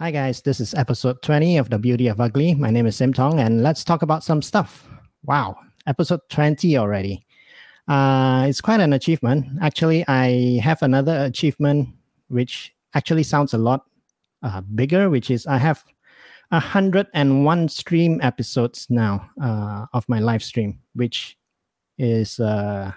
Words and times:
Hi, 0.00 0.10
guys. 0.10 0.40
This 0.40 0.60
is 0.60 0.72
episode 0.72 1.20
20 1.20 1.58
of 1.58 1.68
The 1.68 1.78
Beauty 1.78 2.06
of 2.06 2.22
Ugly. 2.22 2.54
My 2.54 2.70
name 2.70 2.86
is 2.86 2.96
Sim 2.96 3.12
Tong, 3.12 3.38
and 3.38 3.62
let's 3.62 3.84
talk 3.84 4.00
about 4.00 4.24
some 4.24 4.40
stuff. 4.40 4.88
Wow, 5.24 5.58
episode 5.86 6.20
20 6.30 6.78
already. 6.78 7.26
Uh, 7.86 8.46
it's 8.48 8.62
quite 8.62 8.80
an 8.80 8.94
achievement. 8.94 9.44
Actually, 9.60 10.06
I 10.08 10.58
have 10.64 10.80
another 10.80 11.22
achievement 11.26 11.90
which 12.28 12.72
actually 12.94 13.24
sounds 13.24 13.52
a 13.52 13.58
lot 13.58 13.84
uh, 14.42 14.62
bigger, 14.74 15.10
which 15.10 15.30
is 15.30 15.46
I 15.46 15.58
have 15.58 15.84
101 16.48 17.68
stream 17.68 18.20
episodes 18.22 18.86
now 18.88 19.28
uh, 19.42 19.84
of 19.92 20.08
my 20.08 20.18
live 20.18 20.42
stream, 20.42 20.78
which 20.94 21.36
is 21.98 22.40
uh, 22.40 22.90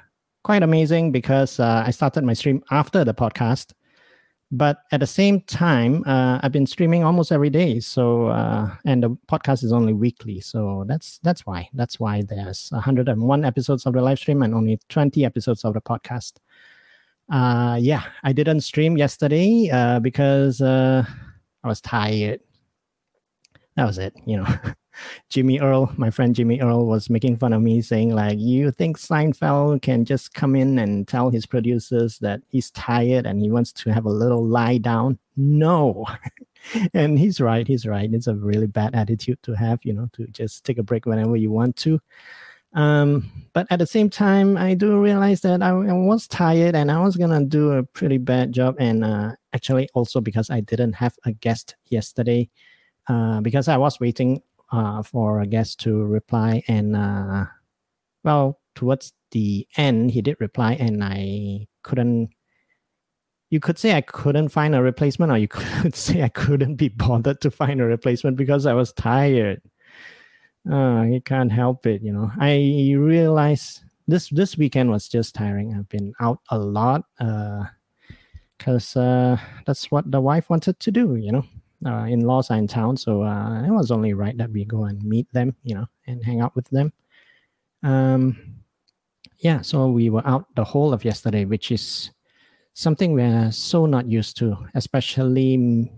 quite 0.46 0.64
amazing 0.64 1.12
because 1.12 1.60
uh, 1.60 1.84
I 1.86 1.92
started 1.92 2.24
my 2.24 2.34
stream 2.34 2.64
after 2.72 3.04
the 3.04 3.14
podcast 3.14 3.74
but 4.52 4.84
at 4.92 5.00
the 5.00 5.08
same 5.08 5.42
time 5.42 6.04
uh, 6.06 6.40
i've 6.44 6.52
been 6.52 6.66
streaming 6.68 7.04
almost 7.04 7.32
every 7.32 7.50
day 7.50 7.80
so 7.80 8.28
uh, 8.28 8.70
and 8.86 9.04
the 9.04 9.10
podcast 9.28 9.64
is 9.64 9.74
only 9.74 9.94
weekly 9.94 10.40
so 10.40 10.84
that's 10.88 11.20
that's 11.24 11.46
why 11.46 11.68
that's 11.74 12.00
why 12.00 12.22
there's 12.22 12.70
101 12.72 13.46
episodes 13.46 13.86
of 13.86 13.94
the 13.94 14.02
live 14.02 14.20
stream 14.20 14.44
and 14.44 14.54
only 14.54 14.80
20 14.90 15.26
episodes 15.26 15.64
of 15.66 15.74
the 15.74 15.82
podcast. 15.82 16.34
Uh, 17.32 17.78
yeah 17.80 18.04
i 18.24 18.34
didn't 18.34 18.62
stream 18.62 18.98
yesterday 18.98 19.70
uh, 19.72 20.00
because 20.00 20.62
uh, 20.62 21.04
i 21.64 21.68
was 21.68 21.82
tired. 21.82 22.42
That 23.76 23.86
was 23.86 23.98
it 23.98 24.14
you 24.26 24.38
know 24.38 24.46
Jimmy 25.30 25.60
Earl, 25.60 25.92
my 25.98 26.10
friend 26.10 26.36
Jimmy 26.36 26.60
Earl, 26.62 26.86
was 26.86 27.10
making 27.10 27.38
fun 27.38 27.54
of 27.54 27.62
me, 27.62 27.82
saying 27.82 28.14
like, 28.14 28.40
"You 28.40 28.72
think 28.72 28.98
Seinfeld 28.98 29.82
can 29.82 30.06
just 30.06 30.34
come 30.34 30.56
in 30.56 30.80
and 30.80 31.08
tell 31.08 31.30
his 31.30 31.46
producers 31.46 32.20
that 32.20 32.42
he's 32.50 32.72
tired 32.72 33.26
and 33.26 33.40
he 33.40 33.52
wants 33.52 33.72
to 33.74 33.94
have 33.94 34.06
a 34.06 34.10
little 34.10 34.46
lie 34.46 34.78
down?" 34.78 35.20
No, 35.36 36.06
and 36.94 37.18
he's 37.18 37.42
right. 37.42 37.68
He's 37.68 37.86
right. 37.86 38.12
It's 38.14 38.28
a 38.28 38.36
really 38.36 38.68
bad 38.68 38.96
attitude 38.96 39.42
to 39.44 39.54
have, 39.54 39.80
you 39.84 39.94
know, 39.94 40.10
to 40.14 40.28
just 40.28 40.64
take 40.64 40.78
a 40.78 40.84
break 40.84 41.06
whenever 41.06 41.36
you 41.36 41.52
want 41.52 41.76
to. 41.78 42.00
Um, 42.74 43.32
but 43.54 43.68
at 43.70 43.80
the 43.80 43.86
same 43.86 44.10
time, 44.10 44.58
I 44.58 44.74
do 44.74 45.00
realize 45.00 45.42
that 45.42 45.62
I, 45.62 45.70
I, 45.70 45.94
was 45.94 46.28
tired 46.28 46.76
and 46.76 46.90
I 46.92 47.00
was 47.02 47.16
gonna 47.16 47.46
do 47.46 47.74
a 47.74 47.84
pretty 47.84 48.18
bad 48.18 48.52
job. 48.52 48.76
And 48.80 49.04
uh, 49.04 49.34
actually, 49.54 49.90
also 49.94 50.22
because 50.22 50.50
I 50.50 50.62
didn't 50.62 50.94
have 50.94 51.16
a 51.26 51.34
guest 51.34 51.76
yesterday, 51.90 52.50
uh, 53.08 53.42
because 53.42 53.68
I 53.68 53.78
was 53.78 54.00
waiting 54.00 54.42
for 55.04 55.42
a 55.42 55.48
guest 55.48 55.80
to 55.82 56.04
reply. 56.04 56.64
And 56.68 56.96
uh, 56.96 57.46
well, 58.24 58.60
towards 58.76 59.14
the 59.32 59.68
end, 59.78 60.12
he 60.12 60.22
did 60.22 60.38
reply, 60.40 60.74
and 60.74 61.04
I 61.04 61.68
couldn't. 61.84 62.30
You 63.50 63.60
could 63.60 63.78
say 63.78 63.96
I 63.96 64.02
couldn't 64.02 64.50
find 64.50 64.74
a 64.74 64.82
replacement, 64.82 65.32
or 65.32 65.38
you 65.38 65.48
could 65.50 65.96
say 65.96 66.24
I 66.24 66.30
couldn't 66.30 66.76
be 66.76 66.90
bothered 66.90 67.42
to 67.42 67.52
find 67.52 67.82
a 67.82 67.86
replacement 67.86 68.38
because 68.38 68.66
I 68.66 68.74
was 68.74 68.94
tired. 68.94 69.62
Uh, 70.70 71.04
you 71.04 71.22
can't 71.22 71.52
help 71.52 71.86
it, 71.86 72.02
you 72.02 72.14
know. 72.14 72.32
I 72.40 72.96
realized 72.98 73.84
this 74.08 74.30
this 74.30 74.58
weekend 74.58 74.90
was 74.90 75.08
just 75.08 75.36
tiring. 75.36 75.76
I've 75.76 75.90
been 75.90 76.14
out 76.20 76.40
a 76.50 76.58
lot 76.58 77.04
uh, 77.20 77.66
because 78.58 78.96
uh, 78.96 79.38
uh, 79.38 79.38
that's 79.66 79.92
what 79.92 80.10
the 80.10 80.22
wife 80.22 80.50
wanted 80.50 80.80
to 80.80 80.92
do, 80.92 81.16
you 81.16 81.32
know 81.32 81.46
uh, 81.86 82.06
in-laws 82.06 82.52
are 82.52 82.58
in 82.58 82.68
town, 82.68 82.98
so 82.98 83.24
uh, 83.24 83.64
it 83.64 83.72
was 83.72 83.92
only 83.92 84.14
right 84.14 84.38
that 84.38 84.52
we 84.52 84.66
go 84.66 84.86
and 84.86 85.02
meet 85.04 85.32
them, 85.34 85.56
you 85.64 85.76
know, 85.76 85.86
and 86.08 86.24
hang 86.24 86.42
out 86.42 86.56
with 86.56 86.68
them. 86.70 86.94
Um, 87.84 88.38
yeah, 89.40 89.62
so 89.62 89.88
we 89.88 90.10
were 90.10 90.26
out 90.26 90.48
the 90.56 90.64
whole 90.64 90.94
of 90.94 91.04
yesterday, 91.04 91.46
which 91.46 91.72
is 91.72 92.12
something 92.74 93.14
we're 93.14 93.52
so 93.52 93.86
not 93.86 94.08
used 94.08 94.38
to, 94.38 94.58
especially 94.76 95.90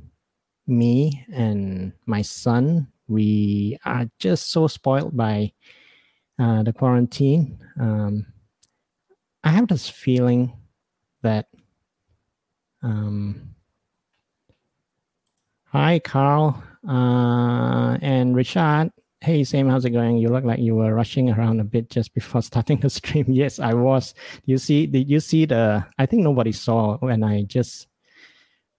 me 0.67 1.25
and 1.31 1.93
my 2.05 2.21
son. 2.21 2.87
We 3.07 3.77
are 3.85 4.09
just 4.19 4.51
so 4.51 4.67
spoiled 4.67 5.15
by 5.15 5.53
uh, 6.39 6.63
the 6.63 6.73
quarantine. 6.73 7.59
Um, 7.79 8.25
I 9.43 9.49
have 9.49 9.67
this 9.67 9.87
feeling 9.87 10.53
that 11.21 11.47
um, 12.81 13.54
Hi, 15.75 15.99
Carl 15.99 16.63
uh, 16.87 17.97
and 18.01 18.33
Richard. 18.33 18.93
Hey, 19.19 19.43
Sam, 19.43 19.67
how's 19.67 19.83
it 19.83 19.89
going? 19.89 20.15
You 20.15 20.29
look 20.29 20.45
like 20.45 20.59
you 20.59 20.73
were 20.73 20.93
rushing 20.93 21.29
around 21.29 21.59
a 21.59 21.65
bit 21.65 21.89
just 21.89 22.13
before 22.13 22.41
starting 22.49 22.79
the 22.79 22.89
stream. 22.89 23.25
Yes, 23.27 23.59
I 23.59 23.73
was. 23.73 24.13
You 24.45 24.57
see, 24.57 24.87
did 24.87 25.09
you 25.09 25.19
see 25.19 25.43
the? 25.43 25.85
I 25.97 26.05
think 26.05 26.23
nobody 26.23 26.53
saw 26.53 26.95
when 26.99 27.25
I 27.25 27.41
just 27.41 27.87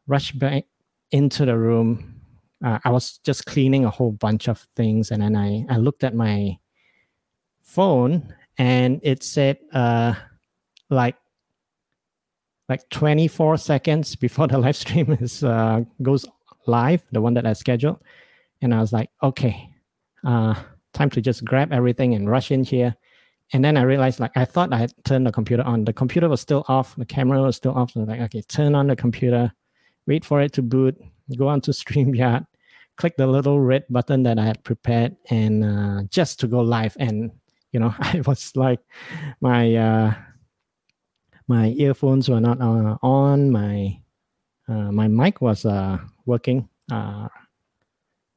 rushed 0.07 0.39
back 0.39 0.65
into 1.11 1.45
the 1.45 1.59
room. 1.59 2.19
Uh, 2.65 2.79
I 2.83 2.89
was 2.89 3.19
just 3.19 3.45
cleaning 3.45 3.85
a 3.85 3.91
whole 3.91 4.13
bunch 4.13 4.49
of 4.49 4.67
things, 4.75 5.11
and 5.11 5.21
then 5.21 5.37
I 5.37 5.67
I 5.69 5.77
looked 5.77 6.03
at 6.03 6.15
my 6.15 6.57
phone, 7.61 8.35
and 8.57 9.01
it 9.03 9.23
said 9.23 9.59
uh, 9.75 10.15
like 10.89 11.17
like 12.71 12.89
24 12.89 13.59
seconds 13.59 14.17
before 14.17 14.49
the 14.49 14.57
live 14.59 14.77
stream 14.77 15.13
is 15.21 15.45
uh, 15.45 15.83
goes 16.01 16.25
live, 16.67 17.03
the 17.13 17.21
one 17.21 17.35
that 17.35 17.47
I 17.47 17.53
scheduled. 17.53 18.03
And 18.63 18.75
I 18.75 18.81
was 18.81 18.93
like, 18.93 19.11
okay, 19.23 19.71
uh, 20.25 20.55
time 20.93 21.11
to 21.11 21.21
just 21.21 21.45
grab 21.45 21.73
everything 21.73 22.15
and 22.15 22.29
rush 22.29 22.51
in 22.51 22.65
here. 22.65 22.95
And 23.53 23.65
then 23.65 23.77
I 23.77 23.83
realized, 23.83 24.19
like, 24.19 24.37
I 24.37 24.45
thought 24.45 24.73
I 24.73 24.79
had 24.79 24.93
turned 25.05 25.27
the 25.27 25.33
computer 25.33 25.63
on. 25.63 25.85
The 25.85 25.93
computer 25.93 26.29
was 26.29 26.41
still 26.41 26.65
off. 26.69 26.97
The 26.97 27.05
camera 27.05 27.41
was 27.43 27.57
still 27.57 27.75
off. 27.77 27.93
So 27.93 28.01
like, 28.01 28.21
okay, 28.21 28.43
turn 28.43 28.75
on 28.75 28.89
the 28.89 28.97
computer, 28.97 29.53
wait 30.07 30.25
for 30.25 30.41
it 30.41 30.53
to 30.55 30.63
boot, 30.63 31.01
go 31.37 31.47
on 31.49 31.61
to 31.63 31.71
StreamYard, 31.73 32.47
click 32.97 33.17
the 33.17 33.27
little 33.27 33.61
red 33.61 33.85
button 33.89 34.25
that 34.25 34.39
I 34.39 34.45
had 34.45 34.65
prepared, 34.65 35.17
and 35.31 35.65
uh, 35.65 36.03
just 36.11 36.41
to 36.41 36.49
go 36.49 36.61
live. 36.61 36.97
And 36.99 37.31
you 37.71 37.79
know, 37.79 37.95
I 38.01 38.23
was 38.27 38.57
like, 38.57 38.81
my 39.41 39.75
uh, 39.77 40.15
my 41.47 41.69
earphones 41.69 42.29
were 42.29 42.41
not 42.41 42.61
uh, 42.61 42.97
on. 43.03 43.51
My 43.51 44.01
my 44.69 45.09
mic 45.09 45.41
was 45.41 45.65
uh, 45.65 45.99
working 46.25 46.69
uh, 46.91 47.29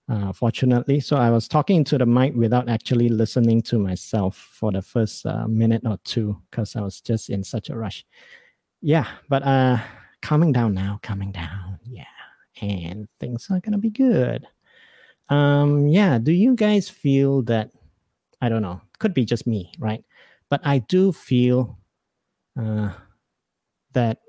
uh, 0.09 0.33
fortunately. 0.33 0.99
So 0.99 1.17
I 1.17 1.29
was 1.29 1.47
talking 1.47 1.83
to 1.85 1.97
the 1.97 2.05
mic 2.05 2.33
without 2.35 2.67
actually 2.67 3.09
listening 3.09 3.61
to 3.63 3.77
myself 3.77 4.35
for 4.35 4.71
the 4.71 4.81
first 4.81 5.25
uh, 5.25 5.47
minute 5.47 5.83
or 5.85 5.97
two 6.03 6.41
because 6.49 6.75
I 6.75 6.81
was 6.81 6.99
just 6.99 7.29
in 7.29 7.43
such 7.43 7.69
a 7.69 7.77
rush. 7.77 8.05
Yeah, 8.81 9.05
but 9.29 9.43
uh, 9.43 9.77
calming 10.21 10.51
down 10.51 10.73
now, 10.73 10.99
coming 11.03 11.31
down. 11.31 11.79
Yeah, 11.83 12.05
and 12.61 13.07
things 13.19 13.47
are 13.51 13.59
gonna 13.59 13.77
be 13.77 13.91
good. 13.91 14.47
Um, 15.29 15.87
yeah, 15.87 16.17
do 16.17 16.31
you 16.31 16.55
guys 16.55 16.89
feel 16.89 17.43
that? 17.43 17.69
I 18.41 18.49
don't 18.49 18.61
know. 18.61 18.81
Could 18.99 19.13
be 19.13 19.25
just 19.25 19.45
me, 19.45 19.71
right? 19.79 20.03
But 20.49 20.61
I 20.63 20.79
do 20.79 21.11
feel 21.11 21.77
uh, 22.59 22.93
that 23.93 24.19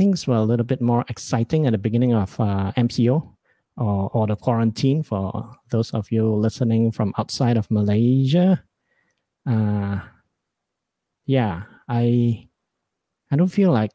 things 0.00 0.26
were 0.26 0.36
a 0.36 0.42
little 0.42 0.64
bit 0.64 0.80
more 0.80 1.04
exciting 1.10 1.66
at 1.66 1.72
the 1.72 1.78
beginning 1.78 2.14
of 2.14 2.32
uh, 2.40 2.72
MCO 2.78 3.20
or, 3.76 4.10
or 4.14 4.26
the 4.26 4.34
quarantine 4.34 5.02
for 5.02 5.52
those 5.68 5.90
of 5.90 6.10
you 6.10 6.24
listening 6.24 6.90
from 6.90 7.12
outside 7.18 7.58
of 7.58 7.70
Malaysia. 7.70 8.64
Uh, 9.44 10.00
yeah, 11.26 11.64
I 11.86 12.48
I 13.30 13.36
don't 13.36 13.52
feel 13.52 13.72
like 13.72 13.90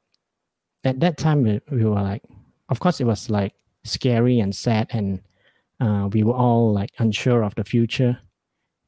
at 0.84 1.00
that 1.00 1.18
time 1.18 1.42
we, 1.42 1.60
we 1.72 1.86
were 1.86 2.04
like, 2.04 2.22
of 2.70 2.80
course 2.80 3.02
it 3.02 3.06
was 3.06 3.32
like 3.32 3.54
scary 3.84 4.40
and 4.40 4.56
sad 4.56 4.86
and 4.92 5.20
uh, 5.80 6.08
we 6.14 6.22
were 6.22 6.38
all 6.38 6.72
like 6.72 6.92
unsure 7.00 7.42
of 7.42 7.56
the 7.56 7.64
future. 7.64 8.16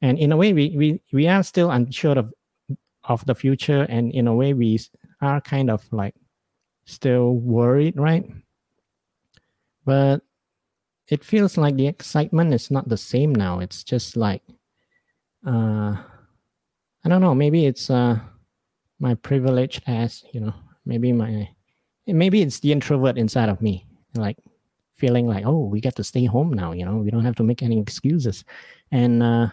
And 0.02 0.20
in 0.20 0.30
a 0.30 0.36
way, 0.36 0.52
we, 0.52 0.70
we, 0.76 1.02
we 1.12 1.26
are 1.26 1.42
still 1.42 1.72
unsure 1.72 2.16
of, 2.16 2.32
of 3.02 3.26
the 3.26 3.34
future. 3.34 3.82
And 3.88 4.12
in 4.12 4.28
a 4.28 4.34
way, 4.34 4.54
we 4.54 4.78
are 5.20 5.40
kind 5.40 5.68
of 5.68 5.82
like 5.92 6.14
still 6.88 7.34
worried, 7.34 7.98
right? 7.98 8.24
But 9.84 10.22
it 11.08 11.22
feels 11.22 11.56
like 11.56 11.76
the 11.76 11.86
excitement 11.86 12.52
is 12.54 12.70
not 12.70 12.88
the 12.88 12.96
same 12.96 13.34
now. 13.34 13.60
It's 13.60 13.84
just 13.84 14.16
like, 14.16 14.42
uh, 15.46 15.96
I 17.04 17.08
don't 17.08 17.20
know. 17.20 17.34
Maybe 17.34 17.66
it's 17.66 17.90
uh, 17.90 18.18
my 18.98 19.14
privilege 19.14 19.80
as 19.86 20.24
you 20.32 20.40
know. 20.40 20.54
Maybe 20.84 21.12
my, 21.12 21.48
maybe 22.06 22.40
it's 22.40 22.60
the 22.60 22.72
introvert 22.72 23.18
inside 23.18 23.48
of 23.48 23.60
me, 23.60 23.86
like 24.14 24.38
feeling 24.94 25.26
like, 25.26 25.44
oh, 25.46 25.66
we 25.66 25.80
get 25.80 25.96
to 25.96 26.04
stay 26.04 26.24
home 26.24 26.52
now. 26.52 26.72
You 26.72 26.84
know, 26.84 26.96
we 26.96 27.10
don't 27.10 27.24
have 27.24 27.36
to 27.36 27.42
make 27.42 27.62
any 27.62 27.78
excuses, 27.78 28.44
and 28.90 29.22
uh, 29.22 29.48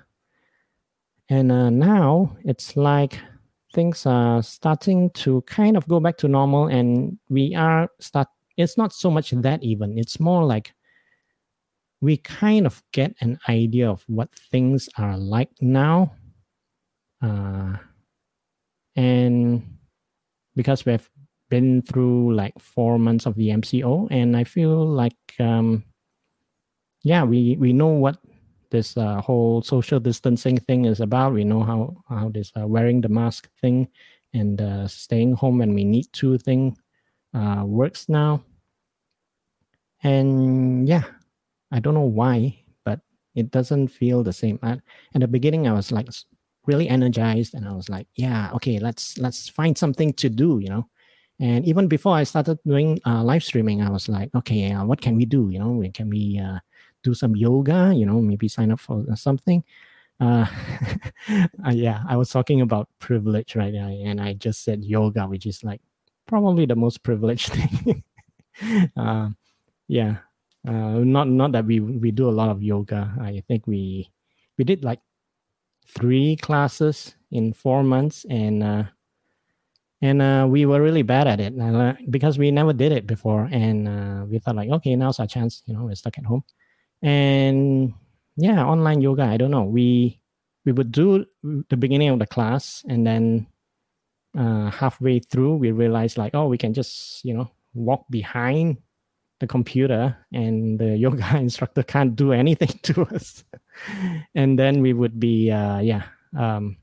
and 1.30 1.52
uh, 1.52 1.70
now 1.70 2.36
it's 2.44 2.76
like 2.78 3.20
things 3.76 4.06
are 4.06 4.42
starting 4.42 5.10
to 5.12 5.42
kind 5.42 5.78
of 5.78 5.88
go 5.88 6.00
back 6.00 6.18
to 6.18 6.28
normal 6.28 6.68
and 6.68 7.18
we 7.30 7.54
are 7.54 7.90
start 8.00 8.28
it's 8.58 8.78
not 8.78 8.94
so 8.94 9.12
much 9.12 9.32
that 9.32 9.62
even 9.62 9.98
it's 9.98 10.20
more 10.20 10.46
like 10.46 10.74
we 12.02 12.18
kind 12.18 12.66
of 12.66 12.82
get 12.94 13.14
an 13.22 13.38
idea 13.50 13.90
of 13.90 14.04
what 14.08 14.30
things 14.52 14.88
are 14.98 15.18
like 15.18 15.50
now 15.60 16.12
uh, 17.22 17.74
and 18.96 19.62
because 20.56 20.86
we've 20.86 21.10
been 21.50 21.82
through 21.82 22.34
like 22.34 22.54
four 22.60 22.98
months 22.98 23.26
of 23.26 23.36
the 23.36 23.50
mco 23.50 24.08
and 24.10 24.38
i 24.38 24.44
feel 24.44 24.88
like 24.88 25.14
um, 25.40 25.84
yeah, 27.06 27.24
we 27.24 27.56
we 27.60 27.72
know 27.72 27.88
what 27.88 28.18
this 28.70 28.98
uh, 28.98 29.22
whole 29.22 29.62
social 29.62 30.00
distancing 30.00 30.58
thing 30.58 30.86
is 30.86 31.00
about. 31.00 31.34
We 31.34 31.44
know 31.44 31.64
how 31.64 32.04
how 32.10 32.30
this 32.30 32.52
uh, 32.60 32.68
wearing 32.68 33.02
the 33.02 33.10
mask 33.10 33.50
thing 33.62 33.88
and 34.34 34.62
uh, 34.62 34.88
staying 34.88 35.34
home 35.34 35.60
when 35.60 35.74
we 35.74 35.84
need 35.84 36.12
to 36.14 36.38
thing 36.38 36.78
uh, 37.34 37.64
works 37.66 38.10
now. 38.10 38.44
And 40.04 40.88
yeah, 40.88 41.04
I 41.72 41.80
don't 41.80 41.94
know 41.94 42.02
why, 42.02 42.60
but 42.84 43.00
it 43.34 43.52
doesn't 43.52 43.88
feel 43.88 44.24
the 44.24 44.34
same. 44.34 44.60
At, 44.62 44.80
at 45.14 45.22
the 45.22 45.28
beginning, 45.28 45.68
I 45.68 45.74
was 45.74 45.92
like 45.92 46.10
really 46.68 46.88
energized, 46.90 47.54
and 47.54 47.68
I 47.68 47.72
was 47.72 47.90
like, 47.90 48.08
yeah, 48.16 48.52
okay, 48.54 48.80
let's 48.80 49.18
let's 49.18 49.50
find 49.50 49.78
something 49.78 50.14
to 50.14 50.30
do, 50.30 50.60
you 50.60 50.70
know. 50.70 50.88
And 51.40 51.66
even 51.66 51.88
before 51.88 52.16
I 52.16 52.24
started 52.24 52.60
doing 52.66 53.00
uh, 53.06 53.24
live 53.24 53.44
streaming, 53.44 53.82
I 53.82 53.90
was 53.90 54.08
like, 54.08 54.30
okay, 54.36 54.72
uh, 54.72 54.86
what 54.86 55.02
can 55.02 55.16
we 55.16 55.26
do? 55.26 55.50
You 55.50 55.60
know, 55.60 55.72
we 55.72 55.92
can 55.92 56.10
we 56.10 56.40
do 57.06 57.14
some 57.14 57.36
yoga? 57.36 57.94
You 57.96 58.06
know, 58.06 58.20
maybe 58.20 58.48
sign 58.50 58.72
up 58.72 58.80
for 58.82 59.06
something. 59.16 59.64
Uh, 60.20 60.46
uh, 61.66 61.72
yeah, 61.72 62.04
I 62.10 62.18
was 62.18 62.30
talking 62.30 62.62
about 62.62 62.90
privilege 63.00 63.56
right 63.56 63.74
now, 63.74 63.88
and 63.88 64.20
I 64.20 64.34
just 64.34 64.64
said 64.66 64.84
yoga, 64.84 65.28
which 65.28 65.46
is 65.46 65.64
like 65.64 65.82
probably 66.26 66.66
the 66.66 66.76
most 66.76 67.04
privileged 67.04 67.54
thing. 67.54 68.04
uh, 68.98 69.30
yeah, 69.88 70.18
uh, 70.68 71.06
not 71.06 71.30
not 71.30 71.52
that 71.54 71.66
we 71.66 71.80
we 71.80 72.12
do 72.12 72.28
a 72.28 72.34
lot 72.34 72.50
of 72.50 72.64
yoga. 72.64 73.14
I 73.22 73.44
think 73.48 73.68
we 73.68 74.10
we 74.58 74.66
did 74.66 74.84
like 74.84 75.00
three 75.88 76.36
classes 76.36 77.16
in 77.32 77.54
four 77.54 77.84
months, 77.84 78.26
and 78.30 78.64
uh, 78.64 78.84
and 80.02 80.22
uh, 80.22 80.48
we 80.50 80.66
were 80.66 80.82
really 80.82 81.04
bad 81.04 81.28
at 81.28 81.40
it 81.40 81.60
uh, 81.60 81.94
because 82.10 82.38
we 82.38 82.52
never 82.52 82.74
did 82.74 82.92
it 82.92 83.06
before, 83.06 83.50
and 83.52 83.88
uh, 83.88 84.26
we 84.28 84.40
thought 84.40 84.56
like, 84.56 84.70
okay, 84.70 84.96
now's 84.96 85.20
our 85.20 85.28
chance. 85.28 85.62
You 85.66 85.74
know, 85.76 85.86
we're 85.86 85.96
stuck 85.96 86.18
at 86.18 86.26
home, 86.26 86.44
and 87.02 87.94
yeah, 88.38 88.64
online 88.66 89.02
yoga. 89.02 89.24
I 89.24 89.38
don't 89.38 89.52
know. 89.52 89.64
We 89.64 90.20
we 90.66 90.72
would 90.72 90.92
do 90.92 91.26
the 91.44 91.78
beginning 91.78 92.10
of 92.10 92.20
the 92.20 92.28
class, 92.28 92.84
and 92.88 93.06
then 93.06 93.48
uh, 94.38 94.72
halfway 94.72 95.20
through, 95.20 95.56
we 95.58 95.72
realized 95.72 96.18
like, 96.18 96.36
oh, 96.36 96.48
we 96.48 96.58
can 96.58 96.74
just 96.74 97.24
you 97.24 97.34
know 97.34 97.52
walk 97.74 98.06
behind 98.10 98.78
the 99.40 99.48
computer, 99.48 100.18
and 100.34 100.80
the 100.80 100.98
yoga 101.06 101.38
instructor 101.38 101.84
can't 101.84 102.16
do 102.16 102.34
anything 102.34 102.80
to 102.84 103.04
us. 103.04 103.44
and 104.34 104.58
then 104.58 104.82
we 104.82 104.94
would 104.94 105.20
be 105.20 105.52
uh, 105.52 105.80
yeah. 105.80 106.04
Um, 106.38 106.78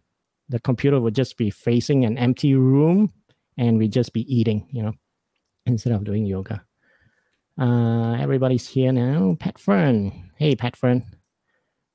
the 0.48 0.60
computer 0.60 1.00
would 1.00 1.14
just 1.14 1.38
be 1.38 1.50
facing 1.50 2.04
an 2.04 2.18
empty 2.18 2.54
room 2.54 3.10
and 3.56 3.78
we 3.78 3.88
just 3.88 4.12
be 4.12 4.22
eating, 4.32 4.68
you 4.70 4.82
know, 4.82 4.92
instead 5.66 5.92
of 5.92 6.04
doing 6.04 6.26
yoga. 6.26 6.62
Uh, 7.58 8.14
everybody's 8.14 8.68
here 8.68 8.92
now. 8.92 9.36
Pat 9.38 9.58
Fern. 9.58 10.30
Hey, 10.36 10.56
Pat 10.56 10.76
Fern. 10.76 11.04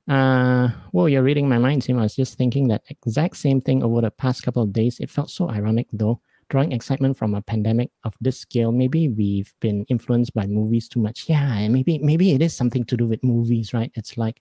Uh, 0.08 0.70
well, 0.92 1.08
you're 1.08 1.22
reading 1.22 1.48
my 1.48 1.58
mind, 1.58 1.84
Sim. 1.84 1.98
I 1.98 2.02
was 2.02 2.16
just 2.16 2.38
thinking 2.38 2.68
that 2.68 2.82
exact 2.88 3.36
same 3.36 3.60
thing 3.60 3.82
over 3.82 4.00
the 4.00 4.10
past 4.10 4.42
couple 4.42 4.62
of 4.62 4.72
days. 4.72 4.98
It 5.00 5.10
felt 5.10 5.30
so 5.30 5.50
ironic, 5.50 5.86
though, 5.92 6.20
drawing 6.48 6.72
excitement 6.72 7.18
from 7.18 7.34
a 7.34 7.42
pandemic 7.42 7.90
of 8.04 8.16
this 8.20 8.38
scale. 8.38 8.72
Maybe 8.72 9.08
we've 9.08 9.52
been 9.60 9.84
influenced 9.88 10.32
by 10.32 10.46
movies 10.46 10.88
too 10.88 11.00
much. 11.00 11.28
Yeah, 11.28 11.68
maybe 11.68 11.98
maybe 11.98 12.32
it 12.32 12.40
is 12.40 12.54
something 12.54 12.84
to 12.84 12.96
do 12.96 13.06
with 13.06 13.22
movies, 13.22 13.74
right? 13.74 13.92
It's 13.94 14.16
like, 14.16 14.40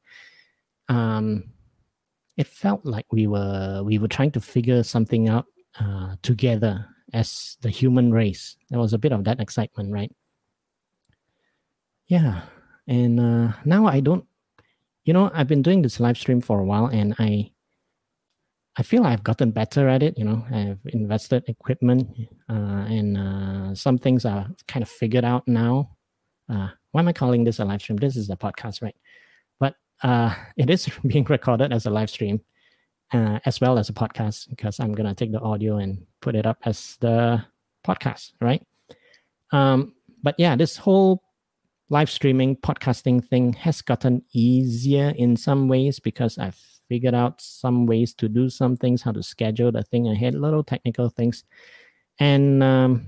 um, 0.87 1.51
it 2.37 2.47
felt 2.47 2.85
like 2.85 3.11
we 3.11 3.27
were 3.27 3.81
we 3.83 3.97
were 3.97 4.07
trying 4.07 4.31
to 4.31 4.39
figure 4.39 4.83
something 4.83 5.27
out 5.27 5.47
uh, 5.81 6.15
together 6.21 6.85
as 7.11 7.57
the 7.61 7.69
human 7.69 8.13
race. 8.13 8.55
There 8.69 8.79
was 8.79 8.93
a 8.93 8.97
bit 8.97 9.11
of 9.11 9.25
that 9.25 9.41
excitement, 9.41 9.91
right? 9.91 10.11
Yeah, 12.07 12.41
and 12.87 13.19
uh, 13.19 13.53
now 13.65 13.87
I 13.87 13.99
don't 13.99 14.25
you 15.07 15.13
know, 15.13 15.31
I've 15.33 15.47
been 15.47 15.61
doing 15.61 15.81
this 15.81 16.01
live 16.01 16.17
stream 16.17 16.41
for 16.41 16.59
a 16.59 16.65
while 16.65 16.87
and 16.87 17.15
I 17.17 17.49
I 18.75 18.83
feel 18.83 19.05
I've 19.05 19.23
gotten 19.23 19.51
better 19.51 19.87
at 19.87 20.03
it. 20.03 20.17
You 20.19 20.25
know, 20.25 20.45
I've 20.53 20.79
invested 20.93 21.45
equipment 21.47 22.09
uh, 22.49 22.85
and 22.87 23.17
uh, 23.17 23.73
some 23.73 23.97
things 23.97 24.25
are 24.25 24.47
kind 24.67 24.83
of 24.83 24.89
figured 24.89 25.23
out 25.23 25.47
now. 25.47 25.95
Uh, 26.49 26.67
why 26.91 27.01
am 27.01 27.07
I 27.07 27.13
calling 27.13 27.43
this 27.45 27.59
a 27.59 27.65
live 27.65 27.81
stream? 27.81 27.97
This 27.97 28.17
is 28.17 28.29
a 28.29 28.35
podcast, 28.35 28.81
right? 28.83 28.95
But 29.59 29.75
uh, 30.03 30.35
it 30.57 30.69
is 30.69 30.89
being 31.07 31.23
recorded 31.23 31.71
as 31.71 31.85
a 31.85 31.89
live 31.89 32.09
stream 32.09 32.41
uh, 33.13 33.39
as 33.45 33.61
well 33.61 33.79
as 33.79 33.87
a 33.87 33.93
podcast 33.93 34.49
because 34.49 34.79
I'm 34.81 34.91
going 34.91 35.07
to 35.07 35.15
take 35.15 35.31
the 35.31 35.39
audio 35.39 35.77
and 35.77 36.05
put 36.21 36.35
it 36.35 36.45
up 36.45 36.57
as 36.65 36.97
the 36.99 37.43
podcast, 37.85 38.33
right? 38.41 38.61
Um, 39.51 39.93
but 40.21 40.35
yeah, 40.37 40.57
this 40.57 40.75
whole 40.75 41.23
live 41.89 42.09
streaming 42.09 42.55
podcasting 42.55 43.25
thing 43.25 43.53
has 43.53 43.81
gotten 43.81 44.21
easier 44.33 45.13
in 45.17 45.37
some 45.37 45.67
ways 45.67 45.99
because 45.99 46.37
I've 46.37 46.59
figured 46.89 47.13
out 47.13 47.41
some 47.41 47.85
ways 47.85 48.13
to 48.15 48.27
do 48.27 48.49
some 48.49 48.75
things, 48.75 49.01
how 49.01 49.11
to 49.11 49.23
schedule 49.23 49.71
the 49.71 49.83
thing 49.83 50.07
ahead, 50.07 50.35
little 50.35 50.63
technical 50.63 51.09
things, 51.09 51.43
and 52.19 52.61
um, 52.63 53.07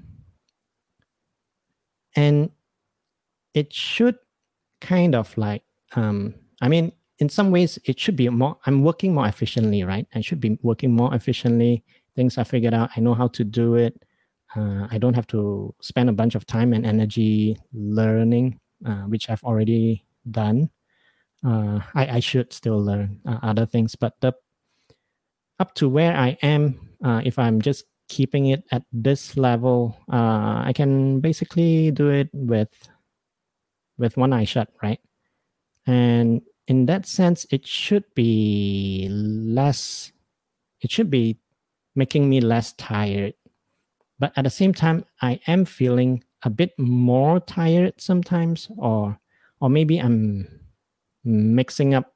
and 2.16 2.52
it 3.54 3.74
should 3.74 4.18
kind 4.82 5.16
of 5.16 5.38
like 5.38 5.64
um, 5.96 6.36
I 6.62 6.68
mean, 6.68 6.92
in 7.20 7.30
some 7.30 7.52
ways, 7.52 7.78
it 7.84 8.00
should 8.00 8.16
be 8.16 8.30
more. 8.30 8.58
I'm 8.66 8.84
working 8.84 9.14
more 9.14 9.28
efficiently, 9.28 9.84
right? 9.84 10.08
I 10.16 10.22
should 10.22 10.40
be 10.40 10.58
working 10.62 10.92
more 10.94 11.14
efficiently. 11.14 11.84
Things 12.16 12.38
I 12.38 12.44
figured 12.44 12.74
out. 12.74 12.92
I 12.96 13.02
know 13.02 13.14
how 13.14 13.28
to 13.30 13.44
do 13.44 13.76
it. 13.76 14.02
Uh, 14.56 14.88
I 14.90 14.98
don't 14.98 15.14
have 15.14 15.28
to 15.28 15.74
spend 15.82 16.10
a 16.10 16.14
bunch 16.14 16.36
of 16.36 16.46
time 16.46 16.74
and 16.74 16.86
energy 16.86 17.58
learning 17.72 18.60
which 19.08 19.30
I've 19.30 19.44
already 19.44 20.06
done. 20.30 20.70
Uh, 21.46 21.80
I, 21.96 22.18
I 22.18 22.20
should 22.20 22.52
still 22.52 22.84
learn 22.84 23.22
uh, 23.26 23.40
other 23.42 23.66
things, 23.66 23.96
but 23.96 24.20
the 24.20 24.34
up 25.60 25.74
to 25.76 25.88
where 25.88 26.16
I 26.16 26.38
am, 26.42 26.90
uh, 27.04 27.22
if 27.24 27.40
I'm 27.40 27.62
just 27.62 27.86
keeping 28.08 28.48
it 28.48 28.64
at 28.72 28.84
this 28.92 29.38
level, 29.38 29.96
uh, 30.12 30.64
I 30.66 30.74
can 30.76 31.20
basically 31.20 31.92
do 31.92 32.10
it 32.10 32.30
with 32.34 32.72
with 33.98 34.18
one 34.18 34.34
eye 34.34 34.46
shut, 34.46 34.70
right? 34.82 35.00
And 35.86 36.42
in 36.68 36.86
that 36.88 37.06
sense, 37.06 37.46
it 37.52 37.66
should 37.66 38.06
be 38.16 39.08
less. 39.10 40.12
It 40.82 40.92
should 40.92 41.10
be 41.10 41.38
making 41.96 42.30
me 42.30 42.40
less 42.40 42.74
tired, 42.74 43.34
but 44.20 44.32
at 44.36 44.44
the 44.44 44.50
same 44.50 44.74
time, 44.74 45.06
I 45.22 45.40
am 45.48 45.66
feeling 45.66 46.24
a 46.44 46.50
bit 46.50 46.72
more 46.78 47.40
tired 47.40 47.94
sometimes 48.00 48.70
or 48.78 49.18
or 49.62 49.70
maybe 49.70 49.98
i'm 50.00 50.48
mixing 51.24 51.94
up 51.94 52.14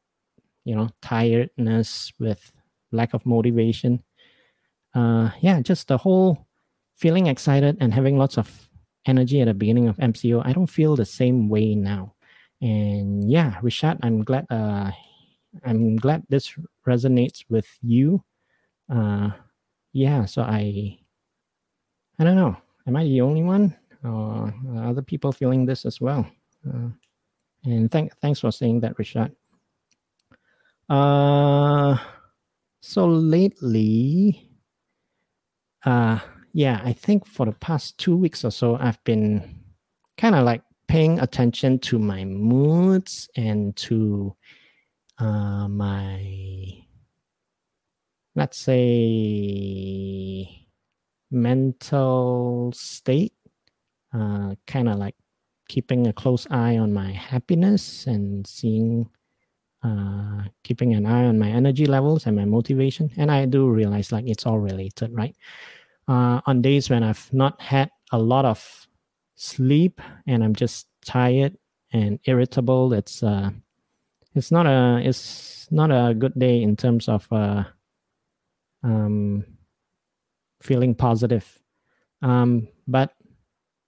you 0.66 0.76
know 0.76 0.90
tiredness 1.02 2.12
with 2.20 2.52
lack 2.92 3.14
of 3.14 3.26
motivation. 3.26 4.04
Uh 4.96 5.32
yeah 5.42 5.60
just 5.62 5.88
the 5.88 5.98
whole 5.98 6.48
feeling 6.96 7.28
excited 7.28 7.78
and 7.82 7.94
having 7.94 8.18
lots 8.18 8.38
of 8.38 8.70
energy 9.06 9.42
at 9.42 9.46
the 9.46 9.54
beginning 9.54 9.88
of 9.90 9.98
mco 9.98 10.42
i 10.46 10.54
don't 10.54 10.68
feel 10.68 10.96
the 10.96 11.06
same 11.06 11.50
way 11.50 11.76
now. 11.76 12.14
And 12.62 13.30
yeah 13.30 13.58
richard 13.62 13.98
i'm 14.04 14.24
glad 14.24 14.46
uh 14.50 14.92
i'm 15.66 15.98
glad 15.98 16.24
this 16.30 16.54
resonates 16.88 17.44
with 17.50 17.68
you. 17.82 18.24
Uh 18.90 19.32
yeah 19.92 20.26
so 20.26 20.44
i 20.44 20.98
i 22.20 22.24
don't 22.24 22.36
know. 22.38 22.56
Am 22.88 22.96
i 22.96 23.04
the 23.04 23.22
only 23.22 23.44
one 23.44 23.76
uh, 24.04 24.52
other 24.78 25.02
people 25.02 25.32
feeling 25.32 25.66
this 25.66 25.86
as 25.86 26.02
well. 26.02 26.26
Uh, 26.68 26.90
and 27.66 27.92
thank, 27.92 28.16
thanks 28.20 28.40
for 28.40 28.52
saying 28.52 28.82
that, 28.82 28.98
Richard. 28.98 29.36
Uh, 30.90 31.98
so 32.82 33.08
lately, 33.08 34.50
uh, 35.86 36.20
yeah, 36.54 36.82
I 36.84 36.94
think 36.94 37.26
for 37.26 37.46
the 37.46 37.54
past 37.54 37.98
two 37.98 38.16
weeks 38.16 38.44
or 38.44 38.52
so, 38.52 38.78
I've 38.78 39.04
been 39.04 39.64
kind 40.18 40.36
of 40.36 40.46
like 40.46 40.62
paying 40.88 41.20
attention 41.20 41.80
to 41.80 41.98
my 41.98 42.26
moods 42.26 43.30
and 43.36 43.76
to 43.78 44.36
uh, 45.18 45.68
my, 45.68 46.84
let's 48.36 48.60
say, 48.60 50.50
mental 51.32 52.72
state 52.76 53.34
uh, 54.14 54.56
kind 54.68 54.90
of 54.90 54.98
like 54.98 55.16
keeping 55.68 56.08
a 56.08 56.14
close 56.14 56.46
eye 56.52 56.78
on 56.78 56.94
my 56.94 57.12
happiness 57.12 58.06
and 58.08 58.46
seeing 58.46 59.10
uh, 59.84 60.44
keeping 60.64 60.94
an 60.94 61.06
eye 61.06 61.26
on 61.26 61.38
my 61.38 61.50
energy 61.50 61.86
levels 61.86 62.26
and 62.26 62.36
my 62.36 62.46
motivation. 62.46 63.12
And 63.18 63.32
i 63.32 63.46
do 63.46 63.68
realize 63.70 64.12
like 64.12 64.26
it's 64.28 64.46
all 64.46 64.60
related 64.60 65.12
right? 65.14 65.36
Uh, 66.08 66.42
on 66.46 66.62
days 66.62 66.90
when 66.90 67.02
i've 67.04 67.32
not 67.34 67.62
had 67.62 67.90
a 68.12 68.20
lot 68.20 68.44
of 68.46 68.88
sleep 69.36 70.02
and 70.28 70.44
i'm 70.44 70.54
just 70.54 70.88
tired 71.06 71.58
and 71.94 72.20
irritable 72.26 72.94
it's 72.94 73.24
uh 73.24 73.50
it's 74.36 74.52
not 74.52 74.66
a 74.66 75.02
it's 75.04 75.68
not 75.72 75.92
a 75.92 76.14
good 76.14 76.34
day 76.38 76.62
in 76.62 76.76
terms 76.76 77.08
of 77.08 77.28
uh 77.32 77.64
um 78.84 79.46
feeling 80.62 80.96
positive. 80.96 81.60
Um 82.22 82.68
but 82.88 83.12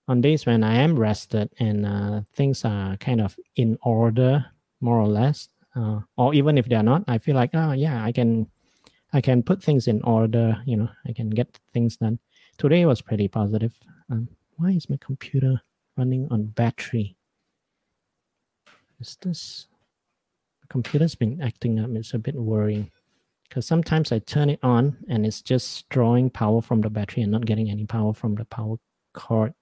on 0.08 0.20
days 0.20 0.46
when 0.46 0.62
I 0.62 0.76
am 0.76 0.98
rested 0.98 1.50
and 1.58 1.84
uh, 1.84 2.20
things 2.32 2.64
are 2.64 2.96
kind 2.96 3.20
of 3.20 3.36
in 3.56 3.78
order 3.82 4.44
more 4.80 4.98
or 5.00 5.08
less. 5.08 5.48
Uh, 5.74 6.00
or 6.16 6.32
even 6.34 6.56
if 6.56 6.68
they're 6.68 6.82
not, 6.82 7.04
I 7.06 7.18
feel 7.18 7.34
like, 7.34 7.50
oh 7.54 7.72
yeah, 7.72 8.02
I 8.02 8.12
can, 8.12 8.48
I 9.12 9.20
can 9.20 9.42
put 9.42 9.62
things 9.62 9.88
in 9.88 10.00
order. 10.02 10.56
You 10.64 10.76
know, 10.78 10.88
I 11.06 11.12
can 11.12 11.30
get 11.30 11.58
things 11.72 11.96
done. 11.96 12.18
Today 12.56 12.86
was 12.86 13.02
pretty 13.02 13.28
positive. 13.28 13.74
Um, 14.10 14.28
why 14.56 14.70
is 14.70 14.88
my 14.88 14.96
computer 14.98 15.60
running 15.96 16.28
on 16.30 16.46
battery? 16.46 17.16
Is 19.00 19.18
this 19.20 19.66
the 20.62 20.68
computer's 20.68 21.14
been 21.14 21.42
acting 21.42 21.78
up? 21.78 21.90
It's 21.90 22.14
a 22.14 22.18
bit 22.18 22.34
worrying 22.34 22.90
because 23.48 23.66
sometimes 23.66 24.12
I 24.12 24.20
turn 24.20 24.50
it 24.50 24.60
on 24.62 24.96
and 25.08 25.26
it's 25.26 25.42
just 25.42 25.88
drawing 25.90 26.30
power 26.30 26.62
from 26.62 26.80
the 26.80 26.90
battery 26.90 27.22
and 27.22 27.32
not 27.32 27.44
getting 27.44 27.70
any 27.70 27.84
power 27.84 28.14
from 28.14 28.34
the 28.34 28.44
power 28.46 28.76
cord. 29.12 29.52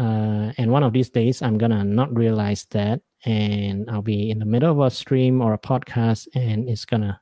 Uh, 0.00 0.50
and 0.56 0.72
one 0.72 0.82
of 0.82 0.94
these 0.94 1.10
days, 1.10 1.42
I'm 1.42 1.58
gonna 1.58 1.84
not 1.84 2.16
realize 2.16 2.64
that, 2.70 3.02
and 3.26 3.88
I'll 3.90 4.00
be 4.00 4.30
in 4.30 4.38
the 4.38 4.46
middle 4.46 4.72
of 4.72 4.80
a 4.80 4.90
stream 4.90 5.42
or 5.42 5.52
a 5.52 5.58
podcast, 5.58 6.26
and 6.34 6.70
it's 6.70 6.86
gonna 6.86 7.20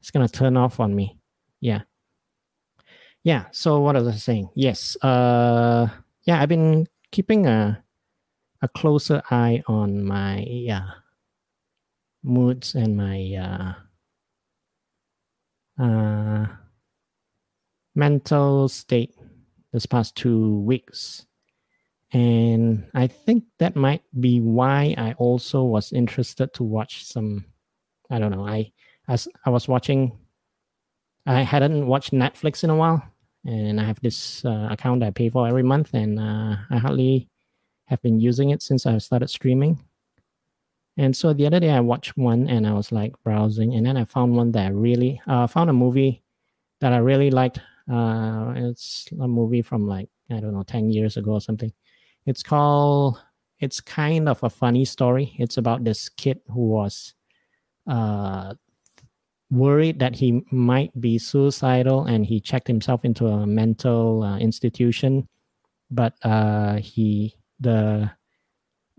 it's 0.00 0.10
gonna 0.10 0.28
turn 0.28 0.56
off 0.56 0.80
on 0.80 0.96
me. 0.96 1.16
Yeah, 1.60 1.82
yeah. 3.22 3.44
So 3.52 3.78
what 3.78 3.94
was 3.94 4.08
I 4.08 4.16
saying? 4.16 4.48
Yes. 4.56 4.96
Uh, 5.00 5.86
yeah, 6.24 6.42
I've 6.42 6.48
been 6.48 6.88
keeping 7.12 7.46
a 7.46 7.84
a 8.62 8.68
closer 8.68 9.22
eye 9.30 9.62
on 9.68 10.04
my 10.04 10.42
uh, 10.72 10.90
moods 12.24 12.74
and 12.74 12.96
my 12.96 13.76
uh, 15.78 15.82
uh, 15.82 16.46
mental 17.94 18.68
state 18.68 19.14
this 19.72 19.86
past 19.86 20.16
two 20.16 20.58
weeks. 20.62 21.26
And 22.12 22.84
I 22.94 23.06
think 23.06 23.44
that 23.58 23.74
might 23.74 24.02
be 24.20 24.40
why 24.40 24.94
I 24.98 25.14
also 25.14 25.62
was 25.64 25.92
interested 25.92 26.52
to 26.54 26.62
watch 26.62 27.04
some. 27.04 27.46
I 28.10 28.18
don't 28.18 28.30
know. 28.30 28.46
I 28.46 28.72
as 29.08 29.26
I 29.46 29.50
was 29.50 29.66
watching, 29.66 30.12
I 31.26 31.40
hadn't 31.40 31.86
watched 31.86 32.12
Netflix 32.12 32.64
in 32.64 32.70
a 32.70 32.76
while, 32.76 33.02
and 33.46 33.80
I 33.80 33.84
have 33.84 34.00
this 34.02 34.44
uh, 34.44 34.68
account 34.70 35.02
I 35.02 35.10
pay 35.10 35.30
for 35.30 35.48
every 35.48 35.62
month, 35.62 35.94
and 35.94 36.20
uh, 36.20 36.56
I 36.70 36.76
hardly 36.76 37.28
have 37.86 38.02
been 38.02 38.20
using 38.20 38.50
it 38.50 38.62
since 38.62 38.84
I 38.84 38.98
started 38.98 39.30
streaming. 39.30 39.82
And 40.98 41.16
so 41.16 41.32
the 41.32 41.46
other 41.46 41.60
day 41.60 41.70
I 41.70 41.80
watched 41.80 42.18
one, 42.18 42.46
and 42.48 42.66
I 42.66 42.74
was 42.74 42.92
like 42.92 43.14
browsing, 43.24 43.74
and 43.74 43.86
then 43.86 43.96
I 43.96 44.04
found 44.04 44.36
one 44.36 44.52
that 44.52 44.66
I 44.66 44.70
really 44.70 45.20
uh, 45.26 45.46
found 45.46 45.70
a 45.70 45.72
movie 45.72 46.22
that 46.80 46.92
I 46.92 46.98
really 46.98 47.30
liked. 47.30 47.60
Uh, 47.90 48.52
it's 48.56 49.08
a 49.18 49.26
movie 49.26 49.62
from 49.62 49.86
like 49.88 50.10
I 50.30 50.40
don't 50.40 50.52
know 50.52 50.62
ten 50.62 50.90
years 50.90 51.16
ago 51.16 51.32
or 51.32 51.40
something. 51.40 51.72
It's 52.26 52.42
called. 52.42 53.20
It's 53.60 53.80
kind 53.80 54.28
of 54.28 54.42
a 54.42 54.50
funny 54.50 54.84
story. 54.84 55.34
It's 55.38 55.56
about 55.56 55.84
this 55.84 56.08
kid 56.08 56.40
who 56.48 56.66
was 56.66 57.14
uh, 57.86 58.54
worried 59.52 59.98
that 60.00 60.16
he 60.16 60.42
might 60.50 60.98
be 61.00 61.18
suicidal 61.18 62.06
and 62.06 62.24
he 62.24 62.40
checked 62.40 62.66
himself 62.66 63.04
into 63.04 63.26
a 63.26 63.46
mental 63.46 64.22
uh, 64.22 64.38
institution 64.38 65.28
but 65.90 66.14
uh, 66.22 66.76
he 66.76 67.36
the 67.60 68.10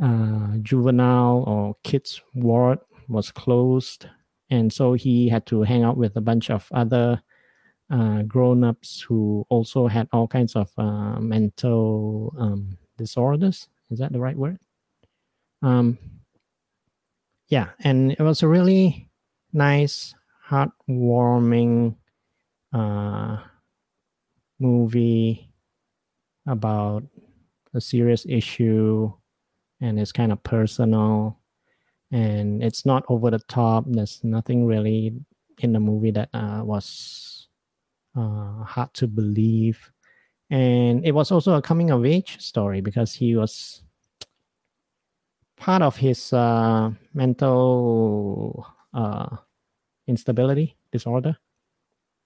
uh, 0.01 0.47
juvenile 0.61 1.43
or 1.47 1.75
kids 1.83 2.21
ward 2.35 2.77
was 3.09 3.31
closed 3.31 4.07
and 4.51 4.71
so 4.71 4.93
he 4.93 5.27
had 5.27 5.45
to 5.47 5.63
hang 5.63 5.83
out 5.83 5.97
with 5.97 6.15
a 6.17 6.21
bunch 6.21 6.51
of 6.51 6.67
other 6.71 7.19
uh, 7.91 8.21
grown-ups 8.23 9.01
who 9.01 9.45
also 9.49 9.87
had 9.87 10.07
all 10.13 10.27
kinds 10.27 10.55
of 10.55 10.71
uh, 10.77 11.19
mental 11.19 12.33
um, 12.39 12.77
disorders 13.03 13.67
is 13.91 13.99
that 13.99 14.11
the 14.11 14.19
right 14.19 14.37
word? 14.37 14.59
Um, 15.61 15.97
yeah 17.49 17.69
and 17.81 18.11
it 18.11 18.19
was 18.19 18.41
a 18.41 18.47
really 18.47 19.09
nice 19.53 20.15
heartwarming 20.49 21.95
uh, 22.73 23.37
movie 24.59 25.53
about 26.47 27.03
a 27.73 27.81
serious 27.81 28.25
issue 28.27 29.11
and 29.81 29.99
it's 29.99 30.11
kind 30.11 30.31
of 30.31 30.41
personal 30.43 31.39
and 32.11 32.63
it's 32.63 32.85
not 32.85 33.03
over 33.09 33.31
the 33.31 33.39
top. 33.47 33.85
There's 33.87 34.23
nothing 34.23 34.65
really 34.65 35.13
in 35.59 35.73
the 35.73 35.79
movie 35.79 36.11
that 36.11 36.29
uh, 36.33 36.61
was 36.63 37.47
uh, 38.15 38.63
hard 38.63 38.93
to 38.93 39.07
believe 39.07 39.91
and 40.49 41.05
it 41.05 41.11
was 41.13 41.31
also 41.31 41.55
a 41.55 41.61
coming 41.61 41.91
of 41.91 42.05
age 42.05 42.39
story 42.39 42.81
because 42.81 43.13
he 43.13 43.35
was 43.35 43.83
part 45.57 45.81
of 45.81 45.95
his 45.95 46.33
uh, 46.33 46.91
mental 47.13 48.67
uh, 48.93 49.35
instability 50.07 50.75
disorder. 50.91 51.37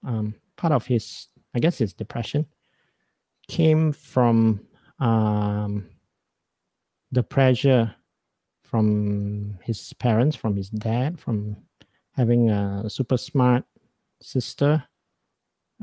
Um, 0.06 0.34
part 0.56 0.72
of 0.72 0.86
his, 0.86 1.28
I 1.54 1.60
guess, 1.60 1.78
his 1.78 1.92
depression 1.92 2.46
came 3.48 3.92
from 3.92 4.60
um, 4.98 5.88
the 7.12 7.22
pressure 7.22 7.94
from 8.62 9.58
his 9.62 9.92
parents, 9.94 10.36
from 10.36 10.56
his 10.56 10.68
dad, 10.68 11.18
from 11.18 11.56
having 12.12 12.50
a 12.50 12.90
super 12.90 13.16
smart 13.16 13.64
sister, 14.20 14.84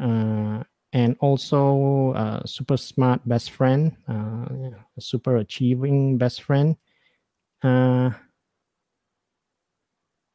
uh, 0.02 0.64
and 0.96 1.18
also 1.20 2.14
a 2.16 2.48
super 2.48 2.78
smart 2.78 3.20
best 3.28 3.52
friend, 3.52 3.92
uh, 4.08 4.48
a 4.96 5.02
super 5.02 5.36
achieving 5.36 6.18
best 6.18 6.42
friend. 6.42 6.78
Uh, 7.62 8.12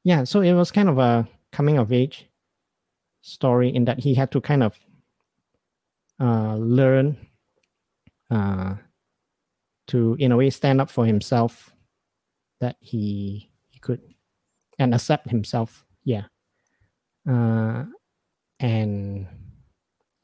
yeah, 0.05 0.23
so 0.25 0.43
it 0.43 0.53
was 0.53 0.71
kind 0.71 0.91
of 0.91 0.99
a 0.99 1.27
coming 1.51 1.79
of 1.79 1.95
age 1.95 2.29
story 3.23 3.75
in 3.75 3.87
that 3.87 4.01
he 4.01 4.13
had 4.15 4.31
to 4.33 4.41
kind 4.43 4.63
of 4.63 4.79
uh, 6.21 6.57
learn 6.57 7.17
uh, 8.31 8.75
to 9.87 10.15
in 10.21 10.31
a 10.31 10.37
way 10.37 10.51
stand 10.51 10.79
up 10.79 10.91
for 10.91 11.07
himself 11.07 11.73
that 12.61 12.77
he 12.81 13.51
he 13.69 13.79
could 13.79 14.01
and 14.79 14.95
accept 14.95 15.31
himself 15.31 15.87
yeah 16.05 16.25
uh, 17.27 17.85
and 18.61 19.27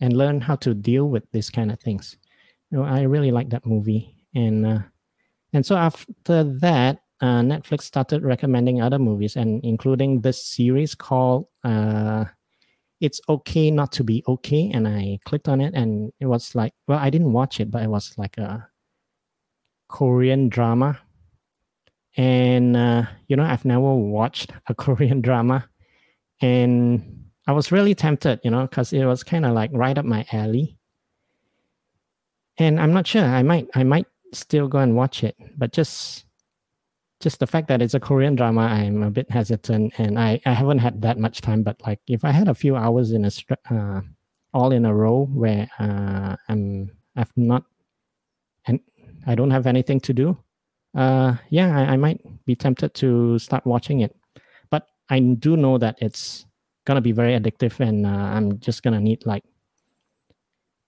and 0.01 0.17
learn 0.17 0.41
how 0.41 0.57
to 0.57 0.75
deal 0.75 1.09
with 1.09 1.25
these 1.33 1.51
kind 1.51 1.71
of 1.71 1.81
things 1.81 2.17
you 2.71 2.79
know, 2.79 2.85
i 2.85 3.03
really 3.03 3.31
like 3.31 3.49
that 3.51 3.67
movie 3.67 4.15
and 4.35 4.67
uh, 4.67 4.79
and 5.53 5.65
so 5.65 5.77
after 5.77 6.45
that 6.45 7.01
uh, 7.21 7.41
Netflix 7.41 7.83
started 7.83 8.23
recommending 8.23 8.83
other 8.83 8.99
movies 8.99 9.37
and 9.37 9.65
including 9.65 10.21
this 10.21 10.45
series 10.45 10.95
called 10.95 11.47
uh, 11.65 12.25
It's 13.01 13.21
Okay 13.29 13.71
Not 13.71 13.93
to 13.93 14.05
Be 14.05 14.23
Okay. 14.29 14.71
And 14.73 14.87
I 14.87 15.19
clicked 15.25 15.49
on 15.49 15.61
it 15.61 15.75
and 15.75 16.13
it 16.21 16.27
was 16.27 16.55
like, 16.55 16.75
well, 16.87 16.99
I 16.99 17.11
didn't 17.11 17.33
watch 17.33 17.61
it, 17.61 17.71
but 17.71 17.83
it 17.83 17.89
was 17.89 18.13
like 18.19 18.37
a 18.39 18.69
Korean 19.89 20.49
drama. 20.49 20.99
And, 22.19 22.77
uh, 22.77 23.05
you 23.29 23.37
know, 23.37 23.45
I've 23.45 23.65
never 23.65 23.95
watched 23.95 24.53
a 24.69 24.75
Korean 24.75 25.21
drama. 25.21 25.69
And 26.43 27.26
I 27.47 27.53
was 27.53 27.71
really 27.71 27.95
tempted, 27.95 28.41
you 28.43 28.51
know, 28.51 28.63
because 28.63 28.93
it 28.93 29.05
was 29.05 29.23
kind 29.23 29.47
of 29.47 29.53
like 29.53 29.71
right 29.73 29.97
up 29.97 30.05
my 30.05 30.27
alley. 30.33 30.79
And 32.59 32.81
I'm 32.81 32.93
not 32.93 33.07
sure. 33.07 33.23
I 33.25 33.43
might, 33.43 33.69
I 33.75 33.85
might 33.85 34.07
still 34.33 34.69
go 34.69 34.79
and 34.79 34.97
watch 34.97 35.23
it, 35.23 35.37
but 35.57 35.73
just 35.73 36.27
just 37.21 37.41
the 37.41 37.47
fact 37.47 37.69
that 37.69 37.81
it's 37.81 37.95
a 37.95 38.01
Korean 38.01 38.37
drama, 38.37 38.63
I'm 38.63 39.03
a 39.03 39.11
bit 39.11 39.31
hesitant, 39.31 39.95
and 39.99 40.19
I, 40.19 40.41
I 40.45 40.53
haven't 40.53 40.79
had 40.79 41.01
that 41.03 41.19
much 41.19 41.41
time. 41.41 41.63
But 41.63 41.81
like, 41.87 42.01
if 42.07 42.25
I 42.25 42.31
had 42.31 42.49
a 42.49 42.55
few 42.55 42.77
hours 42.77 43.13
in 43.13 43.25
a 43.25 43.31
uh, 43.71 44.03
all 44.53 44.73
in 44.73 44.85
a 44.85 44.95
row 44.95 45.27
where 45.33 45.69
uh, 45.79 46.37
I'm 46.49 46.91
I've 47.17 47.33
not 47.37 47.65
and 48.67 48.81
I 49.27 49.35
don't 49.35 49.51
have 49.51 49.67
anything 49.67 50.01
to 50.01 50.13
do, 50.13 50.37
uh, 50.95 51.37
yeah, 51.49 51.77
I, 51.77 51.95
I 51.95 51.97
might 51.97 52.21
be 52.45 52.55
tempted 52.55 52.95
to 52.95 53.39
start 53.39 53.67
watching 53.67 54.01
it. 54.01 54.15
But 54.71 54.87
I 55.09 55.21
do 55.21 55.57
know 55.57 55.79
that 55.79 55.97
it's 56.01 56.45
gonna 56.87 57.03
be 57.03 57.13
very 57.13 57.39
addictive, 57.39 57.79
and 57.81 58.07
uh, 58.07 58.09
I'm 58.09 58.59
just 58.61 58.83
gonna 58.83 59.01
need 59.01 59.27
like 59.27 59.45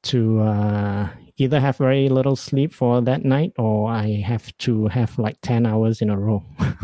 to 0.05 0.40
uh, 0.40 1.09
either 1.37 1.61
have 1.61 1.76
very 1.76 2.09
little 2.09 2.37
sleep 2.37 2.73
for 2.73 3.00
that 3.00 3.25
night 3.25 3.52
or 3.59 3.90
I 3.90 4.23
have 4.25 4.57
to 4.59 4.87
have 4.88 5.19
like 5.19 5.37
10 5.43 5.67
hours 5.67 6.02
in 6.02 6.11
a 6.11 6.19
row. 6.19 6.45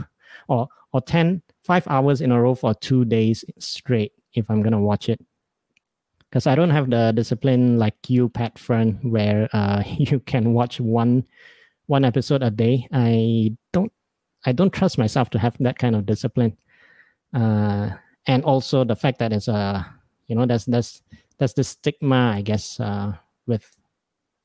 Or 0.47 0.69
or 0.93 1.01
10 1.01 1.41
5 1.63 1.89
hours 1.89 2.21
in 2.21 2.31
a 2.31 2.39
row 2.39 2.55
for 2.55 2.75
2 2.75 3.07
days 3.07 3.47
straight 3.59 4.13
if 4.35 4.51
I'm 4.51 4.63
to 4.63 4.79
watch 4.79 5.09
it. 5.09 5.19
Because 6.29 6.47
I 6.47 6.55
don't 6.55 6.69
have 6.69 6.91
the 6.91 7.13
discipline 7.17 7.79
like 7.79 7.95
you 8.09 8.29
Pat 8.29 8.59
Fern 8.59 9.01
where 9.03 9.49
uh, 9.55 9.83
you 9.99 10.21
can 10.21 10.53
watch 10.53 10.81
one 10.81 11.25
one 11.87 12.05
episode 12.05 12.43
a 12.43 12.51
day. 12.51 12.87
I 12.93 13.57
don't 13.73 13.91
I 14.45 14.53
don't 14.53 14.71
trust 14.71 14.99
myself 14.99 15.31
to 15.31 15.39
have 15.39 15.57
that 15.61 15.79
kind 15.79 15.97
of 15.97 16.05
discipline. 16.05 16.59
Uh, 17.33 17.97
and 18.27 18.43
also 18.45 18.85
the 18.85 18.97
fact 18.97 19.19
that 19.19 19.33
it's 19.33 19.49
a 19.49 19.87
you 20.27 20.35
know 20.35 20.47
that's 20.47 20.65
that's 20.65 21.03
that's 21.39 21.53
the 21.53 21.65
stigma 21.65 22.33
I 22.37 22.43
guess 22.43 22.81
uh, 22.81 23.13
with 23.47 23.71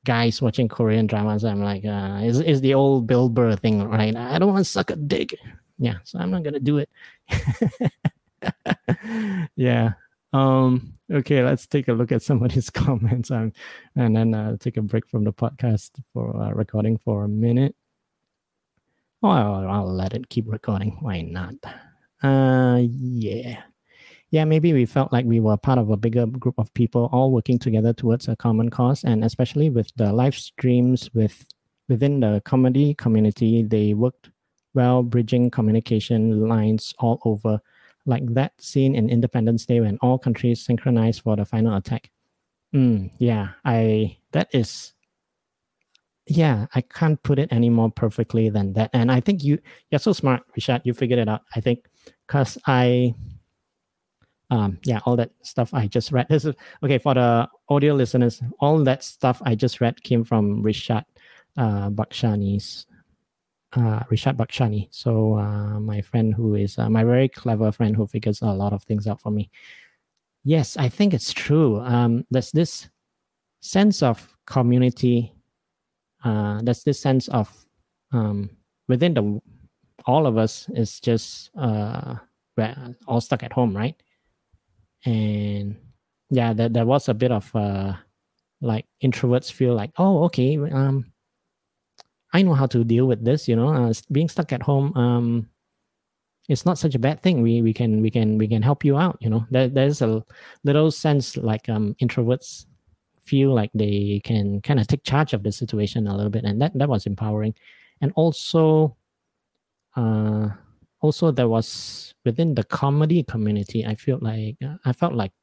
guys 0.05 0.41
watching 0.41 0.67
Korean 0.67 1.07
dramas, 1.07 1.43
I'm 1.43 1.61
like, 1.61 1.85
uh, 1.85 2.21
is 2.23 2.39
it's 2.39 2.61
the 2.61 2.73
old 2.73 3.07
Bill 3.07 3.29
Burr 3.29 3.55
thing, 3.55 3.83
right? 3.83 4.15
I 4.15 4.39
don't 4.39 4.49
want 4.49 4.65
to 4.65 4.71
suck 4.71 4.91
a 4.91 4.95
dick. 4.95 5.35
Yeah, 5.77 5.95
so 6.03 6.19
I'm 6.19 6.31
not 6.31 6.43
gonna 6.43 6.59
do 6.59 6.79
it. 6.79 6.89
yeah. 9.55 9.93
Um, 10.31 10.93
okay, 11.11 11.43
let's 11.43 11.65
take 11.65 11.87
a 11.87 11.93
look 11.93 12.11
at 12.11 12.21
some 12.21 12.43
of 12.43 12.51
these 12.51 12.69
comments 12.69 13.31
um, 13.31 13.51
and 13.95 14.15
then 14.15 14.33
uh, 14.33 14.57
take 14.59 14.77
a 14.77 14.81
break 14.81 15.07
from 15.07 15.23
the 15.23 15.33
podcast 15.33 15.91
for 16.13 16.35
uh, 16.41 16.51
recording 16.51 16.97
for 16.97 17.23
a 17.23 17.29
minute. 17.29 17.75
Oh, 19.23 19.29
I'll, 19.29 19.67
I'll 19.67 19.93
let 19.93 20.13
it 20.13 20.29
keep 20.29 20.45
recording. 20.47 20.97
Why 21.01 21.21
not? 21.21 21.55
Uh, 22.21 22.81
yeah. 22.83 23.63
Yeah, 24.31 24.45
maybe 24.45 24.73
we 24.73 24.85
felt 24.85 25.11
like 25.11 25.25
we 25.25 25.39
were 25.39 25.57
part 25.57 25.79
of 25.79 25.89
a 25.89 25.97
bigger 25.97 26.27
group 26.27 26.55
of 26.59 26.71
people 26.75 27.09
all 27.11 27.31
working 27.31 27.57
together 27.57 27.93
towards 27.93 28.27
a 28.27 28.35
common 28.35 28.69
cause. 28.69 29.03
And 29.03 29.23
especially 29.23 29.69
with 29.71 29.91
the 29.95 30.13
live 30.13 30.35
streams 30.35 31.09
with 31.13 31.45
within 31.87 32.19
the 32.19 32.41
comedy 32.45 32.93
community, 32.93 33.63
they 33.63 33.95
worked 33.95 34.29
well 34.75 35.01
bridging 35.01 35.49
communication 35.49 36.47
lines 36.47 36.93
all 36.99 37.19
over 37.25 37.59
like 38.05 38.25
that 38.33 38.53
scene 38.61 38.95
in 38.95 39.09
Independence 39.09 39.65
Day 39.65 39.81
when 39.81 39.97
all 40.01 40.19
countries 40.19 40.63
synchronized 40.63 41.21
for 41.21 41.35
the 41.35 41.45
final 41.45 41.75
attack. 41.75 42.11
Mm, 42.73 43.09
yeah, 43.17 43.49
I 43.65 44.17
that 44.31 44.49
is 44.53 44.93
yeah, 46.27 46.67
I 46.75 46.81
can't 46.81 47.21
put 47.23 47.39
it 47.39 47.51
any 47.51 47.69
more 47.69 47.89
perfectly 47.89 48.49
than 48.49 48.73
that. 48.73 48.91
And 48.93 49.11
I 49.11 49.19
think 49.19 49.43
you 49.43 49.59
you're 49.89 49.99
so 49.99 50.13
smart, 50.13 50.43
Richard. 50.55 50.81
You 50.83 50.93
figured 50.93 51.17
it 51.17 51.27
out. 51.27 51.41
I 51.55 51.61
think 51.61 51.88
because 52.27 52.57
I 52.65 53.13
um 54.51 54.79
yeah, 54.83 54.99
all 55.05 55.15
that 55.15 55.31
stuff 55.43 55.73
I 55.73 55.87
just 55.87 56.11
read. 56.11 56.27
This 56.29 56.45
is 56.45 56.55
okay 56.83 56.97
for 56.97 57.13
the 57.13 57.47
audio 57.69 57.93
listeners. 57.93 58.41
All 58.59 58.83
that 58.83 59.03
stuff 59.03 59.41
I 59.45 59.55
just 59.55 59.81
read 59.81 60.01
came 60.03 60.23
from 60.23 60.61
Richard 60.61 61.05
uh 61.57 61.89
Bakshani's 61.89 62.85
uh, 63.73 64.03
Richard 64.09 64.37
Bakshani. 64.37 64.87
So 64.91 65.35
uh, 65.35 65.79
my 65.79 66.01
friend 66.01 66.33
who 66.33 66.55
is 66.55 66.77
uh, 66.77 66.89
my 66.89 67.03
very 67.03 67.29
clever 67.29 67.71
friend 67.71 67.95
who 67.95 68.07
figures 68.07 68.41
a 68.41 68.47
lot 68.47 68.73
of 68.73 68.83
things 68.83 69.07
out 69.07 69.21
for 69.21 69.31
me. 69.31 69.49
Yes, 70.43 70.77
I 70.77 70.89
think 70.89 71.13
it's 71.13 71.33
true. 71.33 71.79
Um, 71.81 72.25
there's 72.31 72.51
this 72.51 72.89
sense 73.61 74.01
of 74.01 74.35
community. 74.45 75.33
Uh, 76.23 76.61
there's 76.63 76.83
this 76.83 76.99
sense 76.99 77.27
of 77.29 77.53
um, 78.11 78.49
within 78.87 79.13
the 79.13 79.41
all 80.05 80.27
of 80.27 80.37
us 80.37 80.67
is 80.73 80.99
just 80.99 81.51
uh, 81.57 82.15
all 83.07 83.21
stuck 83.21 83.43
at 83.43 83.53
home, 83.53 83.75
right? 83.75 83.95
And 85.05 85.77
yeah, 86.29 86.53
there, 86.53 86.69
there 86.69 86.85
was 86.85 87.09
a 87.09 87.13
bit 87.13 87.31
of 87.31 87.53
uh, 87.55 87.93
like 88.61 88.85
introverts 89.03 89.51
feel 89.51 89.73
like, 89.73 89.91
oh, 89.97 90.23
okay, 90.25 90.57
um, 90.57 91.11
I 92.33 92.41
know 92.41 92.53
how 92.53 92.67
to 92.67 92.83
deal 92.83 93.07
with 93.07 93.23
this. 93.23 93.47
You 93.47 93.55
know, 93.55 93.73
uh, 93.73 93.93
being 94.11 94.29
stuck 94.29 94.51
at 94.53 94.61
home, 94.61 94.95
um, 94.95 95.49
it's 96.47 96.65
not 96.65 96.77
such 96.77 96.95
a 96.95 96.99
bad 96.99 97.21
thing. 97.21 97.41
We 97.41 97.61
we 97.61 97.73
can 97.73 98.01
we 98.01 98.09
can 98.09 98.37
we 98.37 98.47
can 98.47 98.61
help 98.61 98.83
you 98.83 98.97
out. 98.97 99.17
You 99.21 99.29
know, 99.29 99.45
there, 99.51 99.67
there's 99.67 100.01
a 100.01 100.23
little 100.63 100.91
sense 100.91 101.37
like 101.37 101.69
um, 101.69 101.95
introverts 102.01 102.65
feel 103.23 103.53
like 103.53 103.69
they 103.73 104.21
can 104.23 104.59
kind 104.61 104.79
of 104.79 104.87
take 104.87 105.03
charge 105.03 105.33
of 105.33 105.43
the 105.43 105.51
situation 105.51 106.07
a 106.07 106.15
little 106.15 106.31
bit, 106.31 106.45
and 106.45 106.61
that 106.61 106.77
that 106.77 106.89
was 106.89 107.05
empowering. 107.05 107.53
And 108.01 108.11
also, 108.15 108.95
uh, 109.99 110.49
also 111.01 111.31
there 111.31 111.47
was 111.49 112.13
within 112.25 112.55
the 112.55 112.63
comedy 112.63 113.23
community, 113.23 113.85
I 113.85 113.95
feel 113.95 114.19
like 114.21 114.57
uh, 114.63 114.75
I 114.85 114.93
felt 114.93 115.13
like, 115.13 115.33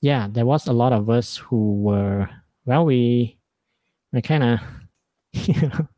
yeah, 0.00 0.28
there 0.30 0.46
was 0.46 0.66
a 0.66 0.72
lot 0.72 0.92
of 0.92 1.10
us 1.10 1.36
who 1.36 1.82
were 1.82 2.28
well, 2.64 2.84
we 2.84 3.38
we 4.12 4.22
kind 4.22 4.44
of 4.44 4.60
you 5.32 5.68
know, 5.68 5.88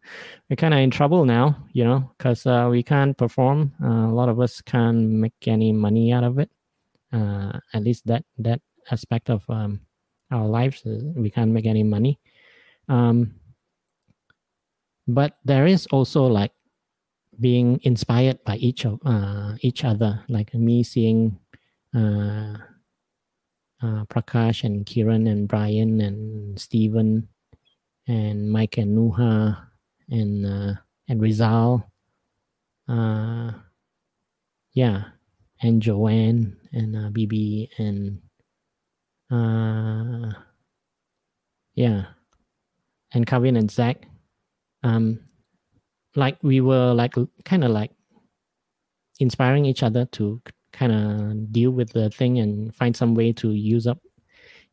we're 0.48 0.56
kind 0.56 0.74
of 0.74 0.80
in 0.84 0.90
trouble 0.90 1.24
now, 1.24 1.56
you 1.72 1.84
know, 1.84 2.10
because 2.18 2.46
uh, 2.46 2.68
we 2.70 2.82
can't 2.82 3.16
perform. 3.16 3.72
Uh, 3.82 4.10
a 4.10 4.14
lot 4.14 4.28
of 4.28 4.40
us 4.40 4.60
can't 4.60 5.08
make 5.08 5.46
any 5.46 5.72
money 5.72 6.12
out 6.12 6.24
of 6.24 6.38
it. 6.38 6.50
Uh, 7.12 7.58
at 7.74 7.82
least 7.82 8.06
that 8.06 8.24
that 8.38 8.60
aspect 8.90 9.30
of 9.30 9.44
um, 9.48 9.80
our 10.30 10.46
lives, 10.46 10.82
uh, 10.86 10.98
we 11.16 11.30
can't 11.30 11.50
make 11.50 11.66
any 11.66 11.82
money. 11.82 12.18
Um, 12.88 13.34
but 15.08 15.38
there 15.44 15.66
is 15.66 15.86
also 15.90 16.26
like 16.26 16.52
being 17.40 17.80
inspired 17.82 18.42
by 18.44 18.56
each 18.56 18.84
of 18.84 19.00
uh, 19.04 19.54
each 19.60 19.84
other. 19.84 20.22
Like 20.28 20.54
me 20.54 20.82
seeing 20.82 21.38
uh, 21.96 22.56
Prakash 23.82 24.64
and 24.64 24.84
Kiran 24.84 25.28
and 25.28 25.48
Brian 25.48 26.00
and 26.00 26.58
Stephen 26.60 27.28
and 28.06 28.50
Mike 28.50 28.78
and 28.78 28.96
Nuha 28.96 29.56
and 30.10 30.46
uh, 30.46 30.74
and 31.08 31.20
Rizal. 31.20 31.90
Uh, 32.88 33.52
yeah, 34.72 35.04
and 35.62 35.80
Joanne 35.80 36.56
and 36.72 36.96
uh, 36.96 37.10
BB 37.10 37.68
and 37.78 38.20
uh, 39.30 40.32
yeah, 41.74 42.04
and 43.12 43.26
Kevin 43.26 43.56
and 43.56 43.70
Zach. 43.70 44.06
Um, 44.82 45.20
like 46.16 46.38
we 46.42 46.60
were 46.60 46.92
like 46.92 47.14
kind 47.44 47.64
of 47.64 47.70
like 47.70 47.92
inspiring 49.20 49.64
each 49.64 49.82
other 49.82 50.06
to 50.06 50.40
kind 50.72 50.92
of 50.92 51.52
deal 51.52 51.70
with 51.70 51.92
the 51.92 52.10
thing 52.10 52.38
and 52.38 52.74
find 52.74 52.96
some 52.96 53.14
way 53.14 53.32
to 53.32 53.52
use 53.52 53.86
up 53.86 53.98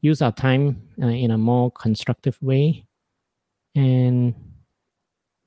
use 0.01 0.21
our 0.21 0.31
time 0.31 0.81
uh, 1.01 1.07
in 1.07 1.31
a 1.31 1.37
more 1.37 1.71
constructive 1.71 2.37
way. 2.41 2.85
And 3.75 4.35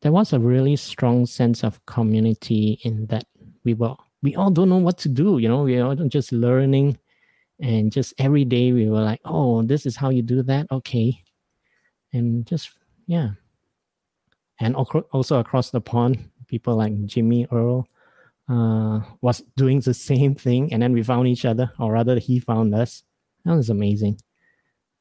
there 0.03 0.13
was 0.13 0.33
a 0.33 0.41
really 0.41 0.77
strong 0.77 1.27
sense 1.27 1.63
of 1.63 1.85
community 1.87 2.81
in 2.85 3.07
that 3.07 3.25
we 3.65 3.75
were 3.75 3.95
we 4.23 4.37
all 4.37 4.51
don't 4.51 4.69
know 4.69 4.77
what 4.77 4.99
to 4.99 5.09
do 5.09 5.39
you 5.39 5.49
know? 5.49 5.63
We 5.63 5.79
are 5.79 5.95
just 5.95 6.33
learning 6.33 6.99
and 7.61 7.93
just 7.93 8.15
every 8.19 8.45
day 8.45 8.73
we 8.73 8.89
were 8.89 9.03
like 9.03 9.21
oh 9.25 9.63
this 9.63 9.87
is 9.87 9.97
how 9.97 10.11
you 10.11 10.23
do 10.23 10.43
that? 10.45 10.67
Okay. 10.71 11.23
And 12.13 12.47
just 12.47 12.71
yeah 13.07 13.31
and 14.61 14.77
also 14.77 15.39
across 15.39 15.71
the 15.71 15.81
pond 15.81 16.31
people 16.47 16.77
like 16.77 17.07
jimmy 17.07 17.47
earl 17.51 17.87
uh, 18.51 19.01
was 19.21 19.43
doing 19.57 19.81
the 19.81 19.95
same 19.95 20.35
thing. 20.35 20.73
And 20.73 20.83
then 20.83 20.93
we 20.93 21.03
found 21.03 21.29
each 21.29 21.45
other 21.45 21.71
or 21.79 21.93
rather 21.93 22.19
he 22.19 22.41
found 22.41 22.75
us. 22.75 23.05
That 23.45 23.55
was 23.55 23.71
amazing. 23.71 24.21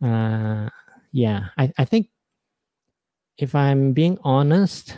Uh, 0.01 0.69
yeah 1.11 1.47
I, 1.57 1.73
I 1.77 1.85
think 1.85 2.09
if 3.37 3.55
I'm 3.55 3.93
being 3.93 4.17
honest, 4.23 4.95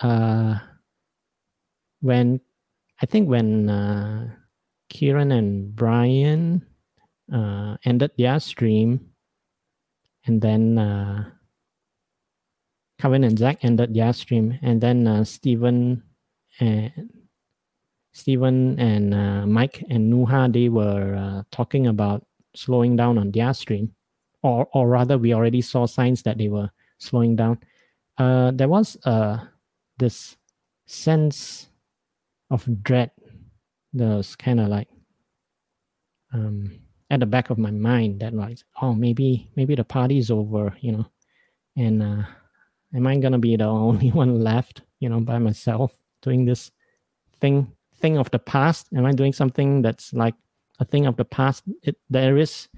uh, 0.00 0.58
when 2.00 2.40
I 3.02 3.06
think 3.06 3.28
when 3.28 3.68
uh, 3.68 4.28
Kieran 4.90 5.32
and 5.32 5.74
Brian 5.74 6.64
uh, 7.32 7.76
ended 7.84 8.12
their 8.16 8.38
stream, 8.40 9.10
and 10.26 10.40
then 10.40 10.78
uh, 10.78 11.30
Kevin 12.98 13.24
and 13.24 13.38
Zach 13.38 13.64
ended 13.64 13.94
their 13.94 14.12
stream, 14.12 14.58
and 14.62 14.80
then 14.80 15.06
uh, 15.06 15.24
Stephen 15.24 16.02
and 16.60 16.92
Stephen 18.12 18.78
and 18.80 19.14
uh, 19.14 19.46
Mike 19.46 19.84
and 19.88 20.12
Nuha 20.12 20.52
they 20.52 20.68
were 20.68 21.14
uh, 21.14 21.42
talking 21.50 21.86
about 21.86 22.26
slowing 22.56 22.96
down 22.96 23.18
on 23.18 23.30
their 23.30 23.54
stream, 23.54 23.94
or 24.42 24.68
or 24.72 24.88
rather, 24.88 25.18
we 25.18 25.34
already 25.34 25.62
saw 25.62 25.86
signs 25.86 26.22
that 26.22 26.38
they 26.38 26.48
were 26.48 26.70
slowing 26.98 27.36
down. 27.36 27.58
Uh, 28.18 28.50
there 28.50 28.68
was 28.68 28.96
uh, 29.04 29.38
this 29.98 30.36
sense 30.86 31.68
of 32.50 32.66
dread 32.82 33.10
that 33.92 34.16
was 34.16 34.34
kind 34.34 34.58
of 34.58 34.68
like 34.68 34.88
um, 36.32 36.80
at 37.10 37.20
the 37.20 37.26
back 37.26 37.50
of 37.50 37.58
my 37.58 37.70
mind 37.70 38.20
that 38.20 38.34
like 38.34 38.58
oh 38.82 38.94
maybe 38.94 39.50
maybe 39.54 39.74
the 39.74 39.84
party's 39.84 40.30
over 40.30 40.74
you 40.80 40.92
know? 40.92 41.06
And 41.76 42.02
uh, 42.02 42.22
am 42.94 43.06
i 43.06 43.16
gonna 43.16 43.38
be 43.38 43.56
the 43.56 43.64
only 43.88 44.10
one 44.10 44.40
left 44.40 44.82
you 45.00 45.08
know 45.08 45.20
by 45.20 45.38
myself 45.38 45.98
doing 46.22 46.44
this 46.44 46.70
thing 47.40 47.70
thing 47.96 48.18
of 48.18 48.30
the 48.30 48.38
past 48.38 48.88
am 48.94 49.04
i 49.04 49.12
doing 49.12 49.32
something 49.32 49.82
that's 49.82 50.12
like 50.12 50.34
a 50.80 50.84
thing 50.84 51.06
of 51.06 51.16
the 51.16 51.24
past 51.24 51.64
it, 51.82 51.96
there 52.08 52.36
is 52.36 52.68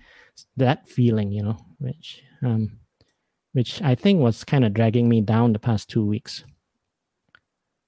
that 0.56 0.88
feeling 0.88 1.30
you 1.30 1.42
know 1.42 1.56
which 1.78 2.22
um, 2.42 2.80
which 3.52 3.82
I 3.82 3.94
think 3.94 4.20
was 4.20 4.44
kind 4.44 4.64
of 4.64 4.74
dragging 4.74 5.08
me 5.08 5.20
down 5.20 5.52
the 5.52 5.58
past 5.58 5.88
two 5.88 6.04
weeks. 6.04 6.44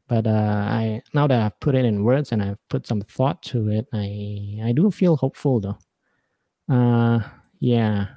But 0.08 0.26
uh, 0.26 0.30
I 0.30 1.02
now 1.14 1.26
that 1.26 1.40
I've 1.40 1.60
put 1.60 1.74
it 1.74 1.84
in 1.84 2.04
words 2.04 2.32
and 2.32 2.42
I've 2.42 2.58
put 2.68 2.86
some 2.86 3.00
thought 3.00 3.42
to 3.44 3.68
it, 3.70 3.86
I 3.92 4.60
I 4.64 4.72
do 4.72 4.90
feel 4.90 5.16
hopeful 5.16 5.60
though. 5.60 5.78
Uh, 6.68 7.20
yeah, 7.60 8.08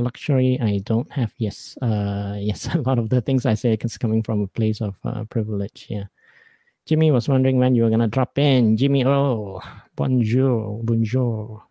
luxury 0.00 0.58
I 0.60 0.78
don't 0.78 1.10
have. 1.12 1.32
Yes, 1.38 1.76
uh, 1.82 2.36
yes, 2.40 2.72
a 2.74 2.78
lot 2.78 2.98
of 2.98 3.08
the 3.08 3.20
things 3.20 3.46
I 3.46 3.54
say 3.54 3.74
is 3.74 3.98
coming 3.98 4.22
from 4.22 4.42
a 4.42 4.46
place 4.46 4.80
of 4.80 4.96
uh, 5.04 5.24
privilege. 5.24 5.86
Yeah. 5.88 6.04
Jimmy 6.86 7.10
was 7.10 7.28
wondering 7.28 7.58
when 7.58 7.74
you 7.74 7.84
were 7.84 7.90
gonna 7.90 8.08
drop 8.08 8.38
in. 8.38 8.76
Jimmy, 8.76 9.04
oh, 9.04 9.60
bonjour, 9.96 10.80
bonjour. 10.82 11.62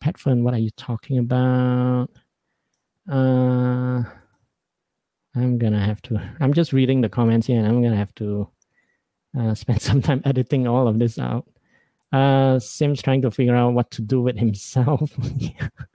Petfern, 0.00 0.42
what 0.42 0.54
are 0.54 0.58
you 0.58 0.70
talking 0.70 1.18
about? 1.18 2.08
Uh, 3.10 4.02
I'm 5.34 5.58
gonna 5.58 5.84
have 5.84 6.02
to. 6.02 6.20
I'm 6.40 6.52
just 6.52 6.72
reading 6.72 7.00
the 7.00 7.08
comments 7.08 7.46
here, 7.46 7.58
and 7.58 7.66
I'm 7.66 7.82
gonna 7.82 7.96
have 7.96 8.14
to 8.16 8.48
uh, 9.38 9.54
spent 9.56 9.82
some 9.82 10.02
time 10.02 10.22
editing 10.24 10.66
all 10.66 10.86
of 10.86 10.98
this 10.98 11.18
out. 11.18 11.48
Uh, 12.12 12.58
Sim's 12.58 13.00
trying 13.00 13.22
to 13.22 13.30
figure 13.30 13.56
out 13.56 13.72
what 13.72 13.90
to 13.92 14.02
do 14.02 14.20
with 14.20 14.36
himself. 14.36 15.10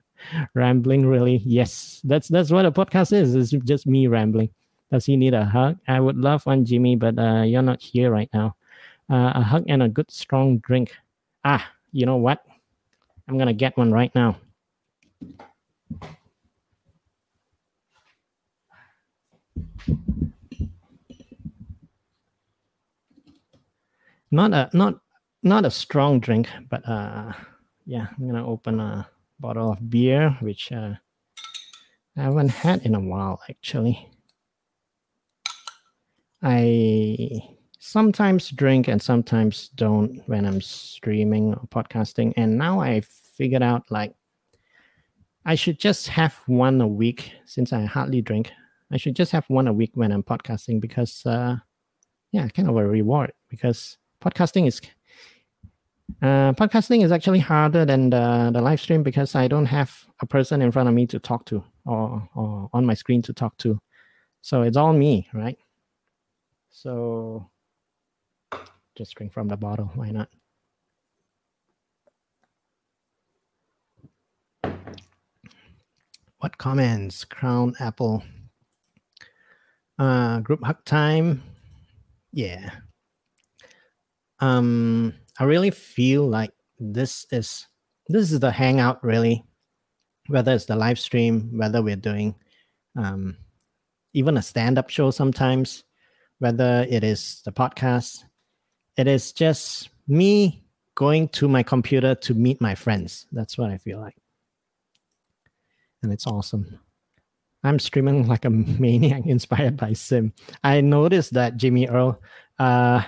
rambling, 0.53 1.05
really? 1.05 1.37
Yes, 1.45 2.01
that's 2.03 2.27
that's 2.27 2.51
what 2.51 2.65
a 2.65 2.71
podcast 2.71 3.13
is. 3.13 3.35
It's 3.35 3.51
just 3.65 3.87
me 3.87 4.07
rambling. 4.07 4.49
Does 4.91 5.05
he 5.05 5.17
need 5.17 5.33
a 5.33 5.45
hug? 5.45 5.77
I 5.87 5.99
would 5.99 6.17
love 6.17 6.45
one, 6.45 6.65
Jimmy, 6.65 6.95
but 6.95 7.17
uh, 7.19 7.43
you're 7.43 7.61
not 7.61 7.81
here 7.81 8.11
right 8.11 8.29
now. 8.33 8.55
Uh, 9.09 9.31
a 9.35 9.41
hug 9.41 9.65
and 9.67 9.83
a 9.83 9.89
good 9.89 10.09
strong 10.11 10.59
drink. 10.59 10.93
Ah, 11.43 11.65
you 11.91 12.05
know 12.05 12.17
what? 12.17 12.43
I'm 13.27 13.37
gonna 13.37 13.53
get 13.53 13.77
one 13.77 13.91
right 13.91 14.13
now. 14.15 14.37
Not 24.31 24.53
a 24.53 24.69
not 24.73 24.99
not 25.43 25.65
a 25.65 25.71
strong 25.71 26.19
drink, 26.19 26.49
but 26.69 26.87
uh, 26.87 27.31
yeah, 27.85 28.07
I'm 28.17 28.27
gonna 28.27 28.45
open 28.45 28.79
a 28.79 29.07
bottle 29.39 29.71
of 29.71 29.89
beer, 29.89 30.35
which 30.41 30.71
uh, 30.71 30.93
I 32.15 32.21
haven't 32.21 32.49
had 32.49 32.85
in 32.85 32.95
a 32.95 32.99
while 32.99 33.41
actually. 33.49 34.09
I 36.41 37.29
sometimes 37.79 38.49
drink 38.49 38.87
and 38.87 39.01
sometimes 39.01 39.69
don't 39.69 40.21
when 40.27 40.45
I'm 40.45 40.61
streaming 40.61 41.53
or 41.53 41.67
podcasting, 41.67 42.33
and 42.37 42.57
now 42.57 42.79
I 42.79 43.01
figured 43.01 43.63
out 43.63 43.83
like 43.89 44.13
I 45.45 45.55
should 45.55 45.79
just 45.79 46.09
have 46.09 46.35
one 46.47 46.81
a 46.81 46.87
week 46.87 47.31
since 47.45 47.71
I 47.71 47.85
hardly 47.85 48.21
drink. 48.21 48.51
I 48.91 48.97
should 48.97 49.15
just 49.15 49.31
have 49.31 49.45
one 49.49 49.67
a 49.67 49.73
week 49.73 49.91
when 49.93 50.11
I'm 50.11 50.23
podcasting 50.23 50.81
because, 50.81 51.25
uh, 51.25 51.55
yeah, 52.31 52.47
kind 52.49 52.69
of 52.69 52.75
a 52.75 52.85
reward 52.85 53.31
because 53.49 53.97
podcasting 54.21 54.67
is 54.67 54.81
uh, 56.21 56.53
podcasting 56.53 57.03
is 57.03 57.11
actually 57.11 57.39
harder 57.39 57.85
than 57.85 58.09
the, 58.09 58.49
the 58.53 58.61
live 58.61 58.79
stream 58.81 59.03
because 59.03 59.35
I 59.35 59.47
don't 59.47 59.65
have 59.65 60.05
a 60.21 60.25
person 60.25 60.61
in 60.61 60.71
front 60.71 60.89
of 60.89 60.95
me 60.95 61.05
to 61.07 61.19
talk 61.19 61.45
to 61.47 61.63
or, 61.85 62.27
or 62.35 62.69
on 62.73 62.85
my 62.85 62.93
screen 62.93 63.21
to 63.23 63.33
talk 63.33 63.57
to. 63.57 63.79
So 64.41 64.61
it's 64.63 64.77
all 64.77 64.93
me, 64.93 65.27
right? 65.33 65.57
So 66.69 67.49
just 68.95 69.15
drink 69.15 69.33
from 69.33 69.47
the 69.47 69.57
bottle. 69.57 69.91
Why 69.95 70.11
not? 70.11 70.29
What 76.39 76.57
comments? 76.57 77.25
Crown 77.25 77.73
Apple. 77.79 78.23
Uh, 79.99 80.39
group 80.39 80.63
hug 80.63 80.83
time. 80.85 81.43
Yeah. 82.31 82.69
Um, 84.39 85.15
I 85.39 85.43
really 85.43 85.71
feel 85.71 86.27
like 86.27 86.51
this 86.79 87.25
is 87.31 87.67
this 88.07 88.31
is 88.31 88.39
the 88.39 88.51
hangout 88.51 89.03
really, 89.03 89.43
whether 90.27 90.53
it's 90.53 90.65
the 90.65 90.75
live 90.75 90.99
stream, 90.99 91.57
whether 91.57 91.81
we're 91.81 91.95
doing 91.95 92.35
um, 92.97 93.37
even 94.13 94.37
a 94.37 94.41
stand-up 94.41 94.89
show 94.89 95.11
sometimes, 95.11 95.83
whether 96.39 96.85
it 96.89 97.03
is 97.03 97.41
the 97.45 97.51
podcast, 97.51 98.23
it 98.97 99.07
is 99.07 99.31
just 99.31 99.89
me 100.07 100.63
going 100.95 101.27
to 101.29 101.47
my 101.47 101.61
computer 101.61 102.15
to 102.15 102.33
meet 102.33 102.59
my 102.59 102.73
friends. 102.73 103.27
That's 103.31 103.57
what 103.57 103.69
I 103.69 103.77
feel 103.77 103.99
like. 103.99 104.15
And 106.01 106.11
it's 106.11 106.25
awesome. 106.25 106.79
I'm 107.63 107.79
streaming 107.79 108.27
like 108.33 108.45
a 108.45 108.49
maniac 108.49 109.23
inspired 109.25 109.77
by 109.77 109.93
Sim. 109.93 110.33
I 110.63 110.81
noticed 110.81 111.33
that 111.33 111.57
Jimmy 111.57 111.87
Earl 111.87 112.19
uh, 112.57 113.03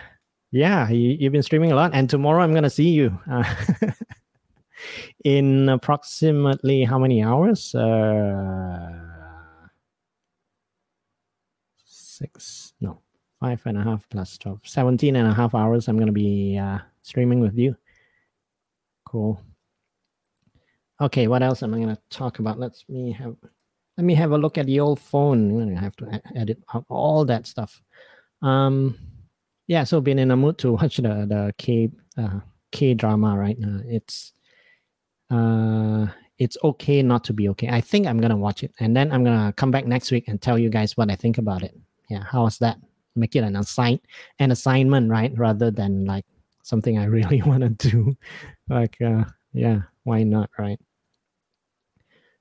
yeah, 0.52 0.90
you, 0.90 1.18
have 1.26 1.32
been 1.32 1.44
streaming 1.44 1.72
a 1.72 1.76
lot, 1.76 1.92
and 1.94 2.10
tomorrow 2.10 2.42
I'm 2.42 2.54
gonna 2.54 2.70
see 2.70 2.90
you 2.90 3.20
uh, 3.30 3.44
in 5.24 5.70
approximately 5.70 6.84
how 6.84 6.98
many 6.98 7.24
hours? 7.24 7.76
Uh, 7.76 8.90
six, 11.86 12.74
no, 12.82 13.02
five 13.40 13.62
and 13.66 13.78
a 13.78 13.84
half 13.84 14.10
plus 14.10 14.38
12, 14.40 14.62
17 14.64 15.16
and 15.16 15.28
a 15.28 15.34
half 15.34 15.54
hours. 15.54 15.88
I'm 15.88 16.00
gonna 16.00 16.12
be 16.12 16.58
uh, 16.58 16.80
streaming 17.04 17.40
with 17.40 17.58
you. 17.58 17.76
Cool. 19.06 19.42
Okay, 21.02 21.28
what 21.28 21.44
else 21.44 21.64
am 21.64 21.74
I 21.74 21.80
gonna 21.80 21.98
talk 22.10 22.40
about? 22.40 22.60
Let's 22.60 22.86
me 22.90 23.12
have 23.12 23.36
let 23.98 24.04
me 24.04 24.16
have 24.16 24.32
a 24.32 24.38
look 24.38 24.58
at 24.58 24.66
the 24.66 24.80
old 24.80 25.00
phone. 25.00 25.78
I 25.78 25.80
have 25.80 25.96
to 25.98 26.22
edit 26.36 26.62
out 26.74 26.86
all 26.90 27.24
that 27.26 27.46
stuff. 27.46 27.82
Um 28.42 28.98
yeah 29.70 29.84
so 29.86 30.02
been 30.02 30.20
in 30.20 30.32
a 30.32 30.36
mood 30.36 30.58
to 30.58 30.72
watch 30.78 30.98
the 30.98 31.26
the 31.30 31.54
k 31.58 31.90
uh, 32.18 32.40
k 32.72 32.94
drama 32.94 33.38
right 33.38 33.58
now 33.58 33.80
it's 33.86 34.34
uh 35.32 36.08
it's 36.40 36.58
okay 36.64 37.04
not 37.04 37.24
to 37.26 37.34
be 37.34 37.50
okay. 37.50 37.68
I 37.70 37.82
think 37.82 38.08
i'm 38.08 38.18
gonna 38.20 38.36
watch 38.38 38.64
it 38.64 38.74
and 38.80 38.96
then 38.96 39.12
i'm 39.12 39.24
gonna 39.24 39.54
come 39.56 39.72
back 39.72 39.86
next 39.86 40.12
week 40.12 40.28
and 40.28 40.42
tell 40.42 40.58
you 40.58 40.70
guys 40.70 40.98
what 40.98 41.10
i 41.10 41.16
think 41.16 41.38
about 41.38 41.64
it. 41.64 41.78
Yeah 42.10 42.24
how's 42.24 42.58
that? 42.60 42.78
Make 43.16 43.36
it 43.36 43.44
an 43.44 43.56
assign 43.56 44.00
an 44.40 44.52
assignment 44.52 45.10
right 45.10 45.32
rather 45.38 45.72
than 45.72 46.06
like 46.06 46.26
something 46.64 46.98
i 46.98 47.06
really 47.18 47.42
want 47.50 47.62
to 47.62 47.70
do. 47.70 48.18
Like 48.68 48.98
uh 49.02 49.24
yeah 49.54 49.82
why 50.04 50.24
not 50.24 50.50
right? 50.58 50.80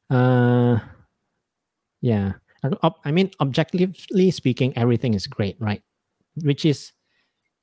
Uh 0.08 0.78
yeah. 2.00 2.32
I 3.04 3.12
mean, 3.12 3.30
objectively 3.40 4.30
speaking, 4.30 4.76
everything 4.76 5.14
is 5.14 5.26
great, 5.26 5.56
right? 5.60 5.82
Which 6.42 6.64
is 6.64 6.92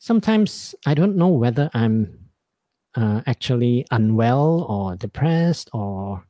sometimes 0.06 0.76
I 0.86 0.94
don't 0.94 1.16
know 1.18 1.30
whether 1.30 1.72
I'm 1.74 2.30
uh, 2.94 3.22
actually 3.26 3.88
unwell 3.90 4.62
or 4.70 4.96
depressed 4.96 5.72
or 5.74 6.24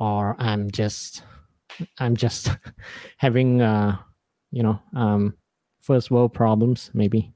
or 0.00 0.34
I'm 0.40 0.68
just 0.72 1.22
I'm 1.98 2.16
just 2.16 2.50
having 3.18 3.62
uh, 3.62 3.98
you 4.50 4.64
know 4.64 4.80
um, 4.96 5.34
first 5.80 6.10
world 6.10 6.34
problems 6.34 6.90
maybe. 6.92 7.30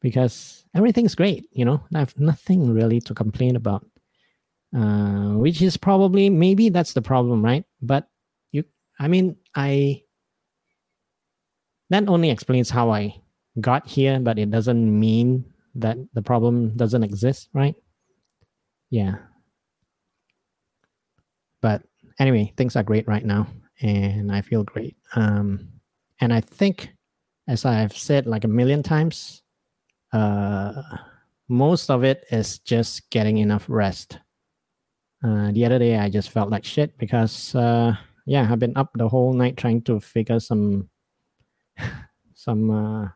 Because 0.00 0.64
everything's 0.74 1.14
great 1.14 1.46
you 1.52 1.64
know? 1.64 1.80
I 1.94 2.00
have 2.00 2.18
nothing 2.18 2.74
really 2.74 3.00
to 3.02 3.14
complain 3.14 3.54
about. 3.54 3.86
Uh, 4.74 5.36
which 5.36 5.60
is 5.62 5.76
probably 5.76 6.30
maybe 6.30 6.68
that's 6.68 6.94
the 6.94 7.02
problem 7.02 7.44
right? 7.44 7.64
But 7.80 8.08
you 8.50 8.64
I 8.98 9.06
mean 9.06 9.36
I 9.54 10.02
that 11.90 12.08
only 12.08 12.30
explains 12.30 12.70
how 12.70 12.90
I 12.90 13.22
got 13.60 13.86
here, 13.86 14.20
but 14.20 14.38
it 14.38 14.50
doesn't 14.50 15.00
mean 15.00 15.44
that 15.74 15.96
the 16.14 16.22
problem 16.22 16.76
doesn't 16.76 17.02
exist, 17.02 17.48
right? 17.52 17.74
Yeah. 18.90 19.16
But 21.60 21.82
anyway, 22.18 22.52
things 22.56 22.76
are 22.76 22.82
great 22.82 23.06
right 23.08 23.24
now, 23.24 23.46
and 23.80 24.32
I 24.32 24.40
feel 24.40 24.64
great. 24.64 24.96
Um, 25.14 25.68
and 26.20 26.32
I 26.32 26.40
think, 26.40 26.92
as 27.48 27.64
I've 27.64 27.96
said 27.96 28.26
like 28.26 28.44
a 28.44 28.48
million 28.48 28.82
times, 28.82 29.42
uh, 30.12 30.82
most 31.48 31.90
of 31.90 32.04
it 32.04 32.24
is 32.30 32.58
just 32.58 33.08
getting 33.10 33.38
enough 33.38 33.64
rest. 33.68 34.18
Uh, 35.24 35.52
the 35.52 35.64
other 35.64 35.78
day, 35.78 35.96
I 35.96 36.10
just 36.10 36.30
felt 36.30 36.50
like 36.50 36.64
shit 36.64 36.98
because, 36.98 37.54
uh, 37.54 37.94
yeah, 38.26 38.48
I've 38.50 38.58
been 38.58 38.76
up 38.76 38.90
the 38.94 39.08
whole 39.08 39.32
night 39.32 39.56
trying 39.56 39.82
to 39.82 40.00
figure 40.00 40.40
some 40.40 40.88
some 42.34 42.70
uh, 42.70 43.08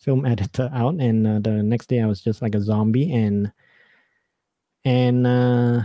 film 0.00 0.24
editor 0.24 0.70
out 0.72 0.94
and 0.94 1.26
uh, 1.26 1.38
the 1.40 1.62
next 1.62 1.88
day 1.88 2.00
i 2.00 2.06
was 2.06 2.20
just 2.20 2.42
like 2.42 2.54
a 2.54 2.60
zombie 2.60 3.12
and 3.12 3.52
and 4.84 5.26
uh, 5.26 5.82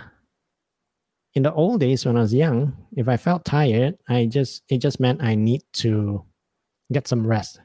in 1.34 1.44
the 1.44 1.54
old 1.54 1.82
days 1.82 2.06
when 2.06 2.16
i 2.16 2.22
was 2.22 2.34
young 2.34 2.76
if 2.96 3.08
i 3.08 3.18
felt 3.18 3.44
tired 3.44 3.98
i 4.08 4.26
just 4.26 4.64
it 4.70 4.78
just 4.78 5.00
meant 5.00 5.22
i 5.22 5.36
need 5.36 5.62
to 5.74 6.24
get 6.92 7.08
some 7.08 7.26
rest. 7.26 7.60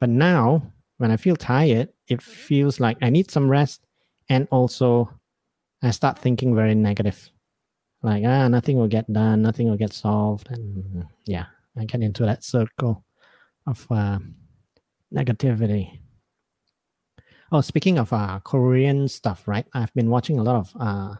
But 0.00 0.08
now 0.10 0.62
when 0.98 1.10
i 1.10 1.16
feel 1.16 1.36
tired 1.36 1.88
it 2.08 2.22
feels 2.22 2.80
like 2.80 2.96
i 3.02 3.10
need 3.10 3.30
some 3.30 3.50
rest 3.50 3.84
and 4.28 4.46
also 4.50 5.10
i 5.82 5.90
start 5.90 6.18
thinking 6.18 6.54
very 6.54 6.74
negative. 6.74 7.30
Like 8.02 8.24
ah 8.26 8.48
nothing 8.48 8.76
will 8.76 8.88
get 8.88 9.10
done 9.12 9.42
nothing 9.42 9.68
will 9.68 9.76
get 9.76 9.92
solved 9.92 10.50
and 10.50 11.06
yeah 11.26 11.46
i 11.78 11.84
get 11.84 12.02
into 12.02 12.24
that 12.24 12.44
circle 12.44 13.04
of 13.66 13.86
uh, 13.90 14.18
negativity. 15.14 16.00
Oh, 17.52 17.60
speaking 17.60 17.98
of 17.98 18.12
uh, 18.12 18.40
Korean 18.40 19.06
stuff, 19.06 19.46
right? 19.46 19.66
I've 19.74 19.94
been 19.94 20.10
watching 20.10 20.38
a 20.38 20.42
lot 20.42 20.56
of 20.56 20.72
uh, 20.78 21.14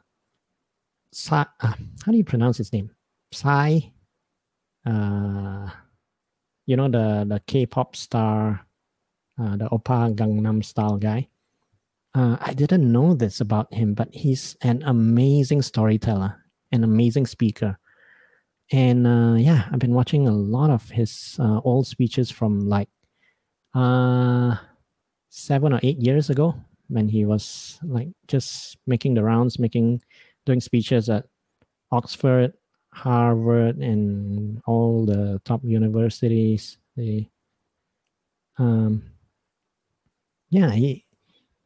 Psy, 1.12 1.44
uh 1.61 1.74
how 2.04 2.11
do 2.11 2.18
you 2.18 2.24
pronounce 2.24 2.59
his 2.59 2.72
name? 2.72 2.90
Psy. 3.30 3.78
Uh, 4.85 5.70
you 6.66 6.76
know 6.76 6.88
the 6.88 7.24
the 7.28 7.40
K-pop 7.46 7.94
star, 7.94 8.66
uh, 9.40 9.57
the 9.57 9.68
Oppa 9.68 10.14
Gangnam 10.14 10.64
Style 10.64 10.96
guy. 10.96 11.28
Uh, 12.14 12.37
I 12.40 12.52
didn't 12.52 12.90
know 12.90 13.14
this 13.14 13.40
about 13.40 13.72
him, 13.72 13.94
but 13.94 14.12
he's 14.12 14.57
an 14.62 14.83
amazing 14.87 15.62
storyteller, 15.62 16.35
an 16.72 16.83
amazing 16.83 17.26
speaker, 17.26 17.78
and 18.72 19.07
uh, 19.07 19.35
yeah, 19.38 19.68
I've 19.70 19.78
been 19.78 19.94
watching 19.94 20.26
a 20.26 20.33
lot 20.33 20.70
of 20.70 20.90
his 20.90 21.37
uh, 21.38 21.61
old 21.64 21.87
speeches 21.87 22.30
from 22.30 22.68
like 22.68 22.88
uh 23.74 24.56
seven 25.30 25.72
or 25.72 25.80
eight 25.82 25.98
years 25.98 26.30
ago 26.30 26.54
when 26.88 27.08
he 27.08 27.24
was 27.24 27.78
like 27.82 28.08
just 28.28 28.76
making 28.87 29.14
the 29.14 29.22
rounds, 29.22 29.58
making 29.58 30.00
doing 30.46 30.60
speeches 30.60 31.08
at 31.08 31.26
Oxford, 31.90 32.52
Harvard, 32.92 33.78
and 33.78 34.60
all 34.66 35.04
the 35.04 35.40
top 35.44 35.60
universities. 35.64 36.78
The 36.96 37.26
um, 38.58 39.02
yeah, 40.50 40.70
he 40.70 41.04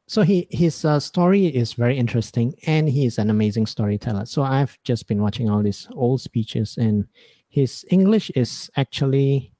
so 0.07 0.23
he 0.23 0.47
his 0.51 0.85
uh, 0.85 1.01
story 1.01 1.47
is 1.47 1.75
very 1.75 1.99
interesting, 1.99 2.55
and 2.67 2.89
he's 2.89 3.19
an 3.19 3.29
amazing 3.29 3.67
storyteller. 3.67 4.25
So 4.25 4.43
I've 4.43 4.79
just 4.83 5.07
been 5.07 5.21
watching 5.21 5.51
all 5.51 5.63
these 5.63 5.87
old 5.93 6.23
speeches, 6.23 6.79
and 6.79 7.07
his 7.51 7.85
English 7.91 8.31
is 8.31 8.71
actually, 8.77 9.53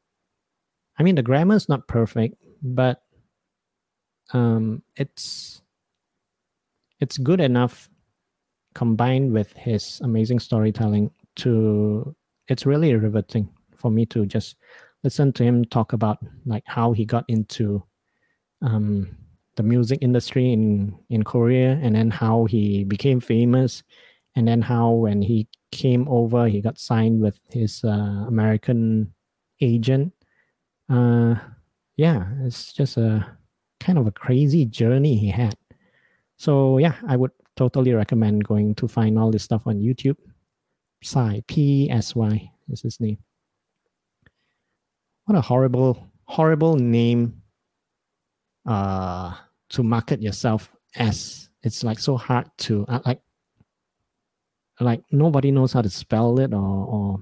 I 0.99 1.03
mean, 1.03 1.15
the 1.15 1.23
grammar 1.23 1.55
is 1.55 1.69
not 1.69 1.87
perfect, 1.87 2.35
but 2.63 3.03
um, 4.33 4.83
it's 4.97 5.63
it's 7.01 7.19
good 7.19 7.41
enough 7.41 7.89
combined 8.75 9.33
with 9.33 9.53
his 9.55 10.01
amazing 10.03 10.39
storytelling 10.39 11.11
to 11.37 12.15
it's 12.49 12.67
really 12.67 12.95
riveting 12.95 13.49
for 13.77 13.91
me 13.91 14.05
to 14.07 14.27
just 14.27 14.57
listen 15.05 15.33
to 15.33 15.45
him 15.45 15.65
talk 15.65 15.93
about 15.93 16.19
like 16.47 16.65
how 16.67 16.93
he 16.93 17.05
got 17.05 17.25
into 17.29 17.83
um, 18.63 19.17
the 19.57 19.63
music 19.63 19.99
industry 20.03 20.53
in 20.53 20.97
in 21.11 21.23
Korea 21.23 21.79
and 21.83 21.95
then 21.95 22.11
how 22.11 22.45
he 22.45 22.85
became 22.85 23.21
famous 23.21 23.83
and 24.37 24.47
then 24.47 24.61
how 24.61 24.91
when 24.91 25.23
he 25.23 25.49
came 25.71 26.09
over 26.09 26.49
he 26.49 26.61
got 26.61 26.79
signed 26.79 27.21
with 27.21 27.39
his 27.51 27.85
uh, 27.85 28.25
American 28.27 29.13
agent 29.61 30.13
uh, 30.89 31.35
yeah 31.97 32.27
it's 32.45 32.73
just 32.73 32.97
a 32.97 33.27
kind 33.81 33.99
of 33.99 34.07
a 34.07 34.13
crazy 34.13 34.65
journey 34.65 35.17
he 35.17 35.29
had. 35.29 35.57
So 36.37 36.79
yeah 36.79 36.95
I 37.07 37.17
would 37.17 37.33
totally 37.57 37.93
recommend 37.93 38.45
going 38.45 38.75
to 38.77 38.89
find 38.89 39.19
all 39.19 39.31
this 39.31 39.43
stuff 39.43 39.67
on 39.67 39.81
YouTube. 39.81 40.17
Psy 41.03 41.41
P 41.47 41.91
S 41.91 42.15
Y 42.15 42.51
is 42.71 42.83
his 42.83 43.01
name. 43.01 43.19
What 45.25 45.37
a 45.37 45.41
horrible 45.41 46.11
horrible 46.25 46.77
name 46.77 47.43
uh 48.67 49.35
to 49.71 49.83
market 49.83 50.23
yourself 50.23 50.71
as. 50.97 51.49
It's 51.65 51.83
like 51.83 51.99
so 51.99 52.17
hard 52.17 52.49
to 52.59 52.87
uh, 52.89 53.01
like 53.05 53.21
like 54.81 55.03
nobody 55.11 55.51
knows 55.51 55.73
how 55.73 55.83
to 55.83 55.91
spell 55.91 56.39
it 56.39 56.55
or 56.55 56.87
or 56.87 57.21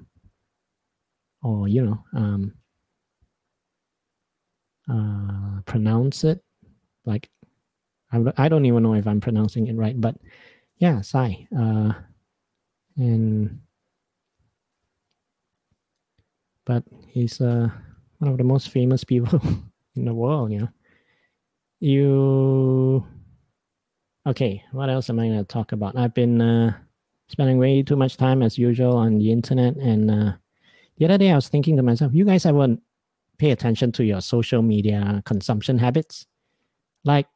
or 1.41 1.67
you 1.67 1.81
know 1.81 2.03
um 2.13 2.53
uh 4.91 5.61
pronounce 5.65 6.23
it 6.23 6.41
like 7.05 7.29
I, 8.11 8.23
I 8.37 8.49
don't 8.49 8.65
even 8.65 8.83
know 8.83 8.93
if 8.95 9.07
i'm 9.07 9.21
pronouncing 9.21 9.67
it 9.67 9.75
right 9.75 9.99
but 9.99 10.15
yeah 10.77 11.01
Psy 11.01 11.33
uh 11.57 11.93
and 12.97 13.59
but 16.65 16.83
he's 17.07 17.39
uh 17.41 17.69
one 18.19 18.31
of 18.31 18.37
the 18.37 18.43
most 18.43 18.69
famous 18.69 19.03
people 19.03 19.39
in 19.95 20.05
the 20.05 20.13
world, 20.13 20.51
you 20.51 20.59
know. 20.59 20.69
You 21.79 23.05
okay, 24.25 24.63
what 24.71 24.89
else 24.89 25.09
am 25.09 25.19
I 25.19 25.27
gonna 25.27 25.43
talk 25.43 25.71
about? 25.71 25.95
I've 25.95 26.13
been 26.13 26.41
uh, 26.41 26.73
spending 27.27 27.59
way 27.59 27.83
too 27.83 27.95
much 27.95 28.17
time 28.17 28.41
as 28.41 28.57
usual 28.57 28.97
on 28.97 29.19
the 29.19 29.31
internet 29.31 29.75
and 29.77 30.09
uh, 30.09 30.31
the 30.97 31.05
other 31.05 31.17
day 31.19 31.31
I 31.31 31.35
was 31.35 31.49
thinking 31.49 31.77
to 31.77 31.83
myself, 31.83 32.13
you 32.13 32.25
guys 32.25 32.45
ever 32.45 32.75
pay 33.37 33.51
attention 33.51 33.91
to 33.93 34.03
your 34.03 34.21
social 34.21 34.61
media 34.61 35.21
consumption 35.25 35.77
habits? 35.77 36.25
Like 37.03 37.27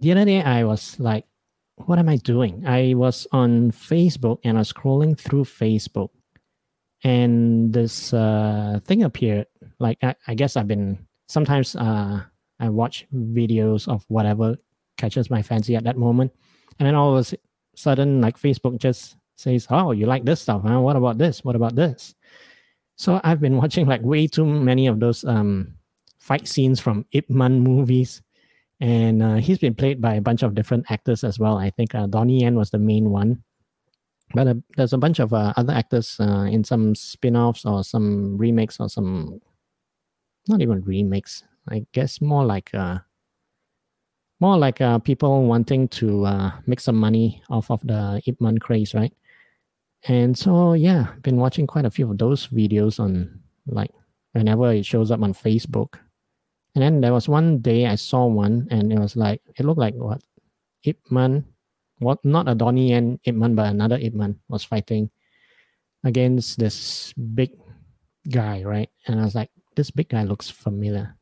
the 0.00 0.12
other 0.12 0.24
day 0.24 0.42
I 0.42 0.64
was 0.64 0.98
like, 0.98 1.24
what 1.76 1.98
am 1.98 2.08
I 2.08 2.16
doing? 2.16 2.64
I 2.66 2.94
was 2.94 3.26
on 3.32 3.70
Facebook 3.70 4.38
and 4.44 4.58
I 4.58 4.60
was 4.60 4.72
scrolling 4.72 5.18
through 5.18 5.44
Facebook 5.44 6.10
and 7.04 7.72
this 7.72 8.12
uh, 8.12 8.80
thing 8.84 9.02
appeared. 9.02 9.46
Like 9.78 9.98
I, 10.02 10.14
I, 10.26 10.34
guess 10.34 10.56
I've 10.56 10.68
been 10.68 10.98
sometimes 11.28 11.76
uh, 11.76 12.22
I 12.58 12.68
watch 12.68 13.06
videos 13.14 13.88
of 13.88 14.04
whatever 14.08 14.56
catches 14.96 15.30
my 15.30 15.42
fancy 15.42 15.76
at 15.76 15.84
that 15.84 15.96
moment, 15.96 16.32
and 16.78 16.86
then 16.86 16.94
all 16.94 17.16
of 17.16 17.32
a 17.32 17.36
sudden, 17.76 18.20
like 18.20 18.38
Facebook 18.38 18.78
just 18.78 19.16
says, 19.36 19.66
"Oh, 19.70 19.92
you 19.92 20.06
like 20.06 20.24
this 20.24 20.40
stuff? 20.40 20.62
Huh? 20.66 20.80
What 20.80 20.96
about 20.96 21.18
this? 21.18 21.44
What 21.44 21.56
about 21.56 21.76
this?" 21.76 22.14
So 22.98 23.20
I've 23.22 23.40
been 23.40 23.56
watching 23.56 23.86
like 23.86 24.02
way 24.02 24.26
too 24.26 24.44
many 24.44 24.88
of 24.88 24.98
those 24.98 25.24
um, 25.24 25.74
fight 26.18 26.48
scenes 26.48 26.80
from 26.80 27.06
Ip 27.12 27.30
Man 27.30 27.60
movies, 27.60 28.22
and 28.80 29.22
uh, 29.22 29.36
he's 29.36 29.58
been 29.58 29.74
played 29.74 30.02
by 30.02 30.14
a 30.14 30.20
bunch 30.20 30.42
of 30.42 30.54
different 30.54 30.90
actors 30.90 31.22
as 31.22 31.38
well. 31.38 31.56
I 31.58 31.70
think 31.70 31.94
uh, 31.94 32.08
Donnie 32.08 32.40
Yen 32.40 32.56
was 32.56 32.70
the 32.70 32.78
main 32.78 33.10
one. 33.10 33.42
But 34.34 34.46
uh, 34.46 34.54
there's 34.76 34.92
a 34.92 34.98
bunch 34.98 35.20
of 35.20 35.32
uh, 35.32 35.54
other 35.56 35.72
actors 35.72 36.16
uh, 36.20 36.48
in 36.50 36.64
some 36.64 36.94
spin-offs 36.94 37.64
or 37.64 37.82
some 37.82 38.36
remakes 38.36 38.78
or 38.80 38.88
some 38.88 39.40
not 40.48 40.62
even 40.62 40.82
remakes 40.82 41.44
i 41.68 41.84
guess 41.92 42.22
more 42.22 42.44
like 42.44 42.70
uh, 42.74 42.98
more 44.40 44.56
like 44.56 44.80
people 45.04 45.44
wanting 45.44 45.88
to 45.88 46.26
make 46.66 46.80
some 46.80 46.96
money 46.96 47.42
off 47.50 47.70
of 47.70 47.86
the 47.86 48.22
Ip 48.26 48.40
Man 48.40 48.56
craze 48.58 48.94
right 48.94 49.12
and 50.04 50.38
so 50.38 50.74
yeah 50.74 51.08
been 51.22 51.36
watching 51.36 51.66
quite 51.66 51.84
a 51.84 51.90
few 51.90 52.10
of 52.10 52.18
those 52.18 52.46
videos 52.48 53.00
on 53.00 53.40
like 53.66 53.90
whenever 54.32 54.72
it 54.72 54.86
shows 54.86 55.10
up 55.10 55.22
on 55.22 55.34
facebook 55.34 55.98
and 56.74 56.82
then 56.84 57.00
there 57.00 57.12
was 57.12 57.28
one 57.28 57.58
day 57.58 57.86
i 57.86 57.94
saw 57.94 58.24
one 58.24 58.68
and 58.70 58.92
it 58.92 58.98
was 58.98 59.16
like 59.16 59.42
it 59.56 59.64
looked 59.64 59.80
like 59.80 59.94
what 59.94 60.22
Ip 60.84 60.98
Man 61.10 61.44
what 61.98 62.24
not 62.24 62.48
a 62.48 62.54
Donnie 62.54 62.90
Yen 62.90 63.18
Ip 63.24 63.34
Man, 63.34 63.54
but 63.54 63.66
another 63.66 63.98
Ip 64.00 64.14
Man 64.14 64.38
was 64.48 64.64
fighting 64.64 65.10
against 66.04 66.58
this 66.58 67.12
big 67.34 67.50
guy, 68.30 68.62
right? 68.62 68.88
And 69.06 69.20
I 69.20 69.24
was 69.24 69.34
like, 69.34 69.50
this 69.74 69.90
big 69.90 70.08
guy 70.08 70.22
looks 70.22 70.48
familiar. 70.48 71.16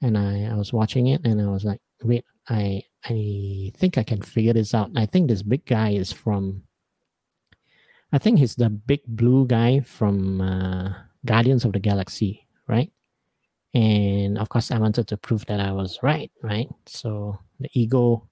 And 0.00 0.16
I, 0.16 0.44
I 0.50 0.54
was 0.54 0.72
watching 0.72 1.08
it 1.08 1.24
and 1.24 1.40
I 1.40 1.46
was 1.46 1.64
like, 1.64 1.80
wait, 2.02 2.24
I 2.48 2.82
I 3.04 3.72
think 3.76 3.98
I 3.98 4.04
can 4.04 4.22
figure 4.22 4.52
this 4.52 4.74
out. 4.74 4.90
I 4.94 5.06
think 5.06 5.28
this 5.28 5.42
big 5.42 5.66
guy 5.66 5.90
is 5.90 6.12
from 6.12 6.62
I 8.12 8.18
think 8.18 8.38
he's 8.38 8.54
the 8.54 8.68
big 8.68 9.00
blue 9.06 9.46
guy 9.46 9.80
from 9.80 10.40
uh, 10.40 10.92
Guardians 11.24 11.64
of 11.64 11.72
the 11.72 11.80
Galaxy, 11.80 12.46
right? 12.68 12.92
And 13.74 14.36
of 14.36 14.50
course, 14.50 14.70
I 14.70 14.78
wanted 14.78 15.08
to 15.08 15.16
prove 15.16 15.46
that 15.46 15.60
I 15.60 15.72
was 15.72 15.98
right, 16.02 16.30
right? 16.42 16.68
So 16.84 17.38
the 17.58 17.70
ego 17.72 18.28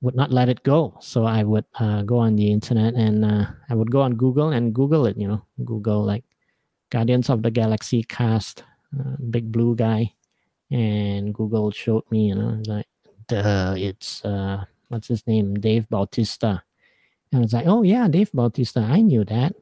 would 0.00 0.14
not 0.14 0.30
let 0.30 0.48
it 0.48 0.62
go. 0.62 0.96
So 1.00 1.24
I 1.24 1.42
would 1.42 1.64
uh, 1.80 2.02
go 2.02 2.18
on 2.18 2.36
the 2.36 2.52
internet 2.52 2.94
and 2.94 3.24
uh, 3.24 3.46
I 3.68 3.74
would 3.74 3.90
go 3.90 4.02
on 4.02 4.14
Google 4.14 4.50
and 4.50 4.72
Google 4.72 5.06
it, 5.06 5.16
you 5.16 5.26
know, 5.26 5.42
Google 5.64 6.04
like 6.04 6.24
Guardians 6.90 7.28
of 7.28 7.42
the 7.42 7.50
Galaxy 7.50 8.04
cast, 8.04 8.62
uh, 8.98 9.16
big 9.30 9.50
blue 9.50 9.74
guy. 9.74 10.12
And 10.70 11.34
Google 11.34 11.72
showed 11.72 12.04
me, 12.10 12.28
you 12.28 12.34
know, 12.36 12.62
like, 12.66 12.86
duh, 13.26 13.74
it's, 13.76 14.24
uh, 14.24 14.64
what's 14.88 15.08
his 15.08 15.26
name? 15.26 15.54
Dave 15.54 15.88
Bautista. 15.88 16.62
And 17.32 17.44
it's 17.44 17.52
like, 17.52 17.66
oh, 17.66 17.82
yeah, 17.82 18.08
Dave 18.08 18.32
Bautista. 18.32 18.80
I 18.80 19.00
knew 19.00 19.24
that. 19.24 19.54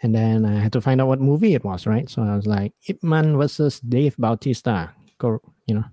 And 0.00 0.14
then 0.14 0.44
I 0.44 0.60
had 0.60 0.72
to 0.72 0.80
find 0.80 1.00
out 1.00 1.08
what 1.08 1.20
movie 1.20 1.54
it 1.54 1.64
was, 1.64 1.86
right? 1.86 2.08
So 2.08 2.22
I 2.22 2.36
was 2.36 2.46
like, 2.46 2.72
Ip 2.88 3.02
Man 3.02 3.36
versus 3.36 3.80
Dave 3.80 4.16
Bautista. 4.16 4.92
Go, 5.18 5.40
you 5.66 5.74
know, 5.74 5.84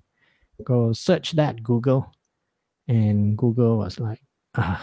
go 0.64 0.94
search 0.94 1.32
that, 1.34 1.64
Google 1.64 2.14
and 2.88 3.38
Google 3.38 3.78
was 3.78 4.00
like, 4.00 4.22
ah, 4.56 4.82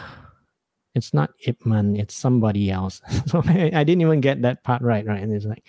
it's 0.94 1.14
not 1.14 1.30
Ip 1.46 1.64
Man, 1.64 1.96
it's 1.96 2.14
somebody 2.14 2.70
else. 2.70 3.00
so 3.26 3.42
I, 3.46 3.70
I, 3.74 3.84
didn't 3.84 4.02
even 4.02 4.20
get 4.20 4.42
that 4.42 4.62
part 4.64 4.82
right, 4.82 5.06
right? 5.06 5.22
And 5.22 5.32
it's 5.32 5.46
like, 5.46 5.64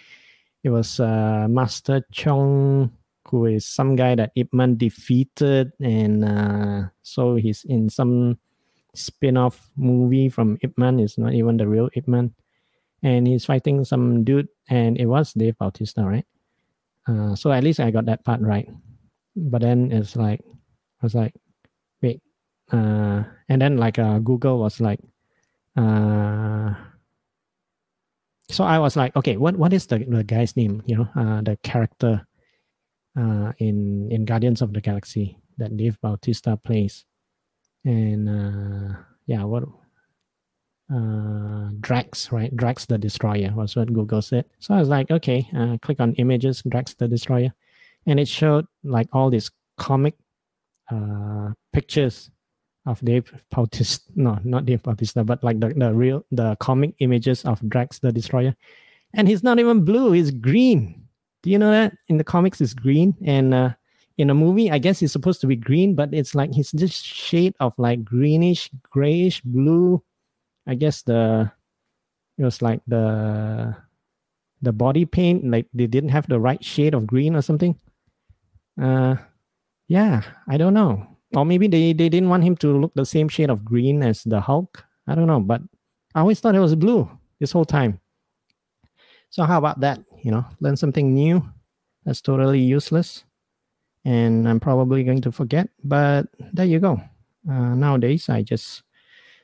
it 0.63 0.69
was 0.69 0.99
uh, 0.99 1.47
Master 1.49 2.06
Chong, 2.12 2.91
who 3.28 3.45
is 3.45 3.65
some 3.65 3.95
guy 3.95 4.15
that 4.15 4.32
Ip 4.36 4.54
Man 4.54 4.78
defeated, 4.78 5.71
and 5.80 6.23
uh, 6.23 6.84
so 7.02 7.36
he's 7.36 7.63
in 7.65 7.89
some 7.89 8.38
spin-off 8.93 9.69
movie 9.75 10.29
from 10.29 10.58
Ip 10.62 10.77
Man. 10.77 10.99
It's 10.99 11.17
not 11.17 11.34
even 11.34 11.58
the 11.58 11.67
real 11.67 11.89
Ip 11.93 12.08
Man, 12.08 12.34
and 13.01 13.27
he's 13.27 13.45
fighting 13.45 13.84
some 13.86 14.23
dude, 14.23 14.49
and 14.69 14.97
it 14.97 15.06
was 15.06 15.34
Dave 15.34 15.58
Bautista, 15.58 16.03
right? 16.03 16.25
Uh, 17.08 17.36
so 17.36 17.51
at 17.51 17.63
least 17.63 17.79
I 17.79 17.91
got 17.91 18.06
that 18.06 18.23
part 18.23 18.41
right. 18.41 18.69
But 19.36 19.62
then 19.62 19.91
it's 19.91 20.15
like, 20.15 20.41
I 20.45 21.06
was 21.06 21.15
like, 21.15 21.34
wait 22.03 22.21
uh, 22.71 23.23
and 23.49 23.62
then 23.62 23.77
like 23.77 23.97
uh, 23.97 24.19
google 24.19 24.60
was 24.60 24.79
like 24.79 24.99
uh, 25.77 26.75
so 28.49 28.63
i 28.63 28.77
was 28.77 28.95
like 28.95 29.15
okay 29.15 29.38
what 29.38 29.56
what 29.56 29.73
is 29.73 29.88
the, 29.88 29.97
the 29.99 30.23
guy's 30.23 30.56
name 30.56 30.84
you 30.86 30.95
know 30.95 31.08
uh, 31.15 31.41
the 31.41 31.58
character 31.63 32.21
uh, 33.17 33.51
in 33.58 34.12
in 34.12 34.25
guardians 34.25 34.62
of 34.62 34.73
the 34.73 34.82
galaxy 34.82 35.39
that 35.58 35.75
dave 35.77 35.99
bautista 36.01 36.58
plays 36.58 37.06
and 37.86 38.30
uh, 38.30 38.98
yeah 39.26 39.43
what 39.43 39.63
uh, 40.93 41.69
Drax, 41.80 42.32
right? 42.32 42.56
Drax 42.56 42.86
the 42.86 42.98
Destroyer 42.98 43.52
was 43.56 43.76
what 43.76 43.91
Google 43.91 44.22
said. 44.22 44.46
So 44.60 44.76
I 44.76 44.80
was 44.80 44.89
like, 44.89 45.10
okay, 45.10 45.48
uh, 45.58 45.78
click 45.82 46.00
on 46.00 46.13
images, 46.15 46.62
Drax 46.67 46.93
the 46.93 47.08
Destroyer. 47.08 47.54
and 48.06 48.19
it 48.19 48.28
showed 48.28 48.65
like 48.84 49.08
all 49.13 49.30
these 49.30 49.50
comic 49.78 50.15
uh, 50.91 51.52
pictures 51.72 52.30
of 52.86 53.00
Dave 53.04 53.32
Bautista. 53.50 54.12
No, 54.15 54.39
not 54.43 54.65
Dave 54.65 54.84
Bautista, 54.84 55.24
but 55.24 55.43
like 55.43 55.60
the, 55.60 55.69
the 55.69 55.93
real 55.93 56.26
the 56.32 56.56
comic 56.58 56.96
images 57.00 57.46
of 57.46 57.67
Drax 57.69 58.00
the 58.00 58.12
Destroyer. 58.12 58.56
And 59.13 59.28
he's 59.28 59.43
not 59.43 59.60
even 59.60 59.86
blue; 59.86 60.12
he's 60.12 60.32
green. 60.32 61.08
Do 61.43 61.50
you 61.50 61.60
know 61.60 61.72
that 61.72 61.96
in 62.10 62.17
the 62.17 62.24
comics 62.24 62.62
it's 62.62 62.74
green, 62.74 63.15
and 63.26 63.54
uh, 63.54 63.69
in 64.17 64.30
a 64.30 64.36
movie 64.36 64.69
I 64.69 64.78
guess 64.78 64.99
he's 64.99 65.12
supposed 65.12 65.41
to 65.41 65.47
be 65.47 65.56
green, 65.56 65.95
but 65.95 66.13
it's 66.13 66.36
like 66.36 66.54
he's 66.54 66.71
this 66.71 66.93
shade 66.93 67.56
of 67.60 67.73
like 67.78 68.04
greenish, 68.04 68.69
grayish 68.89 69.41
blue. 69.41 70.04
I 70.67 70.76
guess 70.76 71.02
the 71.02 71.52
it 72.38 72.43
was 72.43 72.62
like 72.62 72.82
the 72.88 73.76
the 74.62 74.71
body 74.71 75.06
paint 75.06 75.49
like 75.49 75.67
they 75.73 75.88
didn't 75.88 76.15
have 76.15 76.28
the 76.28 76.39
right 76.39 76.63
shade 76.63 76.93
of 76.93 77.08
green 77.08 77.36
or 77.36 77.41
something. 77.41 77.78
Uh, 78.82 79.15
yeah, 79.88 80.21
I 80.47 80.58
don't 80.58 80.73
know 80.73 81.13
or 81.36 81.45
maybe 81.45 81.67
they, 81.67 81.93
they 81.93 82.10
didn't 82.10 82.30
want 82.30 82.43
him 82.43 82.56
to 82.58 82.78
look 82.78 82.93
the 82.93 83.06
same 83.06 83.28
shade 83.28 83.49
of 83.49 83.65
green 83.65 84.04
as 84.04 84.23
the 84.23 84.39
Hulk. 84.39 84.86
I 85.08 85.15
don't 85.15 85.28
know, 85.28 85.39
but 85.39 85.62
I 86.15 86.21
always 86.21 86.39
thought 86.39 86.56
it 86.56 86.60
was 86.60 86.76
blue 86.76 87.10
this 87.39 87.52
whole 87.52 87.65
time. 87.65 87.99
So 89.30 89.43
how 89.43 89.58
about 89.58 89.80
that? 89.80 89.99
You 90.23 90.32
know, 90.32 90.45
learn 90.60 90.78
something 90.78 91.13
new 91.13 91.43
that's 92.06 92.21
totally 92.21 92.60
useless, 92.60 93.23
and 94.06 94.48
I'm 94.48 94.60
probably 94.60 95.04
going 95.04 95.22
to 95.22 95.32
forget. 95.32 95.70
But 95.84 96.28
there 96.54 96.66
you 96.66 96.80
go. 96.80 97.02
Uh, 97.50 97.76
nowadays, 97.76 98.30
I 98.30 98.42
just 98.42 98.84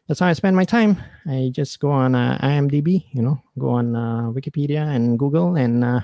that's 0.08 0.20
how 0.20 0.28
I 0.28 0.34
spend 0.34 0.56
my 0.56 0.66
time. 0.66 1.02
I 1.28 1.52
just 1.54 1.80
go 1.80 1.92
on 1.92 2.16
uh, 2.16 2.40
IMDb, 2.42 3.06
you 3.12 3.22
know, 3.22 3.42
go 3.58 3.70
on 3.70 3.96
uh, 3.96 4.32
Wikipedia 4.32 4.84
and 4.96 5.20
Google, 5.20 5.56
and 5.56 5.84
uh, 5.84 6.02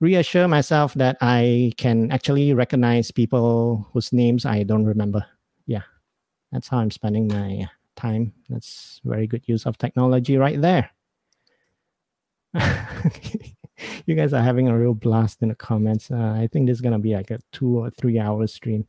reassure 0.00 0.48
myself 0.48 0.94
that 0.94 1.16
I 1.20 1.72
can 1.76 2.10
actually 2.10 2.52
recognize 2.54 3.10
people 3.10 3.88
whose 3.92 4.12
names 4.12 4.44
I 4.44 4.62
don't 4.62 4.84
remember. 4.84 5.24
Yeah, 5.66 5.82
that's 6.52 6.68
how 6.68 6.78
I'm 6.78 6.90
spending 6.90 7.28
my 7.28 7.68
time. 7.96 8.32
That's 8.48 9.00
very 9.04 9.26
good 9.26 9.42
use 9.46 9.66
of 9.66 9.78
technology 9.78 10.36
right 10.36 10.60
there. 10.60 10.90
you 14.06 14.14
guys 14.14 14.32
are 14.32 14.42
having 14.42 14.68
a 14.68 14.78
real 14.78 14.94
blast 14.94 15.42
in 15.42 15.48
the 15.48 15.54
comments. 15.54 16.10
Uh, 16.10 16.34
I 16.36 16.48
think 16.52 16.66
this 16.66 16.76
is 16.76 16.80
gonna 16.80 16.98
be 16.98 17.14
like 17.14 17.30
a 17.30 17.38
two 17.52 17.78
or 17.78 17.90
three 17.90 18.18
hour 18.18 18.46
stream. 18.46 18.86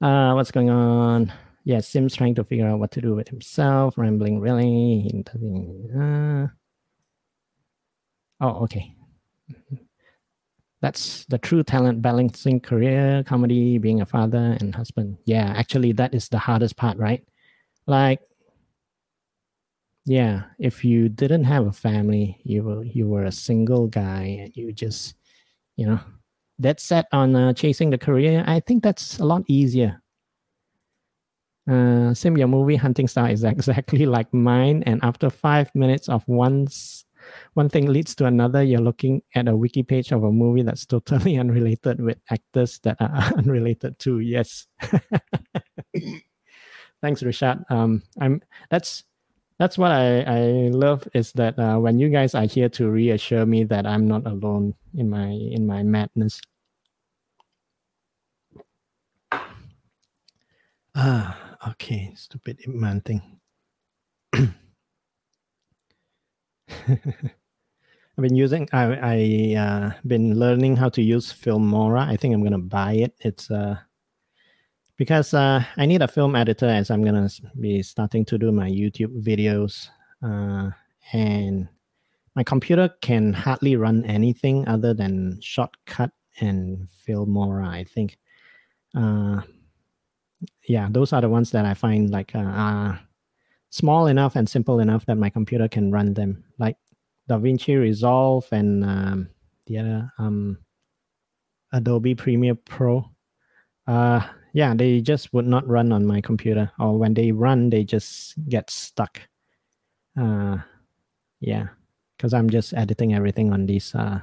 Uh, 0.00 0.32
what's 0.32 0.50
going 0.50 0.70
on? 0.70 1.32
Yeah, 1.64 1.80
Sim's 1.80 2.16
trying 2.16 2.34
to 2.36 2.44
figure 2.44 2.66
out 2.66 2.78
what 2.78 2.90
to 2.92 3.00
do 3.00 3.14
with 3.14 3.28
himself. 3.28 3.98
Rambling, 3.98 4.40
really? 4.40 5.24
Uh... 5.94 6.46
Oh, 8.40 8.64
okay 8.64 8.96
that's 10.80 11.26
the 11.26 11.38
true 11.38 11.62
talent 11.62 12.00
balancing 12.00 12.60
career 12.60 13.22
comedy 13.26 13.78
being 13.78 14.00
a 14.00 14.06
father 14.06 14.56
and 14.60 14.74
husband 14.74 15.16
yeah 15.24 15.52
actually 15.56 15.92
that 15.92 16.14
is 16.14 16.28
the 16.28 16.38
hardest 16.38 16.76
part 16.76 16.96
right 16.96 17.24
like 17.86 18.20
yeah 20.06 20.42
if 20.58 20.84
you 20.84 21.08
didn't 21.08 21.44
have 21.44 21.66
a 21.66 21.72
family 21.72 22.40
you 22.44 22.62
were 22.62 22.82
you 22.84 23.06
were 23.06 23.24
a 23.24 23.32
single 23.32 23.86
guy 23.86 24.38
and 24.40 24.56
you 24.56 24.72
just 24.72 25.14
you 25.76 25.86
know 25.86 26.00
dead 26.60 26.80
set 26.80 27.06
on 27.12 27.34
uh, 27.36 27.52
chasing 27.52 27.90
the 27.90 27.98
career 27.98 28.44
i 28.46 28.60
think 28.60 28.82
that's 28.82 29.18
a 29.18 29.24
lot 29.24 29.42
easier 29.48 30.00
uh, 31.70 32.12
sim 32.14 32.36
your 32.36 32.48
movie 32.48 32.76
hunting 32.76 33.06
style 33.06 33.30
is 33.30 33.44
exactly 33.54 34.06
like 34.06 34.32
mine 34.32 34.82
and 34.86 35.00
after 35.02 35.28
five 35.30 35.70
minutes 35.74 36.08
of 36.08 36.26
one's 36.28 37.04
one 37.54 37.68
thing 37.68 37.86
leads 37.86 38.14
to 38.16 38.26
another. 38.26 38.62
You're 38.62 38.80
looking 38.80 39.22
at 39.34 39.48
a 39.48 39.56
wiki 39.56 39.82
page 39.82 40.12
of 40.12 40.24
a 40.24 40.32
movie 40.32 40.62
that's 40.62 40.86
totally 40.86 41.38
unrelated 41.38 42.00
with 42.00 42.18
actors 42.30 42.78
that 42.80 42.96
are 43.00 43.32
unrelated 43.36 43.98
to. 44.00 44.20
Yes. 44.20 44.66
Thanks, 47.02 47.22
Richard. 47.22 47.64
Um, 47.70 48.02
I'm 48.20 48.42
that's 48.70 49.04
that's 49.60 49.76
what 49.76 49.92
I, 49.92 50.22
I 50.22 50.40
love 50.72 51.06
is 51.12 51.32
that 51.32 51.58
uh, 51.58 51.76
when 51.76 51.98
you 52.00 52.08
guys 52.08 52.34
are 52.34 52.46
here 52.46 52.70
to 52.70 52.88
reassure 52.88 53.44
me 53.44 53.64
that 53.64 53.84
I'm 53.84 54.08
not 54.08 54.26
alone 54.26 54.72
in 54.96 55.10
my 55.10 55.28
in 55.28 55.66
my 55.66 55.82
madness. 55.82 56.40
Ah, 60.96 61.36
okay, 61.68 62.10
stupid 62.16 62.56
man 62.66 63.02
thing. 63.02 63.20
I've 64.32 64.56
been 68.16 68.34
using. 68.34 68.66
I 68.72 68.96
I 68.96 69.56
uh, 69.60 69.92
been 70.06 70.40
learning 70.40 70.76
how 70.76 70.88
to 70.88 71.02
use 71.02 71.34
Filmora. 71.34 72.08
I 72.08 72.16
think 72.16 72.32
I'm 72.32 72.42
gonna 72.42 72.58
buy 72.58 72.94
it. 72.94 73.12
It's 73.20 73.50
uh 73.50 73.76
because 75.00 75.32
uh, 75.32 75.64
I 75.78 75.86
need 75.86 76.02
a 76.02 76.08
film 76.08 76.36
editor 76.36 76.68
as 76.68 76.90
I'm 76.90 77.02
gonna 77.02 77.30
be 77.58 77.82
starting 77.82 78.22
to 78.26 78.36
do 78.36 78.52
my 78.52 78.68
YouTube 78.68 79.24
videos. 79.24 79.88
Uh, 80.22 80.72
and 81.14 81.66
my 82.34 82.44
computer 82.44 82.90
can 83.00 83.32
hardly 83.32 83.76
run 83.76 84.04
anything 84.04 84.68
other 84.68 84.92
than 84.92 85.40
Shotcut 85.40 86.10
and 86.40 86.86
Filmora. 86.86 87.66
I 87.66 87.84
think. 87.84 88.18
Uh, 88.94 89.40
yeah, 90.68 90.88
those 90.90 91.14
are 91.14 91.22
the 91.22 91.30
ones 91.30 91.50
that 91.52 91.64
I 91.64 91.72
find 91.72 92.10
like 92.10 92.34
uh, 92.34 92.92
small 93.70 94.06
enough 94.06 94.36
and 94.36 94.46
simple 94.46 94.80
enough 94.80 95.06
that 95.06 95.16
my 95.16 95.30
computer 95.30 95.66
can 95.66 95.90
run 95.90 96.12
them. 96.12 96.44
Like 96.58 96.76
DaVinci 97.26 97.80
Resolve 97.80 98.46
and 98.52 98.84
um, 98.84 99.30
the 99.64 99.78
other 99.78 100.12
um, 100.18 100.58
Adobe 101.72 102.14
Premiere 102.14 102.54
Pro. 102.54 103.10
Uh, 103.86 104.20
yeah, 104.52 104.74
they 104.74 105.00
just 105.00 105.32
would 105.32 105.46
not 105.46 105.66
run 105.66 105.92
on 105.92 106.06
my 106.06 106.20
computer, 106.20 106.70
or 106.78 106.98
when 106.98 107.14
they 107.14 107.32
run, 107.32 107.70
they 107.70 107.84
just 107.84 108.34
get 108.48 108.70
stuck. 108.70 109.20
Uh, 110.18 110.58
yeah, 111.40 111.68
because 112.16 112.34
I'm 112.34 112.50
just 112.50 112.74
editing 112.74 113.14
everything 113.14 113.52
on 113.52 113.66
these 113.66 113.94
uh, 113.94 114.20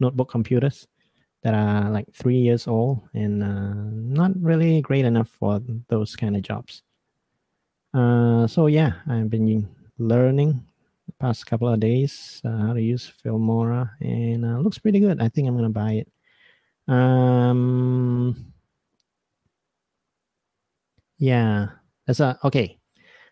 notebook 0.00 0.30
computers 0.30 0.86
that 1.42 1.54
are 1.54 1.90
like 1.90 2.06
three 2.12 2.38
years 2.38 2.66
old 2.66 3.08
and 3.14 3.42
uh, 3.42 3.74
not 3.92 4.32
really 4.40 4.80
great 4.80 5.04
enough 5.04 5.28
for 5.28 5.60
those 5.88 6.16
kind 6.16 6.36
of 6.36 6.42
jobs. 6.42 6.82
Uh, 7.94 8.46
so 8.46 8.66
yeah, 8.66 8.92
I've 9.08 9.30
been 9.30 9.68
learning 9.98 10.62
the 11.06 11.12
past 11.20 11.46
couple 11.46 11.68
of 11.68 11.80
days 11.80 12.42
uh, 12.44 12.58
how 12.58 12.72
to 12.74 12.82
use 12.82 13.12
Filmora, 13.24 13.90
and 14.00 14.44
uh, 14.44 14.58
looks 14.58 14.78
pretty 14.78 15.00
good. 15.00 15.20
I 15.20 15.28
think 15.28 15.48
I'm 15.48 15.56
gonna 15.56 15.70
buy 15.70 16.04
it. 16.04 16.08
Um, 16.92 18.52
yeah, 21.18 21.68
that's 22.06 22.20
a 22.20 22.38
okay. 22.44 22.78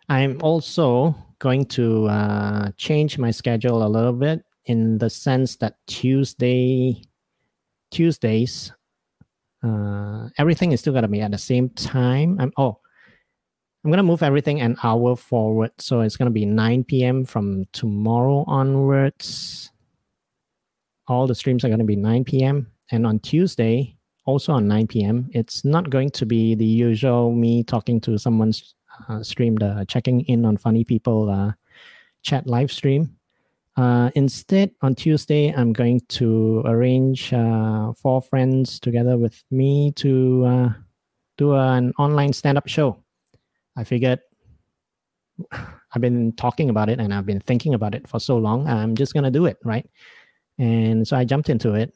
I'm 0.09 0.38
also 0.42 1.14
going 1.38 1.64
to 1.66 2.07
uh, 2.07 2.70
change 2.77 3.18
my 3.18 3.31
schedule 3.31 3.87
a 3.87 3.88
little 3.88 4.12
bit 4.12 4.44
in 4.66 4.99
the 4.99 5.09
sense 5.11 5.57
that 5.57 5.77
Tuesday, 5.87 7.03
Tuesdays, 7.90 8.73
uh, 9.62 10.29
everything 10.38 10.73
is 10.73 10.81
still 10.81 10.92
gonna 10.92 11.09
be 11.09 11.20
at 11.20 11.31
the 11.31 11.38
same 11.38 11.68
time. 11.70 12.38
I'm 12.40 12.53
oh 12.57 12.79
I'm 13.85 13.90
going 13.90 13.99
to 13.99 14.03
move 14.03 14.23
everything 14.23 14.62
an 14.62 14.79
hour 14.83 15.14
forward. 15.14 15.70
So 15.79 16.01
it's 16.01 16.16
going 16.16 16.31
to 16.31 16.33
be 16.33 16.47
9 16.47 16.85
p.m. 16.85 17.27
from 17.27 17.66
tomorrow 17.73 18.44
onwards. 18.47 19.70
All 21.07 21.27
the 21.27 21.35
streams 21.35 21.64
are 21.64 21.68
going 21.68 21.81
to 21.81 21.85
be 21.85 21.97
9 21.97 22.25
p.m. 22.25 22.73
And 22.90 23.07
on 23.07 23.18
Tuesday, 23.18 23.93
also 24.24 24.52
on 24.52 24.66
9 24.66 24.87
p.m., 24.87 25.28
it's 25.32 25.64
not 25.64 25.90
going 25.90 26.10
to 26.10 26.26
be 26.26 26.54
the 26.54 26.64
usual 26.64 27.32
me 27.32 27.62
talking 27.62 28.00
to 28.02 28.18
someone's 28.18 28.74
uh, 29.08 29.22
stream, 29.22 29.56
the 29.56 29.84
checking 29.88 30.22
in 30.22 30.44
on 30.44 30.56
funny 30.56 30.84
people 30.84 31.30
uh, 31.30 31.52
chat 32.22 32.46
live 32.46 32.72
stream. 32.72 33.16
Uh, 33.76 34.11
instead, 34.14 34.70
on 34.82 34.94
Tuesday, 34.94 35.53
I'm 35.53 35.72
going 35.72 36.01
to 36.09 36.62
arrange 36.64 37.32
uh, 37.32 37.92
four 37.92 38.22
friends 38.22 38.78
together 38.78 39.18
with 39.18 39.42
me 39.51 39.92
to 39.96 40.44
uh, 40.46 40.68
do 41.36 41.55
an 41.55 41.92
online 41.99 42.32
stand 42.32 42.57
up 42.57 42.68
show. 42.68 43.03
I 43.76 43.84
figured 43.84 44.20
I've 45.53 46.01
been 46.01 46.32
talking 46.32 46.70
about 46.70 46.88
it 46.88 47.01
and 47.01 47.12
I've 47.12 47.26
been 47.26 47.40
thinking 47.40 47.74
about 47.74 47.94
it 47.94 48.09
for 48.09 48.20
so 48.20 48.36
long. 48.36 48.68
I'm 48.68 48.94
just 48.94 49.14
gonna 49.14 49.30
do 49.30 49.46
it, 49.46 49.59
right? 49.64 49.88
And 50.59 51.07
so 51.07 51.16
I 51.16 51.24
jumped 51.24 51.51
into 51.51 51.74
it, 51.74 51.92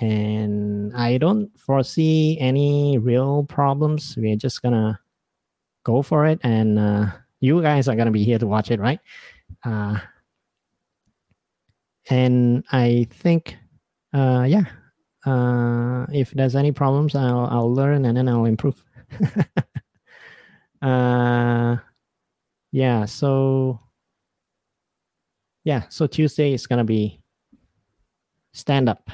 and 0.00 0.94
I 0.96 1.18
don't 1.18 1.50
foresee 1.58 2.36
any 2.40 2.98
real 2.98 3.44
problems. 3.44 4.16
We're 4.16 4.36
just 4.36 4.62
gonna 4.62 4.98
go 5.84 6.02
for 6.02 6.26
it, 6.26 6.40
and 6.42 6.78
uh, 6.78 7.06
you 7.40 7.62
guys 7.62 7.88
are 7.88 7.96
gonna 7.96 8.10
be 8.10 8.24
here 8.24 8.38
to 8.38 8.46
watch 8.46 8.70
it, 8.70 8.80
right? 8.80 9.00
Uh, 9.64 9.98
and 12.10 12.64
I 12.72 13.06
think, 13.10 13.56
uh, 14.12 14.44
yeah, 14.48 14.64
uh, 15.24 16.06
if 16.12 16.30
there's 16.32 16.56
any 16.56 16.72
problems, 16.72 17.14
I'll 17.14 17.46
I'll 17.50 17.72
learn 17.72 18.04
and 18.04 18.16
then 18.16 18.28
I'll 18.28 18.44
improve. 18.44 18.82
uh 20.84 21.76
yeah 22.72 23.06
so 23.06 23.80
yeah 25.64 25.82
so 25.88 26.06
tuesday 26.06 26.52
is 26.52 26.66
gonna 26.66 26.84
be 26.84 27.18
stand 28.52 28.86
up 28.88 29.08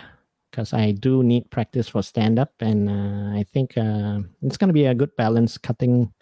because 0.51 0.73
I 0.73 0.93
do 0.93 1.23
need 1.23 1.51
practice 1.51 1.89
for 1.89 2.03
stand 2.03 2.39
up, 2.39 2.53
and 2.61 2.89
uh, 2.89 3.39
I 3.39 3.45
think 3.53 3.77
uh, 3.77 4.21
it's 4.43 4.57
going 4.57 4.69
to 4.69 4.75
be 4.75 4.87
a 4.87 4.95
good 4.95 5.15
balance 5.17 5.57
cutting 5.57 6.13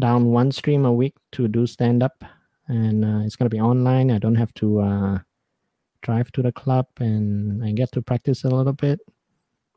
down 0.00 0.26
one 0.26 0.50
stream 0.52 0.84
a 0.84 0.92
week 0.92 1.14
to 1.32 1.48
do 1.48 1.66
stand 1.66 2.02
up, 2.02 2.24
and 2.68 3.04
uh, 3.04 3.24
it's 3.24 3.36
going 3.36 3.48
to 3.48 3.54
be 3.54 3.60
online. 3.60 4.10
I 4.10 4.18
don't 4.18 4.34
have 4.34 4.54
to 4.54 4.80
uh, 4.80 5.18
drive 6.02 6.32
to 6.32 6.42
the 6.42 6.52
club, 6.52 6.86
and 6.98 7.62
I 7.62 7.72
get 7.72 7.92
to 7.92 8.02
practice 8.02 8.44
a 8.44 8.48
little 8.48 8.72
bit. 8.72 9.00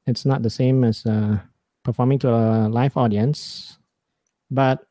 It's 0.06 0.26
not 0.26 0.42
the 0.42 0.50
same 0.50 0.84
as 0.84 1.06
uh, 1.06 1.40
performing 1.84 2.20
to 2.20 2.30
a 2.30 2.70
live 2.70 2.96
audience, 2.96 3.78
but 4.50 4.88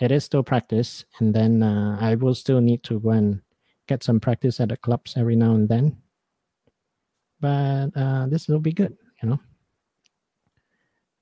it 0.00 0.12
is 0.12 0.24
still 0.24 0.42
practice, 0.42 1.04
and 1.18 1.34
then 1.34 1.62
uh, 1.62 1.98
I 2.00 2.14
will 2.14 2.34
still 2.34 2.60
need 2.60 2.84
to 2.84 3.00
go 3.00 3.10
and 3.10 3.40
get 3.88 4.04
some 4.04 4.20
practice 4.20 4.60
at 4.60 4.68
the 4.68 4.76
clubs 4.76 5.14
every 5.16 5.34
now 5.34 5.54
and 5.54 5.68
then 5.68 5.96
but 7.40 7.90
uh, 7.96 8.26
this 8.28 8.48
will 8.48 8.60
be 8.60 8.72
good, 8.72 8.96
you 9.22 9.30
know. 9.30 9.40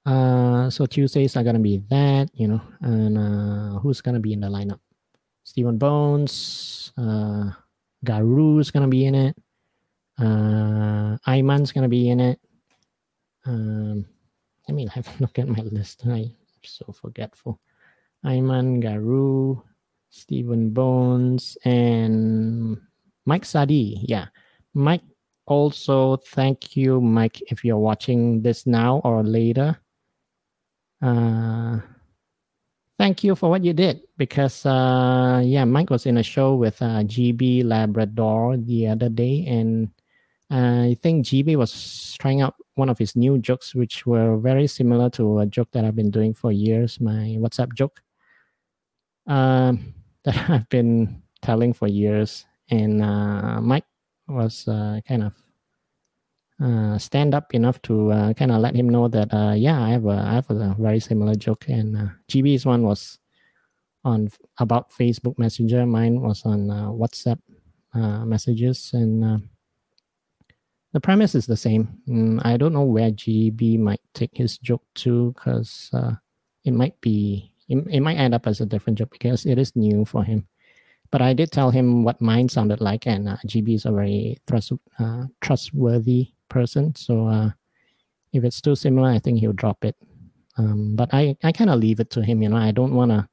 Uh, 0.04 0.70
so 0.70 0.86
Tuesdays 0.86 1.36
are 1.36 1.44
gonna 1.44 1.58
be 1.58 1.78
that, 1.90 2.30
you 2.34 2.48
know, 2.48 2.62
and 2.80 3.18
uh, 3.18 3.78
who's 3.80 4.00
gonna 4.00 4.20
be 4.20 4.32
in 4.32 4.40
the 4.40 4.48
lineup? 4.48 4.80
Stephen 5.44 5.78
Bones, 5.78 6.92
uh, 6.96 7.50
Garu's 8.04 8.70
gonna 8.70 8.88
be 8.88 9.06
in 9.06 9.14
it. 9.14 9.36
Uh, 10.18 11.16
gonna 11.24 11.88
be 11.88 12.10
in 12.10 12.20
it. 12.20 12.40
Um, 13.46 14.06
let 14.68 14.74
me 14.74 14.86
have 14.94 15.08
a 15.08 15.20
look 15.20 15.38
at 15.38 15.48
my 15.48 15.62
list. 15.62 16.04
I'm 16.04 16.32
so 16.62 16.92
forgetful. 16.92 17.60
Iman, 18.24 18.82
Garu, 18.82 19.62
Stephen 20.10 20.70
Bones, 20.70 21.56
and 21.64 22.80
Mike 23.24 23.44
Sadi. 23.44 24.00
Yeah, 24.02 24.26
Mike 24.74 25.02
also 25.48 26.16
thank 26.16 26.76
you 26.76 27.00
mike 27.00 27.42
if 27.50 27.64
you're 27.64 27.78
watching 27.80 28.42
this 28.42 28.66
now 28.66 29.00
or 29.04 29.22
later. 29.22 29.76
Uh, 31.00 31.78
thank 32.98 33.22
you 33.22 33.34
for 33.34 33.48
what 33.48 33.64
you 33.64 33.72
did 33.72 34.02
because 34.16 34.66
uh, 34.66 35.40
yeah 35.44 35.64
mike 35.64 35.90
was 35.90 36.06
in 36.06 36.18
a 36.18 36.22
show 36.22 36.54
with 36.54 36.80
uh, 36.82 37.02
gb 37.06 37.64
labrador 37.64 38.56
the 38.56 38.88
other 38.88 39.08
day 39.08 39.44
and 39.46 39.88
i 40.50 40.96
think 41.00 41.24
gb 41.24 41.54
was 41.54 42.16
trying 42.18 42.40
out 42.40 42.56
one 42.74 42.88
of 42.88 42.98
his 42.98 43.14
new 43.14 43.38
jokes 43.38 43.76
which 43.76 44.06
were 44.06 44.36
very 44.38 44.66
similar 44.66 45.08
to 45.08 45.38
a 45.38 45.46
joke 45.46 45.68
that 45.70 45.84
i've 45.84 45.94
been 45.94 46.10
doing 46.10 46.34
for 46.34 46.50
years 46.50 47.00
my 47.00 47.38
whatsapp 47.38 47.72
joke 47.74 48.02
um, 49.28 49.94
that 50.24 50.50
i've 50.50 50.68
been 50.68 51.22
telling 51.42 51.72
for 51.72 51.88
years. 51.88 52.44
And 52.70 53.02
uh, 53.02 53.60
mike 53.60 53.84
was 54.28 54.68
uh, 54.68 55.00
kind 55.06 55.22
of 55.24 55.34
uh, 56.60 56.98
stand 56.98 57.34
up 57.34 57.54
enough 57.54 57.80
to 57.82 58.10
uh, 58.12 58.32
kind 58.34 58.50
of 58.50 58.60
let 58.60 58.74
him 58.74 58.88
know 58.88 59.08
that 59.08 59.32
uh, 59.32 59.52
yeah, 59.52 59.80
I 59.80 59.90
have 59.90 60.06
a 60.06 60.24
I 60.26 60.34
have 60.34 60.50
a 60.50 60.76
very 60.78 61.00
similar 61.00 61.34
joke. 61.34 61.68
And 61.68 61.96
uh, 61.96 62.08
GB's 62.28 62.66
one 62.66 62.82
was 62.82 63.18
on 64.04 64.30
about 64.58 64.90
Facebook 64.90 65.38
Messenger. 65.38 65.86
Mine 65.86 66.20
was 66.20 66.44
on 66.44 66.70
uh, 66.70 66.88
WhatsApp 66.88 67.38
uh, 67.94 68.24
messages, 68.24 68.90
and 68.92 69.42
the 70.92 71.00
premise 71.00 71.34
is 71.34 71.46
the 71.46 71.56
same. 71.56 71.98
Mm, 72.08 72.40
I 72.44 72.56
don't 72.56 72.72
know 72.72 72.84
where 72.84 73.10
GB 73.10 73.78
might 73.78 74.00
take 74.14 74.36
his 74.36 74.58
joke 74.58 74.84
to, 74.96 75.32
because 75.32 75.90
it 76.64 76.72
might 76.72 77.00
be 77.00 77.52
it, 77.68 77.86
it 77.88 78.00
might 78.00 78.16
end 78.16 78.34
up 78.34 78.46
as 78.46 78.60
a 78.60 78.66
different 78.66 78.98
joke 78.98 79.10
because 79.10 79.46
it 79.46 79.58
is 79.58 79.76
new 79.76 80.04
for 80.04 80.24
him 80.24 80.48
but 81.10 81.22
I 81.22 81.32
did 81.32 81.50
tell 81.50 81.70
him 81.70 82.04
what 82.04 82.20
mine 82.20 82.48
sounded 82.48 82.80
like, 82.80 83.06
and 83.06 83.28
uh, 83.28 83.36
GB 83.46 83.74
is 83.74 83.86
a 83.86 83.92
very 83.92 84.38
trust, 84.46 84.72
uh, 84.98 85.24
trustworthy 85.40 86.32
person. 86.48 86.94
So 86.94 87.26
uh, 87.26 87.50
if 88.32 88.44
it's 88.44 88.60
too 88.60 88.76
similar, 88.76 89.10
I 89.10 89.18
think 89.18 89.38
he'll 89.38 89.52
drop 89.52 89.84
it. 89.84 89.96
Um, 90.58 90.96
but 90.96 91.08
I, 91.12 91.36
I 91.42 91.52
kind 91.52 91.70
of 91.70 91.78
leave 91.78 92.00
it 92.00 92.10
to 92.10 92.22
him. 92.22 92.42
You 92.42 92.50
know, 92.50 92.56
I 92.56 92.72
don't 92.72 92.94
want 92.94 93.10
to 93.12 93.28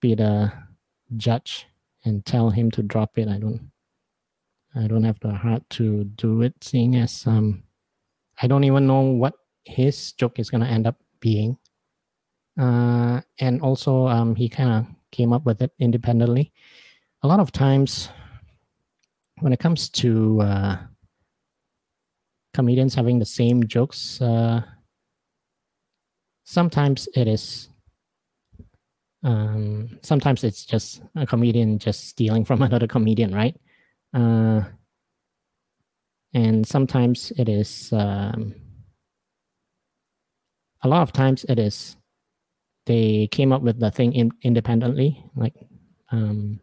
be 0.00 0.14
the 0.14 0.52
judge 1.16 1.66
and 2.04 2.24
tell 2.26 2.50
him 2.50 2.70
to 2.72 2.82
drop 2.82 3.18
it. 3.18 3.28
I 3.28 3.38
don't. 3.38 3.70
I 4.74 4.86
don't 4.86 5.04
have 5.04 5.18
the 5.20 5.32
heart 5.32 5.62
to 5.70 6.04
do 6.04 6.42
it, 6.42 6.52
seeing 6.62 6.96
as 6.96 7.26
um, 7.26 7.62
I 8.42 8.46
don't 8.46 8.64
even 8.64 8.86
know 8.86 9.00
what 9.00 9.32
his 9.64 10.12
joke 10.12 10.38
is 10.38 10.50
gonna 10.50 10.66
end 10.66 10.86
up 10.86 11.00
being. 11.20 11.56
Uh, 12.60 13.22
and 13.40 13.62
also, 13.62 14.06
um, 14.06 14.34
he 14.34 14.50
kind 14.50 14.70
of 14.70 14.86
came 15.12 15.32
up 15.32 15.46
with 15.46 15.62
it 15.62 15.72
independently 15.78 16.52
a 17.22 17.28
lot 17.28 17.40
of 17.40 17.52
times 17.52 18.08
when 19.40 19.52
it 19.52 19.58
comes 19.58 19.88
to 19.88 20.40
uh, 20.40 20.76
comedians 22.54 22.94
having 22.94 23.18
the 23.18 23.24
same 23.24 23.66
jokes, 23.66 24.20
uh, 24.20 24.62
sometimes 26.44 27.08
it 27.14 27.28
is. 27.28 27.68
Um, 29.22 29.98
sometimes 30.02 30.44
it's 30.44 30.64
just 30.64 31.02
a 31.16 31.26
comedian 31.26 31.78
just 31.78 32.08
stealing 32.08 32.44
from 32.44 32.62
another 32.68 32.86
comedian, 32.86 33.34
right? 33.34 33.56
Uh, 34.14 34.62
and 36.32 36.66
sometimes 36.66 37.32
it 37.36 37.48
is. 37.48 37.92
Um, 37.92 38.54
a 40.82 40.88
lot 40.88 41.02
of 41.02 41.12
times 41.12 41.44
it 41.48 41.58
is. 41.58 41.96
They 42.86 43.28
came 43.32 43.52
up 43.52 43.62
with 43.62 43.80
the 43.80 43.90
thing 43.90 44.12
in, 44.12 44.30
independently, 44.42 45.24
like 45.34 45.54
um, 46.12 46.60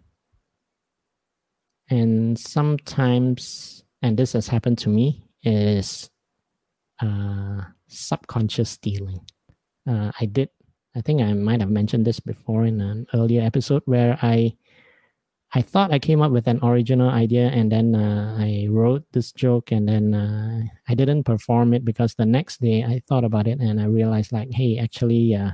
and 1.89 2.38
sometimes 2.38 3.84
and 4.01 4.17
this 4.17 4.34
has 4.34 4.47
happened 4.47 4.77
to 4.77 4.89
me 4.89 5.23
is 5.43 6.09
uh, 7.01 7.61
subconscious 7.88 8.69
stealing. 8.69 9.19
Uh, 9.88 10.11
i 10.21 10.25
did 10.25 10.47
i 10.95 11.01
think 11.01 11.21
i 11.21 11.34
might 11.34 11.59
have 11.59 11.69
mentioned 11.69 12.05
this 12.05 12.19
before 12.19 12.63
in 12.63 12.79
an 12.79 13.05
earlier 13.13 13.41
episode 13.41 13.81
where 13.84 14.17
i 14.21 14.53
i 15.53 15.61
thought 15.61 15.91
i 15.91 15.99
came 15.99 16.21
up 16.21 16.31
with 16.31 16.47
an 16.47 16.57
original 16.63 17.09
idea 17.09 17.49
and 17.49 17.69
then 17.69 17.93
uh, 17.93 18.38
i 18.39 18.65
wrote 18.69 19.03
this 19.11 19.34
joke 19.34 19.73
and 19.73 19.89
then 19.89 20.13
uh, 20.13 20.61
i 20.88 20.95
didn't 20.95 21.25
perform 21.25 21.73
it 21.73 21.84
because 21.84 22.15
the 22.15 22.25
next 22.25 22.61
day 22.61 22.81
i 22.86 23.01
thought 23.09 23.25
about 23.25 23.45
it 23.45 23.59
and 23.59 23.81
i 23.81 23.84
realized 23.84 24.31
like 24.31 24.47
hey 24.53 24.77
actually 24.77 25.36
uh, 25.36 25.51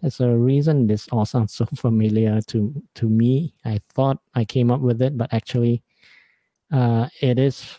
there's 0.00 0.20
a 0.20 0.28
reason 0.28 0.86
this 0.86 1.08
all 1.08 1.24
sounds 1.26 1.54
so 1.58 1.66
familiar 1.76 2.40
to 2.48 2.74
to 2.94 3.08
me. 3.08 3.54
I 3.64 3.80
thought 3.94 4.18
I 4.34 4.44
came 4.44 4.70
up 4.70 4.80
with 4.80 5.02
it, 5.02 5.16
but 5.16 5.32
actually, 5.32 5.82
uh, 6.72 7.08
it 7.20 7.38
is 7.38 7.78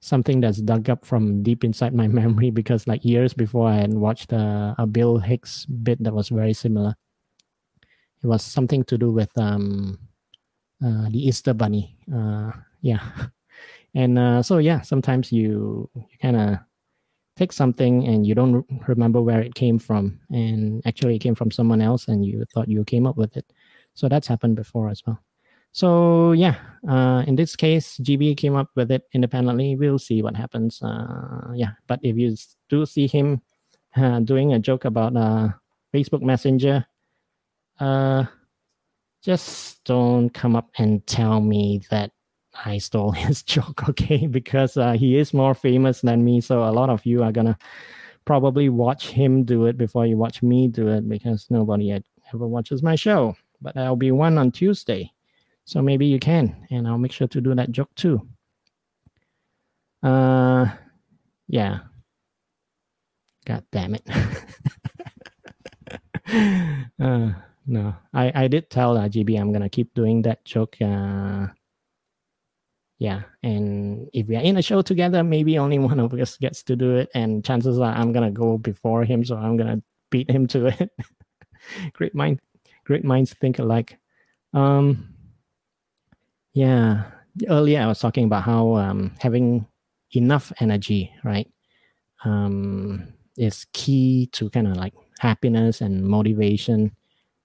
something 0.00 0.40
that's 0.40 0.60
dug 0.60 0.90
up 0.90 1.04
from 1.04 1.42
deep 1.42 1.64
inside 1.64 1.94
my 1.94 2.08
memory 2.20 2.50
because 2.50 2.86
like 2.86 3.04
years 3.04 3.32
before 3.32 3.68
I 3.68 3.76
had 3.76 3.94
watched 3.94 4.32
a, 4.32 4.74
a 4.78 4.86
Bill 4.86 5.18
Hicks 5.18 5.64
bit 5.64 6.02
that 6.04 6.12
was 6.12 6.28
very 6.28 6.52
similar. 6.52 6.94
It 8.22 8.26
was 8.26 8.42
something 8.42 8.84
to 8.84 8.98
do 8.98 9.10
with 9.10 9.30
um, 9.38 9.98
uh, 10.84 11.08
the 11.10 11.28
Easter 11.28 11.54
Bunny. 11.54 11.96
Uh, 12.12 12.52
yeah, 12.80 13.00
and 13.94 14.18
uh, 14.18 14.42
so 14.42 14.58
yeah, 14.58 14.82
sometimes 14.82 15.32
you 15.32 15.88
you 15.94 16.18
kind 16.20 16.36
of 16.36 16.58
take 17.36 17.52
something 17.52 18.06
and 18.06 18.26
you 18.26 18.34
don't 18.34 18.64
remember 18.86 19.20
where 19.20 19.40
it 19.40 19.54
came 19.54 19.78
from 19.78 20.20
and 20.30 20.82
actually 20.86 21.16
it 21.16 21.20
came 21.20 21.34
from 21.34 21.50
someone 21.50 21.80
else 21.80 22.08
and 22.08 22.24
you 22.24 22.44
thought 22.54 22.68
you 22.68 22.84
came 22.84 23.06
up 23.06 23.16
with 23.16 23.36
it. 23.36 23.44
So 23.94 24.08
that's 24.08 24.26
happened 24.26 24.56
before 24.56 24.88
as 24.88 25.02
well. 25.06 25.18
So 25.72 26.32
yeah 26.32 26.56
uh, 26.88 27.24
in 27.26 27.34
this 27.34 27.56
case 27.56 27.98
gb 27.98 28.36
came 28.36 28.54
up 28.54 28.70
with 28.76 28.90
it 28.90 29.02
independently. 29.12 29.74
We'll 29.74 29.98
see 29.98 30.22
what 30.22 30.36
happens 30.36 30.80
uh, 30.82 31.50
yeah. 31.54 31.72
But 31.86 32.00
if 32.02 32.16
you 32.16 32.36
do 32.68 32.86
see 32.86 33.08
him 33.08 33.42
uh, 33.96 34.20
doing 34.20 34.52
a 34.52 34.58
joke 34.58 34.84
about 34.84 35.16
uh, 35.16 35.48
facebook 35.92 36.22
messenger 36.22 36.86
uh, 37.80 38.24
just 39.22 39.82
don't 39.84 40.30
come 40.30 40.54
up 40.54 40.68
and 40.78 41.04
tell 41.06 41.40
me 41.40 41.80
that 41.90 42.12
I 42.64 42.78
stole 42.78 43.10
his 43.12 43.42
joke, 43.42 43.88
okay? 43.88 44.26
Because 44.26 44.76
uh, 44.76 44.92
he 44.92 45.16
is 45.16 45.34
more 45.34 45.54
famous 45.54 46.00
than 46.00 46.24
me. 46.24 46.40
So 46.40 46.64
a 46.64 46.70
lot 46.70 46.90
of 46.90 47.04
you 47.06 47.22
are 47.22 47.32
gonna 47.32 47.58
probably 48.24 48.68
watch 48.68 49.08
him 49.08 49.44
do 49.44 49.66
it 49.66 49.76
before 49.76 50.06
you 50.06 50.16
watch 50.16 50.42
me 50.42 50.68
do 50.68 50.88
it 50.88 51.08
because 51.08 51.46
nobody 51.50 51.92
ever 52.32 52.46
watches 52.46 52.82
my 52.82 52.94
show. 52.94 53.36
But 53.60 53.76
I'll 53.76 53.96
be 53.96 54.12
one 54.12 54.38
on 54.38 54.50
Tuesday. 54.50 55.10
So 55.64 55.80
maybe 55.80 56.06
you 56.06 56.18
can, 56.18 56.66
and 56.70 56.86
I'll 56.86 56.98
make 56.98 57.12
sure 57.12 57.28
to 57.28 57.40
do 57.40 57.54
that 57.54 57.70
joke 57.70 57.94
too. 57.94 58.20
Uh 60.02 60.66
yeah. 61.48 61.80
God 63.46 63.64
damn 63.70 63.94
it. 63.94 64.02
uh, 67.00 67.32
no, 67.66 67.94
I, 68.12 68.32
I 68.34 68.48
did 68.48 68.70
tell 68.70 68.96
uh, 68.96 69.08
GB 69.08 69.38
I'm 69.38 69.52
gonna 69.52 69.68
keep 69.68 69.92
doing 69.94 70.22
that 70.22 70.44
joke. 70.44 70.76
Uh, 70.80 71.48
yeah 72.98 73.22
and 73.42 74.08
if 74.12 74.28
we 74.28 74.36
are 74.36 74.42
in 74.42 74.56
a 74.56 74.62
show 74.62 74.82
together 74.82 75.24
maybe 75.24 75.58
only 75.58 75.78
one 75.90 76.00
of 76.00 76.12
us 76.14 76.36
gets 76.38 76.62
to 76.62 76.76
do 76.76 76.96
it 76.96 77.10
and 77.14 77.44
chances 77.44 77.78
are 77.78 77.94
i'm 77.94 78.12
gonna 78.12 78.30
go 78.30 78.58
before 78.58 79.04
him 79.04 79.24
so 79.24 79.36
i'm 79.36 79.56
gonna 79.56 79.80
beat 80.10 80.30
him 80.30 80.46
to 80.46 80.66
it 80.66 80.90
great 81.92 82.14
mind 82.14 82.40
great 82.84 83.04
minds 83.04 83.34
think 83.34 83.58
alike 83.58 83.98
um 84.52 85.08
yeah 86.52 87.04
earlier 87.48 87.80
i 87.80 87.86
was 87.86 87.98
talking 87.98 88.24
about 88.24 88.44
how 88.44 88.74
um 88.76 89.12
having 89.18 89.66
enough 90.16 90.52
energy, 90.60 91.12
right, 91.24 91.48
um, 92.24 93.12
is 93.36 93.66
key 93.72 94.28
to 94.32 94.50
kind 94.50 94.66
of 94.66 94.76
like 94.76 94.94
happiness 95.20 95.80
and 95.80 96.04
motivation 96.04 96.94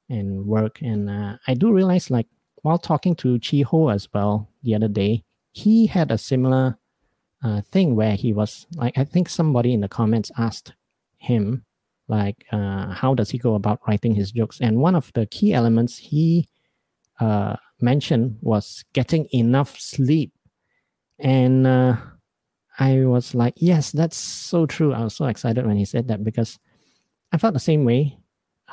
and 0.10 0.46
work. 0.46 0.82
And 0.82 1.10
uh, 1.10 1.38
I 1.48 1.54
do 1.54 1.72
realize, 1.72 2.10
like, 2.10 2.28
while 2.62 2.78
talking 2.78 3.16
to 3.16 3.40
Chi 3.40 3.62
Ho 3.62 3.90
as 3.90 4.08
well 4.14 4.50
the 4.64 4.76
other 4.76 4.88
day, 4.88 5.24
he 5.60 5.88
had 5.88 6.12
a 6.12 6.18
similar 6.18 6.78
uh, 7.44 7.62
thing 7.72 7.96
where 7.96 8.16
he 8.16 8.34
was 8.34 8.68
like, 8.76 8.98
I 8.98 9.04
think 9.04 9.30
somebody 9.30 9.74
in 9.74 9.82
the 9.82 9.88
comments 9.88 10.32
asked 10.38 10.74
him, 11.18 11.66
like, 12.08 12.46
uh, 12.52 12.88
how 13.02 13.14
does 13.14 13.30
he 13.30 13.38
go 13.38 13.56
about 13.56 13.82
writing 13.88 14.16
his 14.16 14.32
jokes? 14.32 14.62
And 14.62 14.80
one 14.80 14.96
of 14.96 15.12
the 15.14 15.26
key 15.26 15.54
elements 15.54 15.98
he 15.98 16.48
uh, 17.20 17.56
mentioned 17.82 18.38
was 18.42 18.84
getting 18.94 19.28
enough 19.34 19.80
sleep. 19.80 20.32
And 21.20 21.68
uh, 21.68 21.98
I 22.80 23.06
was 23.06 23.36
like, 23.36 23.56
yes, 23.58 23.92
that's 23.92 24.18
so 24.18 24.66
true. 24.66 24.94
I 24.94 25.04
was 25.04 25.16
so 25.16 25.26
excited 25.26 25.66
when 25.66 25.78
he 25.78 25.86
said 25.86 26.08
that 26.08 26.24
because 26.24 26.58
I 27.34 27.38
felt 27.38 27.54
the 27.54 27.60
same 27.60 27.84
way 27.84 28.18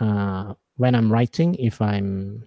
uh, 0.01 0.55
when 0.77 0.95
I'm 0.95 1.13
writing. 1.13 1.57
If 1.57 1.83
I'm 1.83 2.45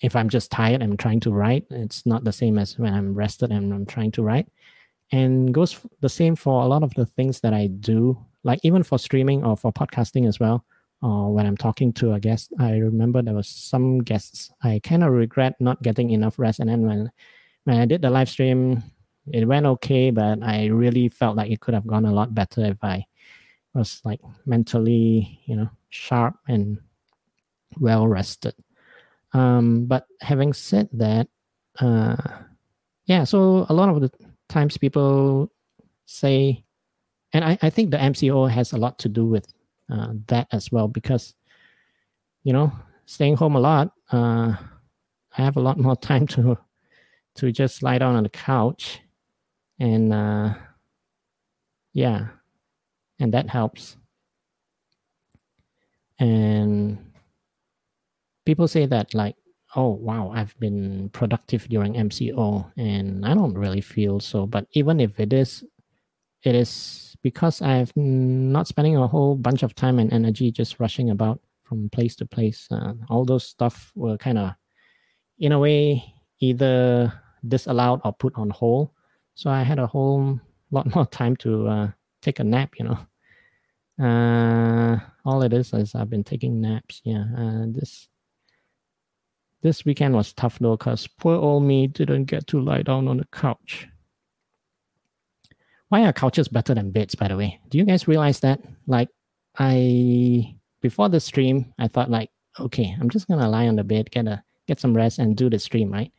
if 0.00 0.14
I'm 0.14 0.28
just 0.28 0.50
tired, 0.50 0.82
I'm 0.82 0.96
trying 0.96 1.20
to 1.20 1.32
write. 1.32 1.66
It's 1.70 2.06
not 2.06 2.24
the 2.24 2.32
same 2.32 2.58
as 2.58 2.78
when 2.78 2.94
I'm 2.94 3.14
rested 3.14 3.50
and 3.50 3.72
I'm 3.72 3.86
trying 3.86 4.12
to 4.12 4.22
write. 4.22 4.48
And 5.10 5.52
goes 5.52 5.80
the 6.00 6.08
same 6.08 6.36
for 6.36 6.62
a 6.62 6.66
lot 6.66 6.82
of 6.82 6.92
the 6.94 7.06
things 7.06 7.40
that 7.40 7.54
I 7.54 7.66
do, 7.66 8.18
like 8.44 8.60
even 8.62 8.82
for 8.82 8.98
streaming 8.98 9.44
or 9.44 9.56
for 9.56 9.72
podcasting 9.72 10.28
as 10.28 10.38
well. 10.38 10.64
Or 11.00 11.32
when 11.32 11.46
I'm 11.46 11.56
talking 11.56 11.92
to 11.94 12.14
a 12.14 12.20
guest, 12.20 12.52
I 12.58 12.76
remember 12.76 13.22
there 13.22 13.34
was 13.34 13.48
some 13.48 14.00
guests 14.00 14.50
I 14.62 14.80
kind 14.82 15.04
of 15.04 15.12
regret 15.12 15.54
not 15.60 15.82
getting 15.82 16.10
enough 16.10 16.38
rest. 16.38 16.60
And 16.60 16.68
then 16.68 16.86
when 16.86 17.10
when 17.64 17.80
I 17.80 17.86
did 17.86 18.02
the 18.02 18.10
live 18.10 18.28
stream, 18.28 18.82
it 19.32 19.46
went 19.46 19.66
okay, 19.66 20.10
but 20.10 20.42
I 20.42 20.66
really 20.66 21.08
felt 21.08 21.36
like 21.36 21.50
it 21.50 21.60
could 21.60 21.74
have 21.74 21.86
gone 21.86 22.06
a 22.06 22.12
lot 22.12 22.34
better 22.34 22.64
if 22.64 22.82
I 22.82 23.04
was 23.74 24.00
like 24.04 24.20
mentally, 24.46 25.40
you 25.46 25.56
know, 25.56 25.68
sharp 25.90 26.36
and 26.48 26.78
well 27.78 28.08
rested. 28.08 28.54
Um, 29.32 29.86
but 29.86 30.06
having 30.20 30.52
said 30.52 30.88
that, 30.92 31.28
uh, 31.80 32.16
yeah, 33.04 33.24
so 33.24 33.66
a 33.68 33.74
lot 33.74 33.88
of 33.88 34.00
the 34.00 34.10
times 34.48 34.76
people 34.78 35.50
say, 36.06 36.64
and 37.32 37.44
I, 37.44 37.58
I 37.62 37.70
think 37.70 37.90
the 37.90 37.98
MCO 37.98 38.50
has 38.50 38.72
a 38.72 38.78
lot 38.78 38.98
to 39.00 39.08
do 39.08 39.26
with 39.26 39.46
uh, 39.90 40.14
that 40.28 40.48
as 40.52 40.72
well 40.72 40.88
because, 40.88 41.34
you 42.42 42.52
know, 42.52 42.72
staying 43.06 43.36
home 43.36 43.56
a 43.56 43.60
lot, 43.60 43.92
uh, 44.12 44.54
I 45.36 45.42
have 45.42 45.56
a 45.56 45.60
lot 45.60 45.78
more 45.78 45.96
time 45.96 46.26
to 46.28 46.58
to 47.36 47.52
just 47.52 47.84
lie 47.84 47.98
down 47.98 48.16
on 48.16 48.24
the 48.24 48.28
couch 48.28 49.00
and 49.78 50.12
uh, 50.12 50.54
yeah 51.92 52.26
and 53.20 53.32
that 53.34 53.48
helps. 53.48 53.96
And 56.18 57.07
people 58.48 58.66
say 58.66 58.86
that 58.86 59.12
like 59.12 59.36
oh 59.76 59.90
wow 59.90 60.32
i've 60.34 60.58
been 60.58 61.10
productive 61.10 61.68
during 61.68 61.92
mco 61.92 62.64
and 62.78 63.26
i 63.26 63.34
don't 63.34 63.52
really 63.52 63.82
feel 63.82 64.18
so. 64.18 64.46
But 64.46 64.64
even 64.72 65.00
if 65.00 65.20
it 65.20 65.34
is 65.34 65.62
it 66.42 66.54
is 66.54 67.14
because 67.22 67.60
i've 67.60 67.94
not 67.94 68.66
spending 68.66 68.96
a 68.96 69.06
whole 69.06 69.36
bunch 69.36 69.62
of 69.62 69.74
time 69.74 69.98
and 69.98 70.10
energy 70.14 70.50
just 70.50 70.80
rushing 70.80 71.10
about 71.10 71.42
from 71.62 71.90
place 71.90 72.16
to 72.16 72.24
place 72.24 72.66
uh, 72.70 72.94
all 73.10 73.26
those 73.26 73.44
stuff 73.44 73.92
were 73.94 74.16
kind 74.16 74.38
of 74.38 74.52
in 75.38 75.52
a 75.52 75.58
way 75.58 76.02
either 76.40 77.12
disallowed 77.46 78.00
or 78.02 78.14
put 78.14 78.34
on 78.36 78.48
hold. 78.48 78.88
So 79.34 79.50
i 79.50 79.62
had 79.62 79.78
a 79.78 79.86
whole 79.86 80.40
lot 80.70 80.94
more 80.94 81.06
time 81.20 81.36
to 81.44 81.68
uh, 81.68 81.88
take 82.22 82.38
a 82.38 82.44
nap 82.44 82.70
you 82.78 82.86
know? 82.88 82.98
Uh, 84.02 84.98
all 85.26 85.42
it 85.42 85.52
is 85.52 85.74
is 85.74 85.94
i've 85.94 86.08
been 86.08 86.24
taking 86.24 86.62
naps 86.62 87.02
yeah 87.04 87.24
uh, 87.36 87.66
this 87.68 88.08
this 89.60 89.84
weekend 89.84 90.14
was 90.14 90.32
tough 90.32 90.58
though, 90.58 90.76
because 90.76 91.06
poor 91.06 91.36
old 91.36 91.64
me 91.64 91.86
didn't 91.86 92.24
get 92.24 92.46
to 92.48 92.60
lie 92.60 92.82
down 92.82 93.08
on 93.08 93.18
the 93.18 93.26
couch. 93.32 93.88
Why 95.88 96.04
are 96.04 96.12
couches 96.12 96.48
better 96.48 96.74
than 96.74 96.90
beds, 96.90 97.14
by 97.14 97.28
the 97.28 97.36
way? 97.36 97.60
Do 97.68 97.78
you 97.78 97.84
guys 97.84 98.06
realize 98.06 98.40
that? 98.40 98.60
Like, 98.86 99.08
I 99.58 100.54
before 100.80 101.08
the 101.08 101.20
stream, 101.20 101.72
I 101.78 101.88
thought 101.88 102.10
like, 102.10 102.30
okay, 102.60 102.94
I'm 103.00 103.10
just 103.10 103.26
gonna 103.26 103.48
lie 103.48 103.66
on 103.66 103.76
the 103.76 103.84
bed, 103.84 104.10
get 104.10 104.26
a 104.26 104.42
get 104.66 104.80
some 104.80 104.94
rest, 104.94 105.18
and 105.18 105.36
do 105.36 105.50
the 105.50 105.58
stream, 105.58 105.90
right? 105.90 106.12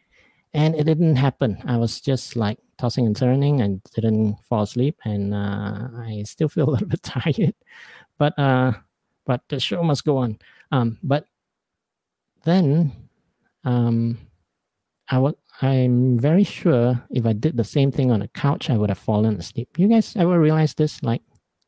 And 0.53 0.75
it 0.75 0.85
didn't 0.85 1.15
happen. 1.15 1.61
I 1.65 1.77
was 1.77 2.01
just 2.01 2.35
like 2.35 2.57
tossing 2.77 3.05
and 3.05 3.15
turning 3.15 3.61
and 3.61 3.81
didn't 3.93 4.37
fall 4.43 4.63
asleep, 4.63 4.97
and 5.05 5.33
uh, 5.33 5.87
I 5.97 6.23
still 6.25 6.49
feel 6.49 6.69
a 6.69 6.71
little 6.71 6.87
bit 6.87 7.03
tired. 7.03 7.55
But 8.17 8.37
uh, 8.37 8.73
but 9.25 9.41
the 9.47 9.59
show 9.59 9.83
must 9.83 10.03
go 10.03 10.17
on. 10.17 10.39
Um, 10.71 10.97
but 11.03 11.25
then 12.43 12.91
um, 13.63 14.17
I 15.09 15.17
would 15.17 15.35
I'm 15.61 16.17
very 16.17 16.43
sure 16.43 17.03
if 17.09 17.25
I 17.25 17.33
did 17.33 17.57
the 17.57 17.63
same 17.63 17.91
thing 17.91 18.11
on 18.11 18.21
a 18.21 18.27
couch, 18.29 18.69
I 18.69 18.77
would 18.77 18.89
have 18.89 18.97
fallen 18.97 19.35
asleep. 19.35 19.77
You 19.77 19.89
guys 19.89 20.15
ever 20.15 20.39
realize 20.39 20.73
this? 20.73 21.03
Like, 21.03 21.21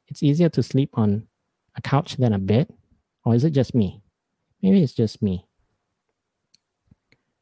it's 0.08 0.24
easier 0.24 0.48
to 0.50 0.64
sleep 0.64 0.92
on 0.94 1.28
a 1.76 1.82
couch 1.82 2.16
than 2.16 2.34
a 2.34 2.40
bed, 2.40 2.72
or 3.26 3.36
is 3.36 3.44
it 3.44 3.52
just 3.52 3.76
me? 3.76 4.02
Maybe 4.62 4.82
it's 4.82 4.94
just 4.94 5.22
me. 5.22 5.46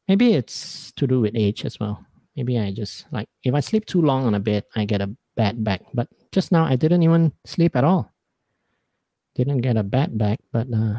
Maybe 0.08 0.34
it's 0.34 0.90
to 0.92 1.06
do 1.06 1.20
with 1.20 1.36
age 1.36 1.64
as 1.64 1.78
well. 1.78 2.04
Maybe 2.34 2.58
I 2.58 2.72
just 2.72 3.06
like 3.12 3.28
if 3.44 3.54
I 3.54 3.60
sleep 3.60 3.86
too 3.86 4.02
long 4.02 4.26
on 4.26 4.34
a 4.34 4.40
bed, 4.40 4.64
I 4.74 4.84
get 4.84 5.00
a 5.02 5.14
bad 5.36 5.62
back. 5.62 5.82
But 5.94 6.08
just 6.32 6.50
now, 6.50 6.64
I 6.64 6.74
didn't 6.74 7.02
even 7.02 7.32
sleep 7.44 7.76
at 7.76 7.84
all. 7.84 8.10
Didn't 9.36 9.60
get 9.60 9.76
a 9.76 9.84
bad 9.84 10.18
back, 10.18 10.40
but 10.50 10.66
uh, 10.72 10.98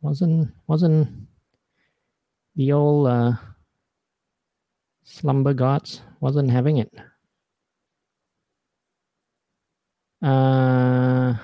wasn't 0.00 0.54
wasn't 0.68 1.26
the 2.56 2.72
old 2.72 3.08
uh, 3.08 3.32
slumber 5.04 5.54
gods 5.54 6.02
wasn't 6.20 6.50
having 6.50 6.78
it. 6.78 6.92
Uh, 10.22 11.34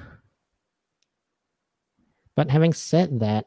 but 2.36 2.50
having 2.50 2.72
said 2.72 3.18
that, 3.20 3.46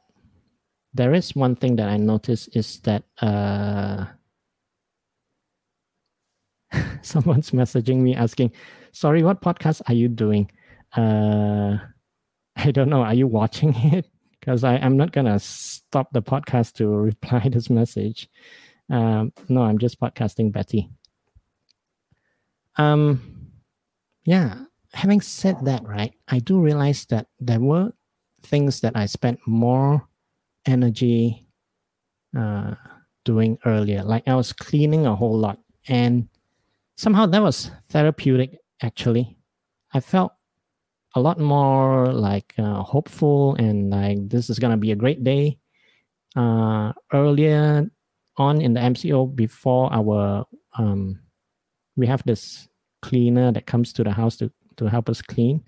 there 0.93 1.13
is 1.13 1.35
one 1.35 1.55
thing 1.55 1.77
that 1.77 1.87
I 1.87 1.97
noticed 1.97 2.55
is 2.55 2.79
that 2.81 3.03
uh, 3.21 4.05
someone's 7.01 7.51
messaging 7.51 7.97
me 7.97 8.15
asking, 8.15 8.51
"Sorry, 8.91 9.23
what 9.23 9.41
podcast 9.41 9.81
are 9.87 9.93
you 9.93 10.07
doing?" 10.09 10.51
Uh, 10.95 11.77
I 12.57 12.71
don't 12.71 12.89
know. 12.89 13.03
Are 13.03 13.13
you 13.13 13.27
watching 13.27 13.73
it? 13.75 14.10
Because 14.41 14.63
I'm 14.63 14.97
not 14.97 15.13
gonna 15.13 15.39
stop 15.39 16.11
the 16.11 16.21
podcast 16.21 16.73
to 16.73 16.87
reply 17.11 17.47
this 17.47 17.69
message. 17.69 18.27
Um, 18.89 19.31
no, 19.47 19.61
I'm 19.61 19.77
just 19.77 20.01
podcasting 20.01 20.51
Betty. 20.51 20.89
Um, 22.75 23.51
yeah. 24.25 24.65
Having 24.93 25.21
said 25.21 25.63
that, 25.63 25.87
right, 25.87 26.13
I 26.27 26.39
do 26.39 26.59
realize 26.59 27.05
that 27.05 27.27
there 27.39 27.61
were 27.61 27.93
things 28.43 28.81
that 28.81 28.97
I 28.97 29.05
spent 29.05 29.39
more 29.47 30.05
energy 30.65 31.47
uh, 32.37 32.75
doing 33.23 33.57
earlier. 33.65 34.03
Like 34.03 34.27
I 34.27 34.35
was 34.35 34.51
cleaning 34.51 35.05
a 35.05 35.15
whole 35.15 35.37
lot, 35.37 35.59
and 35.87 36.27
somehow 36.97 37.25
that 37.27 37.41
was 37.41 37.71
therapeutic. 37.89 38.57
Actually, 38.81 39.37
I 39.93 40.01
felt 40.01 40.33
a 41.15 41.19
lot 41.19 41.39
more 41.39 42.07
like 42.13 42.53
uh, 42.57 42.81
hopeful 42.83 43.55
and 43.55 43.89
like 43.89 44.29
this 44.29 44.49
is 44.49 44.59
gonna 44.59 44.77
be 44.77 44.91
a 44.91 44.95
great 44.95 45.23
day. 45.23 45.57
Uh, 46.35 46.93
earlier 47.11 47.89
on 48.37 48.61
in 48.61 48.73
the 48.73 48.79
MCO, 48.79 49.35
before 49.35 49.91
our 49.93 50.45
um, 50.77 51.19
we 51.97 52.07
have 52.07 52.23
this 52.25 52.69
cleaner 53.01 53.51
that 53.51 53.65
comes 53.65 53.91
to 53.93 54.03
the 54.03 54.11
house 54.11 54.37
to 54.37 54.51
to 54.77 54.85
help 54.85 55.09
us 55.09 55.21
clean, 55.21 55.61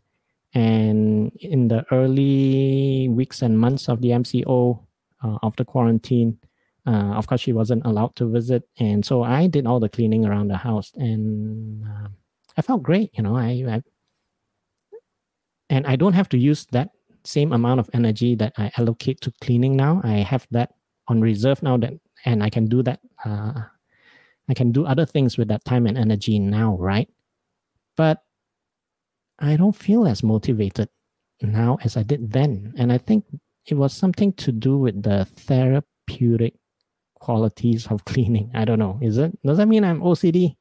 and 0.54 1.32
in 1.42 1.68
the 1.68 1.86
early 1.92 3.10
weeks 3.10 3.42
and 3.42 3.60
months 3.60 3.90
of 3.90 4.02
the 4.02 4.10
MCO 4.10 4.80
uh, 5.24 5.38
of 5.42 5.56
the 5.58 5.66
quarantine. 5.66 6.38
Uh, 6.86 7.16
of 7.16 7.28
course, 7.28 7.40
she 7.40 7.54
wasn't 7.54 7.86
allowed 7.86 8.14
to 8.14 8.30
visit, 8.30 8.64
and 8.78 9.06
so 9.06 9.24
I 9.24 9.48
did 9.48 9.66
all 9.66 9.80
the 9.80 9.88
cleaning 9.88 10.26
around 10.26 10.50
the 10.50 10.58
house, 10.58 10.92
and 10.96 11.86
uh, 11.86 12.10
I 12.58 12.62
felt 12.62 12.84
great. 12.84 13.12
You 13.14 13.24
know, 13.24 13.38
I, 13.38 13.64
I 13.70 13.84
and 15.70 15.86
I 15.88 15.96
don't 15.96 16.14
have 16.14 16.30
to 16.30 16.38
use 16.38 16.66
that 16.72 16.90
same 17.24 17.54
amount 17.54 17.80
of 17.80 17.90
energy 17.94 18.36
that 18.36 18.54
I 18.58 18.72
allocate 18.78 19.22
to 19.22 19.32
cleaning 19.42 19.76
now. 19.76 20.02
I 20.04 20.18
have 20.18 20.48
that 20.52 20.74
on 21.08 21.22
reserve 21.22 21.64
now 21.64 21.78
that 21.78 21.94
and 22.26 22.44
I 22.44 22.50
can 22.50 22.68
do 22.68 22.84
that 22.84 23.00
uh, 23.26 23.54
I 24.50 24.54
can 24.54 24.72
do 24.72 24.86
other 24.86 25.06
things 25.06 25.38
with 25.38 25.48
that 25.48 25.64
time 25.66 25.88
and 25.88 25.98
energy 25.98 26.40
now, 26.40 26.78
right? 26.78 27.10
But 27.96 28.24
I 29.40 29.56
don't 29.56 29.76
feel 29.76 30.08
as 30.08 30.22
motivated 30.24 30.90
now 31.42 31.78
as 31.84 31.98
I 31.98 32.04
did 32.04 32.32
then. 32.32 32.74
And 32.78 32.92
I 32.92 32.98
think 32.98 33.26
it 33.66 33.76
was 33.76 33.94
something 33.94 34.34
to 34.34 34.52
do 34.52 34.78
with 34.78 35.02
the 35.02 35.26
therapeutic 35.26 36.56
qualities 37.16 37.88
of 37.88 38.04
cleaning. 38.12 38.52
I 38.54 38.66
don't 38.66 38.80
know. 38.80 39.00
Is 39.02 39.18
it 39.18 39.38
does 39.44 39.58
that 39.58 39.68
mean 39.68 39.84
I'm 39.84 40.02
OCD? 40.02 40.56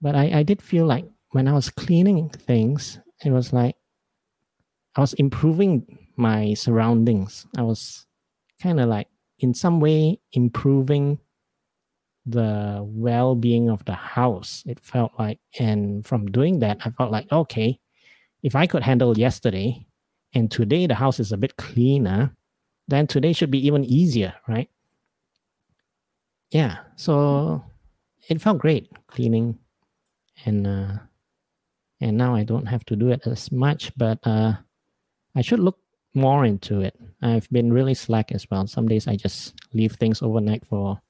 but 0.00 0.14
I, 0.14 0.40
I 0.40 0.42
did 0.42 0.62
feel 0.62 0.86
like 0.86 1.04
when 1.36 1.46
I 1.46 1.52
was 1.52 1.68
cleaning 1.68 2.30
things, 2.30 2.98
it 3.22 3.30
was 3.30 3.52
like 3.52 3.76
I 4.96 5.02
was 5.02 5.12
improving 5.12 5.98
my 6.16 6.54
surroundings. 6.54 7.44
I 7.58 7.60
was 7.60 8.06
kind 8.62 8.80
of 8.80 8.88
like 8.88 9.08
in 9.40 9.52
some 9.52 9.78
way 9.78 10.18
improving 10.32 11.18
the 12.24 12.80
well-being 12.82 13.68
of 13.68 13.84
the 13.84 13.94
house 13.94 14.64
it 14.66 14.80
felt 14.80 15.12
like 15.18 15.38
and 15.60 16.04
from 16.04 16.26
doing 16.26 16.58
that 16.58 16.76
i 16.84 16.90
felt 16.90 17.12
like 17.12 17.30
okay 17.30 17.78
if 18.42 18.56
i 18.56 18.66
could 18.66 18.82
handle 18.82 19.16
yesterday 19.16 19.86
and 20.34 20.50
today 20.50 20.88
the 20.88 20.94
house 20.96 21.20
is 21.20 21.30
a 21.30 21.36
bit 21.36 21.56
cleaner 21.56 22.34
then 22.88 23.06
today 23.06 23.32
should 23.32 23.52
be 23.52 23.64
even 23.64 23.84
easier 23.84 24.34
right 24.48 24.68
yeah 26.50 26.78
so 26.96 27.62
it 28.28 28.42
felt 28.42 28.58
great 28.58 28.90
cleaning 29.06 29.56
and 30.44 30.66
uh 30.66 30.98
and 32.00 32.16
now 32.16 32.34
i 32.34 32.44
don't 32.44 32.66
have 32.66 32.84
to 32.84 32.96
do 32.96 33.10
it 33.10 33.26
as 33.26 33.50
much 33.50 33.92
but 33.96 34.18
uh 34.26 34.52
i 35.34 35.40
should 35.40 35.60
look 35.60 35.78
more 36.14 36.44
into 36.44 36.80
it 36.80 36.94
i've 37.22 37.48
been 37.50 37.72
really 37.72 37.94
slack 37.94 38.32
as 38.32 38.46
well 38.50 38.66
some 38.66 38.88
days 38.88 39.06
i 39.06 39.14
just 39.16 39.54
leave 39.74 39.92
things 39.92 40.22
overnight 40.22 40.64
for 40.66 41.00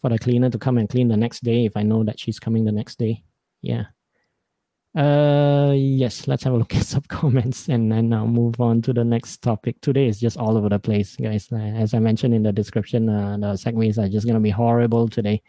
for 0.00 0.10
the 0.10 0.18
cleaner 0.18 0.50
to 0.50 0.58
come 0.58 0.78
and 0.78 0.88
clean 0.88 1.08
the 1.08 1.16
next 1.16 1.42
day 1.42 1.64
if 1.64 1.76
I 1.76 1.82
know 1.82 2.04
that 2.04 2.20
she's 2.20 2.38
coming 2.38 2.64
the 2.64 2.72
next 2.72 2.98
day. 2.98 3.24
Yeah. 3.62 3.84
Uh 4.94 5.72
yes, 5.76 6.26
let's 6.26 6.44
have 6.44 6.54
a 6.54 6.56
look 6.62 6.74
at 6.74 6.84
some 6.84 7.02
comments 7.08 7.68
and 7.68 7.92
then 7.92 8.12
I'll 8.12 8.26
move 8.26 8.60
on 8.60 8.82
to 8.82 8.92
the 8.92 9.04
next 9.04 9.42
topic. 9.42 9.80
Today 9.80 10.06
is 10.06 10.20
just 10.20 10.38
all 10.38 10.56
over 10.56 10.68
the 10.68 10.78
place, 10.78 11.16
guys. 11.16 11.50
Uh, 11.52 11.56
as 11.56 11.92
I 11.92 11.98
mentioned 11.98 12.34
in 12.34 12.42
the 12.42 12.52
description, 12.52 13.08
uh, 13.08 13.36
the 13.36 13.52
segues 13.54 13.98
are 13.98 14.08
just 14.08 14.26
gonna 14.26 14.40
be 14.40 14.50
horrible 14.50 15.08
today. 15.08 15.42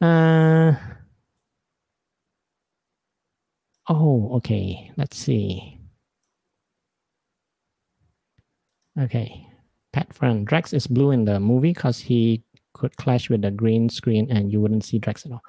Uh 0.00 0.74
oh, 3.88 4.30
okay. 4.36 4.90
Let's 4.96 5.16
see. 5.16 5.78
Okay. 8.98 9.46
Pat 9.92 10.12
friend 10.12 10.46
Drax 10.46 10.72
is 10.72 10.86
blue 10.86 11.12
in 11.12 11.24
the 11.24 11.40
movie 11.40 11.72
because 11.72 11.98
he 11.98 12.42
could 12.74 12.96
clash 12.96 13.30
with 13.30 13.42
the 13.42 13.50
green 13.50 13.88
screen 13.88 14.30
and 14.30 14.52
you 14.52 14.60
wouldn't 14.60 14.84
see 14.84 14.98
Drax 14.98 15.24
at 15.26 15.32
all. 15.32 15.42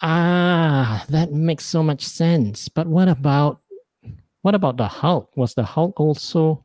Ah, 0.00 1.04
that 1.08 1.32
makes 1.32 1.64
so 1.64 1.82
much 1.82 2.02
sense. 2.02 2.68
But 2.68 2.86
what 2.86 3.08
about 3.08 3.60
what 4.42 4.54
about 4.54 4.76
the 4.76 4.86
Hulk? 4.86 5.36
Was 5.36 5.54
the 5.54 5.64
Hulk 5.64 5.98
also 6.00 6.64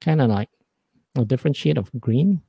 kind 0.00 0.20
of 0.20 0.30
like 0.30 0.48
a 1.16 1.24
different 1.24 1.56
shade 1.56 1.76
of 1.76 1.90
green? 2.00 2.40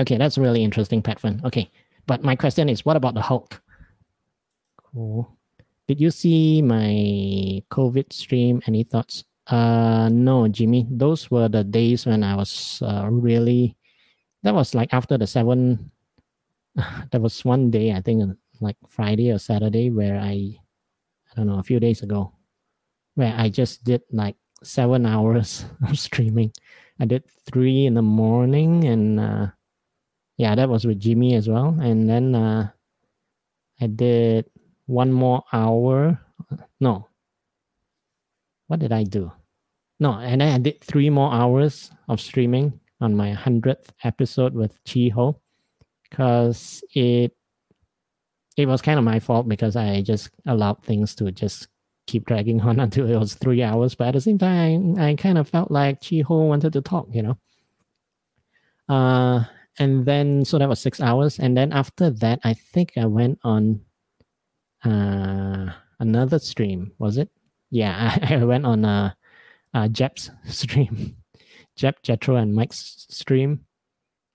Okay, 0.00 0.16
that's 0.16 0.38
really 0.38 0.64
interesting, 0.64 1.02
Patfin. 1.02 1.44
Okay, 1.44 1.70
but 2.06 2.24
my 2.24 2.34
question 2.36 2.68
is, 2.68 2.84
what 2.84 2.96
about 2.96 3.14
the 3.14 3.20
Hulk? 3.20 3.60
Cool. 4.78 5.36
Did 5.90 6.00
you 6.00 6.12
see 6.14 6.62
my 6.62 7.58
COVID 7.74 8.12
stream? 8.12 8.62
Any 8.70 8.84
thoughts? 8.84 9.24
Uh, 9.50 10.08
no, 10.12 10.46
Jimmy. 10.46 10.86
Those 10.86 11.32
were 11.32 11.50
the 11.50 11.64
days 11.64 12.06
when 12.06 12.22
I 12.22 12.36
was 12.36 12.78
uh, 12.86 13.10
really 13.10 13.74
that 14.42 14.54
was 14.54 14.74
like 14.74 14.92
after 14.92 15.18
the 15.18 15.26
seven 15.26 15.90
there 17.10 17.20
was 17.20 17.44
one 17.44 17.70
day 17.70 17.92
i 17.92 18.00
think 18.00 18.36
like 18.60 18.76
friday 18.88 19.30
or 19.30 19.38
saturday 19.38 19.90
where 19.90 20.18
i 20.18 20.54
i 20.56 21.32
don't 21.36 21.46
know 21.46 21.58
a 21.58 21.62
few 21.62 21.80
days 21.80 22.02
ago 22.02 22.32
where 23.14 23.34
i 23.36 23.48
just 23.48 23.84
did 23.84 24.02
like 24.12 24.36
seven 24.62 25.06
hours 25.14 25.64
of 25.88 25.98
streaming 25.98 26.52
i 27.00 27.04
did 27.04 27.24
three 27.50 27.86
in 27.86 27.94
the 27.94 28.02
morning 28.02 28.84
and 28.84 29.20
uh 29.20 29.46
yeah 30.36 30.54
that 30.54 30.68
was 30.68 30.86
with 30.86 31.00
jimmy 31.00 31.34
as 31.34 31.48
well 31.48 31.76
and 31.80 32.08
then 32.08 32.34
uh 32.34 32.68
i 33.80 33.86
did 33.86 34.44
one 34.90 35.12
more 35.12 35.42
hour 35.52 36.20
no 36.80 37.06
what 38.66 38.80
did 38.80 38.92
i 38.92 39.02
do 39.04 39.30
no 39.98 40.12
and 40.12 40.42
i 40.42 40.58
did 40.58 40.80
three 40.80 41.10
more 41.10 41.32
hours 41.32 41.90
of 42.08 42.20
streaming 42.20 42.80
on 43.00 43.16
my 43.16 43.34
100th 43.34 43.88
episode 44.04 44.54
with 44.54 44.78
Chi 44.84 45.10
Ho 45.14 45.40
because 46.08 46.84
it 46.94 47.34
it 48.56 48.66
was 48.66 48.82
kind 48.82 48.98
of 48.98 49.04
my 49.04 49.20
fault 49.20 49.48
because 49.48 49.76
I 49.76 50.02
just 50.02 50.30
allowed 50.46 50.82
things 50.82 51.14
to 51.16 51.30
just 51.30 51.68
keep 52.06 52.26
dragging 52.26 52.60
on 52.68 52.80
until 52.80 53.08
it 53.08 53.16
was 53.16 53.34
three 53.34 53.62
hours. 53.62 53.94
But 53.94 54.08
at 54.08 54.14
the 54.14 54.20
same 54.20 54.38
time, 54.38 54.98
I, 54.98 55.14
kind 55.14 55.38
of 55.38 55.48
felt 55.48 55.70
like 55.70 56.02
Chi 56.06 56.22
Ho 56.26 56.44
wanted 56.44 56.72
to 56.74 56.82
talk, 56.82 57.08
you 57.12 57.22
know. 57.22 57.38
Uh, 58.88 59.44
and 59.78 60.04
then 60.04 60.44
so 60.44 60.58
that 60.58 60.68
was 60.68 60.80
six 60.80 61.00
hours, 61.00 61.38
and 61.38 61.56
then 61.56 61.72
after 61.72 62.10
that, 62.10 62.40
I 62.44 62.54
think 62.54 62.92
I 62.98 63.06
went 63.06 63.38
on 63.44 63.80
uh 64.84 65.72
another 65.98 66.38
stream. 66.38 66.92
Was 66.98 67.18
it? 67.18 67.30
Yeah, 67.70 68.18
I, 68.22 68.34
I 68.40 68.44
went 68.44 68.66
on 68.66 68.84
a, 68.84 69.16
a 69.74 69.88
Jep's 69.88 70.30
stream 70.46 71.16
Jeb, 71.80 71.96
Jethro, 72.02 72.36
and 72.36 72.54
Mike's 72.54 73.06
stream 73.08 73.64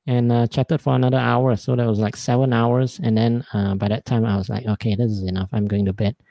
and 0.08 0.32
uh, 0.32 0.48
chatted 0.48 0.82
for 0.82 0.96
another 0.96 1.18
hour. 1.18 1.56
So 1.56 1.76
that 1.76 1.86
was 1.86 2.00
like 2.00 2.16
seven 2.16 2.54
hours. 2.54 3.00
And 3.04 3.16
then 3.16 3.46
uh, 3.54 3.76
by 3.76 3.88
that 3.88 4.06
time, 4.06 4.26
I 4.26 4.36
was 4.36 4.50
like, 4.50 4.66
okay, 4.66 4.96
this 4.96 5.12
is 5.12 5.24
enough. 5.24 5.50
I'm 5.52 5.68
going 5.68 5.86
to 5.86 5.94
bed. 5.94 6.16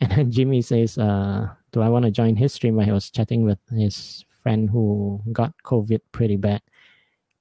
And 0.00 0.12
then 0.12 0.30
Jimmy 0.30 0.62
says, 0.62 0.96
uh, 0.96 1.48
do 1.72 1.80
I 1.80 1.88
want 1.88 2.04
to 2.04 2.12
join 2.12 2.36
his 2.36 2.52
stream? 2.52 2.76
Where 2.76 2.86
he 2.86 2.92
was 2.92 3.10
chatting 3.10 3.44
with 3.44 3.58
his 3.68 4.24
friend 4.44 4.70
who 4.70 5.20
got 5.32 5.52
COVID 5.64 6.00
pretty 6.12 6.36
bad. 6.36 6.62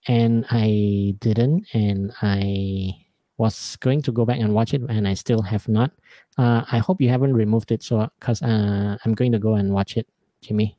And 0.07 0.43
I 0.49 1.13
didn't. 1.19 1.67
And 1.73 2.11
I 2.23 2.93
was 3.37 3.75
going 3.77 4.01
to 4.01 4.11
go 4.11 4.25
back 4.25 4.39
and 4.39 4.53
watch 4.53 4.73
it, 4.73 4.81
and 4.89 5.07
I 5.07 5.13
still 5.13 5.41
have 5.41 5.67
not. 5.67 5.91
Uh, 6.37 6.63
I 6.71 6.79
hope 6.79 7.01
you 7.01 7.09
haven't 7.09 7.33
removed 7.33 7.71
it, 7.71 7.83
so 7.83 8.09
because 8.19 8.41
uh, 8.41 8.97
I'm 9.03 9.13
going 9.13 9.31
to 9.31 9.39
go 9.39 9.55
and 9.55 9.73
watch 9.73 9.97
it, 9.97 10.07
Jimmy. 10.41 10.77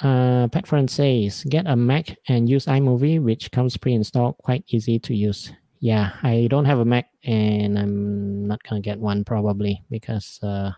Uh, 0.00 0.48
Pat 0.48 0.66
Friend 0.66 0.90
says, 0.90 1.44
get 1.44 1.66
a 1.66 1.76
Mac 1.76 2.16
and 2.28 2.48
use 2.48 2.64
iMovie, 2.64 3.22
which 3.22 3.50
comes 3.50 3.76
pre-installed, 3.76 4.38
quite 4.38 4.64
easy 4.68 4.98
to 4.98 5.14
use. 5.14 5.52
Yeah, 5.80 6.12
I 6.22 6.46
don't 6.50 6.64
have 6.64 6.78
a 6.78 6.84
Mac 6.84 7.08
and 7.24 7.78
I'm 7.78 8.46
not 8.46 8.62
gonna 8.62 8.80
get 8.80 8.98
one 8.98 9.24
probably 9.24 9.82
because 9.90 10.38
uh, 10.42 10.72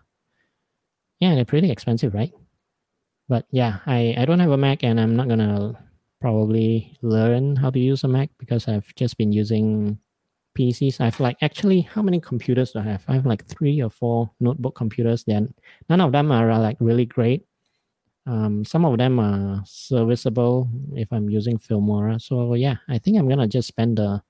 yeah, 1.21 1.35
they're 1.35 1.45
pretty 1.45 1.71
expensive, 1.71 2.15
right? 2.15 2.33
But 3.29 3.47
yeah, 3.51 3.79
I, 3.87 4.15
I 4.19 4.25
don't 4.25 4.41
have 4.41 4.51
a 4.51 4.57
Mac 4.57 4.83
and 4.83 5.01
I'm 5.01 5.15
not 5.15 5.29
gonna 5.29 5.79
probably 6.23 6.97
learn 7.03 7.57
how 7.57 7.71
to 7.71 7.79
use 7.79 8.05
a 8.05 8.09
Mac 8.09 8.31
because 8.39 8.69
I've 8.69 8.95
just 8.95 9.19
been 9.19 9.33
using 9.33 9.99
PCs. 10.57 11.01
I've 11.01 11.21
like 11.21 11.37
actually 11.43 11.83
how 11.83 12.03
many 12.03 12.21
computers 12.21 12.73
do 12.73 12.79
I 12.79 12.83
have? 12.83 13.05
I 13.09 13.15
have 13.15 13.27
like 13.27 13.45
three 13.47 13.83
or 13.83 13.91
four 13.91 14.31
notebook 14.41 14.75
computers. 14.77 15.25
Then 15.25 15.53
none 15.89 16.01
of 16.01 16.13
them 16.13 16.31
are 16.31 16.59
like 16.59 16.77
really 16.81 17.07
great 17.07 17.45
um, 18.27 18.65
some 18.65 18.85
of 18.85 18.99
them 18.99 19.19
are 19.19 19.63
serviceable 19.67 20.69
if 20.95 21.13
I'm 21.13 21.29
using 21.29 21.59
Filmora. 21.59 22.21
So 22.21 22.55
yeah, 22.55 22.77
I 22.89 22.99
think 22.99 23.19
I'm 23.19 23.29
gonna 23.29 23.49
just 23.49 23.69
spend 23.69 23.99
the 23.99 24.23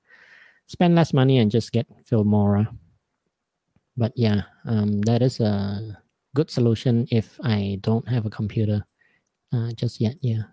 spend 0.67 0.95
less 0.95 1.13
money 1.13 1.39
and 1.39 1.51
just 1.51 1.73
get 1.73 1.87
Filmora. 2.05 2.69
But 3.97 4.13
yeah, 4.17 4.43
um, 4.65 5.03
that 5.03 5.21
is 5.21 5.41
a 5.41 5.99
good 6.35 6.51
solution 6.51 7.07
if 7.11 7.39
I 7.45 7.79
don't 7.83 8.09
have 8.09 8.25
a 8.25 8.31
computer 8.31 8.85
uh, 9.53 9.73
just 9.73 10.01
yet. 10.01 10.17
Yeah. 10.21 10.45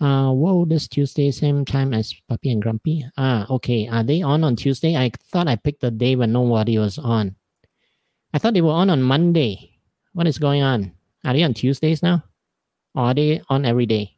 Uh, 0.00 0.32
whoa, 0.32 0.64
this 0.64 0.88
Tuesday, 0.88 1.30
same 1.30 1.64
time 1.64 1.92
as 1.92 2.14
Puppy 2.26 2.50
and 2.50 2.62
Grumpy. 2.62 3.04
Ah, 3.18 3.46
okay. 3.50 3.86
Are 3.86 4.02
they 4.02 4.22
on 4.22 4.42
on 4.42 4.56
Tuesday? 4.56 4.96
I 4.96 5.10
thought 5.30 5.46
I 5.46 5.56
picked 5.56 5.82
the 5.82 5.90
day 5.90 6.16
when 6.16 6.32
nobody 6.32 6.78
was 6.78 6.96
on. 6.98 7.36
I 8.32 8.38
thought 8.38 8.54
they 8.54 8.62
were 8.62 8.72
on 8.72 8.88
on 8.88 9.02
Monday. 9.02 9.76
What 10.14 10.26
is 10.26 10.38
going 10.38 10.62
on? 10.62 10.92
Are 11.24 11.34
they 11.34 11.42
on 11.42 11.54
Tuesdays 11.54 12.02
now? 12.02 12.24
are 12.94 13.14
they 13.14 13.40
on 13.48 13.64
every 13.64 13.86
day? 13.86 14.16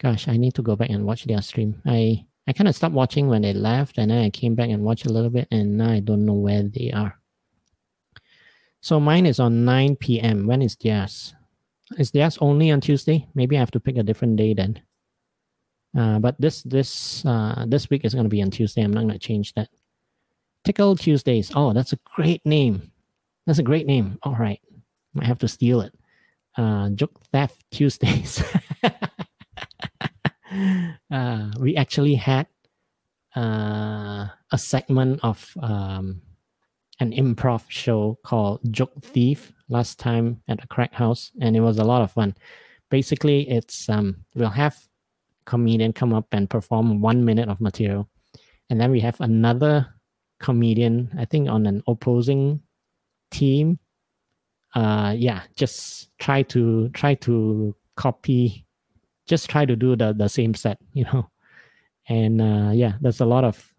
Gosh, 0.00 0.26
I 0.26 0.36
need 0.36 0.54
to 0.54 0.62
go 0.62 0.74
back 0.74 0.90
and 0.90 1.04
watch 1.04 1.24
their 1.24 1.42
stream. 1.42 1.80
I 1.86 2.24
I 2.46 2.52
kind 2.52 2.66
of 2.66 2.74
stopped 2.74 2.94
watching 2.94 3.28
when 3.28 3.42
they 3.42 3.52
left, 3.52 3.98
and 3.98 4.10
then 4.10 4.24
I 4.24 4.30
came 4.30 4.54
back 4.54 4.70
and 4.70 4.82
watched 4.82 5.06
a 5.06 5.12
little 5.12 5.30
bit, 5.30 5.46
and 5.50 5.76
now 5.76 5.90
I 5.92 6.00
don't 6.00 6.24
know 6.24 6.34
where 6.34 6.62
they 6.62 6.90
are. 6.90 7.20
So 8.80 8.98
mine 8.98 9.26
is 9.26 9.38
on 9.38 9.64
9 9.64 9.96
p.m. 9.96 10.46
When 10.46 10.62
is 10.62 10.74
theirs? 10.74 11.34
Is 11.98 12.10
theirs 12.10 12.38
only 12.40 12.70
on 12.70 12.80
Tuesday? 12.80 13.26
Maybe 13.34 13.56
I 13.56 13.60
have 13.60 13.72
to 13.72 13.80
pick 13.80 13.96
a 13.96 14.02
different 14.02 14.36
day 14.36 14.54
then. 14.54 14.80
Uh, 15.96 16.20
but 16.20 16.40
this 16.40 16.62
this 16.62 17.24
uh, 17.26 17.64
this 17.66 17.90
week 17.90 18.04
is 18.04 18.14
going 18.14 18.24
to 18.24 18.30
be 18.30 18.42
on 18.42 18.50
Tuesday. 18.50 18.82
I'm 18.82 18.92
not 18.92 19.02
going 19.02 19.12
to 19.12 19.18
change 19.18 19.54
that. 19.54 19.68
Tickle 20.64 20.94
Tuesdays. 20.94 21.50
Oh, 21.54 21.72
that's 21.72 21.92
a 21.92 21.98
great 22.04 22.44
name. 22.46 22.92
That's 23.46 23.58
a 23.58 23.64
great 23.64 23.86
name. 23.86 24.18
All 24.22 24.36
right, 24.36 24.60
might 25.14 25.26
have 25.26 25.38
to 25.38 25.48
steal 25.48 25.80
it 25.80 25.92
uh, 26.56 26.90
Joke 26.90 27.20
Theft 27.32 27.64
Tuesdays. 27.70 28.42
uh, 31.10 31.50
we 31.58 31.76
actually 31.76 32.14
had 32.14 32.46
uh, 33.36 34.28
a 34.50 34.58
segment 34.58 35.20
of 35.22 35.52
um, 35.62 36.22
an 36.98 37.12
improv 37.12 37.64
show 37.68 38.18
called 38.24 38.60
Joke 38.70 39.02
Thief 39.02 39.52
last 39.70 39.98
time 39.98 40.42
at 40.48 40.60
the 40.60 40.66
Crack 40.66 40.92
House, 40.92 41.30
and 41.40 41.56
it 41.56 41.60
was 41.60 41.78
a 41.78 41.84
lot 41.84 42.02
of 42.02 42.12
fun. 42.12 42.34
Basically, 42.90 43.48
it's 43.48 43.88
um, 43.88 44.24
we'll 44.34 44.50
have 44.50 44.76
comedian 45.46 45.92
come 45.92 46.12
up 46.12 46.26
and 46.32 46.50
perform 46.50 47.00
one 47.00 47.24
minute 47.24 47.48
of 47.48 47.60
material, 47.60 48.08
and 48.68 48.80
then 48.80 48.90
we 48.90 49.00
have 49.00 49.20
another 49.20 49.86
comedian, 50.40 51.10
I 51.18 51.24
think 51.24 51.48
on 51.48 51.66
an 51.66 51.82
opposing 51.86 52.60
team, 53.30 53.78
uh, 54.74 55.14
yeah, 55.16 55.42
just 55.56 56.10
try 56.18 56.42
to 56.44 56.88
try 56.90 57.14
to 57.14 57.74
copy, 57.96 58.64
just 59.26 59.48
try 59.48 59.64
to 59.64 59.76
do 59.76 59.96
the 59.96 60.12
the 60.12 60.28
same 60.28 60.54
set, 60.54 60.78
you 60.92 61.04
know, 61.04 61.30
and 62.08 62.40
uh, 62.40 62.70
yeah, 62.72 62.94
there's 63.00 63.20
a 63.20 63.26
lot 63.26 63.44
of 63.44 63.72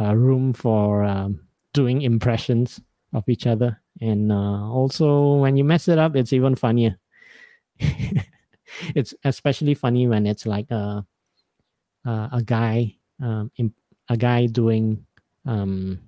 uh, 0.00 0.14
room 0.14 0.52
for 0.52 1.04
um, 1.04 1.40
doing 1.72 2.02
impressions 2.02 2.80
of 3.12 3.28
each 3.28 3.46
other, 3.46 3.80
and 4.02 4.32
uh, 4.32 4.66
also 4.68 5.36
when 5.36 5.56
you 5.56 5.64
mess 5.64 5.88
it 5.88 5.98
up, 5.98 6.16
it's 6.16 6.32
even 6.34 6.56
funnier. 6.56 6.98
it's 8.94 9.14
especially 9.24 9.74
funny 9.74 10.06
when 10.08 10.26
it's 10.26 10.46
like 10.46 10.70
a 10.70 11.06
a, 12.04 12.10
a 12.32 12.42
guy 12.44 12.96
um, 13.22 13.50
a 14.08 14.16
guy 14.16 14.46
doing 14.46 15.04
um, 15.46 16.00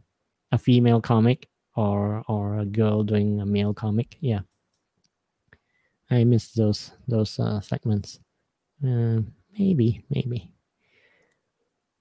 a 0.52 0.58
female 0.58 1.00
comic 1.00 1.48
or 1.76 2.22
or 2.28 2.58
a 2.58 2.66
girl 2.66 3.02
doing 3.02 3.40
a 3.40 3.46
male 3.46 3.74
comic. 3.74 4.16
Yeah, 4.20 4.40
I 6.10 6.24
miss 6.24 6.52
those 6.52 6.92
those 7.08 7.38
uh, 7.38 7.60
segments. 7.60 8.20
Uh, 8.84 9.20
maybe 9.58 10.04
maybe 10.10 10.53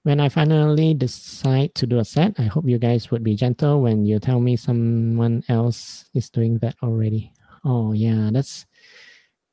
when 0.04 0.20
I 0.20 0.28
finally 0.28 0.92
decide 0.92 1.74
to 1.76 1.86
do 1.86 1.98
a 1.98 2.04
set, 2.04 2.38
I 2.38 2.44
hope 2.44 2.68
you 2.68 2.78
guys 2.78 3.10
would 3.10 3.24
be 3.24 3.34
gentle 3.34 3.80
when 3.80 4.04
you 4.04 4.18
tell 4.18 4.38
me 4.38 4.54
someone 4.54 5.42
else 5.48 6.04
is 6.14 6.28
doing 6.28 6.58
that 6.58 6.76
already. 6.82 7.32
Oh 7.64 7.92
yeah, 7.92 8.28
that's 8.30 8.66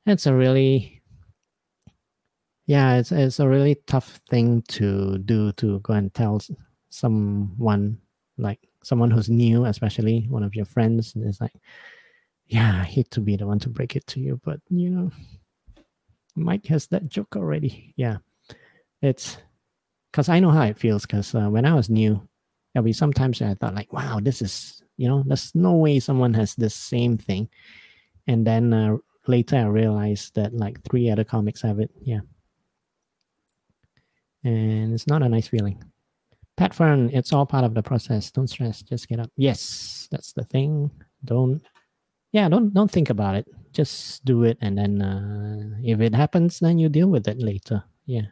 that's 0.05 0.27
a 0.27 0.33
really 0.33 1.01
yeah, 2.65 2.97
it's 2.97 3.11
it's 3.13 3.39
a 3.39 3.47
really 3.47 3.75
tough 3.87 4.19
thing 4.29 4.61
to 4.69 5.17
do 5.19 5.53
to 5.53 5.79
go 5.79 5.93
and 5.93 6.13
tell 6.13 6.41
someone 6.89 7.97
like 8.37 8.59
someone 8.83 9.09
who's 9.09 9.29
new, 9.29 9.65
especially 9.65 10.25
one 10.29 10.43
of 10.43 10.53
your 10.53 10.65
friends, 10.65 11.15
and 11.15 11.25
it's 11.25 11.39
like, 11.39 11.55
yeah, 12.47 12.81
I 12.81 12.83
hate 12.83 13.09
to 13.11 13.21
be 13.21 13.37
the 13.37 13.47
one 13.47 13.59
to 13.59 13.69
break 13.69 13.95
it 13.95 14.05
to 14.07 14.19
you, 14.19 14.39
but 14.43 14.59
you 14.69 14.89
know, 14.89 15.11
Mike 16.35 16.65
has 16.67 16.87
that 16.87 17.07
joke 17.07 17.37
already. 17.37 17.93
Yeah, 17.95 18.17
it's 19.01 19.37
because 20.11 20.29
I 20.29 20.39
know 20.39 20.51
how 20.51 20.63
it 20.63 20.77
feels. 20.77 21.05
Because 21.05 21.33
uh, 21.33 21.49
when 21.49 21.65
I 21.65 21.73
was 21.73 21.89
new, 21.89 22.27
there'll 22.73 22.85
be 22.85 22.93
sometimes 22.93 23.41
I 23.41 23.53
thought 23.53 23.75
like, 23.75 23.93
wow, 23.93 24.19
this 24.21 24.41
is 24.41 24.81
you 24.97 25.07
know, 25.07 25.23
there's 25.25 25.55
no 25.55 25.73
way 25.73 25.99
someone 25.99 26.33
has 26.35 26.53
the 26.53 26.69
same 26.69 27.17
thing, 27.17 27.49
and 28.27 28.45
then 28.45 28.73
uh, 28.73 28.97
later 29.27 29.57
I 29.57 29.63
realized 29.63 30.35
that 30.35 30.53
like 30.53 30.81
three 30.83 31.09
other 31.09 31.23
comics 31.23 31.61
have 31.61 31.79
it. 31.79 31.89
Yeah, 32.01 32.19
and 34.43 34.93
it's 34.93 35.07
not 35.07 35.23
a 35.23 35.29
nice 35.29 35.47
feeling. 35.47 35.83
Pat 36.57 36.73
Fern, 36.75 37.09
it's 37.13 37.33
all 37.33 37.45
part 37.45 37.63
of 37.63 37.73
the 37.73 37.81
process. 37.81 38.29
Don't 38.29 38.47
stress. 38.47 38.83
Just 38.83 39.07
get 39.07 39.19
up. 39.19 39.31
Yes, 39.37 40.07
that's 40.11 40.33
the 40.33 40.43
thing. 40.43 40.91
Don't, 41.25 41.65
yeah, 42.31 42.49
don't 42.49 42.73
don't 42.73 42.91
think 42.91 43.09
about 43.09 43.35
it. 43.35 43.47
Just 43.71 44.23
do 44.25 44.43
it, 44.43 44.57
and 44.61 44.77
then 44.77 45.01
uh, 45.01 45.77
if 45.83 45.99
it 46.01 46.13
happens, 46.13 46.59
then 46.59 46.77
you 46.77 46.89
deal 46.89 47.07
with 47.07 47.27
it 47.27 47.39
later. 47.39 47.83
Yeah. 48.05 48.29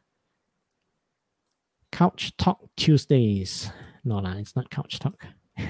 Couch 2.00 2.32
Talk 2.38 2.64
Tuesdays. 2.78 3.70
No, 4.06 4.20
lah, 4.20 4.36
it's 4.40 4.56
not 4.56 4.70
Couch 4.72 5.00
Talk. 5.00 5.20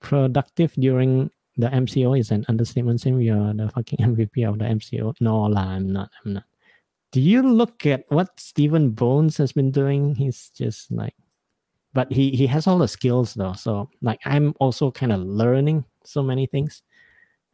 Productive 0.00 0.74
during 0.74 1.30
the 1.56 1.68
MCO 1.68 2.18
is 2.20 2.30
an 2.30 2.44
understatement. 2.48 3.00
Saying 3.00 3.22
you're 3.22 3.54
the 3.54 3.70
fucking 3.70 3.98
MVP 4.12 4.46
of 4.46 4.58
the 4.58 4.66
MCO. 4.66 5.14
No, 5.20 5.48
lah, 5.48 5.80
I'm 5.80 5.90
not. 5.90 6.10
I'm 6.24 6.34
not 6.34 6.44
do 7.12 7.22
you 7.22 7.40
look 7.40 7.86
at 7.86 8.04
what 8.08 8.38
Stephen 8.38 8.90
Bones 8.90 9.38
has 9.38 9.52
been 9.52 9.70
doing? 9.70 10.14
He's 10.14 10.50
just 10.50 10.92
like, 10.92 11.14
but 11.94 12.12
he 12.12 12.32
he 12.32 12.46
has 12.46 12.66
all 12.66 12.76
the 12.76 12.88
skills 12.88 13.32
though. 13.32 13.54
So 13.54 13.88
like 14.02 14.20
I'm 14.26 14.52
also 14.60 14.90
kind 14.90 15.12
of 15.12 15.20
learning 15.20 15.86
so 16.04 16.22
many 16.22 16.44
things, 16.44 16.82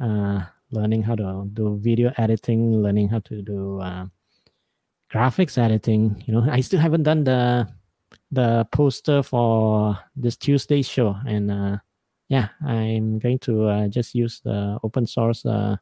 uh, 0.01 0.43
learning 0.73 1.05
how 1.05 1.15
to 1.15 1.49
do 1.53 1.79
video 1.81 2.13
editing, 2.19 2.83
learning 2.83 3.11
how 3.11 3.21
to 3.21 3.43
do 3.43 3.79
uh, 3.79 4.07
graphics 5.13 5.59
editing. 5.59 6.23
You 6.27 6.35
know, 6.35 6.47
I 6.51 6.61
still 6.61 6.81
haven't 6.81 7.03
done 7.03 7.25
the 7.25 7.69
the 8.31 8.67
poster 8.73 9.23
for 9.23 9.99
this 10.17 10.37
Tuesday 10.37 10.83
show, 10.83 11.17
and 11.27 11.51
uh, 11.51 11.77
yeah, 12.29 12.49
I'm 12.67 13.19
going 13.19 13.39
to 13.41 13.69
uh, 13.69 13.89
just 13.89 14.15
use 14.15 14.41
the 14.41 14.79
open 14.83 15.07
source 15.07 15.45
uh, 15.45 15.77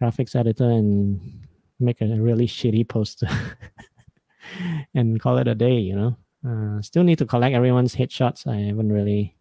graphics 0.00 0.36
editor 0.36 0.68
and 0.68 1.46
make 1.78 2.00
a 2.02 2.06
really 2.06 2.46
shitty 2.46 2.86
poster 2.86 3.28
and 4.94 5.20
call 5.20 5.38
it 5.38 5.48
a 5.48 5.54
day, 5.54 5.78
you 5.78 5.96
know. 5.96 6.16
Uh, 6.46 6.80
still 6.82 7.02
need 7.02 7.18
to 7.18 7.26
collect 7.26 7.54
everyone's 7.54 7.94
headshots. 7.94 8.46
I 8.46 8.68
haven't 8.68 8.92
really 8.92 9.36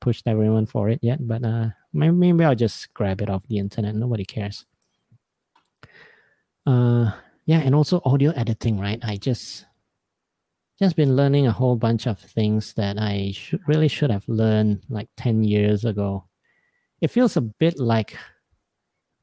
pushed 0.00 0.26
everyone 0.26 0.66
for 0.66 0.88
it 0.88 1.00
yet, 1.02 1.26
but 1.26 1.44
uh, 1.44 1.68
maybe, 1.92 2.14
maybe 2.14 2.44
I'll 2.44 2.54
just 2.54 2.92
grab 2.94 3.20
it 3.20 3.30
off 3.30 3.46
the 3.48 3.58
internet. 3.58 3.94
Nobody 3.94 4.24
cares. 4.24 4.64
Uh, 6.66 7.12
yeah, 7.44 7.58
and 7.58 7.74
also 7.74 8.00
audio 8.04 8.30
editing, 8.32 8.78
right? 8.78 8.98
I 9.02 9.16
just 9.16 9.66
just 10.78 10.96
been 10.96 11.16
learning 11.16 11.46
a 11.46 11.52
whole 11.52 11.76
bunch 11.76 12.06
of 12.06 12.18
things 12.18 12.74
that 12.74 12.98
I 12.98 13.32
should 13.34 13.60
really 13.68 13.88
should 13.88 14.10
have 14.10 14.28
learned 14.28 14.82
like 14.88 15.08
10 15.16 15.44
years 15.44 15.84
ago. 15.84 16.24
It 17.00 17.10
feels 17.10 17.36
a 17.36 17.40
bit 17.40 17.78
like 17.78 18.16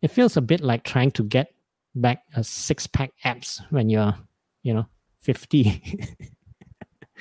it 0.02 0.12
feels 0.12 0.38
a 0.38 0.42
bit 0.42 0.62
like 0.62 0.84
trying 0.84 1.12
to 1.12 1.24
get 1.24 1.54
back 1.96 2.24
a 2.36 2.44
six 2.44 2.88
pack 2.88 3.12
abs 3.24 3.62
when 3.70 3.90
you're, 3.90 4.16
you 4.64 4.74
know, 4.74 4.86
50. 5.22 6.16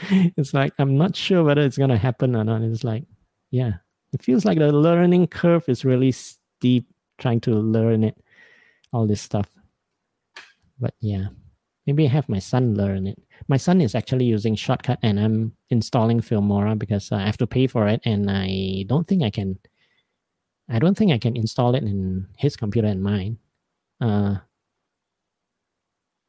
it's 0.37 0.55
like, 0.55 0.73
I'm 0.79 0.97
not 0.97 1.17
sure 1.17 1.43
whether 1.43 1.63
it's 1.63 1.79
going 1.79 1.91
to 1.91 1.99
happen 1.99 2.37
or 2.37 2.45
not. 2.45 2.63
It's 2.63 2.85
like, 2.85 3.05
yeah, 3.51 3.73
it 4.13 4.23
feels 4.23 4.45
like 4.45 4.59
the 4.59 4.73
learning 4.73 5.27
curve 5.29 5.69
is 5.69 5.85
really 5.85 6.13
steep 6.13 6.87
trying 7.19 7.41
to 7.41 7.55
learn 7.55 8.05
it, 8.05 8.17
all 8.93 9.07
this 9.07 9.21
stuff. 9.21 9.49
But 10.81 10.95
yeah, 11.01 11.29
maybe 11.87 12.05
I 12.05 12.09
have 12.09 12.29
my 12.29 12.39
son 12.39 12.75
learn 12.75 13.07
it. 13.07 13.19
My 13.49 13.57
son 13.57 13.81
is 13.81 13.95
actually 13.95 14.27
using 14.27 14.55
Shotcut 14.55 14.99
and 15.03 15.19
I'm 15.19 15.53
installing 15.71 16.21
Filmora 16.21 16.79
because 16.79 17.11
I 17.13 17.25
have 17.25 17.39
to 17.39 17.47
pay 17.47 17.67
for 17.67 17.89
it 17.89 18.01
and 18.05 18.31
I 18.31 18.85
don't 18.87 19.07
think 19.07 19.23
I 19.23 19.31
can. 19.31 19.59
I 20.71 20.79
don't 20.79 20.97
think 20.97 21.13
I 21.13 21.19
can 21.19 21.35
install 21.37 21.75
it 21.75 21.83
in 21.83 22.27
his 22.37 22.55
computer 22.57 22.89
and 22.89 23.03
mine. 23.03 23.39
Uh, 24.01 24.37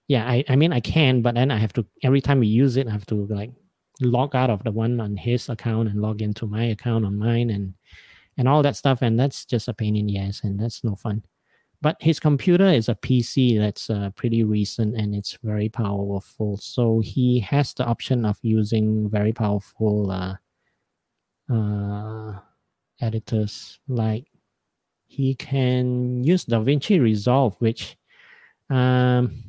yeah, 0.08 0.26
I, 0.28 0.44
I 0.50 0.56
mean 0.56 0.74
I 0.74 0.80
can, 0.80 1.22
but 1.22 1.36
then 1.36 1.52
I 1.52 1.58
have 1.58 1.74
to 1.74 1.86
every 2.04 2.22
time 2.22 2.40
we 2.40 2.48
use 2.48 2.78
it, 2.78 2.88
I 2.88 2.92
have 2.92 3.06
to 3.08 3.26
like 3.28 3.52
log 4.02 4.36
out 4.36 4.50
of 4.50 4.64
the 4.64 4.72
one 4.72 5.00
on 5.00 5.18
his 5.18 5.50
account 5.50 5.90
and 5.90 6.02
log 6.02 6.22
into 6.22 6.48
my 6.48 6.64
account 6.66 7.06
on 7.06 7.18
mine 7.18 7.50
and 7.50 7.74
and 8.38 8.48
all 8.48 8.64
that 8.64 8.78
stuff, 8.78 9.02
and 9.02 9.20
that's 9.20 9.46
just 9.46 9.68
a 9.68 9.74
pain 9.74 9.96
in 9.96 10.08
the 10.08 10.18
ass, 10.18 10.42
and 10.44 10.60
that's 10.60 10.84
no 10.84 10.96
fun. 10.96 11.24
But 11.82 11.96
his 12.02 12.20
computer 12.20 12.66
is 12.66 12.90
a 12.90 12.96
PC 12.96 13.58
that's 13.58 13.90
uh, 13.90 14.10
pretty 14.16 14.44
recent 14.44 14.98
and 14.98 15.16
it's 15.16 15.38
very 15.42 15.70
powerful, 15.70 16.58
so 16.58 17.00
he 17.00 17.40
has 17.40 17.74
the 17.74 17.86
option 17.86 18.26
of 18.26 18.38
using 18.42 19.10
very 19.10 19.32
powerful 19.32 20.12
uh, 20.12 20.36
uh, 21.54 22.40
editors. 23.00 23.80
Like 23.88 24.26
he 25.08 25.36
can 25.36 26.22
use 26.24 26.46
DaVinci 26.46 27.02
Resolve, 27.02 27.56
which 27.60 27.98
um, 28.70 29.42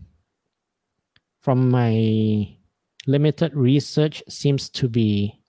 from 1.40 1.68
my 1.68 2.56
limited 3.06 3.54
research 3.54 4.22
seems 4.28 4.68
to 4.70 4.88
be 4.88 5.40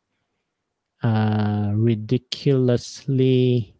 uh, 1.04 1.72
ridiculously 1.76 3.76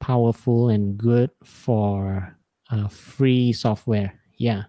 powerful 0.00 0.68
and 0.68 0.96
good 0.96 1.30
for 1.44 2.36
uh, 2.70 2.88
free 2.88 3.52
software. 3.52 4.12
Yeah. 4.36 4.64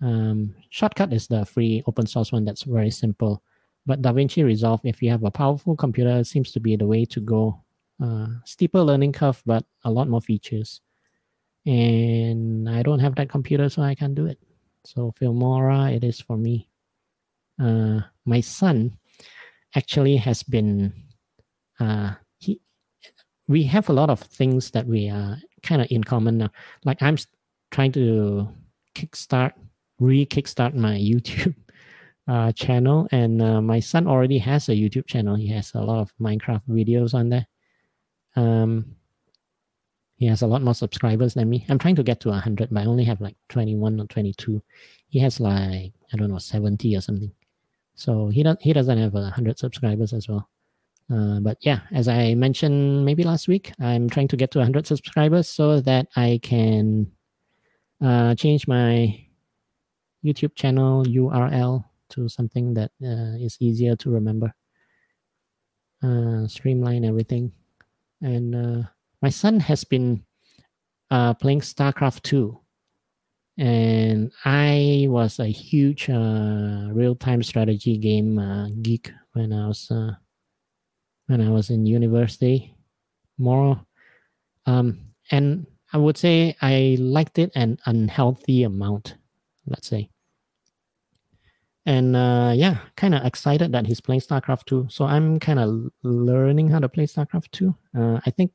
Um, 0.00 0.54
Shotcut 0.72 1.12
is 1.12 1.26
the 1.26 1.44
free 1.44 1.82
open 1.86 2.06
source 2.06 2.32
one 2.32 2.44
that's 2.44 2.62
very 2.62 2.90
simple. 2.90 3.42
But 3.86 4.02
DaVinci 4.02 4.44
Resolve, 4.44 4.80
if 4.84 5.02
you 5.02 5.10
have 5.10 5.24
a 5.24 5.30
powerful 5.30 5.74
computer, 5.74 6.22
seems 6.24 6.52
to 6.52 6.60
be 6.60 6.76
the 6.76 6.86
way 6.86 7.04
to 7.06 7.20
go. 7.20 7.62
Uh, 8.00 8.28
steeper 8.44 8.80
learning 8.80 9.12
curve, 9.12 9.42
but 9.44 9.64
a 9.84 9.90
lot 9.90 10.08
more 10.08 10.20
features. 10.20 10.80
And 11.66 12.68
I 12.68 12.82
don't 12.82 13.00
have 13.00 13.16
that 13.16 13.28
computer, 13.28 13.68
so 13.68 13.82
I 13.82 13.94
can't 13.94 14.14
do 14.14 14.26
it. 14.26 14.38
So 14.84 15.12
Filmora, 15.20 15.94
it 15.94 16.04
is 16.04 16.20
for 16.20 16.36
me. 16.36 16.68
Uh, 17.60 18.00
my 18.24 18.40
son 18.40 18.96
actually 19.74 20.16
has 20.16 20.42
been 20.42 20.92
uh. 21.80 22.14
We 23.48 23.64
have 23.64 23.88
a 23.88 23.92
lot 23.92 24.10
of 24.10 24.20
things 24.20 24.70
that 24.72 24.86
we 24.86 25.08
are 25.08 25.38
kind 25.62 25.82
of 25.82 25.88
in 25.90 26.04
common 26.04 26.38
now. 26.38 26.50
Like 26.84 27.02
I'm 27.02 27.16
trying 27.70 27.92
to 27.92 28.48
kickstart, 28.94 29.52
re-kickstart 29.98 30.74
my 30.74 30.94
YouTube 30.98 31.54
uh, 32.28 32.52
channel, 32.52 33.08
and 33.10 33.42
uh, 33.42 33.60
my 33.60 33.80
son 33.80 34.06
already 34.06 34.38
has 34.38 34.68
a 34.68 34.72
YouTube 34.72 35.06
channel. 35.06 35.34
He 35.34 35.48
has 35.48 35.72
a 35.74 35.80
lot 35.80 36.00
of 36.00 36.12
Minecraft 36.20 36.62
videos 36.68 37.14
on 37.14 37.30
there. 37.30 37.46
Um, 38.36 38.96
he 40.16 40.26
has 40.26 40.42
a 40.42 40.46
lot 40.46 40.62
more 40.62 40.74
subscribers 40.74 41.34
than 41.34 41.48
me. 41.48 41.64
I'm 41.68 41.78
trying 41.78 41.96
to 41.96 42.02
get 42.02 42.20
to 42.20 42.28
100, 42.28 42.70
but 42.70 42.82
I 42.82 42.86
only 42.86 43.04
have 43.04 43.20
like 43.20 43.36
21 43.48 44.00
or 44.00 44.06
22. 44.06 44.62
He 45.08 45.20
has 45.20 45.40
like, 45.40 45.92
I 46.12 46.16
don't 46.16 46.30
know, 46.30 46.38
70 46.38 46.96
or 46.96 47.00
something. 47.00 47.32
So 47.94 48.28
he 48.28 48.44
does 48.44 48.56
he 48.60 48.72
doesn't 48.72 48.96
have 48.96 49.16
a 49.16 49.30
hundred 49.30 49.58
subscribers 49.58 50.12
as 50.12 50.28
well. 50.28 50.48
Uh, 51.10 51.40
but 51.40 51.56
yeah, 51.62 51.80
as 51.92 52.06
I 52.06 52.34
mentioned 52.34 53.04
maybe 53.04 53.22
last 53.22 53.48
week, 53.48 53.72
I'm 53.80 54.10
trying 54.10 54.28
to 54.28 54.36
get 54.36 54.50
to 54.52 54.58
100 54.58 54.86
subscribers 54.86 55.48
so 55.48 55.80
that 55.80 56.06
I 56.16 56.38
can 56.42 57.10
uh, 58.02 58.34
change 58.34 58.68
my 58.68 59.26
YouTube 60.24 60.54
channel 60.54 61.04
URL 61.04 61.84
to 62.10 62.28
something 62.28 62.74
that 62.74 62.90
uh, 63.02 63.36
is 63.40 63.56
easier 63.60 63.96
to 63.96 64.10
remember, 64.10 64.52
uh, 66.02 66.46
streamline 66.46 67.04
everything. 67.04 67.52
And 68.20 68.54
uh, 68.54 68.88
my 69.22 69.30
son 69.30 69.60
has 69.60 69.84
been 69.84 70.24
playing 71.10 71.60
StarCraft 71.60 72.22
2. 72.22 72.60
And 73.58 74.30
I 74.44 75.06
was 75.08 75.40
a 75.40 75.46
huge 75.46 76.08
real 76.08 77.16
time 77.16 77.42
strategy 77.42 77.96
game 77.96 78.38
geek 78.82 79.10
when 79.32 79.52
I 79.52 79.66
was 79.66 79.90
when 81.28 81.40
I 81.40 81.50
was 81.50 81.70
in 81.70 81.86
university 81.86 82.74
more. 83.38 83.80
Um, 84.66 84.98
and 85.30 85.66
I 85.92 85.98
would 85.98 86.18
say 86.18 86.56
I 86.60 86.96
liked 87.00 87.38
it 87.38 87.52
an 87.54 87.78
unhealthy 87.86 88.64
amount, 88.64 89.14
let's 89.66 89.88
say. 89.88 90.10
And 91.86 92.16
uh, 92.16 92.52
yeah, 92.54 92.78
kind 92.96 93.14
of 93.14 93.24
excited 93.24 93.72
that 93.72 93.86
he's 93.86 94.00
playing 94.00 94.20
StarCraft 94.20 94.66
2. 94.66 94.88
So 94.90 95.06
I'm 95.06 95.38
kind 95.38 95.58
of 95.58 95.90
learning 96.02 96.68
how 96.68 96.80
to 96.80 96.88
play 96.88 97.06
StarCraft 97.06 97.50
2. 97.52 97.74
Uh, 97.96 98.20
I 98.26 98.30
think 98.30 98.52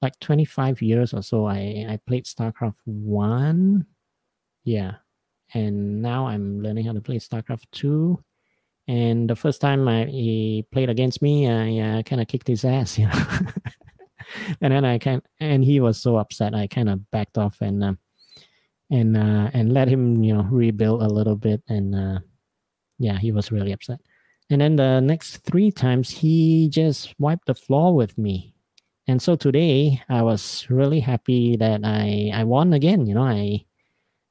like 0.00 0.18
25 0.20 0.82
years 0.82 1.12
or 1.12 1.22
so, 1.22 1.46
I, 1.46 1.86
I 1.88 1.98
played 2.06 2.24
StarCraft 2.24 2.76
1. 2.84 3.84
Yeah. 4.64 4.94
And 5.54 6.02
now 6.02 6.26
I'm 6.26 6.62
learning 6.62 6.86
how 6.86 6.92
to 6.92 7.00
play 7.00 7.16
StarCraft 7.16 7.64
2 7.72 8.22
and 8.88 9.30
the 9.30 9.36
first 9.36 9.60
time 9.60 9.86
I, 9.86 10.06
he 10.06 10.66
played 10.72 10.90
against 10.90 11.22
me, 11.22 11.48
I 11.48 11.98
uh, 11.98 12.02
kind 12.02 12.20
of 12.20 12.28
kicked 12.28 12.48
his 12.48 12.64
ass, 12.64 12.98
you 12.98 13.06
know. 13.06 13.26
and 14.60 14.72
then 14.72 14.84
I 14.84 14.98
can, 14.98 15.22
and 15.40 15.64
he 15.64 15.80
was 15.80 16.00
so 16.00 16.16
upset. 16.16 16.54
I 16.54 16.66
kind 16.66 16.88
of 16.88 17.08
backed 17.10 17.38
off 17.38 17.60
and 17.60 17.84
uh, 17.84 17.94
and 18.90 19.16
uh, 19.16 19.50
and 19.54 19.72
let 19.72 19.88
him, 19.88 20.22
you 20.24 20.34
know, 20.34 20.42
rebuild 20.50 21.02
a 21.02 21.08
little 21.08 21.36
bit. 21.36 21.62
And 21.68 21.94
uh, 21.94 22.20
yeah, 22.98 23.18
he 23.18 23.30
was 23.30 23.52
really 23.52 23.72
upset. 23.72 24.00
And 24.50 24.60
then 24.60 24.76
the 24.76 25.00
next 25.00 25.38
three 25.38 25.70
times, 25.70 26.10
he 26.10 26.68
just 26.68 27.14
wiped 27.18 27.46
the 27.46 27.54
floor 27.54 27.94
with 27.94 28.18
me. 28.18 28.54
And 29.06 29.22
so 29.22 29.36
today, 29.36 30.02
I 30.08 30.22
was 30.22 30.66
really 30.68 31.00
happy 31.00 31.56
that 31.56 31.82
I 31.84 32.32
I 32.34 32.44
won 32.44 32.72
again. 32.72 33.06
You 33.06 33.14
know, 33.14 33.24
I 33.24 33.64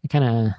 I 0.03 0.07
kind 0.09 0.25
of 0.25 0.53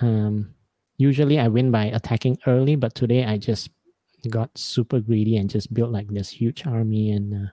um 0.00 0.53
usually 0.96 1.38
I 1.38 1.48
win 1.48 1.70
by 1.70 1.86
attacking 1.86 2.38
early, 2.46 2.76
but 2.76 2.94
today 2.94 3.24
I 3.24 3.38
just 3.38 3.70
got 4.30 4.56
super 4.56 5.00
greedy 5.00 5.36
and 5.36 5.50
just 5.50 5.72
built 5.74 5.90
like 5.90 6.08
this 6.08 6.30
huge 6.30 6.66
army 6.66 7.10
and 7.10 7.34
uh, 7.34 7.50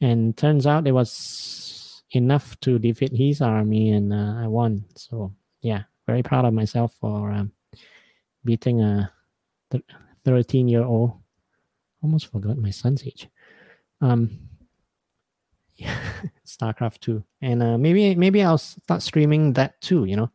and 0.00 0.36
turns 0.36 0.66
out 0.66 0.86
it 0.86 0.92
was 0.92 2.02
enough 2.12 2.58
to 2.60 2.78
defeat 2.78 3.12
his 3.12 3.40
army 3.40 3.90
and 3.92 4.12
uh, 4.12 4.34
I 4.38 4.46
won. 4.46 4.84
So 4.96 5.32
yeah, 5.60 5.82
very 6.06 6.22
proud 6.22 6.44
of 6.44 6.54
myself 6.54 6.94
for 7.00 7.30
um, 7.30 7.52
beating 8.44 8.82
a 8.82 9.12
13 10.24 10.68
year 10.68 10.84
old. 10.84 11.12
Almost 12.02 12.28
forgot 12.32 12.56
my 12.56 12.70
son's 12.70 13.04
age. 13.06 13.28
Um, 14.00 14.30
StarCraft 16.46 17.00
2. 17.00 17.22
And 17.42 17.62
uh, 17.62 17.78
maybe 17.78 18.14
maybe 18.14 18.42
I'll 18.42 18.58
start 18.58 19.02
streaming 19.02 19.52
that 19.54 19.80
too, 19.80 20.04
you 20.04 20.16
know 20.16 20.30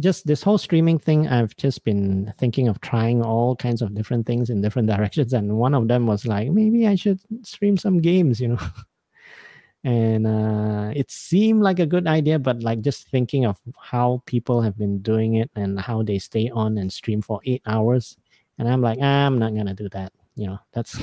just 0.00 0.26
this 0.26 0.42
whole 0.42 0.58
streaming 0.58 0.98
thing, 0.98 1.28
I've 1.28 1.56
just 1.56 1.84
been 1.84 2.32
thinking 2.38 2.68
of 2.68 2.80
trying 2.80 3.22
all 3.22 3.56
kinds 3.56 3.82
of 3.82 3.94
different 3.94 4.26
things 4.26 4.50
in 4.50 4.60
different 4.60 4.88
directions. 4.94 5.32
And 5.32 5.56
one 5.56 5.74
of 5.74 5.88
them 5.88 6.06
was 6.06 6.26
like, 6.26 6.50
maybe 6.50 6.86
I 6.86 6.94
should 6.94 7.20
stream 7.42 7.76
some 7.76 8.00
games, 8.00 8.40
you 8.40 8.48
know. 8.48 8.58
and 9.84 10.26
uh, 10.26 10.92
it 10.94 11.10
seemed 11.10 11.62
like 11.62 11.78
a 11.78 11.86
good 11.86 12.06
idea, 12.06 12.38
but 12.38 12.62
like 12.62 12.80
just 12.80 13.08
thinking 13.08 13.46
of 13.46 13.58
how 13.78 14.22
people 14.26 14.62
have 14.62 14.78
been 14.78 15.00
doing 15.00 15.36
it 15.36 15.50
and 15.54 15.78
how 15.78 16.02
they 16.02 16.18
stay 16.18 16.50
on 16.50 16.78
and 16.78 16.92
stream 16.92 17.20
for 17.20 17.40
eight 17.44 17.62
hours. 17.66 18.16
And 18.58 18.68
I'm 18.68 18.80
like, 18.80 18.98
ah, 19.02 19.26
I'm 19.26 19.38
not 19.38 19.54
gonna 19.54 19.74
do 19.74 19.88
that. 19.90 20.12
You 20.36 20.48
know, 20.48 20.58
that's 20.72 20.98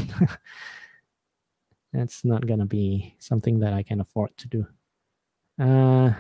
that's 1.94 2.26
not 2.26 2.48
gonna 2.48 2.66
be 2.66 3.16
something 3.20 3.60
that 3.60 3.74
I 3.74 3.84
can 3.84 4.02
afford 4.02 4.36
to 4.38 4.48
do. 4.48 4.68
Uh 5.60 6.14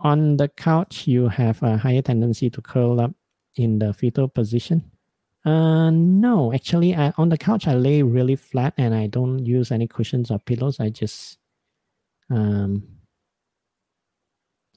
on 0.00 0.36
the 0.36 0.48
couch, 0.48 1.06
you 1.06 1.28
have 1.28 1.62
a 1.62 1.76
higher 1.76 2.02
tendency 2.02 2.50
to 2.50 2.60
curl 2.60 3.00
up 3.00 3.12
in 3.56 3.78
the 3.78 3.92
fetal 3.92 4.28
position. 4.28 4.90
Uh, 5.44 5.90
no, 5.90 6.52
actually, 6.52 6.94
I, 6.94 7.12
on 7.16 7.30
the 7.30 7.38
couch, 7.38 7.66
I 7.66 7.74
lay 7.74 8.02
really 8.02 8.36
flat 8.36 8.74
and 8.76 8.94
I 8.94 9.06
don't 9.06 9.44
use 9.44 9.72
any 9.72 9.86
cushions 9.86 10.30
or 10.30 10.38
pillows. 10.38 10.80
I 10.80 10.90
just, 10.90 11.38
um, 12.30 12.82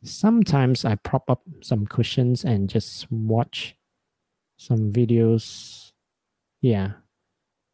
sometimes 0.04 0.86
I 0.86 0.96
prop 0.96 1.30
up 1.30 1.42
some 1.62 1.86
cushions 1.86 2.46
and 2.46 2.70
just 2.70 3.12
watch 3.12 3.76
some 4.58 4.92
videos. 4.92 5.92
Yeah. 6.62 6.92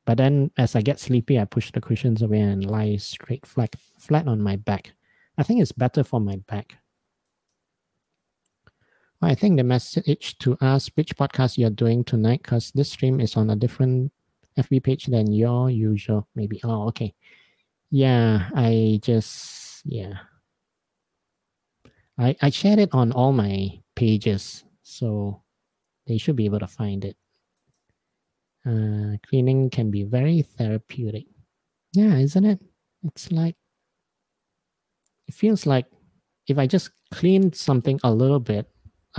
But 0.06 0.18
then 0.18 0.50
as 0.58 0.76
I 0.76 0.82
get 0.82 1.00
sleepy, 1.00 1.40
I 1.40 1.46
push 1.46 1.72
the 1.72 1.82
cushions 1.82 2.24
away 2.24 2.40
and 2.40 2.66
lie 2.66 2.96
straight 2.96 3.46
flat, 3.46 3.76
flat 4.00 4.28
on 4.28 4.42
my 4.42 4.56
back. 4.56 4.94
I 5.38 5.44
think 5.44 5.62
it's 5.62 5.72
better 5.72 6.04
for 6.04 6.20
my 6.20 6.38
back. 6.48 6.78
I 9.22 9.36
think 9.36 9.58
the 9.58 9.64
message 9.64 10.38
to 10.40 10.58
ask 10.62 10.92
which 10.96 11.16
podcast 11.16 11.58
you're 11.58 11.70
doing 11.70 12.04
tonight, 12.04 12.42
because 12.44 12.72
this 12.72 12.92
stream 12.92 13.20
is 13.20 13.36
on 13.36 13.50
a 13.50 13.56
different 13.56 14.12
FB 14.58 14.84
page 14.84 15.06
than 15.08 15.32
your 15.32 15.70
usual. 15.70 16.28
Maybe. 16.36 16.62
Oh, 16.64 16.88
okay. 16.88 17.14
Yeah, 17.92 18.50
I 18.56 19.00
just 19.04 19.82
yeah. 19.86 20.20
I 22.18 22.36
I 22.42 22.50
shared 22.50 22.80
it 22.80 22.90
on 22.94 23.12
all 23.12 23.34
my 23.34 23.80
pages, 23.96 24.64
so 24.84 25.42
they 26.08 26.18
should 26.18 26.36
be 26.36 26.46
able 26.46 26.60
to 26.60 26.68
find 26.68 27.04
it. 27.04 27.18
Uh, 28.66 29.18
cleaning 29.28 29.70
can 29.70 29.92
be 29.92 30.04
very 30.04 30.44
therapeutic. 30.44 31.26
Yeah, 31.94 32.16
isn't 32.16 32.46
it? 32.46 32.60
It's 33.04 33.32
like 33.32 33.56
it 35.28 35.34
feels 35.34 35.66
like 35.66 35.88
if 36.48 36.58
I 36.58 36.68
just 36.68 36.92
clean 37.12 37.54
something 37.54 38.00
a 38.04 38.12
little 38.12 38.40
bit, 38.40 38.68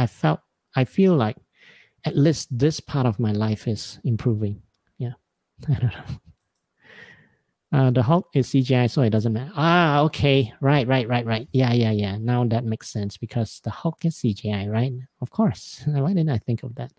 I 0.00 0.06
felt 0.06 0.40
I 0.74 0.84
feel 0.84 1.14
like 1.14 1.36
at 2.04 2.16
least 2.16 2.48
this 2.50 2.80
part 2.80 3.04
of 3.06 3.20
my 3.20 3.32
life 3.32 3.68
is 3.68 4.00
improving. 4.02 4.62
Yeah, 4.96 5.12
I 5.68 5.74
don't 5.74 5.92
know. 5.92 6.16
Uh, 7.72 7.90
the 7.90 8.02
Hulk 8.02 8.26
is 8.34 8.48
CGI, 8.48 8.90
so 8.90 9.02
it 9.02 9.10
doesn't 9.10 9.32
matter. 9.32 9.52
Ah, 9.54 10.00
okay, 10.00 10.52
right, 10.60 10.88
right, 10.88 11.06
right, 11.06 11.24
right. 11.24 11.46
Yeah, 11.52 11.72
yeah, 11.72 11.92
yeah. 11.92 12.16
Now 12.16 12.44
that 12.46 12.64
makes 12.64 12.88
sense 12.88 13.16
because 13.16 13.60
the 13.62 13.70
Hulk 13.70 14.04
is 14.04 14.16
CGI, 14.16 14.68
right? 14.68 14.92
Of 15.20 15.30
course. 15.30 15.82
Why 15.86 16.08
didn't 16.08 16.30
I 16.30 16.38
think 16.38 16.62
of 16.62 16.74
that? 16.76 16.92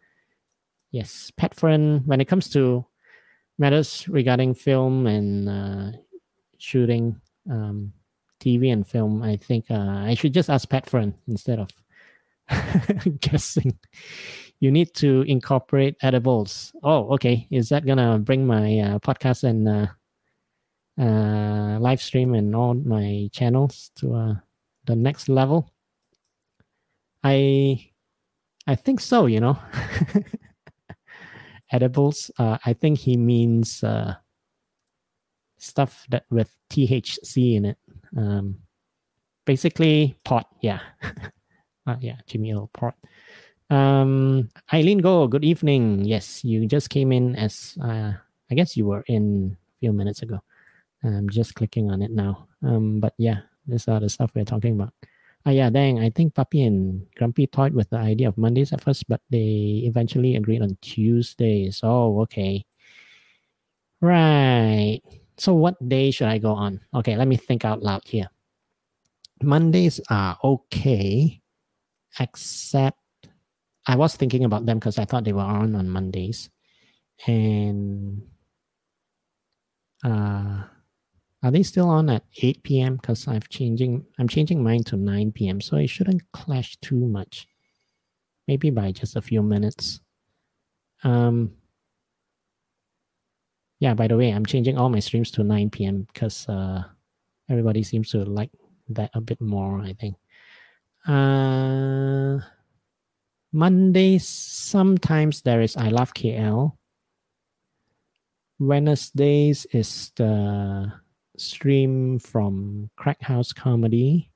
Yes, 0.91 1.31
Pat 1.35 1.55
friend. 1.55 2.03
When 2.05 2.21
it 2.21 2.27
comes 2.27 2.49
to 2.51 2.85
matters 3.57 4.07
regarding 4.07 4.53
film 4.53 5.07
and 5.07 5.49
uh, 5.49 5.97
shooting 6.57 7.19
um, 7.49 7.91
TV 8.39 8.71
and 8.71 8.87
film, 8.87 9.23
I 9.23 9.37
think 9.37 9.65
uh, 9.71 10.05
I 10.07 10.13
should 10.13 10.33
just 10.33 10.49
ask 10.49 10.69
Pat 10.69 10.89
Friend 10.89 11.13
instead 11.27 11.59
of 11.59 11.69
guessing. 13.19 13.77
You 14.59 14.71
need 14.71 14.93
to 14.95 15.21
incorporate 15.23 15.95
edibles. 16.01 16.71
Oh, 16.83 17.13
okay. 17.13 17.47
Is 17.51 17.69
that 17.69 17.85
gonna 17.85 18.19
bring 18.19 18.45
my 18.45 18.79
uh, 18.79 18.99
podcast 18.99 19.43
and 19.43 19.67
uh, 19.67 19.87
uh, 20.99 21.79
live 21.79 22.01
stream 22.01 22.35
and 22.35 22.55
all 22.55 22.73
my 22.73 23.29
channels 23.31 23.91
to 23.95 24.13
uh, 24.13 24.33
the 24.85 24.95
next 24.95 25.29
level? 25.29 25.73
I 27.23 27.91
I 28.67 28.75
think 28.75 28.99
so. 28.99 29.25
You 29.25 29.39
know, 29.39 29.57
edibles. 31.71 32.29
Uh, 32.37 32.57
I 32.65 32.73
think 32.73 32.99
he 32.99 33.17
means 33.17 33.83
uh, 33.83 34.15
stuff 35.57 36.05
that 36.09 36.25
with 36.29 36.55
THC 36.69 37.55
in 37.55 37.65
it. 37.65 37.77
Um, 38.15 38.59
basically 39.45 40.15
pot. 40.23 40.47
Yeah. 40.61 40.81
Uh, 41.88 41.95
yeah, 41.99 42.17
Jimmy 42.27 42.53
Earl 42.53 42.69
Port. 42.73 42.95
Um, 43.69 44.49
Eileen 44.73 44.99
Go, 44.99 45.27
good 45.27 45.43
evening. 45.43 46.05
Yes, 46.05 46.43
you 46.43 46.67
just 46.67 46.89
came 46.89 47.11
in 47.11 47.36
as 47.36 47.77
uh, 47.82 48.13
I 48.51 48.55
guess 48.55 48.77
you 48.77 48.86
were 48.86 49.03
in 49.07 49.57
a 49.57 49.79
few 49.79 49.93
minutes 49.93 50.21
ago. 50.21 50.41
I'm 51.03 51.29
just 51.29 51.55
clicking 51.55 51.89
on 51.89 52.01
it 52.01 52.11
now. 52.11 52.47
Um, 52.61 52.99
but 52.99 53.13
yeah, 53.17 53.39
these 53.65 53.88
are 53.88 53.99
the 53.99 54.09
stuff 54.09 54.32
we're 54.36 54.45
talking 54.45 54.73
about. 54.73 54.93
Ah, 55.45 55.49
yeah, 55.49 55.71
dang. 55.71 55.99
I 55.99 56.11
think 56.11 56.36
Puppy 56.36 56.61
and 56.61 57.07
Grumpy 57.15 57.47
toyed 57.47 57.73
with 57.73 57.89
the 57.89 57.97
idea 57.97 58.27
of 58.27 58.38
Mondays 58.38 58.71
at 58.73 58.84
first, 58.84 59.09
but 59.09 59.21
they 59.32 59.82
eventually 59.86 60.36
agreed 60.36 60.61
on 60.61 60.77
Tuesdays. 60.82 61.79
Oh, 61.82 62.21
okay. 62.21 62.63
Right. 64.01 65.01
So, 65.38 65.55
what 65.55 65.82
day 65.89 66.11
should 66.11 66.27
I 66.27 66.38
go 66.38 66.53
on? 66.53 66.82
Okay, 66.93 67.17
let 67.17 67.27
me 67.27 67.38
think 67.38 67.65
out 67.65 67.82
loud 67.82 68.03
here. 68.05 68.29
Mondays 69.41 69.99
are 70.11 70.38
okay 70.43 71.40
except 72.20 72.99
I 73.88 73.95
was 73.95 74.16
thinking 74.16 74.45
about 74.45 74.66
them 74.66 74.80
because 74.80 74.97
I 74.97 75.05
thought 75.05 75.24
they 75.24 75.34
were 75.34 75.41
on 75.41 75.76
on 75.76 75.89
Mondays, 75.89 76.49
and 77.26 78.22
uh, 80.03 80.64
are 81.43 81.51
they 81.51 81.64
still 81.64 81.89
on 81.89 82.09
at 82.09 82.24
8 82.41 82.64
p.m. 82.64 82.95
Because 82.97 83.28
I'm 83.28 83.41
changing 83.49 84.05
I'm 84.20 84.28
changing 84.28 84.64
mine 84.64 84.84
to 84.86 84.97
9 84.97 85.32
p.m. 85.32 85.62
So 85.62 85.78
it 85.78 85.88
shouldn't 85.88 86.32
clash 86.32 86.78
too 86.82 86.95
much. 86.99 87.47
Maybe 88.47 88.70
by 88.70 88.91
just 88.91 89.16
a 89.16 89.22
few 89.22 89.41
minutes. 89.41 90.01
Um, 91.03 91.53
yeah, 93.80 93.95
by 93.95 94.07
the 94.07 94.18
way, 94.18 94.30
I'm 94.30 94.45
changing 94.45 94.78
all 94.78 94.89
my 94.89 94.99
streams 94.99 95.32
to 95.32 95.43
9 95.43 95.72
p.m. 95.72 96.05
because 96.14 96.47
uh, 96.47 96.84
everybody 97.49 97.82
seems 97.82 98.12
to 98.12 98.24
like 98.24 98.51
that 98.89 99.09
a 99.16 99.22
bit 99.22 99.41
more, 99.41 99.82
I 99.82 99.93
think. 99.93 100.16
Uh, 101.07 102.39
Mondays, 103.51 104.27
sometimes 104.27 105.41
there 105.41 105.61
is 105.61 105.75
I 105.75 105.89
Love 105.89 106.13
KL. 106.13 106.77
Wednesdays 108.59 109.65
is 109.71 110.11
the 110.15 110.93
stream 111.37 112.19
from 112.19 112.89
Crack 112.95 113.21
House 113.21 113.51
Comedy. 113.53 114.31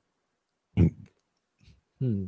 hmm. 2.00 2.24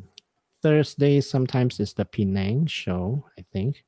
Thursday 0.62 1.20
sometimes 1.20 1.80
is 1.80 1.95
the 1.95 2.05
Penang 2.05 2.66
show, 2.66 3.26
I 3.39 3.45
think. 3.53 3.84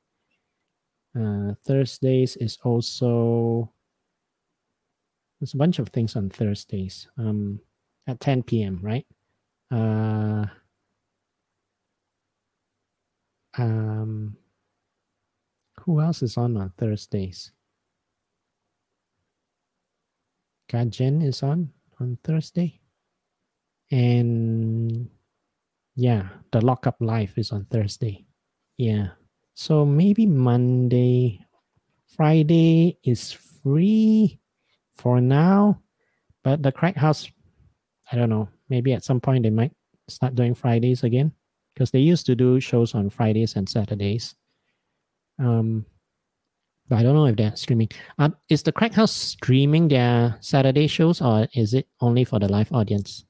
Uh, 1.19 1.55
Thursdays 1.65 2.37
is 2.37 2.59
also 2.63 3.73
there's 5.41 5.55
a 5.55 5.57
bunch 5.57 5.79
of 5.79 5.89
things 5.89 6.17
on 6.17 6.29
Thursdays. 6.29 7.09
Um, 7.17 7.61
at 8.07 8.21
10 8.21 8.43
p.m. 8.43 8.79
Right? 8.83 9.07
Uh, 9.71 10.47
um, 13.57 14.37
who 15.81 16.01
else 16.01 16.23
is 16.23 16.37
on 16.37 16.57
on 16.57 16.73
Thursdays? 16.77 17.53
Gajen 20.71 21.23
is 21.23 21.43
on 21.43 21.71
on 22.01 22.19
Thursday, 22.23 22.81
and 23.91 25.09
yeah, 25.97 26.29
the 26.53 26.65
lockup 26.65 26.97
live 27.01 27.33
is 27.37 27.53
on 27.53 27.65
Thursday. 27.67 28.25
Yeah, 28.77 29.09
so 29.55 29.85
maybe 29.85 30.27
Monday, 30.27 31.45
Friday 32.07 32.99
is 33.05 33.33
free 33.33 34.39
for 34.95 35.21
now, 35.21 35.83
but 36.43 36.63
the 36.63 36.73
crack 36.73 36.97
house, 36.97 37.29
I 38.11 38.17
don't 38.17 38.31
know. 38.31 38.49
Maybe 38.71 38.93
at 38.93 39.05
some 39.05 39.21
point 39.21 39.43
they 39.43 39.51
might 39.51 39.73
start 40.09 40.35
doing 40.35 40.55
Fridays 40.55 41.03
again 41.03 41.33
because 41.75 41.91
they 41.91 41.99
used 41.99 42.27
to 42.27 42.35
do 42.35 42.61
shows 42.61 42.95
on 42.95 43.11
Fridays 43.11 43.57
and 43.57 43.69
Saturdays. 43.69 44.35
Um, 45.39 45.85
but 46.89 46.99
I 46.99 47.03
don't 47.03 47.15
know 47.15 47.27
if 47.27 47.37
they're 47.37 47.55
streaming. 47.57 47.89
Uh, 48.19 48.31
is 48.49 48.63
the 48.63 48.73
Crack 48.73 48.93
House 48.93 49.13
streaming 49.13 49.89
their 49.89 50.37
Saturday 50.41 50.87
shows 50.87 51.21
or 51.21 51.47
is 51.55 51.75
it 51.75 51.87
only 52.01 52.25
for 52.25 52.39
the 52.39 52.49
live 52.49 52.73
audience? 52.73 53.25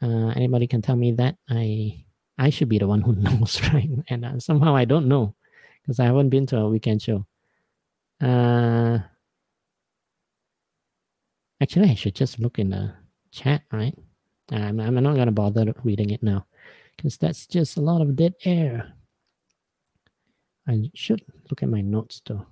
Uh, 0.00 0.28
anybody 0.36 0.66
can 0.66 0.82
tell 0.82 0.96
me 0.96 1.12
that. 1.12 1.36
I 1.48 2.04
I 2.38 2.50
should 2.50 2.68
be 2.68 2.78
the 2.78 2.88
one 2.88 3.02
who 3.02 3.12
knows, 3.16 3.60
right? 3.72 3.90
And 4.08 4.24
uh, 4.24 4.38
somehow 4.38 4.74
I 4.74 4.84
don't 4.84 5.08
know 5.08 5.34
because 5.82 6.00
I 6.00 6.04
haven't 6.04 6.30
been 6.30 6.46
to 6.46 6.58
a 6.58 6.68
weekend 6.68 7.02
show. 7.02 7.26
Uh, 8.20 8.98
actually, 11.60 11.90
I 11.90 11.94
should 11.94 12.14
just 12.14 12.38
look 12.38 12.58
in 12.58 12.70
the 12.70 12.94
chat, 13.32 13.62
right? 13.72 13.96
I'm, 14.50 14.78
I'm 14.78 14.94
not 14.94 15.14
going 15.14 15.26
to 15.26 15.32
bother 15.32 15.74
reading 15.82 16.10
it 16.10 16.22
now 16.22 16.46
because 16.96 17.16
that's 17.16 17.46
just 17.46 17.76
a 17.76 17.80
lot 17.80 18.02
of 18.02 18.14
dead 18.14 18.34
air. 18.44 18.92
I 20.68 20.90
should 20.94 21.22
look 21.50 21.62
at 21.62 21.68
my 21.68 21.80
notes 21.80 22.22
though. 22.24 22.46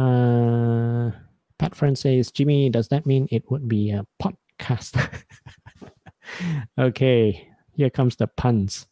Uh, 0.00 1.10
Pat 1.58 1.74
Friend 1.74 1.98
says, 1.98 2.30
Jimmy, 2.30 2.70
does 2.70 2.88
that 2.88 3.06
mean 3.06 3.26
it 3.30 3.50
would 3.50 3.68
be 3.68 3.90
a 3.90 4.06
podcast? 4.22 4.96
okay, 6.78 7.48
here 7.74 7.90
comes 7.90 8.16
the 8.16 8.28
puns. 8.28 8.86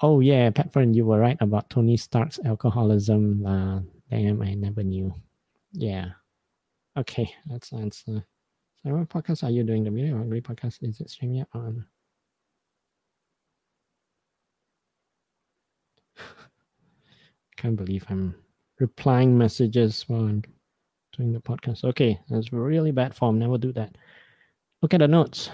Oh 0.00 0.20
yeah, 0.20 0.48
Pat 0.50 0.72
Friend, 0.72 0.96
you 0.96 1.04
were 1.04 1.18
right 1.18 1.36
about 1.40 1.68
Tony 1.68 1.96
Stark's 1.98 2.40
alcoholism. 2.44 3.44
Uh, 3.44 3.80
damn, 4.10 4.40
I 4.40 4.54
never 4.54 4.82
knew. 4.82 5.12
Yeah. 5.72 6.10
Okay, 6.96 7.32
let's 7.48 7.72
answer. 7.72 8.24
So 8.82 8.90
what 8.94 9.08
podcast 9.10 9.44
are 9.44 9.50
you 9.50 9.62
doing? 9.62 9.84
The 9.84 9.90
video 9.90 10.16
or 10.16 10.24
podcast? 10.40 10.78
Is 10.80 11.02
it 11.02 11.10
streaming? 11.10 11.44
On 11.52 11.84
can't 17.56 17.76
believe 17.76 18.06
I'm 18.08 18.34
replying 18.78 19.36
messages 19.36 20.06
while 20.08 20.22
I'm 20.22 20.42
doing 21.14 21.34
the 21.34 21.40
podcast. 21.40 21.84
Okay, 21.84 22.18
that's 22.30 22.54
really 22.54 22.90
bad 22.90 23.14
form. 23.14 23.38
Never 23.38 23.58
do 23.58 23.70
that. 23.74 23.96
Look 24.80 24.94
at 24.94 25.00
the 25.00 25.08
notes. 25.08 25.50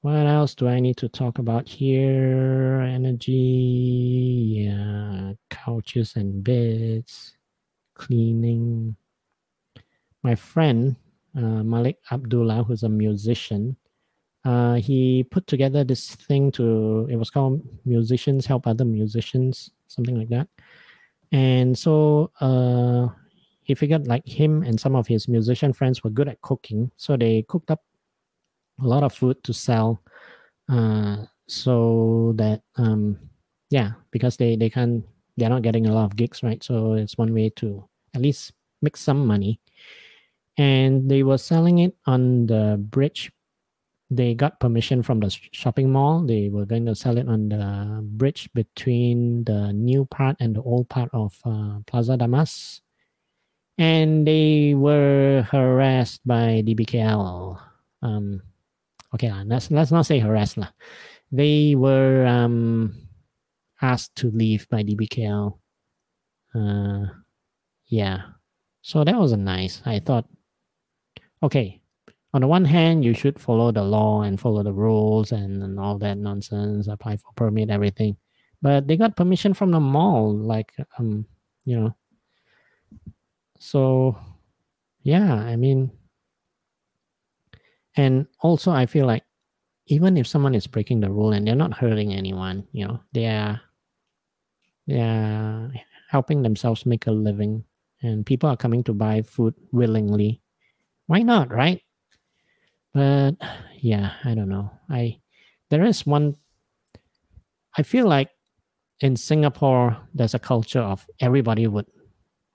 What 0.00 0.26
else 0.26 0.54
do 0.54 0.68
I 0.68 0.80
need 0.80 0.96
to 0.98 1.10
talk 1.10 1.38
about 1.38 1.68
here? 1.68 2.80
Energy, 2.80 4.64
yeah, 4.64 5.34
couches 5.50 6.16
and 6.16 6.42
beds, 6.42 7.36
cleaning. 7.94 8.96
My 10.22 10.34
friend 10.34 10.96
uh, 11.36 11.62
Malik 11.62 11.98
Abdullah, 12.10 12.64
who's 12.64 12.82
a 12.82 12.88
musician, 12.88 13.76
uh, 14.44 14.74
he 14.74 15.24
put 15.24 15.46
together 15.46 15.82
this 15.82 16.14
thing 16.14 16.52
to 16.52 17.08
it 17.10 17.16
was 17.16 17.30
called 17.30 17.60
musicians 17.84 18.46
help 18.46 18.66
other 18.66 18.84
musicians 18.84 19.70
something 19.88 20.16
like 20.16 20.28
that. 20.28 20.48
And 21.32 21.76
so 21.76 22.30
uh, 22.40 23.08
he 23.62 23.74
figured 23.74 24.06
like 24.06 24.26
him 24.26 24.62
and 24.62 24.78
some 24.78 24.94
of 24.94 25.06
his 25.08 25.26
musician 25.26 25.72
friends 25.72 26.04
were 26.04 26.10
good 26.10 26.28
at 26.28 26.40
cooking 26.42 26.90
so 26.96 27.16
they 27.16 27.44
cooked 27.48 27.70
up 27.72 27.82
a 28.80 28.86
lot 28.86 29.02
of 29.02 29.12
food 29.12 29.42
to 29.42 29.52
sell 29.52 30.00
uh, 30.68 31.24
so 31.48 32.32
that 32.36 32.62
um, 32.76 33.18
yeah 33.70 33.92
because 34.12 34.36
they 34.36 34.54
they 34.54 34.70
can't 34.70 35.04
they're 35.36 35.50
not 35.50 35.62
getting 35.62 35.86
a 35.86 35.92
lot 35.92 36.04
of 36.04 36.14
gigs 36.14 36.44
right? 36.44 36.62
So 36.62 36.94
it's 36.94 37.18
one 37.18 37.34
way 37.34 37.50
to 37.56 37.88
at 38.14 38.22
least 38.22 38.52
make 38.80 38.96
some 38.96 39.26
money 39.26 39.60
and 40.56 41.10
they 41.10 41.22
were 41.22 41.38
selling 41.38 41.78
it 41.80 41.94
on 42.06 42.46
the 42.46 42.76
bridge 42.78 43.30
they 44.10 44.34
got 44.34 44.60
permission 44.60 45.02
from 45.02 45.20
the 45.20 45.30
shopping 45.50 45.90
mall. 45.90 46.22
They 46.22 46.48
were 46.48 46.64
going 46.64 46.86
to 46.86 46.94
sell 46.94 47.18
it 47.18 47.28
on 47.28 47.48
the 47.48 48.00
bridge 48.02 48.48
between 48.54 49.44
the 49.44 49.72
new 49.72 50.04
part 50.06 50.36
and 50.38 50.54
the 50.54 50.62
old 50.62 50.88
part 50.88 51.10
of 51.12 51.38
uh, 51.44 51.80
Plaza 51.86 52.16
Damas. 52.16 52.82
And 53.78 54.26
they 54.26 54.74
were 54.74 55.44
harassed 55.50 56.20
by 56.24 56.62
DBKL. 56.64 57.60
Um, 58.02 58.42
okay, 59.14 59.32
let's, 59.44 59.70
let's 59.70 59.90
not 59.90 60.06
say 60.06 60.20
harassed. 60.20 60.56
Lah. 60.56 60.70
They 61.32 61.74
were 61.74 62.24
um, 62.26 62.94
asked 63.82 64.14
to 64.16 64.30
leave 64.30 64.68
by 64.70 64.84
DBKL. 64.84 65.58
Uh, 66.54 67.06
yeah. 67.86 68.22
So 68.82 69.02
that 69.02 69.16
was 69.18 69.32
nice. 69.32 69.82
I 69.84 69.98
thought, 69.98 70.26
okay, 71.42 71.80
on 72.34 72.40
the 72.40 72.46
one 72.46 72.64
hand, 72.64 73.04
you 73.04 73.14
should 73.14 73.38
follow 73.38 73.72
the 73.72 73.82
law 73.82 74.22
and 74.22 74.40
follow 74.40 74.62
the 74.62 74.72
rules 74.72 75.32
and, 75.32 75.62
and 75.62 75.80
all 75.80 75.98
that 75.98 76.18
nonsense, 76.18 76.88
apply 76.88 77.16
for 77.16 77.32
permit, 77.34 77.70
everything. 77.70 78.16
But 78.62 78.86
they 78.86 78.96
got 78.96 79.16
permission 79.16 79.54
from 79.54 79.70
the 79.70 79.80
mall, 79.80 80.34
like 80.34 80.72
um, 80.98 81.26
you 81.64 81.78
know. 81.78 81.96
So 83.58 84.18
yeah, 85.02 85.34
I 85.34 85.56
mean 85.56 85.90
and 87.96 88.26
also 88.40 88.70
I 88.70 88.86
feel 88.86 89.06
like 89.06 89.24
even 89.86 90.16
if 90.16 90.26
someone 90.26 90.54
is 90.54 90.66
breaking 90.66 91.00
the 91.00 91.10
rule 91.10 91.32
and 91.32 91.46
they're 91.46 91.54
not 91.54 91.72
hurting 91.72 92.12
anyone, 92.12 92.66
you 92.72 92.86
know, 92.86 93.00
they 93.12 93.26
are 93.26 93.60
they 94.86 95.00
are 95.00 95.72
helping 96.10 96.42
themselves 96.42 96.86
make 96.86 97.06
a 97.06 97.10
living 97.10 97.64
and 98.02 98.26
people 98.26 98.48
are 98.48 98.56
coming 98.56 98.84
to 98.84 98.92
buy 98.92 99.22
food 99.22 99.54
willingly. 99.72 100.42
Why 101.06 101.22
not, 101.22 101.50
right? 101.52 101.82
But 102.92 103.32
yeah, 103.80 104.12
I 104.24 104.34
don't 104.34 104.48
know. 104.48 104.70
I 104.88 105.20
there 105.70 105.84
is 105.84 106.06
one 106.06 106.36
I 107.76 107.82
feel 107.82 108.06
like 108.06 108.30
in 109.00 109.16
Singapore 109.16 109.96
there's 110.14 110.34
a 110.34 110.38
culture 110.38 110.80
of 110.80 111.06
everybody 111.20 111.66
would, 111.66 111.86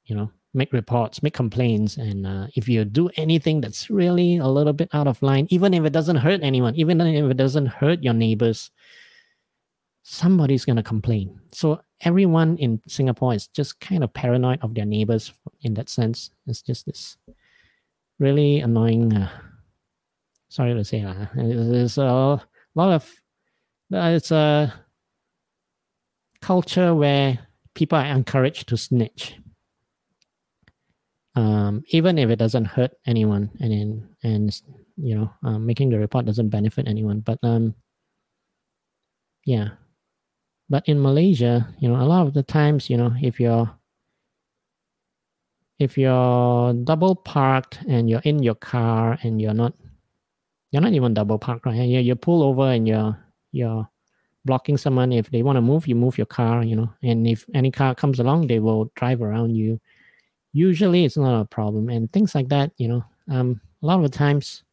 you 0.05 0.15
know, 0.15 0.31
make 0.53 0.73
reports, 0.73 1.23
make 1.23 1.33
complaints, 1.33 1.97
and 1.97 2.25
uh, 2.25 2.47
if 2.55 2.67
you 2.67 2.83
do 2.83 3.09
anything 3.15 3.61
that's 3.61 3.89
really 3.89 4.37
a 4.37 4.47
little 4.47 4.73
bit 4.73 4.89
out 4.93 5.07
of 5.07 5.21
line, 5.21 5.47
even 5.49 5.73
if 5.73 5.85
it 5.85 5.93
doesn't 5.93 6.17
hurt 6.17 6.41
anyone, 6.43 6.75
even 6.75 6.99
if 6.99 7.31
it 7.31 7.37
doesn't 7.37 7.67
hurt 7.67 8.03
your 8.03 8.13
neighbors, 8.13 8.71
somebody's 10.03 10.65
gonna 10.65 10.83
complain. 10.83 11.39
So 11.53 11.81
everyone 12.01 12.57
in 12.57 12.81
Singapore 12.87 13.35
is 13.35 13.47
just 13.47 13.79
kind 13.79 14.03
of 14.03 14.13
paranoid 14.13 14.59
of 14.61 14.73
their 14.73 14.85
neighbors 14.85 15.31
in 15.61 15.75
that 15.75 15.87
sense. 15.87 16.31
It's 16.47 16.61
just 16.61 16.87
this 16.87 17.17
really 18.21 18.59
annoying 18.59 19.11
uh, 19.13 19.29
sorry 20.51 20.73
to 20.75 20.83
say 20.83 21.01
that. 21.01 21.31
There's 21.33 21.97
a 21.97 22.39
lot 22.75 22.93
of 22.93 23.09
it's 23.89 24.31
a 24.31 24.73
culture 26.41 26.93
where 26.93 27.39
people 27.73 27.97
are 27.97 28.05
encouraged 28.05 28.67
to 28.69 28.77
snitch. 28.77 29.35
Um, 31.35 31.83
even 31.87 32.17
if 32.17 32.29
it 32.29 32.35
doesn't 32.35 32.65
hurt 32.65 32.91
anyone 33.07 33.49
and 33.61 33.71
in, 33.71 34.09
and 34.21 34.61
you 34.97 35.15
know 35.15 35.33
um, 35.43 35.65
making 35.65 35.89
the 35.89 35.97
report 35.97 36.25
doesn't 36.25 36.49
benefit 36.49 36.87
anyone. 36.87 37.21
But 37.21 37.39
um 37.43 37.73
yeah. 39.45 39.69
But 40.69 40.87
in 40.87 41.01
malaysia 41.01 41.67
you 41.79 41.89
know 41.89 42.01
a 42.01 42.03
lot 42.03 42.27
of 42.27 42.33
the 42.33 42.43
times 42.43 42.89
you 42.89 42.97
know 42.97 43.13
if 43.21 43.39
you're 43.39 43.71
if 45.81 45.97
you're 45.97 46.73
double 46.83 47.15
parked 47.15 47.79
and 47.87 48.07
you're 48.07 48.21
in 48.23 48.43
your 48.43 48.53
car 48.53 49.17
and 49.23 49.41
you're 49.41 49.53
not 49.53 49.73
you're 50.69 50.81
not 50.81 50.93
even 50.93 51.13
double 51.13 51.39
parked 51.39 51.65
right? 51.65 51.73
You, 51.73 51.99
you 51.99 52.15
pull 52.15 52.43
over 52.43 52.69
and 52.71 52.87
you're 52.87 53.17
you're 53.51 53.89
blocking 54.45 54.77
someone. 54.77 55.11
If 55.11 55.31
they 55.31 55.41
want 55.41 55.57
to 55.57 55.61
move 55.61 55.87
you 55.87 55.95
move 55.95 56.19
your 56.19 56.27
car 56.27 56.63
you 56.63 56.75
know 56.75 56.93
and 57.01 57.25
if 57.25 57.45
any 57.55 57.71
car 57.71 57.95
comes 57.95 58.19
along 58.19 58.47
they 58.47 58.59
will 58.59 58.91
drive 58.95 59.23
around 59.23 59.55
you. 59.55 59.81
Usually 60.53 61.03
it's 61.03 61.17
not 61.17 61.41
a 61.41 61.45
problem 61.45 61.89
and 61.89 62.11
things 62.13 62.35
like 62.35 62.49
that 62.49 62.71
you 62.77 62.87
know 62.87 63.03
um 63.29 63.59
a 63.81 63.85
lot 63.85 63.97
of 63.97 64.03
the 64.03 64.15
times 64.15 64.63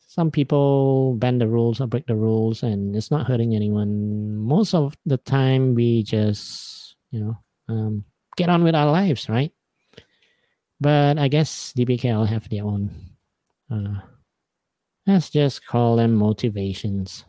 some 0.00 0.30
people 0.30 1.14
bend 1.14 1.40
the 1.40 1.46
rules 1.46 1.80
or 1.80 1.86
break 1.86 2.06
the 2.06 2.16
rules 2.16 2.64
and 2.64 2.96
it's 2.96 3.10
not 3.10 3.26
hurting 3.26 3.54
anyone. 3.54 4.36
Most 4.38 4.74
of 4.74 4.96
the 5.06 5.18
time 5.18 5.74
we 5.74 6.02
just 6.02 6.96
you 7.12 7.20
know 7.20 7.38
um, 7.68 8.04
get 8.36 8.48
on 8.48 8.64
with 8.64 8.74
our 8.74 8.90
lives 8.90 9.28
right 9.28 9.52
but 10.80 11.18
i 11.18 11.28
guess 11.28 11.72
dbkl 11.76 12.26
have 12.26 12.48
their 12.48 12.64
own 12.64 12.90
uh, 13.70 14.00
let's 15.06 15.30
just 15.30 15.66
call 15.66 15.96
them 15.96 16.14
motivations 16.14 17.24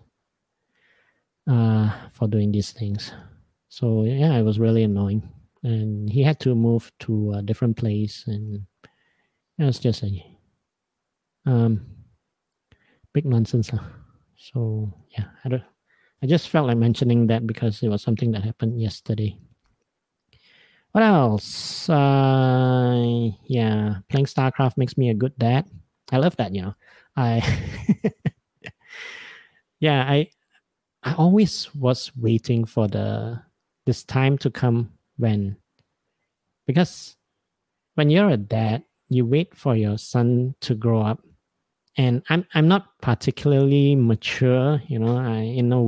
uh, 1.49 1.91
for 2.11 2.27
doing 2.27 2.51
these 2.51 2.71
things 2.71 3.13
so 3.69 4.03
yeah 4.03 4.33
it 4.35 4.43
was 4.43 4.59
really 4.59 4.83
annoying 4.83 5.27
and 5.63 6.09
he 6.09 6.21
had 6.21 6.39
to 6.39 6.55
move 6.55 6.91
to 6.99 7.33
a 7.33 7.41
different 7.41 7.75
place 7.77 8.23
and 8.27 8.61
it 9.57 9.63
was 9.63 9.79
just 9.79 10.03
a 10.03 10.25
um 11.45 11.85
big 13.15 13.25
nonsense. 13.25 13.71
So 14.35 14.93
yeah, 15.17 15.25
I 15.43 15.49
don't, 15.49 15.63
I 16.21 16.27
just 16.27 16.49
felt 16.49 16.67
like 16.67 16.77
mentioning 16.77 17.27
that 17.27 17.47
because 17.47 17.81
it 17.81 17.87
was 17.87 18.03
something 18.03 18.31
that 18.31 18.43
happened 18.43 18.79
yesterday. 18.79 19.39
What 20.95 21.03
else? 21.03 21.89
Uh, 21.89 23.27
yeah, 23.47 23.95
playing 24.07 24.27
StarCraft 24.27 24.77
makes 24.77 24.97
me 24.97 25.09
a 25.09 25.13
good 25.13 25.37
dad. 25.37 25.67
I 26.13 26.19
love 26.19 26.37
that, 26.37 26.55
you 26.55 26.61
know. 26.61 26.73
I 27.17 27.43
yeah, 29.81 30.05
I 30.07 30.29
I 31.03 31.15
always 31.15 31.73
was 31.75 32.13
waiting 32.15 32.63
for 32.63 32.87
the 32.87 33.41
this 33.85 34.05
time 34.05 34.37
to 34.39 34.49
come 34.49 34.93
when 35.17 35.57
because 36.65 37.17
when 37.95 38.09
you're 38.09 38.29
a 38.29 38.37
dad, 38.37 38.83
you 39.09 39.25
wait 39.25 39.53
for 39.53 39.75
your 39.75 39.97
son 39.97 40.55
to 40.61 40.75
grow 40.75 41.01
up 41.01 41.19
and 41.97 42.23
I'm 42.29 42.45
I'm 42.53 42.69
not 42.69 42.87
particularly 43.01 43.95
mature. 43.95 44.81
You 44.87 44.99
know, 44.99 45.17
I 45.17 45.39
in 45.39 45.73
a 45.73 45.81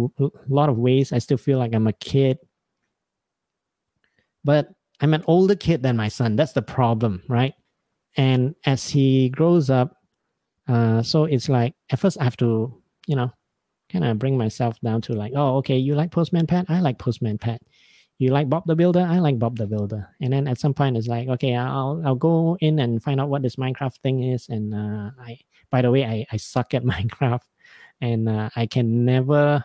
lot 0.49 0.69
of 0.69 0.77
ways 0.77 1.13
I 1.13 1.19
still 1.19 1.37
feel 1.37 1.59
like 1.59 1.73
I'm 1.73 1.87
a 1.87 1.93
kid, 1.93 2.39
but 4.43 4.69
I'm 5.01 5.13
an 5.13 5.23
older 5.27 5.55
kid 5.55 5.83
than 5.83 5.95
my 5.95 6.07
son. 6.07 6.35
That's 6.35 6.53
the 6.53 6.61
problem, 6.61 7.21
right? 7.27 7.53
And 8.15 8.55
as 8.65 8.89
he 8.89 9.29
grows 9.29 9.69
up, 9.69 9.97
uh, 10.67 11.03
so 11.03 11.25
it's 11.25 11.49
like 11.49 11.75
at 11.91 11.99
first 11.99 12.19
I 12.19 12.23
have 12.23 12.37
to, 12.37 12.81
you 13.05 13.15
know, 13.15 13.31
kind 13.91 14.03
of 14.03 14.19
bring 14.19 14.37
myself 14.37 14.79
down 14.81 15.01
to 15.01 15.13
like, 15.13 15.33
oh, 15.35 15.57
okay, 15.57 15.77
you 15.77 15.95
like 15.95 16.11
Postman 16.11 16.47
Pat, 16.47 16.65
I 16.69 16.79
like 16.81 16.97
Postman 16.97 17.37
Pat 17.37 17.61
you 18.19 18.31
like 18.31 18.49
Bob 18.49 18.65
the 18.65 18.75
Builder? 18.75 19.01
I 19.07 19.19
like 19.19 19.37
Bob 19.37 19.57
the 19.57 19.67
Builder. 19.67 20.09
And 20.21 20.33
then 20.33 20.47
at 20.47 20.59
some 20.59 20.73
point, 20.73 20.97
it's 20.97 21.07
like, 21.07 21.27
okay, 21.27 21.55
I'll 21.55 22.01
I'll 22.03 22.15
go 22.15 22.57
in 22.61 22.79
and 22.79 23.01
find 23.01 23.21
out 23.21 23.29
what 23.29 23.43
this 23.43 23.57
Minecraft 23.57 23.97
thing 23.97 24.23
is. 24.23 24.49
And 24.49 24.73
uh, 24.73 25.11
I, 25.19 25.39
by 25.69 25.81
the 25.81 25.91
way, 25.91 26.03
I 26.03 26.25
I 26.31 26.37
suck 26.37 26.73
at 26.73 26.83
Minecraft, 26.93 27.45
and 28.01 28.27
uh, 28.27 28.49
I 28.55 28.65
can 28.65 29.05
never, 29.05 29.63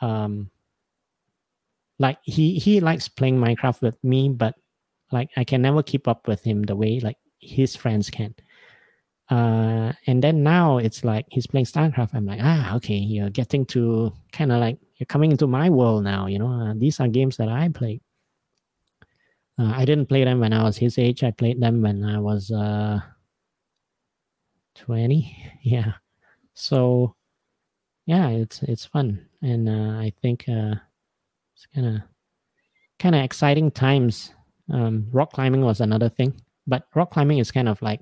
um, 0.00 0.50
like 1.98 2.18
he 2.22 2.58
he 2.58 2.80
likes 2.80 3.08
playing 3.08 3.38
Minecraft 3.38 3.82
with 3.82 4.02
me, 4.04 4.28
but 4.28 4.54
like 5.10 5.30
I 5.36 5.44
can 5.44 5.62
never 5.62 5.82
keep 5.82 6.06
up 6.08 6.28
with 6.28 6.42
him 6.42 6.62
the 6.62 6.76
way 6.76 7.00
like 7.00 7.16
his 7.40 7.76
friends 7.76 8.10
can. 8.10 8.34
Uh, 9.30 9.92
and 10.06 10.22
then 10.24 10.42
now 10.42 10.78
it's 10.78 11.04
like 11.04 11.26
he's 11.30 11.46
playing 11.46 11.66
StarCraft. 11.66 12.14
I'm 12.14 12.24
like, 12.24 12.40
ah, 12.42 12.74
okay, 12.76 12.96
you're 12.96 13.30
getting 13.30 13.66
to 13.66 14.12
kind 14.32 14.52
of 14.52 14.60
like 14.60 14.78
you're 14.96 15.06
coming 15.06 15.30
into 15.30 15.46
my 15.46 15.68
world 15.68 16.04
now. 16.04 16.26
You 16.26 16.38
know, 16.38 16.48
uh, 16.48 16.74
these 16.76 16.98
are 17.00 17.08
games 17.08 17.36
that 17.36 17.48
I 17.48 17.68
play. 17.68 18.00
Uh, 19.58 19.72
I 19.74 19.84
didn't 19.84 20.06
play 20.06 20.24
them 20.24 20.40
when 20.40 20.52
I 20.52 20.62
was 20.62 20.76
his 20.78 20.98
age. 20.98 21.24
I 21.24 21.32
played 21.32 21.60
them 21.60 21.82
when 21.82 22.04
I 22.04 22.18
was 22.18 22.50
uh, 22.50 23.00
20. 24.76 25.36
Yeah. 25.62 25.94
So, 26.54 27.14
yeah, 28.06 28.30
it's 28.30 28.62
it's 28.62 28.84
fun, 28.86 29.28
and 29.42 29.68
uh, 29.68 29.98
I 29.98 30.12
think 30.22 30.48
uh, 30.48 30.76
it's 31.58 31.66
kind 31.74 31.86
of 31.86 32.02
kind 33.00 33.14
of 33.16 33.24
exciting 33.24 33.70
times. 33.70 34.32
Um, 34.72 35.08
rock 35.10 35.32
climbing 35.32 35.62
was 35.62 35.80
another 35.80 36.08
thing, 36.08 36.40
but 36.66 36.84
rock 36.94 37.10
climbing 37.10 37.38
is 37.38 37.50
kind 37.50 37.68
of 37.68 37.82
like 37.82 38.00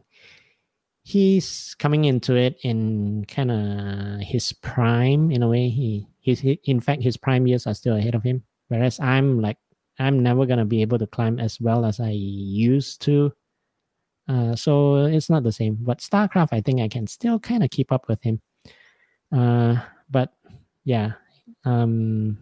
he's 1.04 1.74
coming 1.78 2.04
into 2.04 2.36
it 2.36 2.58
in 2.62 3.24
kind 3.28 3.50
of 3.50 4.20
his 4.20 4.52
prime 4.52 5.30
in 5.30 5.42
a 5.42 5.48
way. 5.48 5.70
He 5.70 6.06
he's 6.18 6.40
he, 6.40 6.60
in 6.64 6.80
fact 6.80 7.02
his 7.02 7.16
prime 7.16 7.46
years 7.46 7.66
are 7.66 7.72
still 7.74 7.96
ahead 7.96 8.14
of 8.14 8.22
him, 8.22 8.42
whereas 8.68 9.00
I'm 9.00 9.40
like 9.40 9.56
I'm 9.98 10.22
never 10.22 10.44
gonna 10.44 10.66
be 10.66 10.82
able 10.82 10.98
to 10.98 11.06
climb 11.06 11.40
as 11.40 11.58
well 11.58 11.86
as 11.86 11.98
I 11.98 12.10
used 12.10 13.00
to. 13.02 13.32
Uh, 14.28 14.54
so 14.54 15.06
it's 15.06 15.30
not 15.30 15.44
the 15.44 15.52
same. 15.52 15.78
But 15.80 16.00
StarCraft, 16.00 16.48
I 16.52 16.60
think 16.60 16.80
I 16.80 16.88
can 16.88 17.06
still 17.06 17.38
kind 17.38 17.64
of 17.64 17.70
keep 17.70 17.90
up 17.90 18.08
with 18.08 18.22
him. 18.22 18.42
Uh, 19.32 19.76
but 20.10 20.34
yeah, 20.84 21.12
um, 21.64 22.38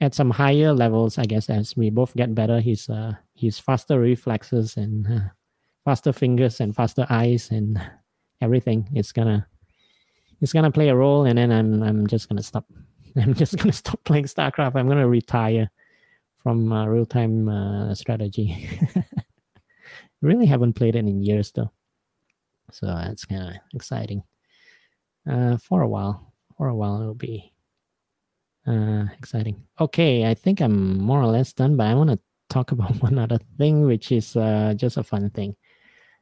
at 0.00 0.14
some 0.14 0.30
higher 0.30 0.72
levels, 0.72 1.18
I 1.18 1.24
guess 1.24 1.50
as 1.50 1.76
we 1.76 1.90
both 1.90 2.14
get 2.14 2.34
better, 2.34 2.60
his 2.60 2.88
uh, 2.88 3.12
his 3.34 3.58
faster 3.58 3.98
reflexes 4.00 4.76
and 4.76 5.06
uh, 5.06 5.20
faster 5.84 6.12
fingers 6.12 6.60
and 6.60 6.74
faster 6.74 7.06
eyes 7.10 7.50
and 7.50 7.80
everything. 8.40 8.88
It's 8.94 9.12
gonna 9.12 9.46
it's 10.40 10.52
gonna 10.52 10.70
play 10.70 10.88
a 10.88 10.94
role 10.94 11.24
and 11.24 11.36
then 11.36 11.50
i'm 11.50 11.82
i'm 11.82 12.06
just 12.06 12.28
gonna 12.28 12.42
stop. 12.42 12.66
I'm 13.16 13.34
just 13.34 13.56
gonna 13.56 13.72
stop 13.72 14.02
playing 14.04 14.26
starcraft. 14.26 14.76
I'm 14.76 14.88
gonna 14.88 15.08
retire 15.08 15.70
from 16.36 16.72
uh, 16.72 16.86
real-time 16.86 17.48
uh, 17.48 17.94
strategy. 17.94 18.68
Really 20.20 20.46
haven't 20.46 20.72
played 20.72 20.96
it 20.96 21.06
in 21.06 21.22
years 21.22 21.52
though. 21.52 21.70
So 22.72 22.86
that's 22.86 23.24
kind 23.24 23.50
of 23.50 23.54
exciting. 23.72 24.24
Uh, 25.28 25.56
for 25.58 25.82
a 25.82 25.88
while 25.88 26.32
for 26.56 26.68
a 26.68 26.74
while 26.74 27.00
it'll 27.00 27.14
be 27.14 27.52
uh, 28.68 29.04
exciting 29.18 29.56
okay 29.80 30.26
i 30.26 30.34
think 30.34 30.60
i'm 30.60 30.98
more 30.98 31.20
or 31.22 31.26
less 31.26 31.52
done 31.52 31.76
but 31.76 31.86
i 31.86 31.94
want 31.94 32.10
to 32.10 32.18
talk 32.50 32.72
about 32.76 32.94
one 33.02 33.18
other 33.18 33.38
thing 33.58 33.84
which 33.84 34.12
is 34.12 34.36
uh, 34.36 34.74
just 34.76 34.96
a 34.96 35.02
fun 35.02 35.30
thing 35.30 35.54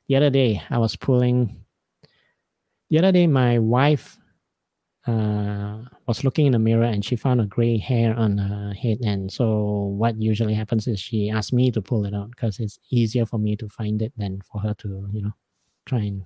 the 0.09 0.16
other 0.16 0.31
day 0.31 0.62
I 0.70 0.78
was 0.78 0.97
pulling. 0.97 1.64
The 2.90 2.98
other 2.98 3.10
day, 3.12 3.27
my 3.27 3.59
wife 3.59 4.16
uh, 5.06 5.82
was 6.06 6.23
looking 6.23 6.47
in 6.47 6.52
the 6.52 6.59
mirror 6.59 6.85
and 6.85 7.05
she 7.05 7.16
found 7.16 7.40
a 7.40 7.47
gray 7.47 7.77
hair 7.78 8.16
on 8.16 8.39
her 8.39 8.73
head. 8.74 8.98
And 9.05 9.31
so, 9.31 9.94
what 9.98 10.20
usually 10.20 10.55
happens 10.55 10.86
is 10.86 11.01
she 11.01 11.31
asked 11.31 11.52
me 11.52 11.73
to 11.73 11.82
pull 11.82 12.06
it 12.06 12.14
out 12.14 12.31
because 12.31 12.60
it's 12.60 12.78
easier 12.90 13.27
for 13.27 13.39
me 13.39 13.56
to 13.56 13.68
find 13.68 14.01
it 14.02 14.12
than 14.16 14.40
for 14.43 14.60
her 14.60 14.74
to, 14.74 15.09
you 15.12 15.23
know, 15.23 15.32
try 15.86 15.98
and 16.01 16.23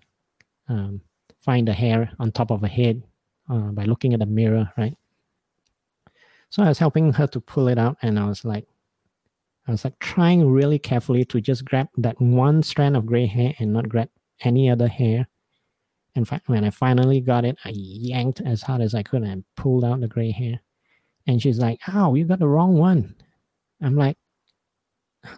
um, 0.69 1.01
find 1.41 1.67
the 1.67 1.73
hair 1.73 2.13
on 2.19 2.33
top 2.33 2.51
of 2.51 2.61
her 2.61 2.69
head 2.69 3.03
uh, 3.49 3.73
by 3.73 3.85
looking 3.85 4.13
at 4.13 4.21
the 4.21 4.27
mirror, 4.27 4.71
right? 4.77 4.97
So 6.51 6.62
I 6.64 6.68
was 6.68 6.78
helping 6.78 7.12
her 7.12 7.27
to 7.28 7.40
pull 7.40 7.68
it 7.68 7.78
out, 7.78 7.97
and 8.02 8.18
I 8.18 8.27
was 8.27 8.44
like, 8.44 8.66
I 9.66 9.70
was 9.70 9.85
like 9.85 9.98
trying 10.01 10.51
really 10.51 10.78
carefully 10.78 11.24
to 11.27 11.40
just 11.40 11.64
grab 11.64 11.89
that 11.98 12.20
one 12.20 12.62
strand 12.62 12.97
of 12.97 13.06
gray 13.06 13.27
hair 13.27 13.55
and 13.59 13.72
not 13.72 13.89
grab 13.89 14.09
any 14.40 14.68
other 14.68 14.89
hair. 14.89 15.28
And 16.16 16.27
fi- 16.27 16.40
when 16.47 16.64
I 16.64 16.70
finally 16.70 17.20
got 17.20 17.44
it, 17.44 17.56
I 17.64 17.70
yanked 17.72 18.40
as 18.40 18.62
hard 18.62 18.81
as 18.81 18.94
I 18.97 19.05
could 19.05 19.22
and 19.22 19.44
pulled 19.56 19.85
out 19.85 20.01
the 20.01 20.09
gray 20.09 20.32
hair. 20.32 20.60
And 21.27 21.40
she's 21.40 21.59
like, 21.60 21.78
"Oh, 21.89 22.14
you 22.16 22.24
got 22.24 22.40
the 22.40 22.48
wrong 22.48 22.77
one." 22.78 23.14
I'm 23.81 23.94
like, 23.94 24.18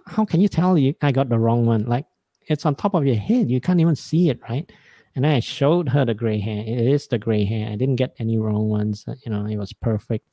"How 0.06 0.24
can 0.24 0.40
you 0.40 0.48
tell 0.48 0.78
you 0.78 0.94
I 1.02 1.12
got 1.12 1.28
the 1.28 1.38
wrong 1.38 1.66
one? 1.66 1.84
Like 1.84 2.06
it's 2.46 2.64
on 2.64 2.74
top 2.74 2.94
of 2.94 3.04
your 3.06 3.16
head. 3.16 3.50
You 3.50 3.60
can't 3.60 3.80
even 3.80 3.96
see 3.96 4.30
it, 4.30 4.40
right?" 4.48 4.70
And 5.14 5.26
I 5.26 5.40
showed 5.40 5.90
her 5.90 6.06
the 6.06 6.14
gray 6.14 6.40
hair. 6.40 6.64
It 6.66 6.86
is 6.86 7.06
the 7.06 7.18
gray 7.18 7.44
hair. 7.44 7.68
I 7.70 7.76
didn't 7.76 7.96
get 7.96 8.14
any 8.18 8.38
wrong 8.38 8.70
ones. 8.70 9.04
You 9.26 9.30
know, 9.32 9.44
it 9.44 9.56
was 9.58 9.74
perfect. 9.74 10.26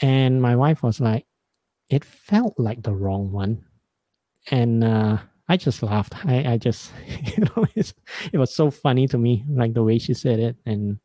And 0.00 0.40
my 0.40 0.56
wife 0.56 0.82
was 0.82 1.00
like, 1.00 1.26
it 1.88 2.04
felt 2.04 2.54
like 2.58 2.82
the 2.82 2.94
wrong 2.94 3.32
one. 3.32 3.64
And 4.50 4.82
uh, 4.82 5.18
I 5.48 5.56
just 5.56 5.82
laughed. 5.82 6.14
I, 6.24 6.52
I 6.52 6.56
just, 6.56 6.92
you 7.36 7.44
know, 7.44 7.66
it 7.74 8.38
was 8.38 8.54
so 8.54 8.70
funny 8.70 9.06
to 9.08 9.18
me, 9.18 9.44
like 9.48 9.74
the 9.74 9.82
way 9.82 9.98
she 9.98 10.14
said 10.14 10.38
it. 10.38 10.56
And 10.64 10.98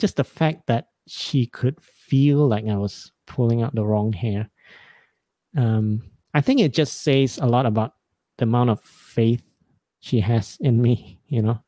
just 0.00 0.16
the 0.16 0.24
fact 0.24 0.66
that 0.66 0.88
she 1.06 1.46
could 1.46 1.80
feel 1.80 2.46
like 2.48 2.66
I 2.66 2.76
was 2.76 3.12
pulling 3.26 3.62
out 3.62 3.74
the 3.74 3.84
wrong 3.86 4.12
hair. 4.12 4.50
Um, 5.56 6.02
I 6.34 6.40
think 6.40 6.60
it 6.60 6.72
just 6.74 7.02
says 7.02 7.38
a 7.38 7.46
lot 7.46 7.66
about 7.66 7.94
the 8.38 8.44
amount 8.44 8.70
of 8.70 8.80
faith 8.82 9.42
she 10.00 10.20
has 10.20 10.56
in 10.60 10.80
me. 10.82 11.16
You 11.30 11.42
know, 11.42 11.62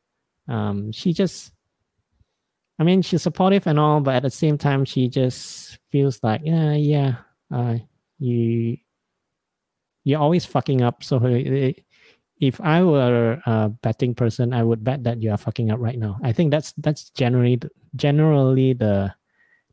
um, 0.49 0.91
she 0.91 1.13
just, 1.13 1.52
I 2.83 2.85
mean, 2.85 3.01
she's 3.01 3.21
supportive 3.21 3.65
and 3.65 3.79
all, 3.79 4.01
but 4.01 4.15
at 4.15 4.23
the 4.23 4.29
same 4.29 4.57
time, 4.57 4.83
she 4.83 5.07
just 5.07 5.79
feels 5.89 6.19
like, 6.21 6.41
yeah, 6.43 6.73
yeah, 6.73 7.15
uh, 7.49 7.77
you, 8.19 8.75
you're 10.03 10.19
always 10.19 10.43
fucking 10.43 10.81
up. 10.81 11.01
So 11.01 11.15
if 12.41 12.59
I 12.59 12.83
were 12.83 13.41
a 13.45 13.69
betting 13.69 14.13
person, 14.13 14.53
I 14.53 14.63
would 14.63 14.83
bet 14.83 15.01
that 15.05 15.23
you 15.23 15.31
are 15.31 15.37
fucking 15.37 15.71
up 15.71 15.79
right 15.79 15.97
now. 15.97 16.19
I 16.23 16.33
think 16.33 16.51
that's 16.51 16.73
that's 16.75 17.09
generally 17.11 17.61
generally 17.95 18.73
the 18.73 19.15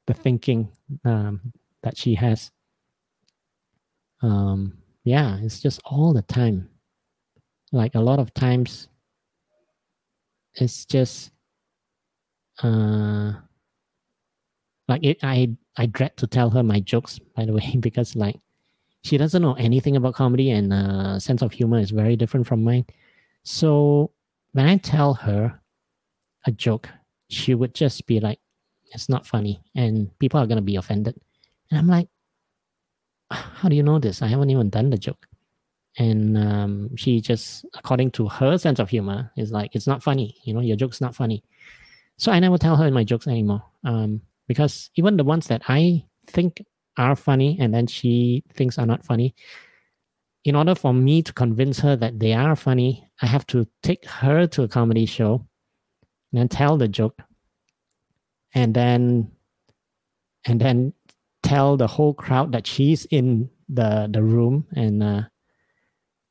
the 0.06 0.14
thinking 0.14 0.70
um, 1.04 1.52
that 1.82 1.98
she 1.98 2.14
has. 2.14 2.52
Um, 4.22 4.78
yeah, 5.02 5.36
it's 5.42 5.58
just 5.58 5.80
all 5.84 6.12
the 6.12 6.22
time. 6.22 6.68
Like 7.72 7.96
a 7.96 8.00
lot 8.00 8.20
of 8.20 8.32
times, 8.34 8.86
it's 10.54 10.84
just 10.84 11.32
uh, 12.62 13.32
like 14.88 15.04
it, 15.04 15.18
I 15.22 15.56
I 15.76 15.86
dread 15.86 16.16
to 16.18 16.26
tell 16.26 16.50
her 16.50 16.62
my 16.62 16.80
jokes. 16.80 17.18
By 17.36 17.44
the 17.44 17.52
way, 17.52 17.76
because 17.80 18.16
like 18.16 18.36
she 19.02 19.16
doesn't 19.16 19.40
know 19.42 19.54
anything 19.54 19.96
about 19.96 20.14
comedy 20.14 20.50
and 20.50 20.72
uh, 20.72 21.18
sense 21.18 21.42
of 21.42 21.52
humor 21.52 21.78
is 21.78 21.90
very 21.90 22.16
different 22.16 22.46
from 22.46 22.62
mine. 22.64 22.84
So 23.44 24.10
when 24.52 24.66
I 24.66 24.76
tell 24.76 25.14
her 25.14 25.60
a 26.46 26.52
joke, 26.52 26.88
she 27.28 27.54
would 27.54 27.74
just 27.74 28.06
be 28.06 28.20
like, 28.20 28.40
"It's 28.92 29.08
not 29.08 29.26
funny," 29.26 29.62
and 29.74 30.10
people 30.18 30.40
are 30.40 30.46
gonna 30.46 30.60
be 30.62 30.76
offended. 30.76 31.16
And 31.70 31.78
I'm 31.78 31.86
like, 31.86 32.08
"How 33.30 33.68
do 33.68 33.76
you 33.76 33.82
know 33.82 33.98
this? 33.98 34.22
I 34.22 34.28
haven't 34.28 34.50
even 34.50 34.70
done 34.70 34.90
the 34.90 34.98
joke." 34.98 35.26
And 35.98 36.38
um, 36.38 36.96
she 36.96 37.20
just, 37.20 37.64
according 37.74 38.12
to 38.12 38.28
her 38.28 38.56
sense 38.58 38.78
of 38.78 38.90
humor, 38.90 39.30
is 39.36 39.50
like, 39.52 39.74
"It's 39.74 39.86
not 39.86 40.02
funny. 40.02 40.36
You 40.44 40.54
know, 40.54 40.60
your 40.60 40.76
joke's 40.76 41.00
not 41.00 41.14
funny." 41.14 41.42
So 42.20 42.30
I 42.30 42.38
never 42.38 42.58
tell 42.58 42.76
her 42.76 42.90
my 42.90 43.02
jokes 43.02 43.26
anymore 43.26 43.62
um, 43.82 44.20
because 44.46 44.90
even 44.96 45.16
the 45.16 45.24
ones 45.24 45.46
that 45.46 45.62
I 45.68 46.04
think 46.26 46.62
are 46.98 47.16
funny 47.16 47.56
and 47.58 47.72
then 47.72 47.86
she 47.86 48.44
thinks 48.52 48.78
are 48.78 48.84
not 48.84 49.02
funny 49.02 49.34
in 50.44 50.54
order 50.54 50.74
for 50.74 50.92
me 50.92 51.22
to 51.22 51.32
convince 51.32 51.78
her 51.80 51.96
that 51.96 52.18
they 52.18 52.32
are 52.32 52.54
funny 52.56 53.08
i 53.22 53.26
have 53.26 53.46
to 53.46 53.66
take 53.82 54.04
her 54.06 54.46
to 54.46 54.62
a 54.62 54.68
comedy 54.68 55.06
show 55.06 55.34
and 56.32 56.40
then 56.40 56.48
tell 56.48 56.76
the 56.76 56.88
joke 56.88 57.18
and 58.54 58.74
then 58.74 59.30
and 60.46 60.60
then 60.60 60.92
tell 61.42 61.76
the 61.76 61.86
whole 61.86 62.12
crowd 62.12 62.52
that 62.52 62.66
she's 62.66 63.06
in 63.06 63.48
the 63.68 64.08
the 64.12 64.22
room 64.22 64.66
and 64.74 65.02
uh, 65.02 65.22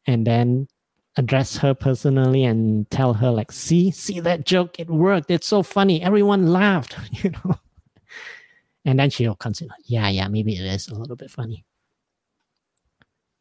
and 0.06 0.26
then 0.26 0.68
address 1.18 1.58
her 1.58 1.74
personally 1.74 2.44
and 2.44 2.90
tell 2.92 3.14
her 3.14 3.32
like 3.32 3.52
see 3.52 3.92
see 3.92 4.20
that 4.20 4.46
joke 4.46 4.80
it 4.80 4.90
worked 4.90 5.30
it's 5.32 5.48
so 5.48 5.64
funny 5.64 6.02
everyone 6.02 6.48
laughed 6.48 6.96
you 7.24 7.32
know 7.32 7.56
and 8.86 9.00
then 9.00 9.10
she'll 9.10 9.36
consider, 9.36 9.74
yeah, 9.86 10.10
yeah, 10.10 10.28
maybe 10.28 10.56
it 10.56 10.66
is 10.66 10.88
a 10.88 10.96
little 10.96 11.16
bit 11.16 11.30
funny. 11.30 11.66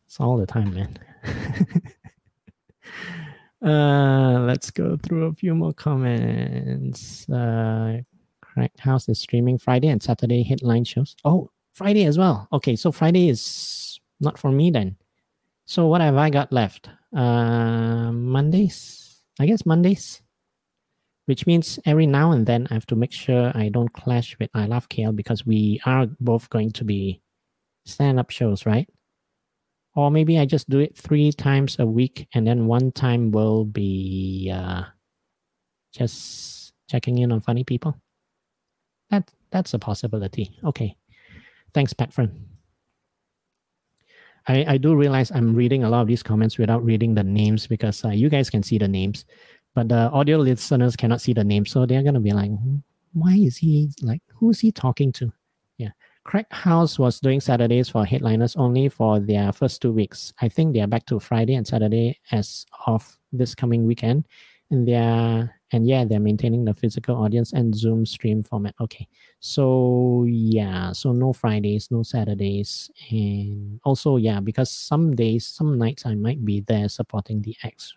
It's 0.07 0.20
all 0.20 0.36
the 0.36 0.47
time, 0.47 0.74
man. 0.74 0.99
uh, 3.66 4.40
let's 4.40 4.70
go 4.70 4.99
through 5.03 5.27
a 5.27 5.32
few 5.32 5.55
more 5.55 5.73
comments. 5.73 7.28
Uh, 7.28 8.01
Crack 8.40 8.78
House 8.78 9.09
is 9.09 9.20
streaming 9.20 9.59
Friday 9.59 9.89
and 9.89 10.03
Saturday 10.03 10.43
headline 10.43 10.85
shows. 10.85 11.15
Oh, 11.24 11.51
Friday 11.73 12.05
as 12.05 12.19
well. 12.19 12.49
Okay, 12.53 12.74
so 12.74 12.90
Friday 12.90 13.28
is 13.28 14.01
not 14.20 14.39
for 14.39 14.51
me 14.51 14.70
then. 14.70 14.97
So 15.69 15.86
what 15.86 16.01
have 16.01 16.16
I 16.16 16.31
got 16.31 16.51
left? 16.51 16.89
Uh, 17.15 18.11
Mondays. 18.11 19.20
I 19.39 19.47
guess 19.47 19.65
Mondays 19.65 20.23
which 21.28 21.47
means 21.47 21.78
every 21.85 22.07
now 22.07 22.32
and 22.32 22.47
then 22.47 22.66
I 22.70 22.74
have 22.74 22.86
to 22.86 22.97
make 22.97 23.12
sure 23.12 23.53
I 23.55 23.69
don't 23.69 23.93
clash 23.93 24.35
with 24.40 24.49
I 24.55 24.65
Love 24.65 24.89
KL 24.89 25.15
because 25.15 25.45
we 25.45 25.78
are 25.85 26.07
both 26.20 26.49
going 26.49 26.70
to 26.70 26.85
be 26.85 27.20
stand 27.85 28.19
up 28.19 28.31
shows, 28.31 28.65
right? 28.65 28.89
Or 29.95 30.11
maybe 30.11 30.39
I 30.39 30.47
just 30.47 30.70
do 30.70 30.78
it 30.78 30.97
three 30.97 31.31
times 31.32 31.77
a 31.78 31.85
week 31.85 32.28
and 32.32 32.47
then 32.47 32.66
one 32.66 32.93
time 32.93 33.31
will 33.31 33.66
be 33.66 34.51
uh, 34.51 34.85
just 35.93 36.73
checking 36.89 37.19
in 37.19 37.31
on 37.31 37.43
funny 37.43 37.62
people. 37.62 37.95
That 39.11 39.31
that's 39.51 39.74
a 39.74 39.78
possibility. 39.78 40.57
Okay. 40.65 40.97
Thanks, 41.74 41.93
Pat 41.93 42.11
Friend. 42.11 42.57
I, 44.49 44.65
I 44.66 44.79
do 44.79 44.97
realize 44.97 45.31
I'm 45.31 45.55
reading 45.55 45.85
a 45.85 45.91
lot 45.91 46.03
of 46.03 46.09
these 46.09 46.23
comments 46.23 46.59
without 46.59 46.85
reading 46.85 47.15
the 47.15 47.23
names 47.23 47.66
because 47.66 48.05
uh, 48.05 48.09
you 48.09 48.29
guys 48.29 48.51
can 48.51 48.62
see 48.62 48.79
the 48.79 48.89
names 48.89 49.25
but 49.79 49.89
the 49.89 50.11
audio 50.11 50.39
listeners 50.39 50.97
cannot 50.97 51.20
see 51.20 51.33
the 51.33 51.45
names. 51.45 51.70
so 51.70 51.87
they're 51.87 52.03
gonna 52.03 52.19
be 52.19 52.33
like, 52.33 52.51
"Why 53.12 53.35
is 53.35 53.57
he 53.57 53.91
like? 54.03 54.23
Who's 54.35 54.59
he 54.59 54.73
talking 54.73 55.12
to?" 55.12 55.33
Yeah, 55.77 55.91
Crack 56.25 56.53
House 56.53 56.99
was 56.99 57.20
doing 57.20 57.41
Saturdays 57.41 57.89
for 57.89 58.05
headliners 58.05 58.57
only 58.57 58.89
for 58.89 59.20
their 59.20 59.53
first 59.53 59.81
two 59.81 59.93
weeks. 59.93 60.33
I 60.41 60.49
think 60.49 60.75
they 60.75 60.81
are 60.81 60.89
back 60.89 61.07
to 61.07 61.20
Friday 61.20 61.55
and 61.55 61.65
Saturday 61.65 62.19
as 62.33 62.66
of 62.87 63.19
this 63.33 63.55
coming 63.55 63.87
weekend, 63.87 64.27
and 64.73 64.89
they're 64.89 65.57
and 65.73 65.86
yeah, 65.86 66.05
they're 66.05 66.20
maintaining 66.20 66.65
the 66.65 66.74
physical 66.74 67.16
audience 67.16 67.53
and 67.53 67.74
Zoom 67.74 68.07
stream 68.07 68.43
format. 68.43 68.74
Okay, 68.81 69.07
so 69.40 70.24
yeah, 70.28 70.93
so 70.93 71.12
no 71.12 71.32
Fridays, 71.32 71.90
no 71.90 72.03
Saturdays, 72.03 72.90
and 73.11 73.81
also 73.85 74.16
yeah, 74.16 74.40
because 74.40 74.70
some 74.70 75.15
days, 75.15 75.47
some 75.47 75.78
nights 75.78 76.07
I 76.07 76.15
might 76.15 76.45
be 76.45 76.61
there 76.61 76.89
supporting 76.89 77.43
the 77.43 77.57
acts 77.65 77.95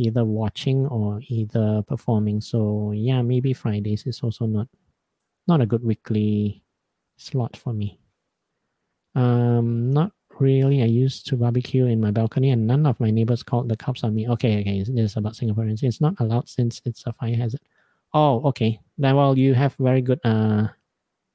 either 0.00 0.24
watching 0.24 0.86
or 0.86 1.20
either 1.28 1.82
performing. 1.82 2.40
So 2.40 2.92
yeah, 2.92 3.20
maybe 3.22 3.52
Fridays 3.52 4.06
is 4.06 4.20
also 4.22 4.46
not 4.46 4.68
not 5.46 5.60
a 5.60 5.66
good 5.66 5.84
weekly 5.84 6.62
slot 7.16 7.56
for 7.56 7.72
me. 7.72 7.98
Um, 9.14 9.90
not 9.90 10.12
really. 10.40 10.82
I 10.82 10.86
used 10.86 11.26
to 11.28 11.36
barbecue 11.36 11.86
in 11.86 12.00
my 12.00 12.10
balcony, 12.10 12.50
and 12.50 12.66
none 12.66 12.86
of 12.86 12.98
my 13.00 13.10
neighbors 13.10 13.42
called 13.42 13.68
the 13.68 13.76
cops 13.76 14.04
on 14.04 14.14
me. 14.14 14.28
Okay, 14.28 14.60
okay, 14.60 14.80
this 14.80 14.88
is 15.12 15.16
about 15.16 15.34
Singaporeans. 15.34 15.82
It's 15.82 16.00
not 16.00 16.14
allowed 16.20 16.48
since 16.48 16.80
it's 16.84 17.04
a 17.06 17.12
fire 17.12 17.36
hazard. 17.36 17.60
Oh, 18.14 18.42
okay. 18.48 18.80
Then 18.98 19.16
well, 19.16 19.38
you 19.38 19.54
have 19.54 19.74
very 19.76 20.02
good 20.02 20.20
uh 20.24 20.68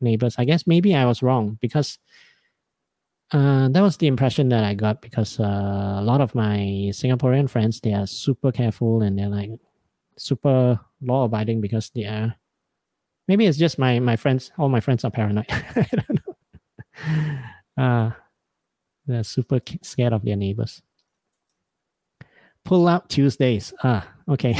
neighbors. 0.01 0.35
I 0.37 0.45
guess 0.45 0.67
maybe 0.67 0.95
I 0.95 1.05
was 1.05 1.23
wrong 1.23 1.57
because 1.61 1.99
uh, 3.31 3.69
that 3.69 3.81
was 3.81 3.97
the 3.97 4.07
impression 4.07 4.49
that 4.49 4.63
I 4.63 4.73
got 4.73 5.01
because 5.01 5.39
uh, 5.39 5.97
a 5.99 6.03
lot 6.03 6.21
of 6.21 6.35
my 6.35 6.91
Singaporean 6.91 7.49
friends 7.49 7.79
they 7.81 7.93
are 7.93 8.05
super 8.07 8.51
careful 8.51 9.01
and 9.01 9.17
they're 9.17 9.29
like 9.29 9.51
super 10.17 10.79
law 11.01 11.25
abiding 11.25 11.61
because 11.61 11.89
they 11.95 12.05
are. 12.05 12.35
Maybe 13.27 13.47
it's 13.47 13.57
just 13.57 13.79
my 13.79 13.99
my 13.99 14.15
friends. 14.15 14.51
All 14.57 14.69
my 14.69 14.79
friends 14.79 15.03
are 15.03 15.11
paranoid. 15.11 15.47
I 15.49 15.87
don't 15.91 16.19
know. 16.27 16.35
Uh, 17.77 18.09
they're 19.07 19.23
super 19.23 19.59
scared 19.81 20.13
of 20.13 20.23
their 20.23 20.35
neighbors. 20.35 20.81
Pull 22.63 22.87
out 22.87 23.09
Tuesdays. 23.09 23.73
Ah, 23.83 24.07
okay. 24.27 24.55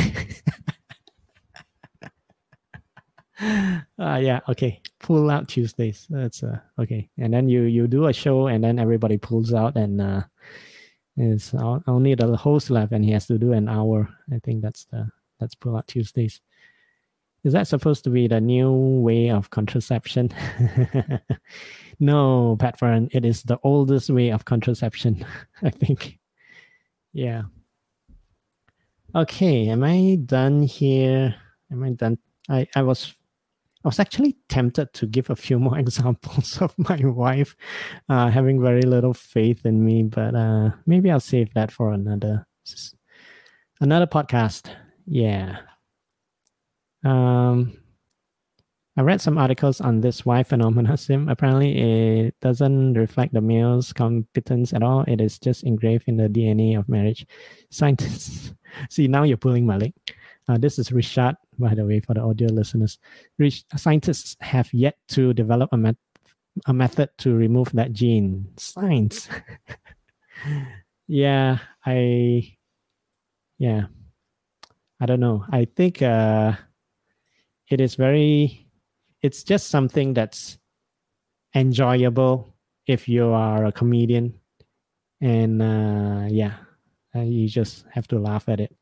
uh, 3.41 3.79
yeah, 4.21 4.41
okay. 4.47 4.81
Pull 4.99 5.29
out 5.29 5.47
Tuesdays. 5.47 6.05
That's 6.09 6.43
uh 6.43 6.59
okay. 6.79 7.09
And 7.17 7.33
then 7.33 7.49
you 7.49 7.63
you 7.63 7.87
do 7.87 8.05
a 8.05 8.13
show 8.13 8.47
and 8.47 8.63
then 8.63 8.77
everybody 8.77 9.17
pulls 9.17 9.53
out 9.53 9.75
and 9.75 10.01
uh 10.01 10.21
it's 11.17 11.53
only 11.87 12.13
the 12.13 12.35
host 12.35 12.69
left 12.69 12.91
and 12.91 13.03
he 13.03 13.11
has 13.11 13.25
to 13.27 13.37
do 13.37 13.53
an 13.53 13.69
hour. 13.69 14.09
I 14.31 14.39
think 14.43 14.61
that's 14.61 14.85
the 14.85 15.09
that's 15.39 15.55
pull 15.55 15.75
out 15.75 15.87
Tuesdays. 15.87 16.41
Is 17.43 17.53
that 17.53 17.67
supposed 17.67 18.03
to 18.03 18.09
be 18.09 18.27
the 18.27 18.41
new 18.41 18.71
way 18.71 19.29
of 19.29 19.49
contraception? 19.49 20.31
no, 21.99 22.55
Pat 22.59 22.79
Friend, 22.79 23.09
it 23.13 23.25
is 23.25 23.43
the 23.43 23.59
oldest 23.63 24.09
way 24.09 24.29
of 24.29 24.45
contraception, 24.45 25.25
I 25.63 25.69
think. 25.69 26.19
Yeah. 27.13 27.43
Okay, 29.13 29.69
am 29.69 29.83
I 29.83 30.17
done 30.25 30.63
here? 30.63 31.35
Am 31.71 31.83
I 31.83 31.91
done? 31.91 32.17
I, 32.49 32.67
I 32.75 32.81
was 32.81 33.13
I 33.85 33.87
was 33.87 33.99
actually 33.99 34.35
tempted 34.49 34.91
to 34.93 35.05
give 35.05 35.29
a 35.29 35.35
few 35.35 35.59
more 35.65 35.77
examples 35.77 36.59
of 36.61 36.73
my 36.77 36.99
wife 37.05 37.55
uh, 38.09 38.29
having 38.29 38.59
very 38.59 38.81
little 38.81 39.13
faith 39.13 39.65
in 39.65 39.85
me, 39.85 40.03
but 40.03 40.35
uh, 40.35 40.71
maybe 40.85 41.11
I'll 41.11 41.19
save 41.19 41.53
that 41.53 41.71
for 41.71 41.93
another 41.93 42.45
another 43.79 44.07
podcast. 44.07 44.69
Yeah. 45.05 45.59
Um, 47.03 47.77
I 48.97 49.01
read 49.01 49.19
some 49.19 49.37
articles 49.37 49.81
on 49.81 49.99
this 49.99 50.25
Y 50.25 50.43
phenomena 50.43 50.95
sim. 50.97 51.27
Apparently, 51.27 51.77
it 52.27 52.35
doesn't 52.41 52.93
reflect 52.93 53.33
the 53.33 53.41
male's 53.41 53.91
competence 53.91 54.73
at 54.73 54.83
all. 54.83 55.03
It 55.07 55.19
is 55.19 55.37
just 55.37 55.63
engraved 55.63 56.05
in 56.07 56.15
the 56.17 56.29
DNA 56.29 56.79
of 56.79 56.87
marriage. 56.87 57.25
Scientists, 57.71 58.53
see 58.89 59.07
now 59.07 59.23
you're 59.23 59.37
pulling 59.37 59.65
my 59.65 59.77
leg. 59.77 59.93
Uh, 60.47 60.57
this 60.57 60.79
is 60.79 60.91
Richard, 60.91 61.35
by 61.57 61.73
the 61.73 61.83
way, 61.83 61.99
for 61.99 62.13
the 62.13 62.21
audio 62.21 62.47
listeners. 62.49 62.99
Rich, 63.39 63.63
scientists 63.75 64.37
have 64.41 64.71
yet 64.73 64.95
to 65.09 65.33
develop 65.33 65.73
a 65.73 65.77
met- 65.77 65.97
a 66.67 66.73
method 66.73 67.09
to 67.17 67.33
remove 67.35 67.71
that 67.73 67.91
gene. 67.91 68.47
Science. 68.55 69.27
yeah, 71.07 71.57
I 71.85 72.55
yeah. 73.57 73.85
I 75.01 75.05
don't 75.05 75.19
know. 75.19 75.43
I 75.49 75.65
think 75.65 76.01
uh 76.01 76.53
it 77.69 77.81
is 77.81 77.95
very 77.95 78.64
it's 79.25 79.43
just 79.43 79.69
something 79.69 80.13
that's 80.13 80.59
enjoyable 81.55 82.53
if 82.85 83.09
you 83.09 83.29
are 83.29 83.65
a 83.65 83.71
comedian. 83.71 84.39
And 85.21 85.61
uh 85.61 86.27
yeah 86.29 86.55
uh, 87.15 87.21
you 87.21 87.47
just 87.47 87.85
have 87.91 88.07
to 88.09 88.19
laugh 88.19 88.47
at 88.49 88.59
it. 88.59 88.75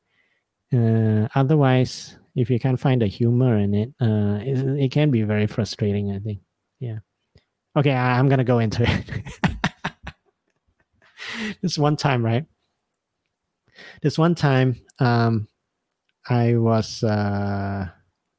Uh, 0.74 1.28
otherwise 1.36 2.18
if 2.36 2.50
you 2.50 2.60
can't 2.60 2.80
find 2.80 3.02
the 3.02 3.08
humor 3.08 3.58
in 3.58 3.74
it 3.74 3.90
uh 4.02 4.40
it, 4.42 4.58
it 4.86 4.92
can 4.92 5.12
be 5.12 5.22
very 5.22 5.48
frustrating 5.48 6.12
i 6.12 6.20
think. 6.20 6.40
Yeah. 6.80 7.00
Okay 7.78 7.92
I, 7.94 8.20
i'm 8.20 8.28
gonna 8.28 8.44
go 8.44 8.60
into 8.60 8.84
it. 8.84 9.06
This 11.62 11.78
one 11.78 11.96
time 11.96 12.24
right? 12.24 12.46
This 14.02 14.18
one 14.18 14.36
time 14.36 14.76
um 15.00 15.48
i 16.30 16.56
was 16.56 17.04
uh 17.04 17.88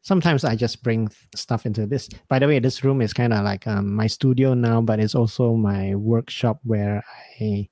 sometimes 0.05 0.45
I 0.45 0.55
just 0.55 0.83
bring 0.83 1.11
stuff 1.35 1.67
into 1.67 1.87
this. 1.87 2.09
By 2.29 2.39
the 2.39 2.47
way, 2.47 2.61
this 2.61 2.85
room 2.85 3.01
is 3.01 3.13
kind 3.13 3.33
of 3.33 3.43
like 3.43 3.67
um, 3.67 3.95
my 3.95 4.07
studio 4.07 4.55
now, 4.55 4.81
but 4.81 5.01
it's 5.01 5.15
also 5.15 5.55
my 5.55 5.95
workshop 5.95 6.61
where 6.63 7.03
I 7.41 7.69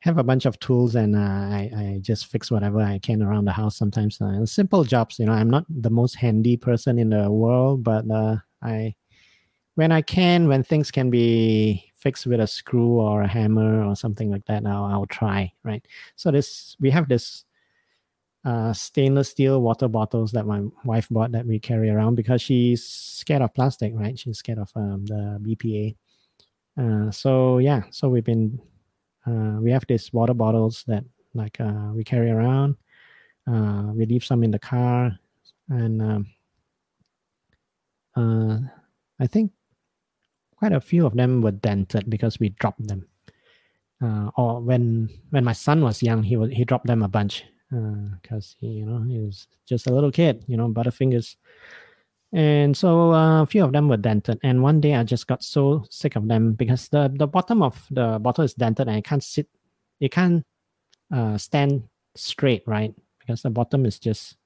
have 0.00 0.18
a 0.18 0.24
bunch 0.24 0.44
of 0.44 0.58
tools 0.58 0.96
and 0.96 1.14
uh, 1.14 1.18
I, 1.20 1.70
I 1.76 1.98
just 2.02 2.26
fix 2.26 2.50
whatever 2.50 2.80
I 2.80 2.98
can 2.98 3.22
around 3.22 3.44
the 3.44 3.52
house. 3.52 3.76
Sometimes 3.76 4.20
uh, 4.20 4.44
simple 4.44 4.82
jobs. 4.82 5.20
You 5.20 5.26
know, 5.26 5.32
I'm 5.32 5.48
not 5.48 5.64
the 5.68 5.90
most 5.90 6.16
handy 6.16 6.56
person 6.56 6.98
in 6.98 7.10
the 7.10 7.30
world, 7.30 7.84
but 7.84 8.10
uh, 8.10 8.36
I 8.60 8.94
when 9.76 9.92
I 9.92 10.02
can, 10.02 10.48
when 10.48 10.64
things 10.64 10.90
can 10.90 11.08
be 11.08 11.90
fixed 11.94 12.26
with 12.26 12.40
a 12.40 12.46
screw 12.46 13.00
or 13.00 13.22
a 13.22 13.28
hammer 13.28 13.84
or 13.84 13.94
something 13.94 14.30
like 14.30 14.44
that, 14.46 14.66
I'll, 14.66 14.84
I'll 14.84 15.06
try. 15.06 15.52
Right. 15.62 15.86
So 16.16 16.32
this 16.32 16.76
we 16.80 16.90
have 16.90 17.08
this 17.08 17.44
uh, 18.44 18.72
stainless 18.72 19.28
steel 19.30 19.62
water 19.62 19.88
bottles 19.88 20.32
that 20.32 20.46
my 20.46 20.62
wife 20.84 21.08
bought 21.10 21.32
that 21.32 21.46
we 21.46 21.58
carry 21.60 21.90
around 21.90 22.16
because 22.16 22.42
she's 22.42 22.84
scared 22.84 23.42
of 23.42 23.54
plastic, 23.54 23.92
right? 23.94 24.18
She's 24.18 24.38
scared 24.38 24.58
of 24.58 24.70
um, 24.74 25.06
the 25.06 25.38
BPA. 25.40 25.96
Uh, 26.76 27.10
so 27.10 27.58
yeah, 27.58 27.82
so 27.90 28.08
we've 28.08 28.24
been 28.24 28.60
uh, 29.26 29.58
we 29.60 29.70
have 29.70 29.86
these 29.86 30.12
water 30.12 30.34
bottles 30.34 30.82
that 30.88 31.04
like 31.34 31.60
uh, 31.60 31.92
we 31.94 32.02
carry 32.02 32.30
around. 32.30 32.76
Uh, 33.46 33.92
we 33.94 34.06
leave 34.06 34.24
some 34.24 34.42
in 34.42 34.50
the 34.50 34.58
car, 34.58 35.16
and 35.68 36.26
um, 38.16 38.70
I 39.20 39.26
think 39.26 39.52
quite 40.56 40.72
a 40.72 40.80
few 40.80 41.06
of 41.06 41.14
them 41.14 41.42
were 41.42 41.50
dented 41.52 42.10
because 42.10 42.40
we 42.40 42.50
dropped 42.50 42.86
them. 42.86 43.06
Or 44.36 44.60
when 44.60 45.08
when 45.30 45.44
my 45.44 45.52
son 45.52 45.82
was 45.82 46.02
young, 46.02 46.24
he 46.24 46.36
was 46.36 46.50
he 46.50 46.64
dropped 46.64 46.86
them 46.86 47.04
a 47.04 47.08
bunch 47.08 47.44
because 48.20 48.56
uh, 48.62 48.66
you 48.66 48.84
know 48.84 49.00
he 49.02 49.18
was 49.18 49.46
just 49.66 49.86
a 49.86 49.92
little 49.92 50.12
kid, 50.12 50.44
you 50.46 50.56
know, 50.56 50.68
butterfingers. 50.68 51.36
And 52.34 52.74
so 52.74 53.12
uh, 53.12 53.42
a 53.42 53.46
few 53.46 53.62
of 53.62 53.72
them 53.72 53.88
were 53.88 53.98
dented. 53.98 54.40
And 54.42 54.62
one 54.62 54.80
day 54.80 54.94
I 54.94 55.04
just 55.04 55.26
got 55.26 55.42
so 55.42 55.84
sick 55.90 56.16
of 56.16 56.28
them 56.28 56.54
because 56.54 56.88
the, 56.88 57.12
the 57.14 57.26
bottom 57.26 57.62
of 57.62 57.86
the 57.90 58.18
bottle 58.18 58.44
is 58.44 58.54
dented 58.54 58.88
and 58.88 58.96
it 58.96 59.04
can't 59.04 59.22
sit, 59.22 59.48
it 60.00 60.12
can't 60.12 60.42
uh, 61.12 61.36
stand 61.36 61.82
straight, 62.14 62.62
right? 62.66 62.94
Because 63.18 63.42
the 63.42 63.50
bottom 63.50 63.84
is 63.84 63.98
just 63.98 64.36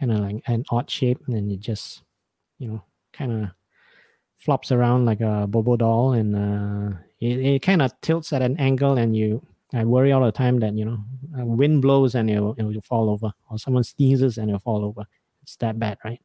kind 0.00 0.10
of 0.10 0.18
like 0.18 0.42
an 0.46 0.64
odd 0.70 0.90
shape 0.90 1.20
and 1.28 1.52
it 1.52 1.60
just, 1.60 2.02
you 2.58 2.66
know, 2.66 2.82
kind 3.12 3.44
of 3.44 3.50
flops 4.36 4.72
around 4.72 5.04
like 5.04 5.20
a 5.20 5.46
bobo 5.46 5.76
doll 5.76 6.14
and 6.14 6.34
uh, 6.34 6.96
it, 7.20 7.38
it 7.38 7.62
kind 7.62 7.82
of 7.82 7.92
tilts 8.00 8.32
at 8.32 8.42
an 8.42 8.58
angle 8.58 8.98
and 8.98 9.16
you 9.16 9.40
I 9.74 9.84
worry 9.84 10.12
all 10.12 10.24
the 10.24 10.32
time 10.32 10.58
that 10.60 10.74
you 10.74 10.84
know 10.84 11.04
wind 11.32 11.82
blows 11.82 12.14
and 12.14 12.30
it'll, 12.30 12.54
it'll 12.58 12.80
fall 12.82 13.10
over, 13.10 13.32
or 13.50 13.58
someone 13.58 13.84
sneezes 13.84 14.38
and 14.38 14.48
it'll 14.48 14.60
fall 14.60 14.84
over. 14.84 15.04
It's 15.42 15.56
that 15.56 15.78
bad, 15.78 15.98
right? 16.04 16.20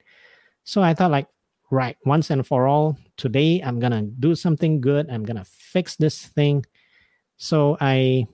So 0.63 0.81
I 0.81 0.93
thought 0.93 1.11
like, 1.11 1.27
right, 1.71 1.97
once 2.05 2.29
and 2.29 2.45
for 2.45 2.67
all, 2.67 2.97
today 3.15 3.61
I'm 3.61 3.79
gonna 3.79 4.03
do 4.03 4.35
something 4.35 4.81
good. 4.81 5.09
I'm 5.09 5.23
gonna 5.23 5.45
fix 5.45 5.95
this 5.95 6.25
thing. 6.27 6.65
So 7.37 7.77
I 7.79 8.27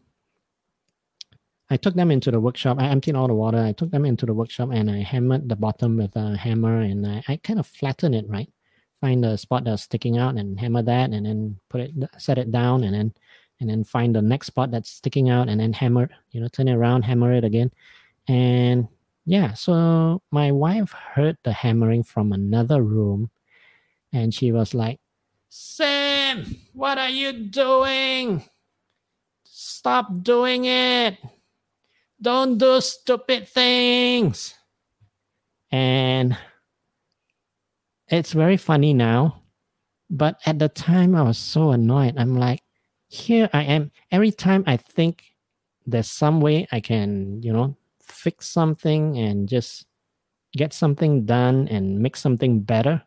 I 1.70 1.78
took 1.78 1.96
them 1.96 2.12
into 2.12 2.30
the 2.30 2.40
workshop. 2.40 2.78
I 2.80 2.88
emptied 2.88 3.16
all 3.16 3.28
the 3.28 3.34
water. 3.34 3.58
I 3.58 3.72
took 3.72 3.90
them 3.92 4.06
into 4.06 4.26
the 4.26 4.34
workshop 4.34 4.70
and 4.72 4.92
I 4.92 5.00
hammered 5.00 5.50
the 5.50 5.56
bottom 5.56 5.98
with 5.98 6.16
a 6.16 6.38
hammer 6.38 6.82
and 6.82 7.06
I, 7.08 7.24
I 7.28 7.38
kind 7.38 7.60
of 7.60 7.66
flattened 7.66 8.14
it, 8.14 8.26
right? 8.28 8.50
Find 9.02 9.24
the 9.24 9.38
spot 9.38 9.64
that's 9.64 9.84
sticking 9.84 10.18
out 10.18 10.38
and 10.38 10.60
hammer 10.60 10.84
that 10.84 11.12
and 11.12 11.26
then 11.26 11.60
put 11.70 11.82
it 11.82 11.92
set 12.18 12.38
it 12.38 12.52
down 12.52 12.84
and 12.84 12.94
then 12.94 13.14
and 13.60 13.70
then 13.70 13.84
find 13.84 14.16
the 14.16 14.22
next 14.22 14.48
spot 14.48 14.72
that's 14.72 14.90
sticking 14.90 15.30
out 15.30 15.50
and 15.50 15.60
then 15.60 15.74
hammer, 15.74 16.10
you 16.32 16.42
know, 16.42 16.48
turn 16.48 16.68
it 16.68 16.74
around, 16.74 17.04
hammer 17.04 17.34
it 17.34 17.44
again. 17.44 17.72
And 18.28 18.88
yeah, 19.26 19.54
so 19.54 20.22
my 20.32 20.52
wife 20.52 20.92
heard 20.92 21.38
the 21.44 21.54
hammering 21.54 22.04
from 22.04 22.34
another 22.34 22.82
room 22.82 23.30
and 24.12 24.34
she 24.34 24.52
was 24.52 24.74
like, 24.74 25.00
Sam, 25.50 26.56
what 26.74 26.98
are 26.98 27.10
you 27.10 27.34
doing? 27.34 28.44
Stop 29.44 30.24
doing 30.24 30.66
it. 30.66 31.18
Don't 32.22 32.58
do 32.58 32.80
stupid 32.82 33.48
things. 33.48 34.56
And 35.72 36.38
it's 38.08 38.32
very 38.32 38.58
funny 38.58 38.94
now. 38.94 39.42
But 40.10 40.40
at 40.46 40.60
the 40.60 40.70
time, 40.70 41.16
I 41.16 41.24
was 41.24 41.38
so 41.38 41.72
annoyed. 41.72 42.16
I'm 42.18 42.38
like, 42.38 42.62
here 43.14 43.48
I 43.54 43.64
am. 43.64 43.92
Every 44.12 44.32
time 44.32 44.64
I 44.66 44.76
think 44.78 45.36
there's 45.86 46.10
some 46.10 46.42
way 46.42 46.68
I 46.72 46.80
can, 46.80 47.44
you 47.44 47.54
know, 47.54 47.78
fix 48.02 48.50
something 48.50 49.18
and 49.18 49.48
just 49.48 49.86
get 50.58 50.74
something 50.74 51.24
done 51.26 51.68
and 51.68 52.00
make 52.00 52.16
something 52.16 52.62
better, 52.62 53.04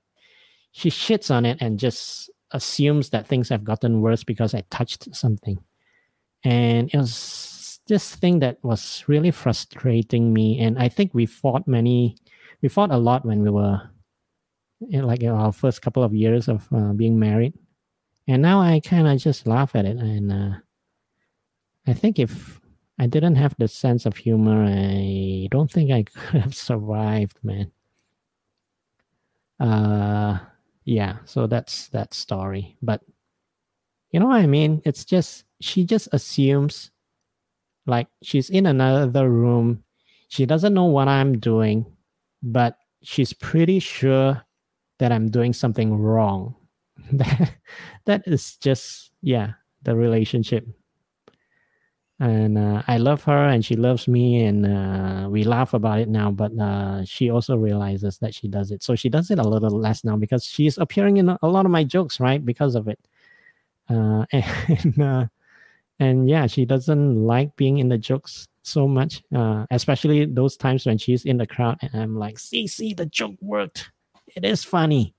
she 0.70 0.90
shits 0.90 1.34
on 1.34 1.44
it 1.44 1.58
and 1.60 1.78
just 1.78 2.30
assumes 2.52 3.10
that 3.10 3.26
things 3.26 3.48
have 3.48 3.64
gotten 3.64 4.00
worse 4.00 4.22
because 4.22 4.54
I 4.54 4.62
touched 4.70 5.12
something. 5.14 5.58
And 6.44 6.88
it 6.92 6.96
was 6.96 7.80
this 7.88 8.14
thing 8.14 8.38
that 8.40 8.58
was 8.62 9.02
really 9.08 9.32
frustrating 9.32 10.32
me. 10.32 10.60
And 10.60 10.78
I 10.78 10.88
think 10.88 11.14
we 11.14 11.26
fought 11.26 11.66
many, 11.66 12.16
we 12.62 12.68
fought 12.68 12.92
a 12.92 12.96
lot 12.98 13.26
when 13.26 13.42
we 13.42 13.50
were 13.50 13.82
in 14.88 15.02
like 15.02 15.24
our 15.24 15.52
first 15.52 15.82
couple 15.82 16.04
of 16.04 16.14
years 16.14 16.46
of 16.46 16.68
uh, 16.72 16.92
being 16.92 17.18
married 17.18 17.54
and 18.28 18.42
now 18.42 18.60
I 18.60 18.80
kind 18.80 19.06
of 19.06 19.18
just 19.18 19.46
laugh 19.46 19.76
at 19.76 19.84
it. 19.84 19.96
And 19.98 20.32
uh, 20.32 20.56
I 21.86 21.92
think 21.92 22.18
if 22.18 22.60
I 22.98 23.06
didn't 23.06 23.36
have 23.36 23.54
the 23.58 23.68
sense 23.68 24.04
of 24.04 24.16
humor, 24.16 24.64
I 24.64 25.48
don't 25.50 25.70
think 25.70 25.90
I 25.90 26.02
could 26.14 26.40
have 26.40 26.54
survived, 26.54 27.38
man. 27.42 27.70
Uh, 29.60 30.38
yeah. 30.84 31.18
So 31.24 31.46
that's 31.46 31.88
that 31.88 32.14
story. 32.14 32.76
But 32.82 33.02
you 34.10 34.20
know 34.20 34.26
what 34.26 34.36
I 34.42 34.46
mean? 34.46 34.82
It's 34.84 35.04
just 35.04 35.44
she 35.60 35.84
just 35.84 36.08
assumes 36.12 36.90
like 37.86 38.08
she's 38.22 38.50
in 38.50 38.66
another 38.66 39.30
room. 39.30 39.84
She 40.28 40.46
doesn't 40.46 40.74
know 40.74 40.86
what 40.86 41.06
I'm 41.06 41.38
doing, 41.38 41.86
but 42.42 42.76
she's 43.02 43.32
pretty 43.32 43.78
sure 43.78 44.42
that 44.98 45.12
I'm 45.12 45.30
doing 45.30 45.52
something 45.52 45.96
wrong 45.96 46.55
that 47.12 47.54
that 48.04 48.22
is 48.26 48.56
just 48.56 49.10
yeah 49.22 49.52
the 49.82 49.94
relationship. 49.94 50.66
And 52.18 52.56
uh, 52.56 52.82
i 52.88 52.96
love 52.96 53.24
her 53.24 53.46
and 53.46 53.62
she 53.62 53.76
loves 53.76 54.08
me 54.08 54.42
and 54.42 54.64
uh, 54.64 55.28
we 55.28 55.44
laugh 55.44 55.74
about 55.74 55.98
it 55.98 56.08
now 56.08 56.30
but 56.30 56.50
uh, 56.58 57.04
she 57.04 57.28
also 57.28 57.56
realizes 57.56 58.16
that 58.18 58.34
she 58.34 58.48
does 58.48 58.70
it. 58.70 58.82
So 58.82 58.94
she 58.96 59.10
does 59.10 59.30
it 59.30 59.38
a 59.38 59.46
little 59.46 59.78
less 59.78 60.02
now 60.02 60.16
because 60.16 60.42
she's 60.42 60.78
appearing 60.78 61.18
in 61.18 61.28
a, 61.28 61.38
lot 61.42 61.66
of 61.66 61.70
my 61.70 61.84
jokes 61.84 62.18
right 62.18 62.42
because 62.42 62.74
of 62.74 62.88
it. 62.88 62.98
Uh, 63.90 64.24
and 64.32 64.98
uh, 64.98 65.26
and 65.98 66.28
yeah 66.28 66.46
she 66.46 66.64
doesn't 66.64 67.26
like 67.26 67.54
being 67.56 67.78
in 67.78 67.88
the 67.88 67.98
jokes 67.98 68.48
so 68.62 68.88
much 68.88 69.22
uh, 69.34 69.66
especially 69.70 70.24
those 70.24 70.56
times 70.56 70.86
when 70.86 70.98
she's 70.98 71.24
in 71.24 71.36
the 71.36 71.46
crowd 71.46 71.78
and 71.82 71.94
i'm 71.94 72.18
like 72.18 72.38
see 72.38 72.66
see 72.66 72.94
the 72.94 73.06
joke 73.06 73.36
worked. 73.40 73.90
It 74.34 74.44
is 74.44 74.64
funny 74.64 75.15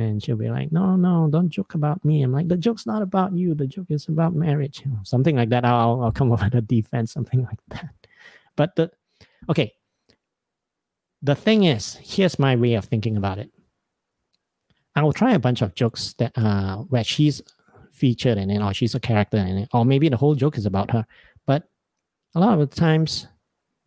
and 0.00 0.22
she'll 0.22 0.36
be 0.36 0.50
like, 0.50 0.72
"No, 0.72 0.96
no, 0.96 1.28
don't 1.30 1.50
joke 1.50 1.74
about 1.74 2.04
me." 2.04 2.22
I'm 2.22 2.32
like, 2.32 2.48
"The 2.48 2.56
joke's 2.56 2.86
not 2.86 3.02
about 3.02 3.32
you. 3.34 3.54
The 3.54 3.66
joke 3.66 3.90
is 3.90 4.08
about 4.08 4.34
marriage." 4.34 4.82
You 4.84 4.92
know, 4.92 5.00
something 5.04 5.36
like 5.36 5.50
that. 5.50 5.64
I'll 5.64 6.02
I'll 6.02 6.12
come 6.12 6.32
up 6.32 6.42
with 6.42 6.54
a 6.54 6.60
defense, 6.60 7.12
something 7.12 7.42
like 7.44 7.60
that. 7.68 7.94
But 8.56 8.76
the 8.76 8.90
okay, 9.48 9.72
the 11.22 11.34
thing 11.34 11.64
is, 11.64 11.98
here's 12.02 12.38
my 12.38 12.56
way 12.56 12.74
of 12.74 12.84
thinking 12.84 13.16
about 13.16 13.38
it. 13.38 13.50
I 14.94 15.02
will 15.02 15.12
try 15.12 15.32
a 15.32 15.38
bunch 15.38 15.62
of 15.62 15.74
jokes 15.74 16.14
that 16.18 16.36
uh 16.36 16.78
where 16.78 17.04
she's 17.04 17.42
featured 17.92 18.38
in 18.38 18.50
it, 18.50 18.62
or 18.62 18.74
she's 18.74 18.94
a 18.94 19.00
character 19.00 19.36
in 19.38 19.58
it, 19.58 19.68
or 19.72 19.84
maybe 19.84 20.08
the 20.08 20.16
whole 20.16 20.34
joke 20.34 20.58
is 20.58 20.66
about 20.66 20.90
her. 20.90 21.06
But 21.46 21.68
a 22.34 22.40
lot 22.40 22.58
of 22.58 22.70
the 22.70 22.74
times, 22.74 23.26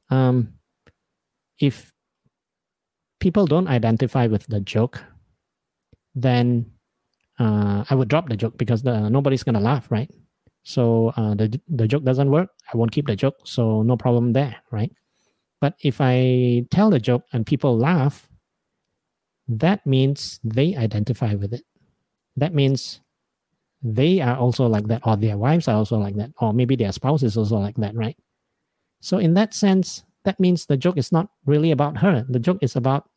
um, 0.09 0.53
if 1.59 1.93
people 3.19 3.47
don't 3.47 3.67
identify 3.67 4.27
with 4.27 4.45
the 4.47 4.59
joke 4.59 5.01
then 6.15 6.65
uh, 7.39 7.83
I 7.89 7.95
would 7.95 8.07
drop 8.09 8.29
the 8.29 8.37
joke 8.37 8.57
because 8.57 8.83
the, 8.83 9.09
nobody's 9.09 9.43
gonna 9.43 9.59
laugh, 9.59 9.91
right? 9.91 10.09
So 10.63 11.13
uh, 11.17 11.35
the 11.35 11.59
the 11.69 11.87
joke 11.87 12.03
doesn't 12.03 12.31
work. 12.31 12.49
I 12.73 12.77
won't 12.77 12.91
keep 12.91 13.07
the 13.07 13.15
joke, 13.15 13.35
so 13.45 13.83
no 13.83 13.97
problem 13.97 14.33
there, 14.33 14.55
right? 14.71 14.91
But 15.61 15.75
if 15.81 16.01
I 16.01 16.65
tell 16.71 16.89
the 16.89 16.99
joke 16.99 17.23
and 17.33 17.45
people 17.45 17.77
laugh, 17.77 18.29
that 19.47 19.85
means 19.85 20.39
they 20.43 20.75
identify 20.75 21.35
with 21.35 21.53
it. 21.53 21.63
That 22.37 22.53
means 22.53 23.01
they 23.83 24.21
are 24.21 24.37
also 24.37 24.67
like 24.67 24.87
that, 24.87 25.01
or 25.05 25.17
their 25.17 25.37
wives 25.37 25.67
are 25.67 25.75
also 25.77 25.97
like 25.97 26.15
that, 26.17 26.31
or 26.39 26.53
maybe 26.53 26.75
their 26.75 26.91
spouse 26.91 27.23
is 27.23 27.37
also 27.37 27.57
like 27.57 27.75
that, 27.77 27.95
right? 27.95 28.17
So 29.01 29.17
in 29.19 29.33
that 29.35 29.53
sense, 29.53 30.03
that 30.25 30.39
means 30.39 30.65
the 30.65 30.77
joke 30.77 30.97
is 30.97 31.11
not 31.11 31.29
really 31.45 31.71
about 31.71 31.97
her. 31.99 32.25
The 32.29 32.39
joke 32.39 32.59
is 32.61 32.75
about 32.75 33.09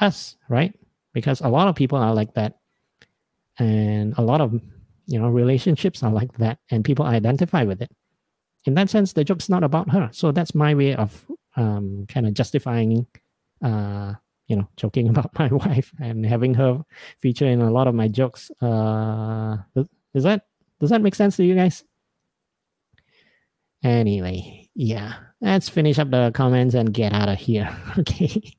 us, 0.00 0.36
right? 0.48 0.74
Because 1.12 1.40
a 1.40 1.48
lot 1.48 1.68
of 1.68 1.74
people 1.74 1.98
are 1.98 2.14
like 2.14 2.34
that. 2.34 2.58
And 3.58 4.14
a 4.16 4.22
lot 4.22 4.40
of 4.40 4.60
you 5.06 5.18
know 5.18 5.28
relationships 5.28 6.02
are 6.02 6.10
like 6.10 6.32
that 6.38 6.58
and 6.70 6.84
people 6.84 7.04
identify 7.04 7.64
with 7.64 7.82
it. 7.82 7.90
In 8.64 8.74
that 8.74 8.90
sense, 8.90 9.12
the 9.12 9.24
joke's 9.24 9.48
not 9.48 9.64
about 9.64 9.90
her. 9.90 10.08
So 10.12 10.32
that's 10.32 10.54
my 10.54 10.74
way 10.74 10.94
of 10.94 11.26
um, 11.56 12.06
kind 12.08 12.26
of 12.26 12.34
justifying 12.34 13.06
uh, 13.62 14.14
you 14.52 14.56
know, 14.56 14.68
joking 14.76 15.08
about 15.12 15.36
my 15.38 15.48
wife 15.48 15.92
and 16.00 16.26
having 16.26 16.54
her 16.54 16.84
feature 17.18 17.46
in 17.46 17.60
a 17.60 17.70
lot 17.70 17.86
of 17.86 17.94
my 17.94 18.08
jokes. 18.08 18.50
Uh, 18.60 19.56
does 20.14 20.24
that 20.24 20.46
does 20.80 20.90
that 20.90 21.02
make 21.02 21.14
sense 21.14 21.36
to 21.36 21.44
you 21.44 21.54
guys? 21.54 21.84
Anyway, 23.82 24.68
yeah, 24.74 25.14
let's 25.40 25.68
finish 25.68 25.98
up 25.98 26.10
the 26.10 26.30
comments 26.34 26.74
and 26.74 26.92
get 26.94 27.12
out 27.12 27.28
of 27.28 27.38
here. 27.38 27.74
okay. 27.98 28.54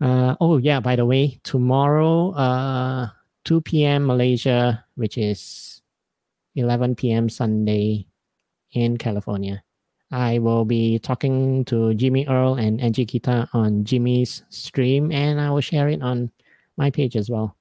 Uh, 0.00 0.36
oh 0.40 0.58
yeah, 0.58 0.78
by 0.80 0.94
the 0.94 1.04
way, 1.04 1.40
tomorrow, 1.42 2.30
uh, 2.32 3.08
2 3.44 3.60
p.m. 3.62 4.06
Malaysia, 4.06 4.84
which 4.94 5.18
is 5.18 5.82
11 6.54 6.94
p.m. 6.94 7.28
Sunday 7.28 8.06
in 8.72 8.96
California. 8.96 9.62
I 10.10 10.38
will 10.38 10.64
be 10.64 10.98
talking 10.98 11.64
to 11.66 11.92
Jimmy 11.94 12.26
Earl 12.26 12.54
and 12.54 12.80
Angie 12.80 13.04
Kita 13.04 13.48
on 13.52 13.84
Jimmy's 13.84 14.42
stream, 14.48 15.12
and 15.12 15.40
I 15.40 15.50
will 15.50 15.60
share 15.60 15.88
it 15.88 16.00
on 16.00 16.30
my 16.76 16.90
page 16.90 17.16
as 17.16 17.28
well. 17.28 17.56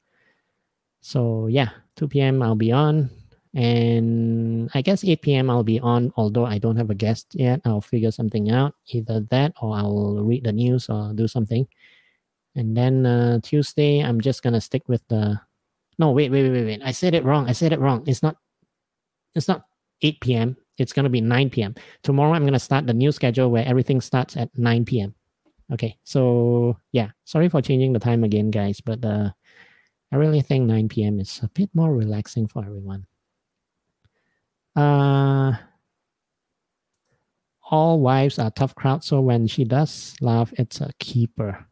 So 1.01 1.47
yeah, 1.47 1.69
2 1.95 2.07
p.m. 2.07 2.41
I'll 2.41 2.55
be 2.55 2.71
on, 2.71 3.09
and 3.55 4.69
I 4.73 4.81
guess 4.81 5.03
8 5.03 5.21
p.m. 5.21 5.49
I'll 5.49 5.63
be 5.63 5.79
on. 5.79 6.13
Although 6.15 6.45
I 6.45 6.57
don't 6.57 6.77
have 6.77 6.89
a 6.89 6.95
guest 6.95 7.33
yet, 7.33 7.61
I'll 7.65 7.81
figure 7.81 8.11
something 8.11 8.51
out. 8.51 8.75
Either 8.93 9.21
that, 9.31 9.53
or 9.61 9.75
I'll 9.75 10.23
read 10.23 10.43
the 10.43 10.53
news 10.53 10.87
or 10.87 11.13
do 11.13 11.27
something. 11.27 11.67
And 12.57 12.75
then 12.75 13.05
uh, 13.05 13.39
Tuesday, 13.41 14.03
I'm 14.03 14.19
just 14.19 14.43
gonna 14.43 14.59
stick 14.59 14.89
with 14.89 15.07
the. 15.07 15.39
No, 15.97 16.11
wait, 16.11 16.31
wait, 16.31 16.43
wait, 16.43 16.51
wait. 16.51 16.65
Wait. 16.65 16.81
I 16.83 16.91
said 16.91 17.15
it 17.15 17.23
wrong. 17.23 17.47
I 17.47 17.53
said 17.53 17.71
it 17.71 17.79
wrong. 17.79 18.03
It's 18.05 18.21
not. 18.21 18.35
It's 19.33 19.47
not 19.47 19.63
8 20.01 20.19
p.m 20.19 20.57
it's 20.77 20.93
to 21.05 21.09
be 21.09 21.21
9 21.21 21.49
p.m. 21.49 21.75
Tomorrow, 22.03 22.33
I'm 22.33 22.43
to 22.53 22.59
start 22.59 22.87
the 22.87 22.93
new 22.93 23.11
schedule 23.11 23.49
where 23.49 23.65
everything 23.65 23.99
starts 24.01 24.37
at 24.37 24.55
9 24.57 24.85
p.m. 24.85 25.15
Okay, 25.73 25.97
so 26.03 26.77
yeah, 26.91 27.09
sorry 27.25 27.49
for 27.49 27.61
changing 27.61 27.93
the 27.93 27.99
time 27.99 28.23
again, 28.23 28.51
guys, 28.51 28.79
but 28.79 29.03
uh, 29.03 29.29
I 30.11 30.15
really 30.15 30.41
think 30.41 30.65
9 30.65 30.87
p.m. 30.87 31.19
is 31.19 31.39
a 31.43 31.49
bit 31.49 31.69
more 31.73 31.93
relaxing 31.93 32.47
for 32.47 32.63
everyone. 32.63 33.05
Uh, 34.75 35.53
all 37.69 37.99
wives 37.99 38.39
are 38.39 38.51
tough 38.51 38.75
crowd, 38.75 39.03
so 39.03 39.19
when 39.19 39.47
she 39.47 39.65
does 39.65 40.15
laugh, 40.21 40.53
it's 40.57 40.79
a 40.79 40.91
keeper. 40.99 41.66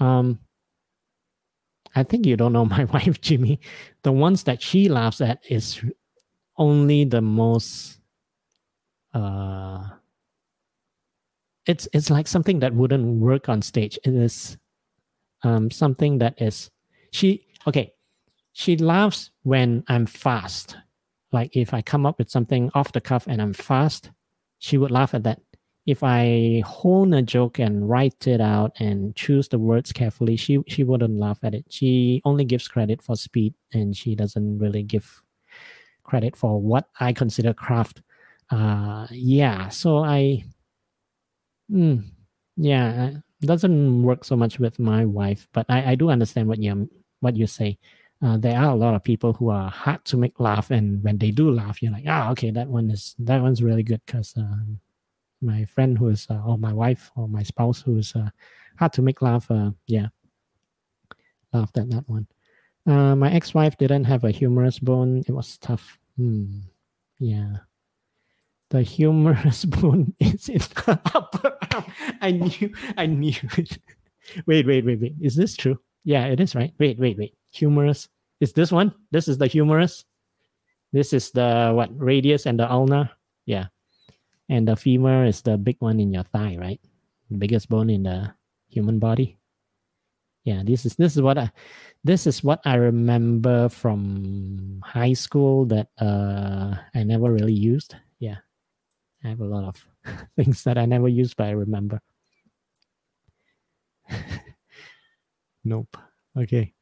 Um, 0.00 0.40
I 1.94 2.02
think 2.02 2.26
you 2.26 2.36
don't 2.36 2.52
know 2.52 2.64
my 2.78 2.84
wife, 2.84 3.20
Jimmy. 3.20 3.60
The 4.02 4.12
ones 4.12 4.44
that 4.44 4.62
she 4.62 4.88
laughs 4.88 5.20
at 5.20 5.40
is 5.48 5.80
only 6.56 7.04
the 7.04 7.20
most 7.20 7.98
uh 9.12 9.88
it's 11.66 11.88
it's 11.92 12.10
like 12.10 12.28
something 12.28 12.60
that 12.60 12.74
wouldn't 12.74 13.20
work 13.20 13.48
on 13.48 13.62
stage. 13.62 13.98
It 14.04 14.14
is 14.14 14.56
um 15.42 15.70
something 15.70 16.18
that 16.18 16.40
is 16.40 16.70
she 17.10 17.46
okay 17.66 17.92
she 18.52 18.76
laughs 18.76 19.30
when 19.42 19.84
i'm 19.88 20.06
fast. 20.06 20.76
Like 21.32 21.56
if 21.56 21.74
i 21.74 21.82
come 21.82 22.06
up 22.06 22.18
with 22.18 22.30
something 22.30 22.70
off 22.74 22.92
the 22.92 23.00
cuff 23.00 23.26
and 23.26 23.42
i'm 23.42 23.52
fast 23.52 24.10
she 24.58 24.78
would 24.78 24.90
laugh 24.90 25.14
at 25.14 25.24
that 25.24 25.40
if 25.86 26.02
i 26.02 26.62
hone 26.66 27.12
a 27.14 27.22
joke 27.22 27.58
and 27.58 27.88
write 27.88 28.26
it 28.26 28.40
out 28.40 28.72
and 28.78 29.14
choose 29.16 29.48
the 29.48 29.58
words 29.58 29.92
carefully 29.92 30.36
she 30.36 30.58
she 30.66 30.84
wouldn't 30.84 31.18
laugh 31.18 31.38
at 31.42 31.54
it 31.54 31.64
she 31.68 32.22
only 32.24 32.44
gives 32.44 32.68
credit 32.68 33.02
for 33.02 33.16
speed 33.16 33.54
and 33.72 33.96
she 33.96 34.14
doesn't 34.14 34.58
really 34.58 34.82
give 34.82 35.22
credit 36.04 36.36
for 36.36 36.60
what 36.60 36.88
I 37.00 37.12
consider 37.12 37.52
craft. 37.52 38.02
Uh, 38.50 39.06
yeah, 39.10 39.68
so 39.70 39.98
I, 39.98 40.44
mm, 41.70 42.04
yeah, 42.56 43.10
doesn't 43.40 44.02
work 44.02 44.24
so 44.24 44.36
much 44.36 44.58
with 44.58 44.78
my 44.78 45.04
wife, 45.04 45.48
but 45.52 45.66
I, 45.68 45.92
I 45.92 45.94
do 45.96 46.10
understand 46.10 46.46
what 46.46 46.62
you 46.62 46.88
what 47.20 47.36
you 47.36 47.46
say. 47.46 47.78
Uh, 48.22 48.36
there 48.38 48.56
are 48.56 48.70
a 48.70 48.76
lot 48.76 48.94
of 48.94 49.02
people 49.02 49.32
who 49.32 49.50
are 49.50 49.68
hard 49.70 50.04
to 50.04 50.16
make 50.16 50.38
laugh, 50.38 50.70
and 50.70 51.02
when 51.02 51.18
they 51.18 51.30
do 51.30 51.50
laugh, 51.50 51.82
you're 51.82 51.92
like, 51.92 52.04
ah, 52.06 52.30
okay, 52.30 52.50
that 52.50 52.68
one 52.68 52.90
is 52.90 53.14
that 53.18 53.42
one's 53.42 53.62
really 53.62 53.82
good 53.82 54.00
because 54.06 54.34
uh, 54.36 54.64
my 55.44 55.64
friend 55.66 55.96
who 55.98 56.08
is 56.08 56.26
uh, 56.30 56.40
or 56.46 56.58
my 56.58 56.72
wife 56.72 57.10
or 57.16 57.28
my 57.28 57.42
spouse 57.42 57.82
who 57.82 57.98
is 57.98 58.14
uh, 58.16 58.30
hard 58.78 58.92
to 58.94 59.02
make 59.02 59.22
laugh, 59.22 59.50
uh, 59.50 59.70
yeah, 59.86 60.08
laughed 61.52 61.78
at 61.78 61.90
that 61.90 62.08
one. 62.08 62.26
My 62.86 63.30
ex-wife 63.32 63.78
didn't 63.78 64.04
have 64.04 64.24
a 64.24 64.30
humorous 64.30 64.78
bone. 64.78 65.22
It 65.26 65.32
was 65.32 65.58
tough. 65.58 65.98
Hmm. 66.16 66.60
Yeah. 67.18 67.56
The 68.70 68.82
humorous 68.82 69.64
bone 69.80 70.14
is 70.18 70.48
in 70.48 70.58
the 70.58 71.00
upper 71.14 71.56
arm. 71.72 71.84
I 72.20 72.32
knew. 72.32 72.74
I 72.96 73.06
knew 73.06 73.34
it. 73.56 73.78
Wait, 74.46 74.66
wait, 74.66 74.84
wait, 74.84 75.00
wait. 75.00 75.14
Is 75.20 75.36
this 75.36 75.56
true? 75.56 75.78
Yeah, 76.04 76.26
it 76.26 76.40
is, 76.40 76.54
right? 76.54 76.72
Wait, 76.78 76.98
wait, 76.98 77.16
wait. 77.18 77.34
Humorous. 77.52 78.08
Is 78.40 78.52
this 78.52 78.72
one? 78.72 78.94
This 79.10 79.28
is 79.28 79.38
the 79.38 79.46
humerus. 79.46 80.04
This 80.92 81.12
is 81.12 81.30
the 81.30 81.72
what 81.74 81.90
radius 81.98 82.46
and 82.46 82.58
the 82.58 82.70
ulna. 82.70 83.10
Yeah. 83.46 83.66
And 84.48 84.68
the 84.68 84.76
femur 84.76 85.24
is 85.24 85.42
the 85.42 85.56
big 85.56 85.76
one 85.80 86.00
in 86.00 86.12
your 86.12 86.24
thigh, 86.24 86.56
right? 86.60 86.80
The 87.30 87.38
biggest 87.38 87.68
bone 87.68 87.88
in 87.90 88.02
the 88.04 88.34
human 88.68 88.98
body. 88.98 89.38
Yeah, 90.44 90.62
this 90.62 90.84
is 90.84 90.94
this 90.96 91.16
is 91.16 91.22
what 91.22 91.38
I 91.38 91.50
this 92.04 92.26
is 92.26 92.44
what 92.44 92.60
I 92.66 92.74
remember 92.74 93.70
from 93.70 94.82
high 94.84 95.14
school 95.14 95.64
that 95.72 95.88
uh, 95.96 96.76
I 96.94 97.02
never 97.02 97.32
really 97.32 97.54
used. 97.56 97.96
Yeah, 98.20 98.44
I 99.24 99.28
have 99.28 99.40
a 99.40 99.48
lot 99.48 99.64
of 99.64 99.80
things 100.36 100.62
that 100.64 100.76
I 100.76 100.84
never 100.84 101.08
used, 101.08 101.36
but 101.38 101.46
I 101.46 101.52
remember. 101.52 102.02
nope. 105.64 105.96
Okay. 106.36 106.74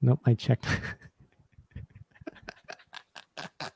Nope, 0.00 0.20
I 0.24 0.34
checked. 0.34 0.66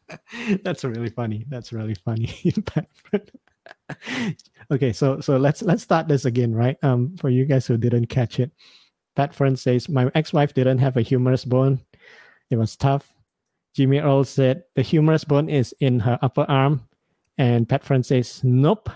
That's 0.62 0.84
really 0.84 1.10
funny. 1.10 1.44
That's 1.48 1.72
really 1.72 1.94
funny. 1.94 2.52
okay, 4.70 4.92
so 4.92 5.20
so 5.20 5.36
let's 5.36 5.62
let's 5.62 5.82
start 5.82 6.08
this 6.08 6.24
again, 6.24 6.54
right? 6.54 6.76
Um, 6.82 7.16
for 7.16 7.28
you 7.28 7.44
guys 7.44 7.66
who 7.66 7.76
didn't 7.76 8.06
catch 8.06 8.40
it. 8.40 8.50
Pat 9.18 9.34
friend 9.34 9.58
says, 9.58 9.88
My 9.88 10.08
ex 10.14 10.32
wife 10.32 10.54
didn't 10.54 10.78
have 10.78 10.96
a 10.96 11.02
humerus 11.02 11.44
bone. 11.44 11.80
It 12.50 12.56
was 12.56 12.76
tough. 12.76 13.12
Jimmy 13.74 13.98
Earl 13.98 14.22
said, 14.22 14.62
The 14.76 14.82
humerus 14.82 15.24
bone 15.24 15.48
is 15.48 15.74
in 15.80 15.98
her 15.98 16.20
upper 16.22 16.46
arm. 16.48 16.86
And 17.36 17.68
Pat 17.68 17.82
friend 17.82 18.06
says, 18.06 18.40
Nope. 18.44 18.88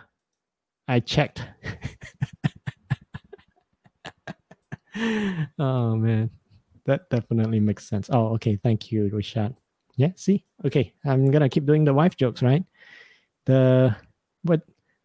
I 0.87 1.01
checked. 1.01 1.43
oh, 5.59 5.97
man. 5.97 6.31
That 6.87 7.11
definitely 7.11 7.59
makes 7.59 7.89
sense. 7.89 8.09
Oh, 8.13 8.29
okay. 8.35 8.55
Thank 8.55 8.93
you, 8.93 9.11
Richard. 9.13 9.57
Yeah, 9.97 10.13
see? 10.17 10.45
Okay. 10.65 10.95
I'm 11.05 11.31
to 11.31 11.49
keep 11.49 11.67
doing 11.67 11.85
the 11.85 11.95
wife 11.95 12.17
jokes, 12.17 12.43
right? 12.43 12.65
The, 13.47 13.95
but 14.45 14.63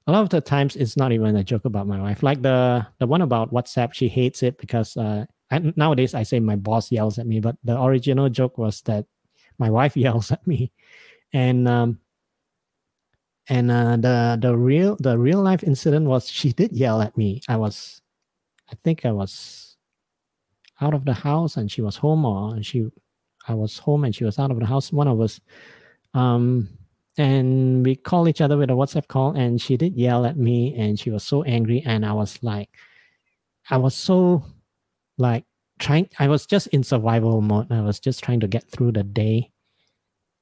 a 0.07 0.11
lot 0.11 0.23
of 0.23 0.29
the 0.29 0.41
times 0.41 0.75
it's 0.75 0.95
not 0.95 1.11
even 1.11 1.35
a 1.35 1.43
joke 1.43 1.65
about 1.65 1.87
my 1.87 1.99
wife. 1.99 2.23
Like 2.23 2.41
the 2.41 2.87
the 2.99 3.05
one 3.05 3.21
about 3.21 3.51
WhatsApp, 3.51 3.93
she 3.93 4.07
hates 4.07 4.41
it 4.41 4.57
because 4.57 4.95
uh, 4.95 5.25
I, 5.51 5.59
nowadays 5.75 6.13
I 6.15 6.23
say 6.23 6.39
my 6.39 6.55
boss 6.55 6.91
yells 6.91 7.19
at 7.19 7.27
me, 7.27 7.41
but 7.41 7.57
the 7.63 7.81
original 7.81 8.29
joke 8.29 8.57
was 8.57 8.81
that 8.83 9.05
my 9.59 9.69
wife 9.69 9.97
yells 10.05 10.31
at 10.31 10.45
me, 10.47 10.71
and 11.33 11.67
um, 11.67 11.99
and 13.49 13.69
uh, 13.69 13.97
the 13.97 14.37
the 14.41 14.55
real 14.55 14.95
the 14.99 15.17
real 15.17 15.41
life 15.41 15.63
incident 15.63 16.05
was 16.05 16.29
she 16.29 16.53
did 16.53 16.71
yell 16.71 17.01
at 17.01 17.17
me. 17.17 17.41
I 17.49 17.57
was, 17.57 18.01
I 18.71 18.75
think 18.83 19.05
I 19.05 19.11
was 19.11 19.75
out 20.79 20.93
of 20.93 21.05
the 21.05 21.13
house 21.13 21.57
and 21.57 21.71
she 21.71 21.81
was 21.81 21.97
home, 21.97 22.23
or 22.23 22.61
she, 22.63 22.87
I 23.47 23.53
was 23.53 23.77
home 23.77 24.03
and 24.03 24.15
she 24.15 24.25
was 24.25 24.39
out 24.39 24.51
of 24.51 24.59
the 24.59 24.65
house. 24.65 24.91
One 24.91 25.07
of 25.07 25.19
us, 25.21 25.39
um, 26.13 26.69
and 27.17 27.85
we 27.85 27.95
call 27.95 28.27
each 28.27 28.41
other 28.41 28.57
with 28.57 28.69
a 28.69 28.73
WhatsApp 28.73 29.07
call, 29.07 29.35
and 29.35 29.59
she 29.59 29.77
did 29.77 29.95
yell 29.95 30.25
at 30.25 30.37
me, 30.37 30.75
and 30.75 30.99
she 30.99 31.09
was 31.09 31.23
so 31.23 31.43
angry, 31.43 31.81
and 31.85 32.05
I 32.05 32.13
was 32.13 32.37
like, 32.43 32.69
I 33.69 33.77
was 33.77 33.95
so 33.95 34.43
like 35.17 35.45
trying 35.79 36.09
I 36.19 36.27
was 36.27 36.45
just 36.45 36.67
in 36.67 36.83
survival 36.83 37.41
mode. 37.41 37.71
I 37.71 37.81
was 37.81 37.99
just 37.99 38.23
trying 38.23 38.39
to 38.41 38.47
get 38.47 38.69
through 38.69 38.93
the 38.93 39.03
day 39.03 39.51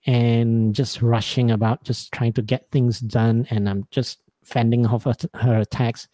and 0.06 0.76
just 0.76 1.02
rushing 1.02 1.52
about, 1.52 1.84
just 1.84 2.12
trying 2.12 2.34
to 2.34 2.42
get 2.42 2.70
things 2.72 3.00
done. 3.00 3.48
And 3.50 3.68
I'm 3.68 3.88
just 3.92 4.20
fending 4.44 4.86
off 4.86 5.06
her, 5.06 5.16
her 5.34 5.60
attacks. 5.60 6.08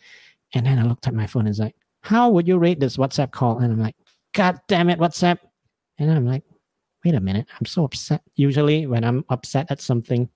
And 0.54 0.66
then 0.66 0.80
I 0.80 0.84
looked 0.84 1.08
at 1.08 1.14
my 1.14 1.28
phone 1.28 1.42
and 1.42 1.50
it's 1.50 1.60
like, 1.60 1.76
how 2.02 2.30
would 2.30 2.48
you 2.48 2.58
rate 2.58 2.80
this 2.80 2.98
WhatsApp 2.98 3.32
call? 3.32 3.60
And 3.60 3.72
I'm 3.72 3.80
like, 3.80 3.96
God 4.34 4.60
damn 4.68 4.90
it, 4.90 5.00
WhatsApp. 5.00 5.40
And 5.98 6.10
I'm 6.10 6.26
like, 6.26 6.44
wait 7.04 7.16
a 7.16 7.20
minute, 7.20 7.48
I'm 7.60 7.66
so 7.66 7.84
upset. 7.86 8.22
Usually 8.36 8.86
when 8.88 9.04
I'm 9.04 9.26
upset 9.30 9.68
at 9.70 9.82
something, 9.82 10.30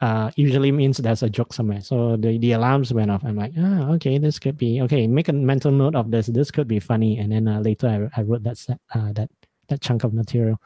uh, 0.00 0.32
usually 0.34 0.72
means 0.72 0.96
there's 0.96 1.22
a 1.22 1.30
joke 1.30 1.52
somewhere. 1.52 1.80
So 1.80 2.16
the, 2.16 2.36
the 2.36 2.52
alarms 2.52 2.92
went 2.92 3.10
off. 3.10 3.22
I'm 3.24 3.36
like, 3.36 3.52
ah, 3.56 3.90
okay, 3.92 4.18
this 4.18 4.38
could 4.38 4.58
be 4.58 4.82
okay. 4.82 5.06
Make 5.06 5.28
a 5.28 5.32
mental 5.32 5.70
note 5.70 5.94
of 5.94 6.10
this. 6.10 6.26
This 6.26 6.50
could 6.50 6.66
be 6.66 6.80
funny. 6.80 7.18
And 7.18 7.30
then 7.30 7.46
uh, 7.46 7.60
later 7.60 8.10
I, 8.16 8.20
I 8.20 8.24
wrote 8.24 8.42
that 8.42 8.58
set, 8.58 8.80
uh, 8.94 9.12
that 9.12 9.30
that 9.68 9.80
chunk 9.80 10.02
of 10.02 10.12
material. 10.12 10.60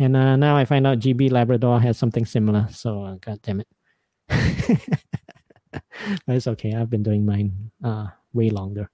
And 0.00 0.16
uh, 0.16 0.34
now 0.34 0.56
I 0.56 0.64
find 0.64 0.86
out 0.86 0.98
GB 0.98 1.30
Labrador 1.30 1.80
has 1.80 1.98
something 1.98 2.26
similar. 2.26 2.66
So 2.70 3.04
uh, 3.04 3.16
god 3.20 3.40
damn 3.42 3.60
it. 3.60 3.68
it's 6.26 6.48
okay. 6.48 6.74
I've 6.74 6.90
been 6.90 7.04
doing 7.04 7.24
mine 7.24 7.70
uh, 7.82 8.08
way 8.32 8.50
longer. 8.50 8.90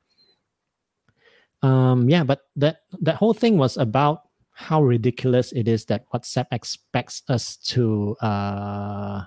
Um, 1.62 2.10
yeah, 2.10 2.24
but 2.24 2.42
that 2.56 2.82
that 3.00 3.16
whole 3.16 3.32
thing 3.32 3.56
was 3.56 3.78
about 3.78 4.28
how 4.54 4.82
ridiculous 4.82 5.52
it 5.52 5.68
is 5.68 5.84
that 5.86 6.04
WhatsApp 6.14 6.46
expects 6.52 7.22
us 7.28 7.56
to 7.56 8.16
uh, 8.22 9.22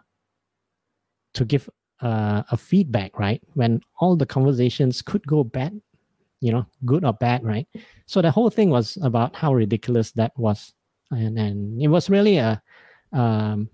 to 1.34 1.46
give 1.46 1.70
uh, 2.02 2.44
a 2.50 2.58
feedback, 2.58 3.20
right? 3.20 3.42
When 3.54 3.82
all 4.00 4.16
the 4.16 4.26
conversations 4.26 5.02
could 5.02 5.26
go 5.28 5.44
bad, 5.44 5.80
you 6.40 6.52
know, 6.54 6.66
good 6.86 7.04
or 7.04 7.14
bad, 7.14 7.44
right? 7.44 7.68
So 8.06 8.22
the 8.22 8.32
whole 8.32 8.50
thing 8.50 8.70
was 8.70 8.98
about 9.02 9.36
how 9.36 9.54
ridiculous 9.54 10.12
that 10.14 10.32
was, 10.38 10.74
and 11.12 11.38
and 11.38 11.82
it 11.82 11.90
was 11.90 12.10
really 12.10 12.38
a, 12.38 12.62
um, 13.12 13.70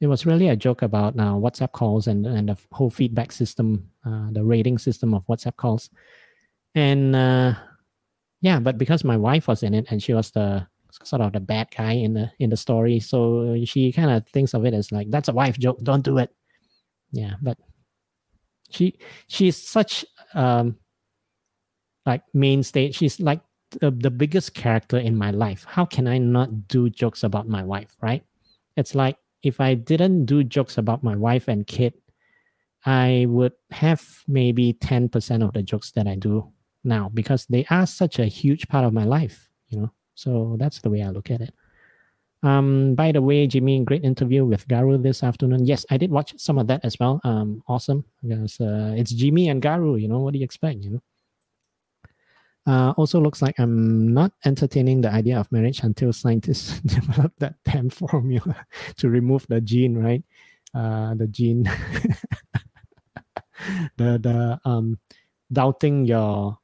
it 0.00 0.06
was 0.06 0.24
really 0.24 0.48
a 0.48 0.56
joke 0.56 0.80
about 0.80 1.18
uh, 1.18 1.34
WhatsApp 1.34 1.72
calls 1.72 2.06
and 2.06 2.26
and 2.26 2.48
the 2.48 2.56
whole 2.72 2.90
feedback 2.90 3.30
system, 3.30 3.90
uh, 4.06 4.30
the 4.32 4.42
rating 4.42 4.78
system 4.78 5.12
of 5.12 5.26
WhatsApp 5.26 5.56
calls, 5.56 5.90
and 6.74 7.14
uh, 7.14 7.54
yeah, 8.44 8.60
but 8.60 8.76
because 8.76 9.04
my 9.04 9.16
wife 9.16 9.48
was 9.48 9.62
in 9.62 9.72
it 9.72 9.86
and 9.88 10.02
she 10.02 10.12
was 10.12 10.30
the 10.32 10.66
sort 11.02 11.22
of 11.22 11.32
the 11.32 11.40
bad 11.40 11.68
guy 11.74 11.92
in 11.92 12.12
the 12.12 12.30
in 12.38 12.50
the 12.50 12.58
story. 12.58 13.00
So 13.00 13.56
she 13.64 13.90
kind 13.90 14.10
of 14.10 14.28
thinks 14.28 14.52
of 14.52 14.66
it 14.66 14.74
as 14.74 14.92
like 14.92 15.08
that's 15.08 15.30
a 15.30 15.32
wife 15.32 15.58
joke. 15.58 15.78
Don't 15.82 16.04
do 16.04 16.18
it. 16.18 16.28
Yeah, 17.10 17.36
but 17.40 17.56
she 18.68 18.98
she's 19.28 19.56
such 19.56 20.04
um 20.34 20.76
like 22.04 22.20
main 22.34 22.62
stage. 22.62 22.96
She's 22.96 23.18
like 23.18 23.40
the, 23.80 23.90
the 23.90 24.10
biggest 24.10 24.52
character 24.52 24.98
in 24.98 25.16
my 25.16 25.30
life. 25.30 25.64
How 25.66 25.86
can 25.86 26.06
I 26.06 26.18
not 26.18 26.68
do 26.68 26.90
jokes 26.90 27.24
about 27.24 27.48
my 27.48 27.64
wife? 27.64 27.96
Right? 28.02 28.24
It's 28.76 28.94
like 28.94 29.16
if 29.42 29.58
I 29.58 29.72
didn't 29.72 30.26
do 30.26 30.44
jokes 30.44 30.76
about 30.76 31.02
my 31.02 31.16
wife 31.16 31.48
and 31.48 31.66
kid, 31.66 31.94
I 32.84 33.24
would 33.26 33.54
have 33.70 34.04
maybe 34.28 34.74
ten 34.74 35.08
percent 35.08 35.42
of 35.42 35.54
the 35.54 35.62
jokes 35.62 35.92
that 35.92 36.06
I 36.06 36.16
do 36.16 36.52
now 36.84 37.10
because 37.12 37.46
they 37.46 37.64
are 37.70 37.86
such 37.86 38.18
a 38.18 38.26
huge 38.26 38.68
part 38.68 38.84
of 38.84 38.92
my 38.92 39.04
life. 39.04 39.48
You 39.68 39.80
know. 39.80 39.90
So 40.14 40.56
that's 40.58 40.80
the 40.80 40.90
way 40.90 41.02
I 41.02 41.10
look 41.10 41.30
at 41.30 41.40
it. 41.40 41.54
Um, 42.44 42.94
by 42.94 43.10
the 43.10 43.22
way, 43.22 43.46
Jimmy, 43.46 43.82
great 43.84 44.04
interview 44.04 44.44
with 44.44 44.68
Garu 44.68 45.02
this 45.02 45.22
afternoon. 45.22 45.64
Yes, 45.64 45.86
I 45.90 45.96
did 45.96 46.10
watch 46.10 46.34
some 46.36 46.58
of 46.58 46.66
that 46.66 46.84
as 46.84 46.98
well. 47.00 47.20
Um, 47.24 47.62
awesome 47.68 48.04
because 48.22 48.60
uh, 48.60 48.92
it's 48.96 49.12
Jimmy 49.12 49.48
and 49.48 49.62
Garu. 49.62 50.00
You 50.00 50.08
know 50.08 50.18
what 50.18 50.34
do 50.34 50.38
you 50.38 50.44
expect? 50.44 50.84
You 50.84 50.90
know. 50.90 51.02
Uh, 52.66 52.92
also 52.96 53.20
looks 53.20 53.42
like 53.42 53.58
I'm 53.58 54.12
not 54.12 54.32
entertaining 54.44 55.00
the 55.00 55.10
idea 55.10 55.38
of 55.38 55.50
marriage 55.52 55.82
until 55.82 56.12
scientists 56.12 56.80
develop 56.86 57.32
that 57.38 57.56
damn 57.64 57.90
formula 57.90 58.66
to 58.96 59.08
remove 59.08 59.46
the 59.48 59.60
gene, 59.60 59.96
right? 59.96 60.22
Uh, 60.74 61.14
the 61.14 61.26
gene, 61.26 61.62
the 63.96 64.18
the 64.18 64.60
um, 64.64 64.98
doubting 65.52 66.04
your 66.04 66.58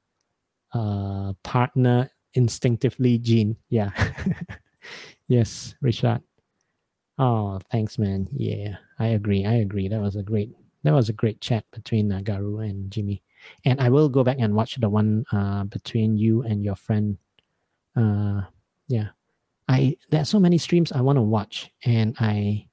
uh, 0.72 1.32
partner 1.42 2.10
instinctively 2.34 3.18
gene. 3.18 3.56
Yeah. 3.68 3.90
yes, 5.28 5.74
Richard. 5.80 6.22
Oh, 7.18 7.60
thanks, 7.70 7.98
man. 7.98 8.28
Yeah, 8.32 8.76
I 8.98 9.08
agree. 9.08 9.44
I 9.44 9.54
agree. 9.54 9.88
That 9.88 10.00
was 10.00 10.16
a 10.16 10.22
great 10.22 10.54
that 10.82 10.94
was 10.94 11.10
a 11.10 11.12
great 11.12 11.40
chat 11.40 11.64
between 11.72 12.10
uh, 12.10 12.20
Garu 12.20 12.64
and 12.64 12.90
Jimmy. 12.90 13.22
And 13.64 13.80
I 13.80 13.88
will 13.90 14.08
go 14.08 14.24
back 14.24 14.38
and 14.40 14.54
watch 14.54 14.76
the 14.76 14.88
one 14.88 15.24
uh, 15.32 15.64
between 15.64 16.16
you 16.16 16.42
and 16.42 16.64
your 16.64 16.76
friend. 16.76 17.18
Uh, 17.96 18.42
yeah, 18.88 19.08
I 19.68 19.96
there 20.10 20.22
are 20.22 20.26
so 20.26 20.40
many 20.40 20.58
streams 20.58 20.92
I 20.92 21.00
want 21.00 21.16
to 21.16 21.22
watch, 21.22 21.70
and 21.84 22.16
I 22.18 22.66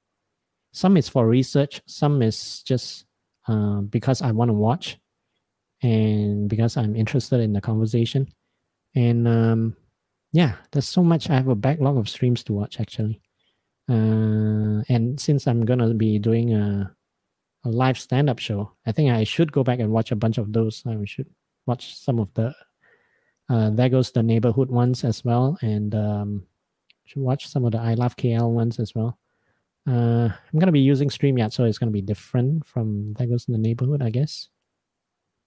some 0.72 0.96
is 0.96 1.10
for 1.10 1.28
research, 1.28 1.82
some 1.86 2.22
is 2.22 2.64
just 2.64 3.06
uh, 3.48 3.82
because 3.82 4.22
I 4.22 4.32
want 4.32 4.50
to 4.50 4.54
watch, 4.54 4.98
and 5.82 6.50
because 6.50 6.78
I'm 6.78 6.96
interested 6.96 7.40
in 7.40 7.54
the 7.54 7.62
conversation. 7.62 8.28
And 8.96 9.28
um, 9.28 9.78
yeah 10.32 10.56
there's 10.72 10.88
so 10.88 11.04
much. 11.04 11.30
I 11.30 11.36
have 11.36 11.48
a 11.48 11.56
backlog 11.56 11.98
of 11.98 12.10
streams 12.10 12.44
to 12.46 12.54
watch 12.54 12.80
actually. 12.80 13.22
Uh, 13.90 14.84
and 14.90 15.18
since 15.18 15.48
i'm 15.48 15.64
gonna 15.64 15.94
be 15.94 16.20
doing 16.20 16.54
a, 16.54 16.94
a 17.64 17.70
live 17.70 17.98
stand-up 17.98 18.38
show 18.38 18.70
i 18.86 18.92
think 18.92 19.10
i 19.10 19.24
should 19.24 19.50
go 19.50 19.64
back 19.64 19.80
and 19.80 19.90
watch 19.90 20.12
a 20.12 20.16
bunch 20.16 20.38
of 20.38 20.52
those. 20.52 20.84
I 20.86 20.98
should 21.06 21.30
watch 21.66 21.96
some 21.96 22.20
of 22.20 22.34
the 22.34 22.54
uh, 23.50 23.70
there 23.70 23.88
goes 23.88 24.12
the 24.12 24.22
neighborhood 24.22 24.70
ones 24.70 25.06
as 25.06 25.24
well. 25.24 25.58
And 25.62 25.96
um, 25.96 26.46
should 27.06 27.22
watch 27.22 27.48
some 27.48 27.64
of 27.64 27.72
the 27.72 27.80
i 27.80 27.94
love 27.94 28.18
kl 28.18 28.52
ones 28.52 28.80
as 28.80 28.94
well. 28.94 29.18
Uh, 29.88 30.28
i'm 30.28 30.60
gonna 30.60 30.72
be 30.72 30.82
using 30.82 31.08
streamyard 31.08 31.54
so 31.54 31.64
it's 31.64 31.78
gonna 31.78 31.92
be 31.92 32.02
different 32.02 32.66
from 32.66 33.14
there 33.14 33.28
goes 33.28 33.48
in 33.48 33.54
the 33.54 33.58
neighborhood 33.58 34.02
i 34.02 34.10
guess 34.10 34.50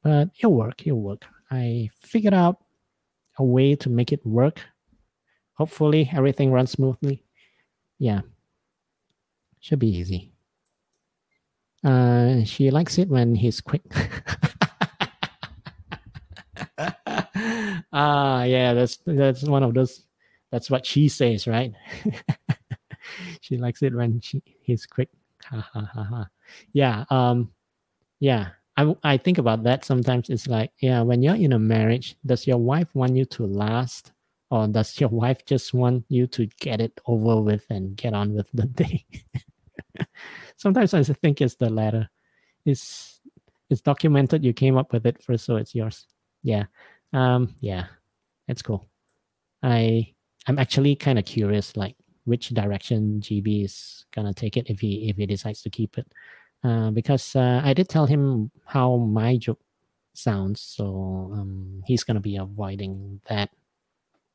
but 0.03 0.29
it'll 0.39 0.55
work 0.55 0.87
it'll 0.87 1.01
work 1.01 1.25
i 1.51 1.89
figured 2.01 2.35
out 2.35 2.59
a 3.41 3.45
way 3.45 3.75
to 3.75 3.89
make 3.91 4.13
it 4.13 4.25
work. 4.25 4.61
Hopefully, 5.55 6.09
everything 6.13 6.53
runs 6.53 6.73
smoothly. 6.73 7.25
Yeah, 7.99 8.21
should 9.61 9.79
be 9.79 9.89
easy. 9.89 10.33
Uh, 11.83 12.45
she 12.45 12.71
likes 12.71 12.99
it 12.99 13.09
when 13.09 13.35
he's 13.35 13.61
quick. 13.61 13.83
ah, 17.93 18.45
yeah, 18.45 18.75
that's 18.75 18.99
that's 19.07 19.43
one 19.45 19.63
of 19.63 19.75
those. 19.75 20.05
That's 20.51 20.71
what 20.71 20.85
she 20.85 21.09
says, 21.09 21.47
right? 21.47 21.73
she 23.41 23.57
likes 23.57 23.83
it 23.83 23.95
when 23.95 24.21
she 24.21 24.43
he's 24.63 24.87
quick. 24.87 25.09
Ha 25.45 25.61
ha 25.73 25.91
ha 25.93 26.05
ha. 26.05 26.29
Yeah. 26.73 27.05
Um. 27.11 27.53
Yeah. 28.19 28.49
I, 28.81 28.97
I 29.05 29.17
think 29.19 29.39
about 29.39 29.63
that 29.65 29.85
sometimes. 29.85 30.31
It's 30.31 30.47
like, 30.47 30.73
yeah, 30.81 31.03
when 31.03 31.23
you're 31.23 31.35
in 31.35 31.53
a 31.53 31.59
marriage, 31.59 32.17
does 32.25 32.47
your 32.47 32.57
wife 32.57 32.95
want 32.95 33.15
you 33.15 33.27
to 33.27 33.47
last? 33.47 34.13
Or 34.51 34.67
does 34.67 34.99
your 34.99 35.11
wife 35.11 35.45
just 35.45 35.75
want 35.75 36.05
you 36.09 36.27
to 36.29 36.47
get 36.61 36.81
it 36.81 36.99
over 37.07 37.41
with 37.41 37.65
and 37.71 37.97
get 37.97 38.15
on 38.15 38.35
with 38.35 38.49
the 38.53 38.67
day? 38.67 39.05
sometimes 40.57 40.95
I 40.95 41.03
think 41.03 41.41
it's 41.41 41.55
the 41.55 41.71
latter. 41.71 42.09
It's 42.65 43.21
it's 43.69 43.81
documented. 43.81 44.45
You 44.45 44.53
came 44.53 44.77
up 44.77 44.93
with 44.93 45.07
it 45.07 45.23
first, 45.23 45.45
so 45.45 45.57
it's 45.57 45.75
yours. 45.75 46.07
Yeah, 46.43 46.65
um, 47.13 47.55
yeah, 47.61 47.87
it's 48.49 48.63
cool. 48.63 48.89
I 49.63 50.13
I'm 50.49 50.59
actually 50.59 50.97
kind 50.97 51.19
of 51.19 51.25
curious, 51.27 51.77
like 51.77 51.95
which 52.25 52.49
direction 52.49 53.21
GB 53.21 53.65
is 53.65 54.05
gonna 54.13 54.35
take 54.35 54.57
it 54.57 54.69
if 54.69 54.81
he 54.81 55.09
if 55.09 55.17
he 55.17 55.27
decides 55.27 55.63
to 55.63 55.71
keep 55.71 55.97
it. 55.97 56.11
Uh, 56.63 56.91
because 56.91 57.35
uh, 57.37 57.63
I 57.65 57.73
did 57.73 57.89
tell 57.89 58.05
him 58.05 58.51
how 58.67 58.97
my 58.97 59.39
joke 59.39 59.61
sounds, 60.13 60.61
so 60.61 61.31
um, 61.33 61.83
he's 61.87 62.05
gonna 62.05 62.21
be 62.21 62.37
avoiding 62.37 63.21
that 63.29 63.51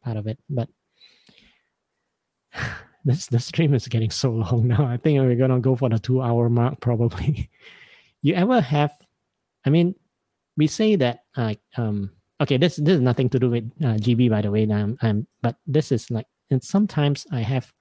part 0.03 0.18
of 0.18 0.26
it. 0.26 0.39
But 0.49 0.69
this 3.06 3.27
the 3.27 3.39
stream 3.39 3.73
is 3.73 3.88
getting 3.88 4.10
so 4.10 4.31
long 4.31 4.68
now. 4.68 4.85
I 4.85 4.97
think 4.97 5.19
we're 5.19 5.35
gonna 5.35 5.60
go 5.60 5.76
for 5.76 5.89
the 5.89 5.99
two 5.99 6.22
hour 6.22 6.49
mark 6.49 6.80
probably. 6.80 7.49
you 8.22 8.34
ever 8.34 8.60
have? 8.60 8.91
I 9.65 9.69
mean, 9.69 9.93
we 10.57 10.68
say 10.68 10.95
that 10.95 11.26
like 11.38 11.60
um 11.77 12.10
okay 12.41 12.57
this 12.57 12.77
this 12.77 12.95
is 12.95 13.02
nothing 13.02 13.30
to 13.30 13.39
do 13.39 13.49
with 13.49 13.72
uh, 13.84 14.02
GB 14.02 14.30
by 14.30 14.41
the 14.41 14.49
way. 14.52 14.65
Now 14.65 14.77
I'm, 14.77 14.97
I'm 15.02 15.27
but 15.41 15.57
this 15.68 15.91
is 15.91 16.10
like 16.10 16.27
and 16.49 16.64
sometimes 16.64 17.26
I 17.31 17.41
have 17.41 17.72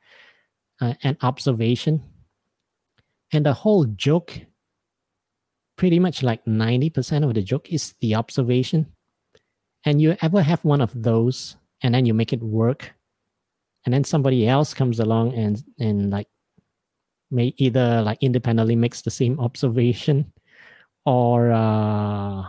uh, 0.80 0.94
an 1.02 1.16
observation 1.22 2.02
and 3.34 3.46
the 3.46 3.52
whole 3.52 3.84
joke, 3.84 4.40
pretty 5.76 5.98
much 5.98 6.22
like 6.22 6.44
90% 6.44 7.24
of 7.24 7.34
the 7.34 7.42
joke 7.42 7.72
is 7.72 7.94
the 8.00 8.14
observation. 8.14 8.86
And 9.84 10.00
you 10.00 10.16
ever 10.22 10.42
have 10.42 10.64
one 10.64 10.80
of 10.80 10.90
those 10.94 11.56
and 11.82 11.94
then 11.94 12.06
you 12.06 12.14
make 12.14 12.32
it 12.32 12.42
work, 12.42 12.94
and 13.84 13.92
then 13.92 14.04
somebody 14.04 14.48
else 14.48 14.72
comes 14.72 14.98
along 14.98 15.34
and 15.34 15.62
and 15.78 16.10
like 16.10 16.28
may 17.30 17.52
either 17.58 18.00
like 18.02 18.18
independently 18.22 18.76
makes 18.76 19.02
the 19.02 19.10
same 19.10 19.38
observation 19.46 20.32
or 21.04 21.52
uh 21.52 22.44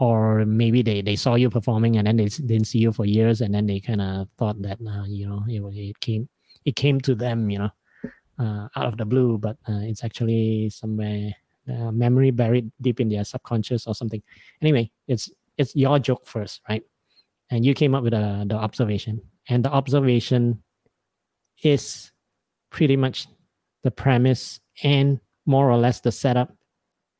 or 0.00 0.44
maybe 0.44 0.80
they, 0.80 1.02
they 1.02 1.16
saw 1.16 1.34
you 1.34 1.50
performing 1.50 1.96
and 1.96 2.06
then 2.06 2.16
they 2.16 2.26
didn't 2.26 2.66
see 2.66 2.78
you 2.78 2.92
for 2.92 3.04
years 3.04 3.40
and 3.40 3.52
then 3.52 3.66
they 3.66 3.80
kind 3.80 4.00
of 4.00 4.28
thought 4.38 4.60
that 4.62 4.78
uh, 4.86 5.04
you 5.06 5.26
know 5.26 5.42
it, 5.48 5.60
it 5.74 6.00
came 6.00 6.28
it 6.64 6.76
came 6.76 7.00
to 7.00 7.14
them 7.14 7.50
you 7.50 7.58
know 7.58 7.70
uh, 8.38 8.68
out 8.76 8.86
of 8.86 8.96
the 8.96 9.04
blue 9.04 9.38
but 9.38 9.56
uh, 9.68 9.80
it's 9.82 10.04
actually 10.04 10.70
somewhere 10.70 11.34
uh, 11.68 11.90
memory 11.92 12.30
buried 12.30 12.70
deep 12.80 13.00
in 13.00 13.08
their 13.08 13.24
subconscious 13.24 13.86
or 13.86 13.94
something. 13.94 14.22
Anyway 14.62 14.90
it's 15.06 15.30
it's 15.56 15.74
your 15.74 15.98
joke 15.98 16.26
first 16.26 16.60
right? 16.68 16.82
And 17.50 17.64
you 17.64 17.74
came 17.74 17.94
up 17.94 18.04
with 18.04 18.14
a, 18.14 18.44
the 18.46 18.56
observation. 18.56 19.22
And 19.48 19.64
the 19.64 19.70
observation 19.70 20.62
is 21.62 22.12
pretty 22.70 22.96
much 22.96 23.26
the 23.82 23.90
premise 23.90 24.60
and 24.82 25.20
more 25.46 25.70
or 25.70 25.78
less 25.78 26.00
the 26.00 26.12
setup. 26.12 26.54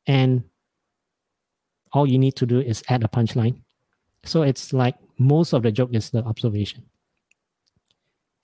And 0.05 0.43
all 1.91 2.05
you 2.05 2.19
need 2.19 2.35
to 2.35 2.45
do 2.45 2.59
is 2.59 2.83
add 2.89 3.03
a 3.03 3.07
punchline. 3.07 3.61
So 4.23 4.43
it's 4.43 4.73
like 4.73 4.95
most 5.17 5.53
of 5.53 5.63
the 5.63 5.71
joke 5.71 5.89
is 5.93 6.11
the 6.11 6.23
observation. 6.23 6.83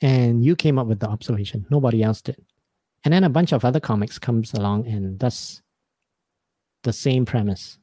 And 0.02 0.43
you 0.43 0.56
came 0.56 0.80
up 0.80 0.88
with 0.88 0.99
the 0.99 1.07
observation. 1.07 1.65
Nobody 1.69 2.02
else 2.02 2.22
did 2.22 2.38
and 3.06 3.14
then 3.14 3.23
a 3.23 3.30
bunch 3.30 3.53
of 3.53 3.64
other 3.64 3.80
comics 3.80 4.19
comes 4.19 4.53
along 4.53 4.88
and 4.88 5.18
does 5.18 5.61
the 6.84 6.91
same 6.91 7.26
premise 7.26 7.77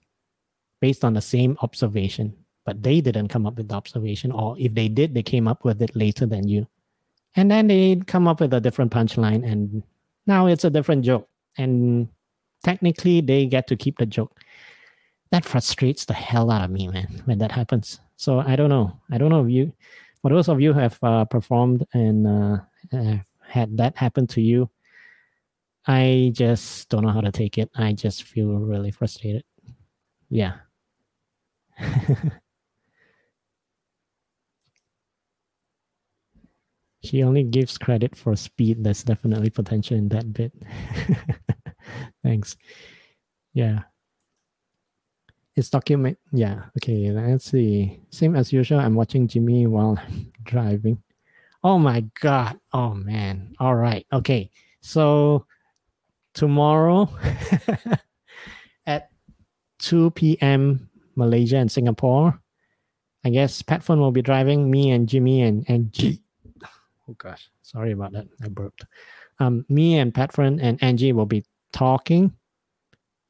based 0.80 1.04
on 1.04 1.14
the 1.14 1.22
same 1.22 1.56
observation 1.62 2.36
but 2.64 2.82
they 2.82 3.00
didn't 3.00 3.28
come 3.28 3.46
up 3.46 3.56
with 3.56 3.68
the 3.68 3.74
observation 3.74 4.30
or 4.30 4.56
if 4.58 4.74
they 4.74 4.88
did 4.88 5.14
they 5.14 5.22
came 5.22 5.48
up 5.48 5.64
with 5.64 5.82
it 5.82 5.94
later 5.96 6.26
than 6.26 6.48
you. 6.48 6.66
And 7.34 7.50
then 7.50 7.66
they 7.66 7.96
come 8.06 8.28
up 8.28 8.40
with 8.40 8.52
a 8.52 8.60
different 8.60 8.92
punchline 8.92 9.44
and 9.44 9.82
now 10.26 10.46
it's 10.46 10.64
a 10.64 10.70
different 10.70 11.04
joke. 11.04 11.28
And 11.58 12.08
technically 12.62 13.20
they 13.20 13.46
get 13.46 13.66
to 13.68 13.76
keep 13.76 13.98
the 13.98 14.06
joke. 14.06 14.38
That 15.30 15.44
frustrates 15.44 16.04
the 16.04 16.14
hell 16.14 16.50
out 16.50 16.64
of 16.64 16.70
me 16.70 16.88
man 16.88 17.22
when 17.24 17.38
that 17.38 17.52
happens. 17.52 18.00
So 18.16 18.38
i 18.40 18.54
don't 18.54 18.70
know. 18.70 19.00
I 19.10 19.18
don't 19.18 19.30
know 19.30 19.44
if 19.44 19.50
you 19.50 19.72
for 20.20 20.30
those 20.30 20.48
of 20.48 20.60
you 20.60 20.72
who 20.72 20.78
have 20.78 20.98
uh, 21.02 21.24
performed 21.24 21.84
and 21.94 22.26
uh, 22.26 22.58
uh, 22.92 23.16
had 23.40 23.76
that 23.78 23.96
happen 23.96 24.26
to 24.28 24.40
you 24.40 24.70
i 25.86 26.30
just 26.34 26.88
don't 26.88 27.02
know 27.02 27.10
how 27.10 27.20
to 27.20 27.32
take 27.32 27.58
it 27.58 27.70
i 27.76 27.92
just 27.92 28.22
feel 28.24 28.54
really 28.54 28.90
frustrated 28.90 29.44
yeah 30.28 30.54
she 37.04 37.22
only 37.22 37.42
gives 37.42 37.78
credit 37.78 38.16
for 38.16 38.36
speed. 38.36 38.84
There's 38.84 39.02
definitely 39.02 39.50
potential 39.50 39.96
in 39.96 40.08
that 40.10 40.32
bit. 40.32 40.52
Thanks. 42.22 42.56
Yeah. 43.52 43.80
It's 45.56 45.68
document. 45.68 46.18
Yeah. 46.32 46.64
Okay. 46.78 47.10
Let's 47.10 47.50
see. 47.50 48.00
Same 48.10 48.36
as 48.36 48.52
usual. 48.52 48.78
I'm 48.80 48.94
watching 48.94 49.28
Jimmy 49.28 49.66
while 49.66 50.00
driving. 50.44 51.02
Oh 51.64 51.78
my 51.78 52.04
God. 52.20 52.58
Oh 52.72 52.94
man. 52.94 53.54
All 53.58 53.74
right. 53.74 54.06
Okay. 54.12 54.50
So 54.80 55.46
tomorrow 56.34 57.08
at 58.86 59.10
2 59.80 60.10
p.m. 60.12 60.88
Malaysia 61.16 61.56
and 61.56 61.70
Singapore, 61.70 62.40
I 63.24 63.30
guess 63.30 63.62
Pat 63.62 63.82
Friend 63.82 64.00
will 64.00 64.12
be 64.12 64.22
driving 64.22 64.70
me 64.70 64.90
and 64.90 65.08
Jimmy 65.08 65.42
and, 65.42 65.92
G 65.92 66.22
oh 67.08 67.14
gosh, 67.18 67.50
sorry 67.62 67.92
about 67.92 68.12
that. 68.12 68.26
I 68.42 68.48
burped. 68.48 68.84
Um, 69.38 69.64
me 69.68 69.98
and 69.98 70.14
Patron 70.14 70.60
and 70.60 70.82
Angie 70.82 71.12
will 71.12 71.26
be 71.26 71.44
talking, 71.72 72.32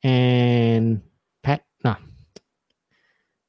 and 0.03 1.03
Pat, 1.43 1.65
nah, 1.85 1.97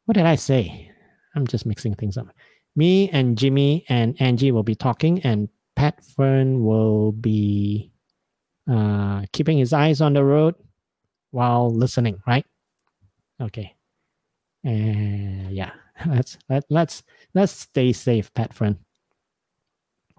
what 0.05 0.15
did 0.15 0.25
I 0.25 0.35
say? 0.35 0.91
I'm 1.35 1.47
just 1.47 1.65
mixing 1.65 1.95
things 1.95 2.17
up. 2.17 2.27
Me 2.75 3.09
and 3.09 3.37
Jimmy 3.37 3.85
and 3.89 4.19
Angie 4.21 4.51
will 4.51 4.63
be 4.63 4.75
talking, 4.75 5.21
and 5.21 5.49
Pat 5.75 6.03
Friend 6.03 6.61
will 6.61 7.11
be 7.11 7.91
uh, 8.69 9.25
keeping 9.31 9.57
his 9.57 9.73
eyes 9.73 10.01
on 10.01 10.13
the 10.13 10.23
road 10.23 10.55
while 11.31 11.73
listening, 11.73 12.21
right? 12.27 12.45
Okay. 13.41 13.75
And 14.63 15.47
uh, 15.47 15.49
yeah, 15.49 15.71
let's 16.07 16.37
let, 16.49 16.63
let's 16.69 17.03
let's 17.33 17.51
stay 17.51 17.91
safe, 17.93 18.33
Pat 18.33 18.53
Friend. 18.53 18.77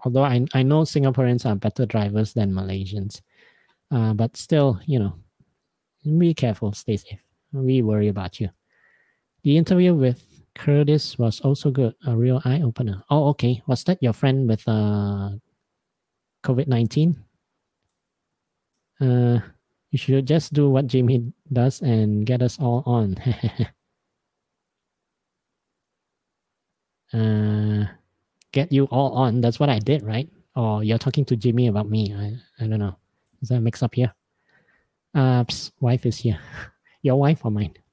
although 0.05 0.23
I, 0.23 0.45
I 0.53 0.63
know 0.63 0.81
Singaporeans 0.81 1.45
are 1.45 1.55
better 1.55 1.85
drivers 1.85 2.33
than 2.33 2.53
Malaysians, 2.53 3.21
uh, 3.91 4.13
but 4.13 4.37
still, 4.37 4.79
you 4.85 4.99
know, 4.99 5.15
be 6.17 6.33
careful, 6.33 6.71
stay 6.73 6.97
safe. 6.97 7.19
We 7.51 7.81
worry 7.81 8.07
about 8.07 8.39
you. 8.39 8.49
The 9.43 9.57
interview 9.57 9.93
with 9.93 10.23
Curtis 10.55 11.17
was 11.17 11.41
also 11.41 11.71
good, 11.71 11.95
a 12.05 12.15
real 12.15 12.41
eye 12.45 12.61
opener. 12.61 13.03
Oh, 13.09 13.29
okay. 13.29 13.61
Was 13.67 13.83
that 13.85 14.01
your 14.01 14.13
friend 14.13 14.47
with 14.47 14.63
uh, 14.67 15.31
COVID 16.43 16.67
19? 16.67 17.24
Uh, 19.01 19.39
you 19.91 19.97
should 19.97 20.27
just 20.27 20.53
do 20.53 20.69
what 20.69 20.87
Jamie 20.87 21.31
does 21.51 21.81
and 21.81 22.25
get 22.25 22.41
us 22.41 22.59
all 22.59 22.83
on. 22.85 23.15
uh, 27.13 27.85
get 28.51 28.71
you 28.71 28.85
all 28.85 29.13
on. 29.13 29.41
That's 29.41 29.59
what 29.59 29.69
I 29.69 29.79
did, 29.79 30.03
right? 30.03 30.29
Or 30.55 30.83
you're 30.83 30.97
talking 30.97 31.25
to 31.25 31.35
Jimmy 31.35 31.67
about 31.67 31.89
me. 31.89 32.13
I, 32.13 32.35
I 32.63 32.67
don't 32.67 32.79
know. 32.79 32.97
Is 33.41 33.49
that 33.49 33.55
a 33.55 33.61
mix 33.61 33.83
up 33.83 33.95
here? 33.95 34.13
Uh, 35.13 35.43
psst, 35.45 35.71
wife 35.79 36.05
is 36.05 36.17
here. 36.17 36.39
Your 37.01 37.19
wife 37.19 37.45
or 37.45 37.51
mine? 37.51 37.73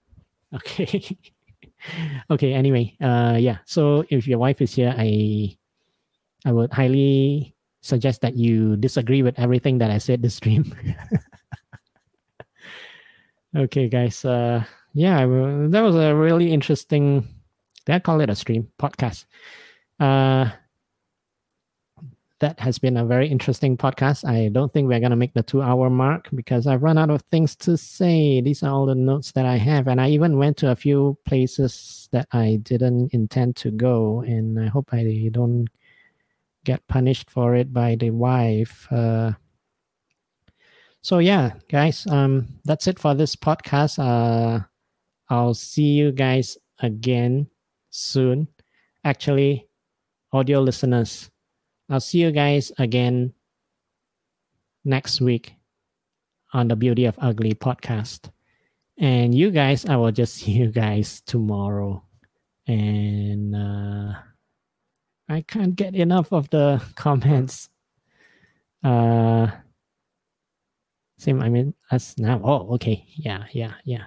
Okay. 0.55 1.17
okay. 2.31 2.53
Anyway, 2.53 2.95
uh, 3.01 3.37
yeah. 3.41 3.59
So 3.65 4.05
if 4.11 4.29
your 4.29 4.39
wife 4.39 4.61
is 4.61 4.75
here, 4.75 4.95
I, 4.97 5.57
I 6.45 6.53
would 6.53 6.71
highly 6.71 7.52
suggest 7.83 8.21
that 8.23 8.37
you 8.37 8.77
disagree 8.77 9.23
with 9.23 9.39
everything 9.39 9.79
that 9.79 9.91
I 9.91 9.99
said 9.99 10.23
this 10.23 10.37
stream. 10.37 10.75
okay, 13.57 13.89
guys. 13.89 14.25
Uh, 14.25 14.65
yeah, 14.95 15.27
that 15.27 15.81
was 15.83 15.97
a 15.97 16.15
really 16.15 16.51
interesting. 16.51 17.29
Did 17.85 17.97
I 17.97 17.99
call 17.99 18.21
it 18.21 18.31
a 18.31 18.35
stream 18.35 18.69
podcast? 18.79 19.27
Uh, 19.99 20.51
that 22.43 22.59
has 22.59 22.79
been 22.79 22.97
a 22.97 23.05
very 23.05 23.29
interesting 23.29 23.77
podcast. 23.77 24.29
I 24.29 24.49
don't 24.49 24.73
think 24.73 24.89
we're 24.89 24.99
going 24.99 25.11
to 25.11 25.17
make 25.17 25.33
the 25.33 25.45
two 25.45 25.63
hour 25.63 25.89
mark 25.89 26.29
because 26.35 26.67
I've 26.67 26.83
run 26.83 26.99
out 26.99 27.09
of 27.09 27.23
things 27.31 27.55
to 27.57 27.77
say. 27.77 28.41
These 28.41 28.65
are 28.65 28.71
all 28.71 28.85
the 28.85 28.97
notes 28.97 29.31
that 29.33 29.47
I 29.47 29.57
have. 29.57 29.87
And 29.87 30.01
I 30.01 30.11
even 30.11 30.39
went 30.39 30.57
to 30.59 30.73
a 30.73 30.77
few 30.77 31.17
places 31.25 32.09
that 32.11 32.27
I 32.33 32.59
didn't 32.63 33.15
intend 33.15 33.55
to 33.57 33.71
go. 33.71 34.23
And 34.23 34.59
I 34.59 34.67
hope 34.67 34.93
I 34.93 35.31
don't 35.31 35.69
get 36.65 36.87
punished 36.89 37.31
for 37.31 37.55
it 37.55 37.73
by 37.73 37.97
the 37.97 38.11
wife. 38.11 38.87
Uh, 38.91 39.33
so, 41.01 41.19
yeah, 41.19 41.53
guys, 41.69 42.07
um, 42.07 42.49
that's 42.65 42.87
it 42.87 42.99
for 42.99 43.15
this 43.15 43.35
podcast. 43.35 43.99
Uh, 43.99 44.65
I'll 45.29 45.55
see 45.55 45.99
you 45.99 46.13
guys 46.13 46.57
again 46.79 47.49
soon. 47.91 48.49
Actually, 49.05 49.69
audio 50.33 50.61
listeners, 50.61 51.31
I'll 51.91 52.01
see 52.01 52.19
you 52.19 52.31
guys 52.31 52.71
again 52.79 53.35
next 54.85 55.21
week 55.21 55.55
on 56.53 56.69
the 56.69 56.77
Beauty 56.77 57.07
of 57.07 57.19
Ugly 57.19 57.55
podcast. 57.55 58.31
And 58.99 59.35
you 59.35 59.51
guys, 59.51 59.87
I 59.87 59.97
will 59.97 60.13
just 60.13 60.35
see 60.39 60.53
you 60.53 60.69
guys 60.69 61.21
tomorrow. 61.23 62.05
And 62.67 63.57
uh, 63.57 64.13
I 65.29 65.43
can't 65.43 65.77
get 65.77 65.95
enough 65.95 66.33
of 66.33 66.51
the 66.51 66.83
comments. 66.97 67.69
Uh, 68.83 69.49
same, 71.19 71.41
I 71.41 71.49
mean, 71.49 71.75
us 71.91 72.15
now. 72.19 72.41
Oh, 72.43 72.75
okay. 72.75 73.07
Yeah, 73.15 73.45
yeah, 73.53 73.75
yeah. 73.85 74.07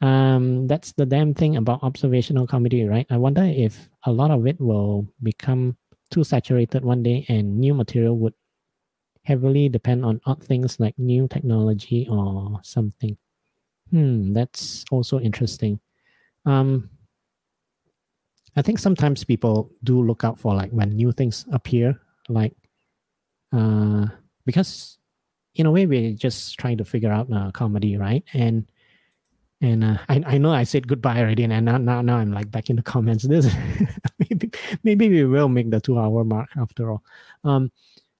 Um, 0.00 0.66
that's 0.66 0.92
the 0.92 1.06
damn 1.06 1.34
thing 1.34 1.56
about 1.56 1.82
observational 1.82 2.46
comedy, 2.46 2.84
right? 2.84 3.06
I 3.10 3.16
wonder 3.16 3.44
if 3.44 3.88
a 4.04 4.12
lot 4.12 4.30
of 4.30 4.46
it 4.46 4.60
will 4.60 5.06
become 5.22 5.76
too 6.10 6.24
saturated 6.24 6.84
one 6.84 7.02
day 7.02 7.24
and 7.28 7.58
new 7.58 7.74
material 7.74 8.16
would 8.18 8.34
heavily 9.24 9.68
depend 9.68 10.04
on 10.04 10.20
odd 10.26 10.42
things 10.42 10.78
like 10.78 10.98
new 10.98 11.28
technology 11.28 12.06
or 12.10 12.60
something. 12.62 13.16
Hmm, 13.90 14.32
that's 14.32 14.84
also 14.90 15.20
interesting. 15.20 15.80
Um, 16.46 16.90
I 18.56 18.62
think 18.62 18.78
sometimes 18.78 19.24
people 19.24 19.70
do 19.82 20.02
look 20.02 20.24
out 20.24 20.38
for 20.38 20.54
like 20.54 20.70
when 20.70 20.90
new 20.90 21.12
things 21.12 21.44
appear, 21.52 22.00
like 22.28 22.54
uh, 23.52 24.06
because 24.46 24.98
in 25.54 25.66
a 25.66 25.70
way 25.70 25.86
we're 25.86 26.12
just 26.12 26.58
trying 26.58 26.78
to 26.78 26.84
figure 26.84 27.12
out 27.12 27.32
uh, 27.32 27.50
comedy, 27.52 27.96
right? 27.96 28.22
And 28.32 28.66
and 29.60 29.84
uh, 29.84 29.98
I, 30.08 30.22
I 30.26 30.38
know 30.38 30.52
I 30.52 30.64
said 30.64 30.88
goodbye 30.88 31.20
already, 31.20 31.44
and 31.44 31.64
now 31.64 31.78
now, 31.78 32.02
now 32.02 32.16
I'm 32.16 32.32
like 32.32 32.50
back 32.50 32.70
in 32.70 32.76
the 32.76 32.82
comments. 32.94 33.24
This 33.24 33.52
maybe 34.18 34.50
maybe 34.82 35.08
we 35.08 35.24
will 35.24 35.48
make 35.48 35.70
the 35.70 35.80
two 35.80 35.98
hour 35.98 36.24
mark 36.24 36.48
after 36.56 36.90
all. 36.90 37.02
Um, 37.44 37.72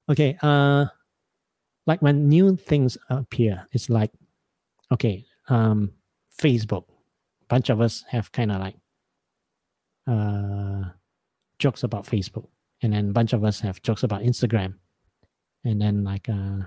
okay. 0.09 0.37
Uh, 0.41 0.85
like 1.87 2.01
when 2.01 2.27
new 2.27 2.55
things 2.55 2.97
appear, 3.09 3.67
it's 3.71 3.89
like, 3.89 4.11
okay, 4.91 5.23
um, 5.49 5.91
Facebook. 6.39 6.85
bunch 7.47 7.69
of 7.69 7.79
us 7.79 8.03
have 8.09 8.31
kind 8.31 8.51
of 8.51 8.59
like 8.59 8.75
uh, 10.07 10.83
jokes 11.59 11.83
about 11.83 12.05
Facebook, 12.05 12.47
and 12.81 12.93
then 12.93 13.09
a 13.09 13.13
bunch 13.13 13.33
of 13.33 13.43
us 13.43 13.59
have 13.59 13.81
jokes 13.81 14.03
about 14.03 14.21
Instagram, 14.21 14.75
and 15.63 15.81
then 15.81 16.03
like 16.03 16.29
uh, 16.29 16.59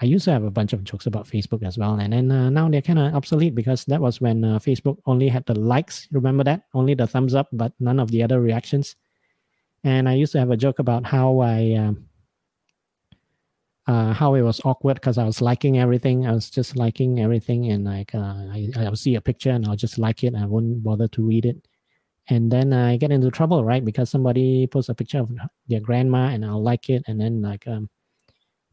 I 0.00 0.06
used 0.06 0.24
to 0.24 0.32
have 0.32 0.44
a 0.44 0.50
bunch 0.50 0.72
of 0.72 0.84
jokes 0.84 1.06
about 1.06 1.26
Facebook 1.26 1.64
as 1.64 1.78
well, 1.78 1.94
and 1.94 2.12
then 2.12 2.30
uh, 2.30 2.50
now 2.50 2.68
they're 2.68 2.82
kind 2.82 2.98
of 2.98 3.14
obsolete 3.14 3.54
because 3.54 3.84
that 3.86 4.00
was 4.00 4.20
when 4.20 4.44
uh, 4.44 4.58
Facebook 4.58 4.98
only 5.06 5.28
had 5.28 5.46
the 5.46 5.58
likes. 5.58 6.08
Remember 6.12 6.44
that? 6.44 6.62
Only 6.74 6.94
the 6.94 7.06
thumbs 7.06 7.34
up, 7.34 7.48
but 7.52 7.72
none 7.78 8.00
of 8.00 8.10
the 8.10 8.22
other 8.22 8.40
reactions. 8.40 8.96
And 9.84 10.08
I 10.08 10.14
used 10.14 10.32
to 10.32 10.38
have 10.38 10.50
a 10.50 10.56
joke 10.56 10.78
about 10.78 11.06
how 11.06 11.40
I. 11.40 11.74
Um, 11.74 12.06
uh, 13.86 14.14
how 14.14 14.32
it 14.32 14.40
was 14.40 14.62
awkward 14.64 14.94
because 14.94 15.18
I 15.18 15.24
was 15.24 15.42
liking 15.42 15.78
everything. 15.78 16.26
I 16.26 16.32
was 16.32 16.48
just 16.48 16.74
liking 16.74 17.20
everything, 17.20 17.70
and 17.70 17.84
like 17.84 18.14
uh, 18.14 18.18
I, 18.18 18.72
I'll 18.78 18.96
see 18.96 19.14
a 19.14 19.20
picture 19.20 19.50
and 19.50 19.66
I'll 19.66 19.76
just 19.76 19.98
like 19.98 20.24
it. 20.24 20.34
I 20.34 20.46
won't 20.46 20.82
bother 20.82 21.06
to 21.08 21.22
read 21.22 21.44
it 21.44 21.68
and 22.28 22.50
then 22.50 22.72
I 22.72 22.96
get 22.96 23.12
into 23.12 23.30
trouble, 23.30 23.64
right? 23.64 23.84
Because 23.84 24.10
somebody 24.10 24.66
posts 24.66 24.88
a 24.88 24.94
picture 24.94 25.18
of 25.18 25.30
their 25.68 25.80
grandma, 25.80 26.28
and 26.28 26.44
I'll 26.44 26.62
like 26.62 26.88
it, 26.90 27.02
and 27.06 27.20
then 27.20 27.42
like 27.42 27.66
um, 27.66 27.88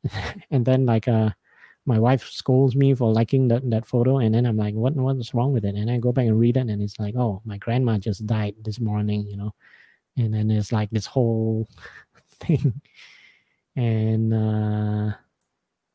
and 0.51 0.65
then 0.65 0.85
like 0.85 1.07
uh, 1.07 1.31
my 1.85 1.99
wife 1.99 2.23
scolds 2.29 2.75
me 2.75 2.93
for 2.93 3.11
liking 3.11 3.47
that 3.49 3.69
that 3.69 3.85
photo, 3.85 4.19
and 4.19 4.33
then 4.33 4.45
I'm 4.45 4.57
like, 4.57 4.75
what 4.75 4.95
what's 4.95 5.33
wrong 5.33 5.53
with 5.53 5.65
it? 5.65 5.75
And 5.75 5.91
I 5.91 5.97
go 5.97 6.11
back 6.11 6.27
and 6.27 6.39
read 6.39 6.57
it, 6.57 6.69
and 6.69 6.81
it's 6.81 6.99
like, 6.99 7.15
oh, 7.17 7.41
my 7.45 7.57
grandma 7.57 7.97
just 7.97 8.25
died 8.25 8.55
this 8.63 8.79
morning, 8.79 9.27
you 9.27 9.37
know, 9.37 9.53
and 10.17 10.33
then 10.33 10.49
it's 10.51 10.71
like 10.71 10.89
this 10.91 11.05
whole 11.05 11.67
thing, 12.39 12.81
and 13.75 14.33
uh, 14.33 15.13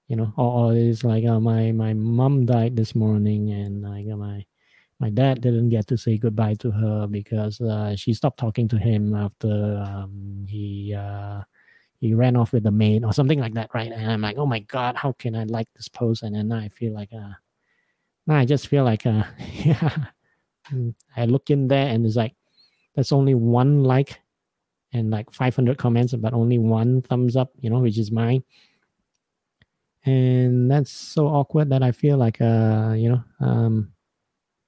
you 0.08 0.16
know, 0.16 0.32
or, 0.36 0.72
or 0.72 0.76
it's 0.76 1.04
like 1.04 1.24
uh, 1.24 1.40
my 1.40 1.72
my 1.72 1.94
mom 1.94 2.46
died 2.46 2.76
this 2.76 2.94
morning, 2.94 3.50
and 3.52 3.82
like 3.82 4.06
uh, 4.12 4.16
my 4.16 4.44
my 4.98 5.10
dad 5.10 5.40
didn't 5.40 5.68
get 5.68 5.86
to 5.88 5.96
say 5.98 6.16
goodbye 6.16 6.54
to 6.54 6.70
her 6.70 7.06
because 7.06 7.60
uh, 7.60 7.94
she 7.96 8.14
stopped 8.14 8.38
talking 8.38 8.66
to 8.68 8.78
him 8.78 9.14
after 9.14 9.82
um, 9.86 10.46
he 10.48 10.94
uh, 10.94 11.42
he 12.00 12.14
ran 12.14 12.36
off 12.36 12.52
with 12.52 12.62
the 12.62 12.70
maid 12.70 13.04
or 13.04 13.12
something 13.12 13.40
like 13.40 13.54
that, 13.54 13.70
right? 13.74 13.90
And 13.90 14.10
I'm 14.10 14.20
like, 14.20 14.36
oh 14.36 14.46
my 14.46 14.60
god, 14.60 14.96
how 14.96 15.12
can 15.12 15.34
I 15.34 15.44
like 15.44 15.68
this 15.74 15.88
post? 15.88 16.22
And 16.22 16.34
then 16.34 16.52
I 16.52 16.68
feel 16.68 16.92
like, 16.92 17.10
uh, 17.12 17.32
now 18.26 18.36
I 18.36 18.44
just 18.44 18.68
feel 18.68 18.84
like, 18.84 19.06
uh, 19.06 19.24
yeah, 19.38 20.06
mm, 20.70 20.94
I 21.16 21.24
look 21.24 21.50
in 21.50 21.68
there 21.68 21.88
and 21.88 22.04
it's 22.04 22.16
like, 22.16 22.34
there's 22.94 23.12
only 23.12 23.34
one 23.34 23.82
like 23.82 24.20
and 24.92 25.10
like 25.10 25.30
500 25.30 25.78
comments, 25.78 26.14
but 26.14 26.32
only 26.32 26.58
one 26.58 27.02
thumbs 27.02 27.36
up, 27.36 27.52
you 27.60 27.70
know, 27.70 27.80
which 27.80 27.98
is 27.98 28.10
mine. 28.10 28.42
And 30.04 30.70
that's 30.70 30.92
so 30.92 31.26
awkward 31.26 31.70
that 31.70 31.82
I 31.82 31.92
feel 31.92 32.16
like, 32.16 32.40
uh, 32.40 32.94
you 32.96 33.10
know, 33.10 33.24
um, 33.40 33.92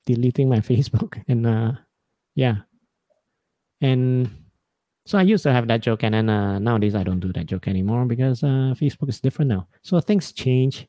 deleting 0.09 0.49
my 0.49 0.61
Facebook 0.71 1.23
and 1.29 1.47
uh, 1.47 1.73
yeah, 2.35 2.57
and 3.81 4.31
so 5.05 5.19
I 5.19 5.23
used 5.23 5.43
to 5.45 5.53
have 5.53 5.69
that 5.69 5.81
joke, 5.81 6.03
and 6.05 6.15
then 6.15 6.29
uh, 6.29 6.59
nowadays 6.59 6.95
I 6.95 7.03
don't 7.03 7.21
do 7.21 7.33
that 7.33 7.47
joke 7.47 7.69
anymore 7.69 8.05
because 8.05 8.43
uh, 8.43 8.75
Facebook 8.77 9.09
is 9.09 9.21
different 9.21 9.49
now. 9.49 9.67
So 9.83 10.01
things 10.01 10.33
change, 10.33 10.87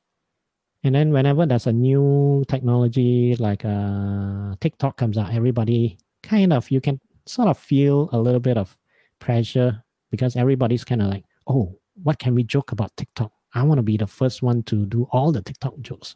and 0.84 0.94
then 0.96 1.12
whenever 1.12 1.46
there's 1.46 1.68
a 1.68 1.72
new 1.72 2.44
technology 2.48 3.36
like 3.40 3.64
uh, 3.66 4.56
TikTok 4.60 4.98
comes 4.98 5.18
out, 5.18 5.34
everybody 5.34 5.98
kind 6.24 6.54
of 6.54 6.70
you 6.72 6.82
can 6.82 7.00
sort 7.26 7.48
of 7.48 7.58
feel 7.58 8.10
a 8.12 8.20
little 8.20 8.40
bit 8.40 8.58
of 8.58 8.76
pressure 9.20 9.84
because 10.12 10.36
everybody's 10.36 10.84
kind 10.84 11.02
of 11.02 11.08
like, 11.10 11.26
oh, 11.48 11.78
what 12.04 12.20
can 12.20 12.36
we 12.36 12.44
joke 12.44 12.72
about 12.72 12.96
TikTok? 12.98 13.32
I 13.54 13.64
want 13.64 13.80
to 13.80 13.84
be 13.84 13.98
the 13.98 14.08
first 14.08 14.42
one 14.42 14.64
to 14.64 14.86
do 14.86 15.08
all 15.12 15.32
the 15.32 15.42
TikTok 15.42 15.80
jokes. 15.82 16.16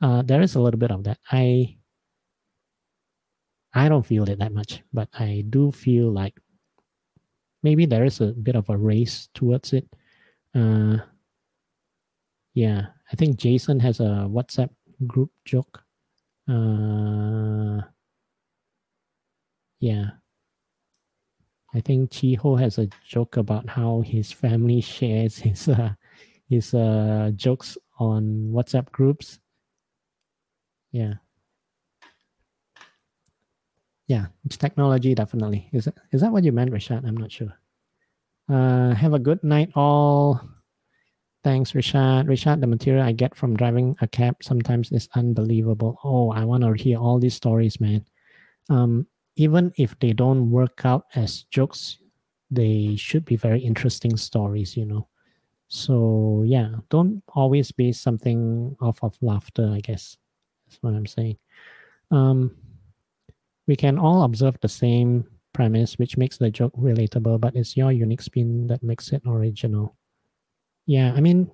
Uh, 0.00 0.22
there 0.22 0.42
is 0.42 0.54
a 0.54 0.60
little 0.60 0.78
bit 0.78 0.90
of 0.90 1.04
that. 1.04 1.18
I 1.30 1.76
I 3.74 3.88
don't 3.88 4.06
feel 4.06 4.28
it 4.28 4.38
that 4.38 4.52
much, 4.52 4.82
but 4.92 5.08
I 5.12 5.44
do 5.50 5.70
feel 5.70 6.10
like 6.10 6.38
maybe 7.62 7.84
there 7.84 8.04
is 8.04 8.20
a 8.20 8.28
bit 8.32 8.56
of 8.56 8.68
a 8.70 8.76
race 8.76 9.28
towards 9.34 9.72
it. 9.72 9.86
Uh, 10.54 10.98
yeah, 12.54 12.86
I 13.12 13.16
think 13.16 13.36
Jason 13.36 13.80
has 13.80 14.00
a 14.00 14.26
WhatsApp 14.30 14.70
group 15.06 15.30
joke. 15.44 15.82
Uh, 16.48 17.82
yeah. 19.78 20.10
I 21.74 21.80
think 21.80 22.10
Chiho 22.10 22.58
has 22.58 22.78
a 22.78 22.88
joke 23.06 23.36
about 23.36 23.68
how 23.68 24.00
his 24.00 24.32
family 24.32 24.80
shares 24.80 25.36
his 25.46 25.68
uh, 25.68 25.92
his 26.48 26.72
uh, 26.72 27.32
jokes 27.36 27.76
on 27.98 28.50
WhatsApp 28.54 28.90
groups. 28.90 29.38
Yeah 30.92 31.14
yeah, 34.06 34.26
it's 34.44 34.56
technology 34.56 35.14
definitely. 35.14 35.68
Is 35.72 35.86
that, 35.86 35.94
is 36.12 36.20
that 36.20 36.32
what 36.32 36.44
you 36.44 36.52
meant, 36.52 36.70
Rashad? 36.72 37.06
I'm 37.06 37.16
not 37.16 37.32
sure. 37.32 37.52
Uh, 38.48 38.94
have 38.94 39.14
a 39.14 39.18
good 39.18 39.42
night, 39.42 39.70
all. 39.74 40.40
Thanks, 41.42 41.72
Rashad. 41.72 42.26
Rashad, 42.26 42.60
the 42.60 42.66
material 42.66 43.04
I 43.04 43.12
get 43.12 43.36
from 43.36 43.56
driving 43.56 43.96
a 44.00 44.06
cab 44.06 44.36
sometimes 44.42 44.90
is 44.92 45.08
unbelievable. 45.14 45.98
Oh, 46.02 46.30
I 46.30 46.44
want 46.44 46.64
to 46.64 46.72
hear 46.72 46.98
all 46.98 47.18
these 47.18 47.34
stories, 47.34 47.80
man. 47.80 48.04
Um, 48.68 49.06
even 49.36 49.72
if 49.76 49.98
they 50.00 50.12
don't 50.12 50.50
work 50.50 50.82
out 50.84 51.06
as 51.14 51.44
jokes, 51.50 51.98
they 52.50 52.96
should 52.96 53.24
be 53.24 53.36
very 53.36 53.60
interesting 53.60 54.16
stories, 54.16 54.76
you 54.76 54.86
know. 54.86 55.08
So 55.68 56.44
yeah, 56.46 56.70
don't 56.90 57.22
always 57.34 57.72
be 57.72 57.92
something 57.92 58.76
off 58.80 59.02
of 59.02 59.16
laughter. 59.20 59.70
I 59.72 59.80
guess 59.80 60.16
that's 60.66 60.82
what 60.82 60.94
I'm 60.94 61.06
saying. 61.06 61.38
Um, 62.10 62.56
we 63.66 63.76
can 63.76 63.98
all 63.98 64.22
observe 64.22 64.58
the 64.60 64.68
same 64.68 65.24
premise, 65.52 65.98
which 65.98 66.16
makes 66.16 66.38
the 66.38 66.50
joke 66.50 66.74
relatable, 66.76 67.40
but 67.40 67.56
it's 67.56 67.76
your 67.76 67.90
unique 67.90 68.22
spin 68.22 68.66
that 68.68 68.82
makes 68.82 69.12
it 69.12 69.22
original. 69.26 69.96
Yeah, 70.86 71.12
I 71.16 71.20
mean, 71.20 71.50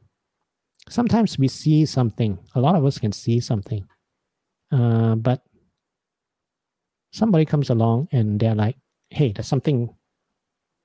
sometimes 0.89 1.39
we 1.39 1.49
see 1.49 1.87
something, 1.87 2.39
a 2.55 2.61
lot 2.61 2.75
of 2.75 2.85
us 2.85 2.99
can 2.99 3.13
see 3.13 3.41
something, 3.41 3.87
uh, 4.71 5.15
but 5.15 5.43
somebody 7.13 7.45
comes 7.45 7.71
along 7.71 8.09
and 8.13 8.41
they're 8.41 8.55
like, 8.55 8.77
hey, 9.11 9.33
there's 9.33 9.47
something 9.47 9.95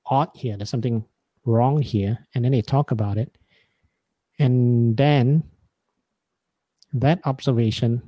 odd 0.06 0.30
here, 0.34 0.56
there's 0.56 0.70
something 0.70 1.04
wrong 1.44 1.82
here, 1.82 2.18
and 2.34 2.44
then 2.44 2.52
they 2.52 2.62
talk 2.62 2.90
about 2.90 3.18
it. 3.18 3.36
And 4.38 4.96
then 4.96 5.42
that 6.92 7.20
observation 7.24 8.02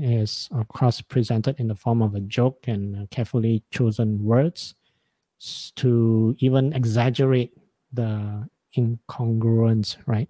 is 0.00 0.48
of 0.52 0.66
course 0.68 1.00
presented 1.00 1.58
in 1.58 1.68
the 1.68 1.74
form 1.74 2.02
of 2.02 2.14
a 2.14 2.20
joke 2.20 2.64
and 2.66 3.08
carefully 3.10 3.62
chosen 3.70 4.22
words 4.24 4.74
to 5.76 6.34
even 6.38 6.72
exaggerate 6.72 7.52
the 7.92 8.48
incongruence, 8.76 9.96
right? 10.06 10.28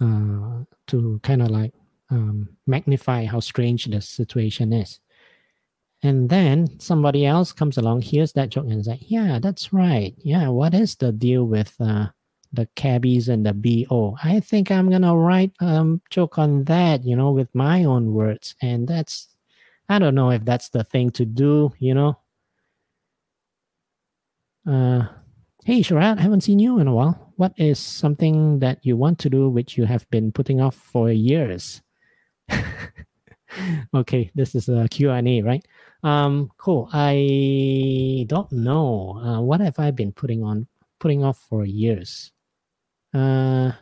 Uh, 0.00 0.64
to 0.86 1.20
kind 1.22 1.42
of 1.42 1.50
like 1.50 1.72
um, 2.10 2.48
magnify 2.66 3.24
how 3.24 3.40
strange 3.40 3.84
the 3.86 4.00
situation 4.00 4.72
is. 4.72 5.00
And 6.02 6.30
then 6.30 6.80
somebody 6.80 7.26
else 7.26 7.52
comes 7.52 7.76
along, 7.76 8.02
hears 8.02 8.32
that 8.32 8.48
joke, 8.48 8.64
and 8.64 8.80
is 8.80 8.86
like, 8.86 9.10
"Yeah, 9.10 9.38
that's 9.38 9.72
right. 9.72 10.14
Yeah, 10.16 10.48
what 10.48 10.72
is 10.72 10.96
the 10.96 11.12
deal 11.12 11.44
with 11.44 11.74
uh, 11.78 12.08
the 12.52 12.66
cabbies 12.74 13.28
and 13.28 13.46
the 13.46 13.52
bo 13.54 14.16
i 14.24 14.40
think 14.40 14.70
i'm 14.70 14.90
gonna 14.90 15.16
write 15.16 15.52
um 15.60 16.00
joke 16.10 16.38
on 16.38 16.64
that 16.64 17.04
you 17.04 17.14
know 17.14 17.30
with 17.30 17.48
my 17.54 17.84
own 17.84 18.12
words. 18.12 18.54
And 18.60 18.88
that's 18.88 19.28
i 19.88 19.98
don't 19.98 20.14
know 20.14 20.30
if 20.30 20.44
that's 20.44 20.68
the 20.70 20.84
thing 20.84 21.10
to 21.12 21.24
do 21.24 21.72
you 21.78 21.94
know? 21.94 22.18
Uh 24.66 25.06
hey 25.64 25.80
Sharad, 25.80 26.18
i 26.18 26.22
haven't 26.22 26.42
seen 26.42 26.58
you 26.58 26.78
in 26.80 26.88
a 26.88 26.94
while. 26.94 27.32
What 27.36 27.52
is 27.56 27.78
something 27.78 28.58
that 28.58 28.84
you 28.84 28.96
want 28.96 29.18
to 29.20 29.30
do 29.30 29.48
which 29.48 29.78
you 29.78 29.84
have 29.86 30.08
been 30.10 30.32
putting 30.32 30.60
off 30.60 30.74
for 30.74 31.10
years? 31.10 31.82
Okay 33.92 34.30
this 34.36 34.54
is 34.54 34.68
a 34.68 34.86
q&a 34.88 35.42
right? 35.42 35.64
Um 36.04 36.50
cool. 36.56 36.88
I 36.92 38.24
don't 38.28 38.50
know. 38.52 39.18
Uh, 39.18 39.40
what 39.40 39.60
have 39.60 39.78
i 39.78 39.90
been 39.90 40.12
putting 40.12 40.44
on 40.44 40.68
putting 41.00 41.24
off 41.24 41.38
for 41.48 41.64
years 41.64 42.30
uh, 43.14 43.72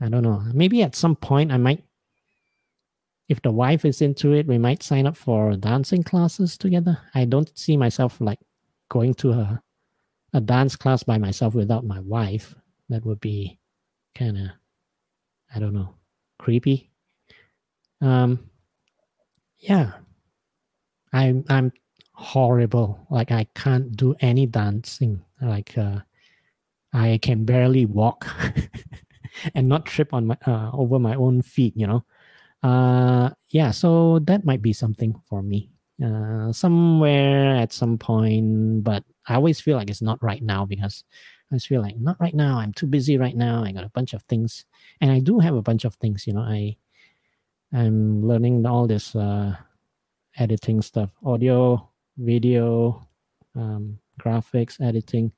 I 0.00 0.08
don't 0.08 0.22
know. 0.22 0.42
Maybe 0.52 0.82
at 0.82 0.94
some 0.94 1.16
point 1.16 1.52
I 1.52 1.56
might, 1.56 1.84
if 3.28 3.42
the 3.42 3.50
wife 3.50 3.84
is 3.84 4.02
into 4.02 4.32
it, 4.32 4.46
we 4.46 4.58
might 4.58 4.82
sign 4.82 5.06
up 5.06 5.16
for 5.16 5.56
dancing 5.56 6.02
classes 6.02 6.56
together. 6.56 6.98
I 7.14 7.24
don't 7.24 7.56
see 7.58 7.76
myself 7.76 8.20
like 8.20 8.38
going 8.88 9.14
to 9.14 9.32
a, 9.32 9.62
a 10.32 10.40
dance 10.40 10.76
class 10.76 11.02
by 11.02 11.18
myself 11.18 11.54
without 11.54 11.84
my 11.84 12.00
wife. 12.00 12.54
That 12.88 13.04
would 13.04 13.20
be 13.20 13.58
kind 14.14 14.36
of, 14.36 14.48
I 15.54 15.58
don't 15.58 15.74
know, 15.74 15.94
creepy. 16.38 16.90
Um, 18.00 18.50
yeah, 19.58 19.92
I'm 21.12 21.44
I'm 21.48 21.72
horrible. 22.12 23.06
Like 23.10 23.32
I 23.32 23.46
can't 23.54 23.96
do 23.96 24.14
any 24.20 24.46
dancing. 24.46 25.24
Like 25.40 25.76
uh, 25.76 26.00
I 26.96 27.18
can 27.20 27.44
barely 27.44 27.84
walk 27.84 28.26
and 29.54 29.68
not 29.68 29.84
trip 29.84 30.14
on 30.14 30.28
my 30.28 30.36
uh, 30.46 30.70
over 30.72 30.98
my 30.98 31.14
own 31.14 31.42
feet. 31.42 31.76
You 31.76 31.86
know, 31.86 32.04
uh, 32.62 33.30
yeah, 33.48 33.70
so 33.70 34.18
that 34.20 34.44
might 34.44 34.62
be 34.62 34.72
something 34.72 35.14
for 35.28 35.42
me 35.42 35.70
uh, 36.02 36.52
somewhere 36.52 37.56
at 37.56 37.72
some 37.72 37.98
point, 37.98 38.82
but 38.82 39.04
I 39.28 39.34
always 39.34 39.60
feel 39.60 39.76
like 39.76 39.90
it's 39.90 40.02
not 40.02 40.22
right 40.22 40.42
now 40.42 40.64
because 40.64 41.04
I 41.52 41.56
just 41.56 41.68
feel 41.68 41.82
like 41.82 41.96
not 41.98 42.16
right 42.18 42.34
now. 42.34 42.58
I'm 42.58 42.72
too 42.72 42.86
busy 42.86 43.18
right 43.18 43.36
now. 43.36 43.62
I 43.62 43.72
got 43.72 43.84
a 43.84 43.90
bunch 43.90 44.14
of 44.14 44.22
things, 44.22 44.64
and 45.00 45.12
I 45.12 45.20
do 45.20 45.38
have 45.38 45.54
a 45.54 45.62
bunch 45.62 45.84
of 45.84 45.94
things. 45.96 46.26
You 46.26 46.32
know, 46.32 46.40
I 46.40 46.76
I'm 47.72 48.26
learning 48.26 48.64
all 48.64 48.86
this 48.86 49.14
uh, 49.14 49.54
editing 50.38 50.80
stuff, 50.80 51.14
audio, 51.24 51.90
video, 52.16 53.06
um, 53.54 53.98
graphics, 54.18 54.80
editing, 54.80 55.32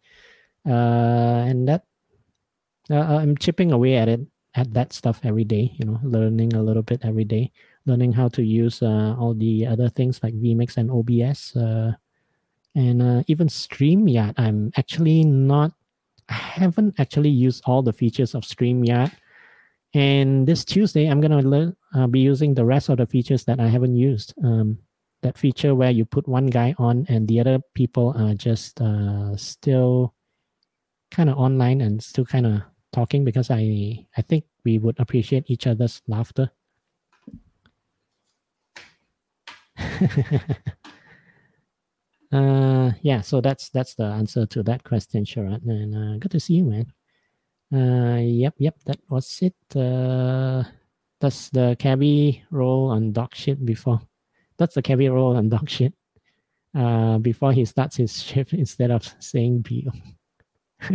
uh, 0.68 1.44
and 1.48 1.66
that 1.68 1.84
uh, 2.90 3.00
I'm 3.00 3.36
chipping 3.36 3.72
away 3.72 3.96
at 3.96 4.08
it 4.08 4.20
at 4.54 4.72
that 4.74 4.92
stuff 4.92 5.20
every 5.24 5.44
day. 5.44 5.72
You 5.76 5.86
know, 5.86 6.00
learning 6.02 6.54
a 6.54 6.62
little 6.62 6.82
bit 6.82 7.00
every 7.04 7.24
day, 7.24 7.52
learning 7.88 8.12
how 8.12 8.28
to 8.28 8.42
use 8.42 8.82
uh, 8.82 9.16
all 9.18 9.34
the 9.34 9.66
other 9.66 9.88
things 9.88 10.20
like 10.22 10.34
vmix 10.34 10.76
and 10.76 10.90
obs 10.90 11.56
uh, 11.56 11.92
and 12.74 13.02
uh, 13.02 13.22
even 13.26 13.48
streamyard 13.48 14.34
i'm 14.36 14.70
actually 14.76 15.24
not 15.24 15.72
i 16.28 16.34
haven't 16.34 16.94
actually 17.00 17.30
used 17.30 17.62
all 17.66 17.82
the 17.82 17.92
features 17.92 18.34
of 18.34 18.42
streamyard 18.44 19.10
and 19.94 20.46
this 20.46 20.64
tuesday 20.64 21.06
i'm 21.08 21.20
to 21.20 21.28
learn 21.28 21.74
uh, 21.94 22.06
be 22.06 22.20
using 22.20 22.54
the 22.54 22.64
rest 22.64 22.88
of 22.90 22.98
the 22.98 23.06
features 23.06 23.44
that 23.44 23.58
i 23.58 23.66
haven't 23.66 23.96
used 23.96 24.34
um, 24.44 24.78
that 25.22 25.38
feature 25.38 25.74
where 25.74 25.90
you 25.90 26.04
put 26.04 26.28
one 26.28 26.46
guy 26.46 26.74
on 26.78 27.04
and 27.08 27.26
the 27.26 27.40
other 27.40 27.58
people 27.74 28.14
are 28.16 28.34
just 28.34 28.80
uh, 28.80 29.34
still 29.36 30.14
kind 31.10 31.30
of 31.30 31.38
online 31.38 31.80
and 31.80 32.02
still 32.02 32.24
kind 32.24 32.46
of 32.46 32.62
talking 32.92 33.24
because 33.24 33.50
I 33.50 34.06
I 34.16 34.22
think 34.22 34.44
we 34.64 34.78
would 34.78 34.98
appreciate 34.98 35.44
each 35.48 35.66
other's 35.66 36.02
laughter. 36.06 36.50
uh 42.32 42.90
yeah, 43.02 43.20
so 43.22 43.40
that's 43.40 43.70
that's 43.70 43.94
the 43.94 44.04
answer 44.04 44.46
to 44.46 44.62
that 44.64 44.84
question, 44.84 45.24
Sharon. 45.24 45.68
And 45.68 45.94
uh, 45.94 46.18
good 46.18 46.30
to 46.32 46.40
see 46.40 46.54
you, 46.54 46.64
man. 46.64 46.92
Uh 47.72 48.20
yep, 48.20 48.54
yep, 48.58 48.76
that 48.86 48.98
was 49.08 49.40
it. 49.42 49.54
Uh 49.76 50.64
does 51.20 51.50
the 51.50 51.76
cabby 51.78 52.42
roll 52.50 52.90
on 52.90 53.12
dog 53.12 53.34
shit 53.34 53.64
before? 53.64 54.00
That's 54.56 54.74
the 54.74 54.82
cabby 54.82 55.08
roll 55.08 55.36
on 55.36 55.48
dog 55.48 55.68
shit. 55.68 55.94
Uh 56.74 57.18
before 57.18 57.52
he 57.52 57.64
starts 57.64 57.96
his 57.96 58.22
shift 58.22 58.52
instead 58.64 58.90
of 58.90 59.14
saying 59.20 59.60
Bill. 59.62 59.92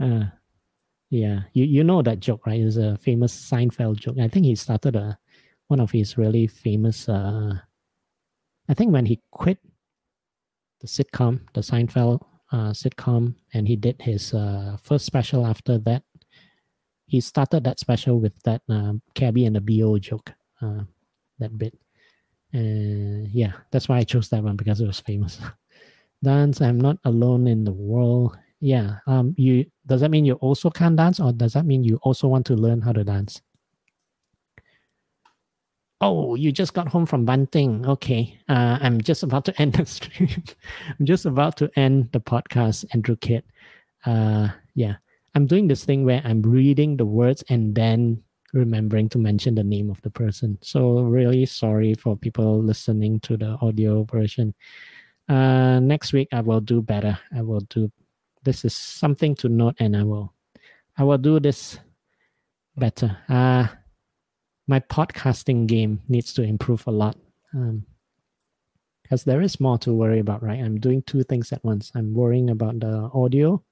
Uh, 0.00 0.24
yeah, 1.10 1.42
you 1.52 1.64
you 1.64 1.84
know 1.84 2.02
that 2.02 2.20
joke, 2.20 2.46
right? 2.46 2.60
It's 2.60 2.76
a 2.76 2.96
famous 2.96 3.32
Seinfeld 3.34 3.96
joke. 4.00 4.18
I 4.18 4.28
think 4.28 4.46
he 4.46 4.54
started 4.56 4.96
a 4.96 5.18
one 5.68 5.80
of 5.80 5.90
his 5.92 6.18
really 6.18 6.46
famous. 6.46 7.08
Uh, 7.08 7.58
I 8.68 8.74
think 8.74 8.92
when 8.92 9.06
he 9.06 9.20
quit 9.30 9.58
the 10.80 10.86
sitcom, 10.86 11.40
the 11.54 11.60
Seinfeld 11.60 12.20
uh, 12.52 12.70
sitcom, 12.72 13.34
and 13.52 13.68
he 13.68 13.76
did 13.76 14.00
his 14.02 14.34
uh, 14.34 14.76
first 14.82 15.06
special 15.06 15.46
after 15.46 15.78
that. 15.78 16.02
He 17.06 17.20
started 17.20 17.64
that 17.64 17.78
special 17.78 18.18
with 18.18 18.32
that 18.44 18.62
uh, 18.68 18.94
cabbie 19.14 19.46
and 19.46 19.54
the 19.56 19.60
bo 19.60 19.98
joke, 19.98 20.32
uh, 20.60 20.82
that 21.38 21.56
bit. 21.56 21.78
And 22.52 23.28
yeah, 23.28 23.52
that's 23.70 23.88
why 23.88 23.98
I 23.98 24.04
chose 24.04 24.28
that 24.30 24.42
one 24.42 24.56
because 24.56 24.80
it 24.80 24.86
was 24.86 25.00
famous. 25.00 25.38
Dance, 26.24 26.60
I'm 26.60 26.80
not 26.80 26.98
alone 27.04 27.46
in 27.46 27.62
the 27.64 27.72
world. 27.72 28.36
Yeah 28.60 28.96
um 29.06 29.34
you 29.36 29.66
does 29.84 30.00
that 30.00 30.10
mean 30.10 30.24
you 30.24 30.34
also 30.40 30.70
can 30.70 30.96
dance 30.96 31.20
or 31.20 31.32
does 31.32 31.52
that 31.52 31.66
mean 31.66 31.84
you 31.84 31.98
also 32.02 32.28
want 32.28 32.46
to 32.46 32.54
learn 32.54 32.80
how 32.80 32.92
to 32.92 33.04
dance? 33.04 33.42
Oh 36.00 36.34
you 36.34 36.50
just 36.50 36.72
got 36.72 36.88
home 36.88 37.04
from 37.04 37.26
bunting 37.26 37.84
okay. 37.86 38.38
Uh, 38.48 38.78
i'm 38.80 39.00
just 39.00 39.22
about 39.22 39.44
to 39.44 39.52
end 39.60 39.74
the 39.74 39.84
stream. 39.84 40.30
I'm 40.98 41.04
just 41.04 41.26
about 41.26 41.58
to 41.58 41.70
end 41.76 42.10
the 42.12 42.20
podcast 42.20 42.86
andrew 42.94 43.16
kid 43.16 43.44
uh 44.06 44.48
yeah. 44.74 44.96
I'm 45.34 45.46
doing 45.46 45.68
this 45.68 45.84
thing 45.84 46.04
where 46.04 46.22
i'm 46.24 46.40
reading 46.40 46.96
the 46.96 47.04
words 47.06 47.44
and 47.50 47.74
then 47.74 48.22
remembering 48.54 49.08
to 49.10 49.18
mention 49.18 49.54
the 49.54 49.64
name 49.64 49.90
of 49.90 50.00
the 50.02 50.10
person. 50.10 50.56
So 50.62 51.00
really 51.00 51.44
sorry 51.44 51.92
for 51.94 52.16
people 52.16 52.62
listening 52.62 53.20
to 53.20 53.36
the 53.36 53.58
audio 53.60 54.04
version 54.04 54.54
uh 55.28 55.80
next 55.80 56.12
week 56.12 56.28
i 56.32 56.40
will 56.40 56.60
do 56.60 56.82
better. 56.82 57.18
I 57.34 57.42
will 57.42 57.60
do 57.60 57.90
this 58.44 58.64
is 58.64 58.74
something 58.74 59.34
to 59.36 59.48
note 59.48 59.76
and 59.78 59.96
i 59.96 60.02
will 60.02 60.34
i 60.98 61.04
will 61.04 61.18
do 61.18 61.40
this 61.40 61.78
better. 62.76 63.16
Uh 63.28 63.68
my 64.66 64.80
podcasting 64.80 65.66
game 65.66 66.00
needs 66.08 66.32
to 66.34 66.42
improve 66.42 66.86
a 66.86 66.90
lot 66.90 67.16
um 67.54 67.84
because 69.02 69.24
there 69.24 69.42
is 69.42 69.60
more 69.60 69.78
to 69.78 69.92
worry 69.92 70.18
about 70.18 70.42
right? 70.42 70.60
I'm 70.60 70.80
doing 70.80 71.02
two 71.02 71.22
things 71.22 71.52
at 71.52 71.62
once. 71.62 71.92
I'm 71.94 72.14
worrying 72.14 72.50
about 72.50 72.80
the 72.80 73.10
audio 73.12 73.62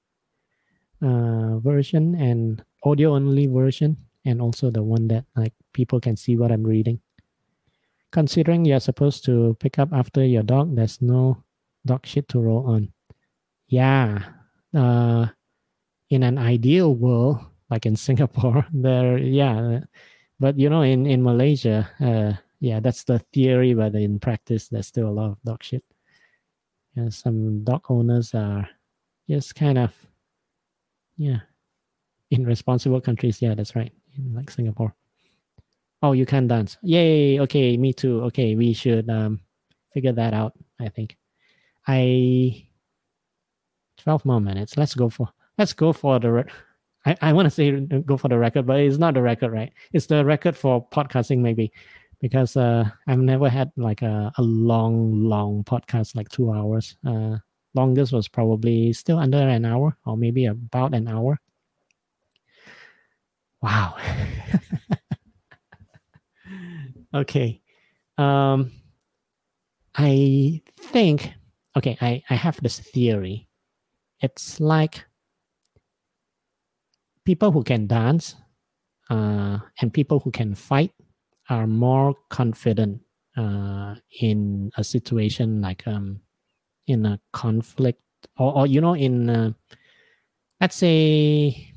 uh 1.01 1.59
version 1.59 2.15
and 2.15 2.63
audio 2.83 3.13
only 3.15 3.47
version 3.47 3.97
and 4.25 4.41
also 4.41 4.71
the 4.71 4.81
one 4.81 5.07
that 5.07 5.25
like 5.35 5.53
people 5.73 5.99
can 5.99 6.15
see 6.15 6.37
what 6.37 6.51
i'm 6.51 6.63
reading 6.63 6.99
considering 8.13 8.63
you're 8.63 8.79
supposed 8.79 9.25
to 9.25 9.57
pick 9.59 9.79
up 9.79 9.89
after 9.91 10.23
your 10.23 10.43
dog 10.43 10.73
there's 10.75 11.01
no 11.01 11.35
dog 11.85 12.05
shit 12.05 12.29
to 12.29 12.39
roll 12.39 12.65
on 12.69 12.87
yeah 13.67 14.23
uh, 14.73 15.27
in 16.09 16.23
an 16.23 16.37
ideal 16.37 16.93
world, 16.95 17.39
like 17.69 17.85
in 17.85 17.95
Singapore, 18.07 18.65
there, 18.71 19.17
yeah, 19.17 19.81
but 20.39 20.57
you 20.59 20.69
know, 20.69 20.81
in 20.81 21.05
in 21.05 21.23
Malaysia, 21.23 21.89
uh, 21.99 22.33
yeah, 22.59 22.79
that's 22.79 23.03
the 23.03 23.19
theory, 23.33 23.73
but 23.73 23.95
in 23.95 24.19
practice, 24.19 24.69
there's 24.69 24.87
still 24.87 25.09
a 25.09 25.17
lot 25.17 25.31
of 25.31 25.41
dog 25.43 25.63
shit. 25.63 25.83
Yeah, 26.95 27.09
some 27.09 27.63
dog 27.63 27.85
owners 27.89 28.33
are 28.33 28.69
just 29.29 29.55
kind 29.55 29.77
of, 29.77 29.93
yeah, 31.17 31.39
in 32.29 32.45
responsible 32.45 33.01
countries. 33.01 33.41
Yeah, 33.41 33.55
that's 33.55 33.75
right, 33.75 33.91
like 34.33 34.51
Singapore. 34.51 34.95
Oh, 36.03 36.11
you 36.11 36.25
can 36.25 36.47
dance. 36.47 36.77
Yay. 36.83 37.39
Okay, 37.39 37.77
me 37.77 37.93
too. 37.93 38.21
Okay, 38.23 38.55
we 38.55 38.73
should 38.73 39.09
um, 39.09 39.39
figure 39.93 40.11
that 40.11 40.33
out. 40.33 40.53
I 40.79 40.89
think. 40.89 41.17
I 41.87 42.67
12 43.97 44.25
more 44.25 44.41
minutes. 44.41 44.75
Let's 44.77 44.95
go 44.95 45.09
for 45.09 45.29
let's 45.57 45.71
go 45.71 45.93
for 45.93 46.19
the 46.19 46.31
re- 46.31 46.51
I, 47.05 47.15
I 47.21 47.33
want 47.33 47.45
to 47.45 47.49
say 47.49 47.71
go 47.71 48.17
for 48.17 48.27
the 48.27 48.37
record, 48.37 48.65
but 48.65 48.81
it's 48.81 48.97
not 48.97 49.13
the 49.13 49.21
record, 49.21 49.51
right? 49.53 49.71
It's 49.93 50.05
the 50.07 50.25
record 50.25 50.57
for 50.57 50.85
podcasting 50.89 51.39
maybe 51.39 51.71
because 52.19 52.57
uh, 52.57 52.89
I've 53.07 53.19
never 53.19 53.49
had 53.49 53.71
like 53.77 54.01
a, 54.01 54.31
a 54.37 54.41
long, 54.41 55.23
long 55.23 55.63
podcast 55.63 56.15
like 56.15 56.29
two 56.29 56.51
hours. 56.51 56.97
Uh, 57.05 57.37
longest 57.75 58.11
was 58.11 58.27
probably 58.27 58.91
still 58.93 59.19
under 59.19 59.37
an 59.37 59.65
hour 59.65 59.97
or 60.05 60.17
maybe 60.17 60.45
about 60.45 60.93
an 60.93 61.07
hour. 61.07 61.39
Wow. 63.61 63.95
okay. 67.13 67.61
Um, 68.17 68.71
I 69.95 70.61
think, 70.77 71.31
okay, 71.77 71.97
I, 72.01 72.23
I 72.29 72.35
have 72.35 72.59
this 72.61 72.79
theory 72.79 73.47
it's 74.23 74.61
like 74.61 75.03
people 77.25 77.51
who 77.51 77.61
can 77.61 77.85
dance 77.87 78.35
uh, 79.09 79.59
and 79.81 79.93
people 79.93 80.19
who 80.19 80.31
can 80.31 80.55
fight 80.55 80.91
are 81.49 81.67
more 81.67 82.15
confident 82.29 83.01
uh, 83.35 83.95
in 84.21 84.71
a 84.77 84.83
situation 84.83 85.61
like 85.61 85.85
um, 85.85 86.21
in 86.87 87.05
a 87.05 87.19
conflict 87.33 88.01
or, 88.37 88.59
or 88.59 88.65
you 88.65 88.79
know 88.79 88.95
in 88.95 89.29
uh, 89.29 89.51
let's 90.61 90.77
say 90.77 91.69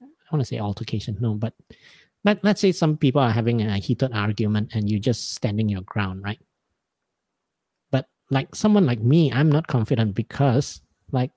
i 0.00 0.28
want 0.30 0.40
to 0.40 0.46
say 0.46 0.60
altercation 0.60 1.16
no 1.20 1.34
but 1.34 1.54
let, 2.24 2.42
let's 2.44 2.60
say 2.60 2.72
some 2.72 2.96
people 2.96 3.20
are 3.20 3.30
having 3.30 3.62
a 3.62 3.78
heated 3.78 4.12
argument 4.12 4.70
and 4.74 4.90
you're 4.90 5.00
just 5.00 5.34
standing 5.34 5.68
your 5.68 5.82
ground 5.82 6.22
right? 6.22 6.40
But 7.90 8.06
like 8.30 8.54
someone 8.54 8.86
like 8.86 9.00
me 9.00 9.32
i'm 9.32 9.50
not 9.50 9.66
confident 9.66 10.14
because 10.14 10.80
like 11.12 11.30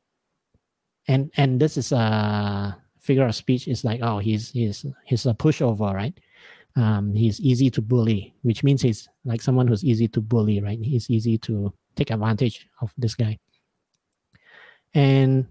and 1.07 1.31
and 1.38 1.60
this 1.60 1.77
is 1.77 1.91
a 1.91 2.77
figure 2.99 3.26
of 3.26 3.35
speech 3.35 3.68
is 3.68 3.84
like 3.84 4.01
oh 4.01 4.19
he's 4.19 4.51
he's 4.51 4.85
he's 5.05 5.26
a 5.26 5.34
pushover 5.34 5.93
right? 5.93 6.18
Um, 6.76 7.14
he's 7.14 7.39
easy 7.39 7.69
to 7.69 7.81
bully 7.81 8.34
which 8.41 8.64
means 8.64 8.81
he's 8.81 9.07
like 9.26 9.41
someone 9.41 9.68
who's 9.68 9.84
easy 9.84 10.07
to 10.10 10.22
bully 10.22 10.61
right? 10.61 10.80
He's 10.81 11.10
easy 11.10 11.38
to 11.39 11.73
take 11.95 12.10
advantage 12.10 12.68
of 12.81 12.91
this 12.97 13.15
guy. 13.15 13.38
And 14.95 15.47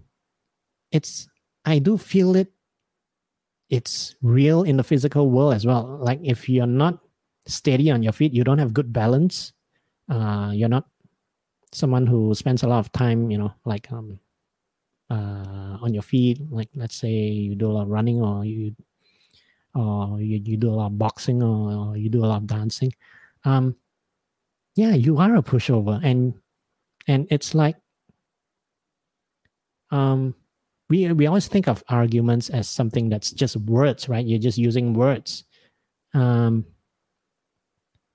it's 0.93 1.27
i 1.65 1.79
do 1.79 1.97
feel 1.97 2.35
it 2.35 2.53
it's 3.73 4.13
real 4.21 4.61
in 4.69 4.77
the 4.77 4.83
physical 4.83 5.31
world 5.33 5.53
as 5.57 5.65
well. 5.65 5.97
Like 5.99 6.19
if 6.21 6.47
you're 6.47 6.69
not 6.69 6.99
steady 7.47 7.89
on 7.89 8.03
your 8.03 8.13
feet 8.13 8.33
you 8.33 8.43
don't 8.43 8.61
have 8.61 8.73
good 8.73 8.93
balance 8.93 9.51
uh, 10.07 10.51
you're 10.53 10.69
not 10.69 10.85
someone 11.73 12.05
who 12.07 12.33
spends 12.35 12.63
a 12.63 12.67
lot 12.67 12.79
of 12.79 12.91
time 12.93 13.31
you 13.31 13.37
know 13.37 13.51
like 13.65 13.91
um, 13.91 14.19
uh, 15.09 15.77
on 15.81 15.93
your 15.93 16.03
feet. 16.03 16.39
Like 16.49 16.69
let's 16.75 16.95
say 16.95 17.09
you 17.09 17.55
do 17.55 17.67
a 17.69 17.73
lot 17.73 17.83
of 17.83 17.89
running 17.89 18.21
or 18.21 18.45
you 18.45 18.75
or 19.75 20.21
you, 20.21 20.39
you 20.43 20.57
do 20.57 20.69
a 20.69 20.77
lot 20.77 20.87
of 20.87 20.97
boxing 20.97 21.41
or, 21.41 21.89
or 21.89 21.97
you 21.97 22.09
do 22.09 22.23
a 22.23 22.29
lot 22.29 22.37
of 22.37 22.47
dancing 22.47 22.93
um 23.45 23.75
yeah 24.75 24.93
you 24.93 25.17
are 25.17 25.35
a 25.35 25.41
pushover. 25.43 25.99
And 26.03 26.33
and 27.07 27.27
it's 27.29 27.53
like 27.55 27.75
um 29.91 30.35
we 30.93 31.11
we 31.11 31.25
always 31.25 31.47
think 31.47 31.67
of 31.67 31.83
arguments 31.89 32.49
as 32.51 32.69
something 32.69 33.09
that's 33.09 33.31
just 33.31 33.57
words 33.57 34.07
right? 34.07 34.25
You're 34.25 34.45
just 34.47 34.59
using 34.59 34.93
words. 34.93 35.43
Um 36.13 36.65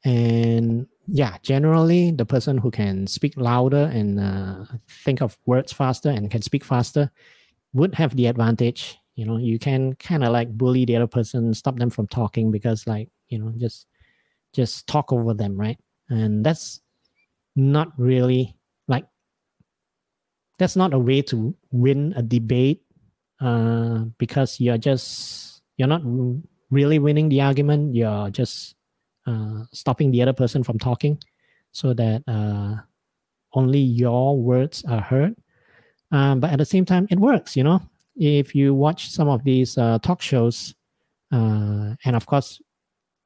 and 0.04 0.86
yeah 1.08 1.36
generally 1.42 2.12
the 2.12 2.24
person 2.24 2.56
who 2.56 2.70
can 2.70 3.04
speak 3.08 3.34
louder 3.36 3.90
and 3.92 4.20
uh, 4.20 4.64
think 5.04 5.20
of 5.20 5.36
words 5.44 5.72
faster 5.72 6.08
and 6.08 6.30
can 6.30 6.40
speak 6.40 6.64
faster 6.64 7.10
would 7.72 7.94
have 7.96 8.14
the 8.14 8.26
advantage. 8.26 8.96
You 9.16 9.26
know 9.26 9.38
you 9.38 9.58
can 9.58 9.94
kind 9.94 10.22
of 10.22 10.30
like 10.32 10.56
bully 10.56 10.84
the 10.84 10.96
other 10.96 11.08
person 11.08 11.52
stop 11.54 11.76
them 11.78 11.90
from 11.90 12.06
talking 12.06 12.52
because 12.52 12.86
like 12.86 13.08
you 13.28 13.38
know 13.40 13.52
just 13.58 13.86
just 14.54 14.86
talk 14.86 15.12
over 15.12 15.34
them 15.34 15.58
right? 15.58 15.78
And 16.10 16.46
that's 16.46 16.80
not 17.56 17.88
really 17.98 18.57
that's 20.58 20.76
not 20.76 20.92
a 20.92 20.98
way 20.98 21.22
to 21.22 21.54
win 21.70 22.12
a 22.16 22.22
debate 22.22 22.82
uh, 23.40 24.04
because 24.18 24.60
you're 24.60 24.78
just 24.78 25.62
you're 25.76 25.88
not 25.88 26.02
really 26.70 26.98
winning 26.98 27.28
the 27.28 27.40
argument. 27.40 27.94
You're 27.94 28.30
just 28.30 28.74
uh, 29.26 29.64
stopping 29.72 30.10
the 30.10 30.22
other 30.22 30.32
person 30.32 30.62
from 30.62 30.78
talking 30.78 31.18
so 31.72 31.94
that 31.94 32.22
uh, 32.26 32.76
only 33.52 33.78
your 33.78 34.38
words 34.38 34.84
are 34.88 35.00
heard. 35.00 35.34
Um, 36.10 36.40
but 36.40 36.50
at 36.50 36.58
the 36.58 36.64
same 36.64 36.84
time 36.84 37.06
it 37.10 37.18
works 37.18 37.56
you 37.56 37.62
know? 37.62 37.80
If 38.16 38.54
you 38.54 38.74
watch 38.74 39.10
some 39.10 39.28
of 39.28 39.44
these 39.44 39.76
uh, 39.78 39.98
talk 39.98 40.22
shows 40.22 40.74
uh, 41.30 41.94
and 42.04 42.16
of 42.16 42.26
course 42.26 42.60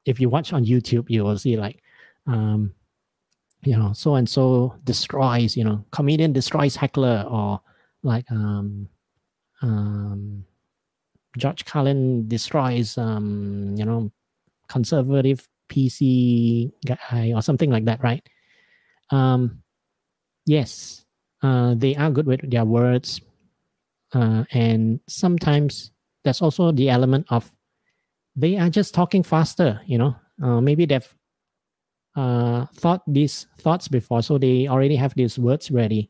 if 0.05 0.19
you 0.19 0.27
watch 0.27 0.51
on 0.51 0.65
youtube 0.65 1.09
you 1.09 1.23
will 1.23 1.37
see 1.37 1.55
like 1.55 1.81
um, 2.27 2.73
you 3.63 3.77
know 3.77 3.93
so 3.93 4.15
and 4.15 4.27
so 4.27 4.75
destroys 4.83 5.55
you 5.55 5.63
know 5.63 5.83
comedian 5.91 6.33
destroys 6.33 6.75
heckler 6.75 7.25
or 7.29 7.59
like 8.03 8.29
um, 8.31 8.87
um, 9.61 10.43
george 11.37 11.65
carlin 11.65 12.27
destroys 12.27 12.97
um, 12.97 13.75
you 13.77 13.85
know 13.85 14.11
conservative 14.67 15.47
PC 15.69 16.71
guy 16.85 17.33
or 17.33 17.41
something 17.41 17.69
like 17.69 17.85
that, 17.85 18.01
right? 18.03 18.21
Um, 19.09 19.63
yes, 20.45 21.05
uh, 21.41 21.73
they 21.75 21.95
are 21.95 22.11
good 22.11 22.27
with 22.27 22.49
their 22.49 22.65
words, 22.65 23.21
uh, 24.13 24.43
and 24.51 24.99
sometimes 25.07 25.91
there's 26.23 26.41
also 26.41 26.71
the 26.71 26.89
element 26.89 27.25
of 27.29 27.49
they 28.35 28.57
are 28.57 28.69
just 28.69 28.93
talking 28.93 29.23
faster. 29.23 29.81
You 29.85 29.97
know, 29.97 30.15
uh, 30.41 30.61
maybe 30.61 30.85
they've 30.85 31.15
uh, 32.15 32.65
thought 32.75 33.01
these 33.07 33.47
thoughts 33.59 33.87
before, 33.87 34.21
so 34.21 34.37
they 34.37 34.67
already 34.67 34.95
have 34.95 35.13
these 35.15 35.39
words 35.39 35.71
ready, 35.71 36.09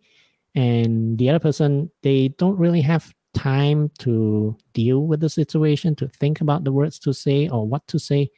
and 0.56 1.18
the 1.18 1.30
other 1.30 1.40
person 1.40 1.90
they 2.02 2.30
don't 2.38 2.58
really 2.58 2.82
have 2.82 3.14
time 3.34 3.90
to 3.98 4.56
deal 4.74 5.08
with 5.08 5.20
the 5.20 5.30
situation 5.30 5.96
to 5.96 6.08
think 6.08 6.42
about 6.42 6.64
the 6.64 6.72
words 6.72 7.00
to 7.00 7.14
say 7.14 7.50
or 7.50 7.68
what 7.68 7.86
to 7.88 8.00
say. 8.00 8.30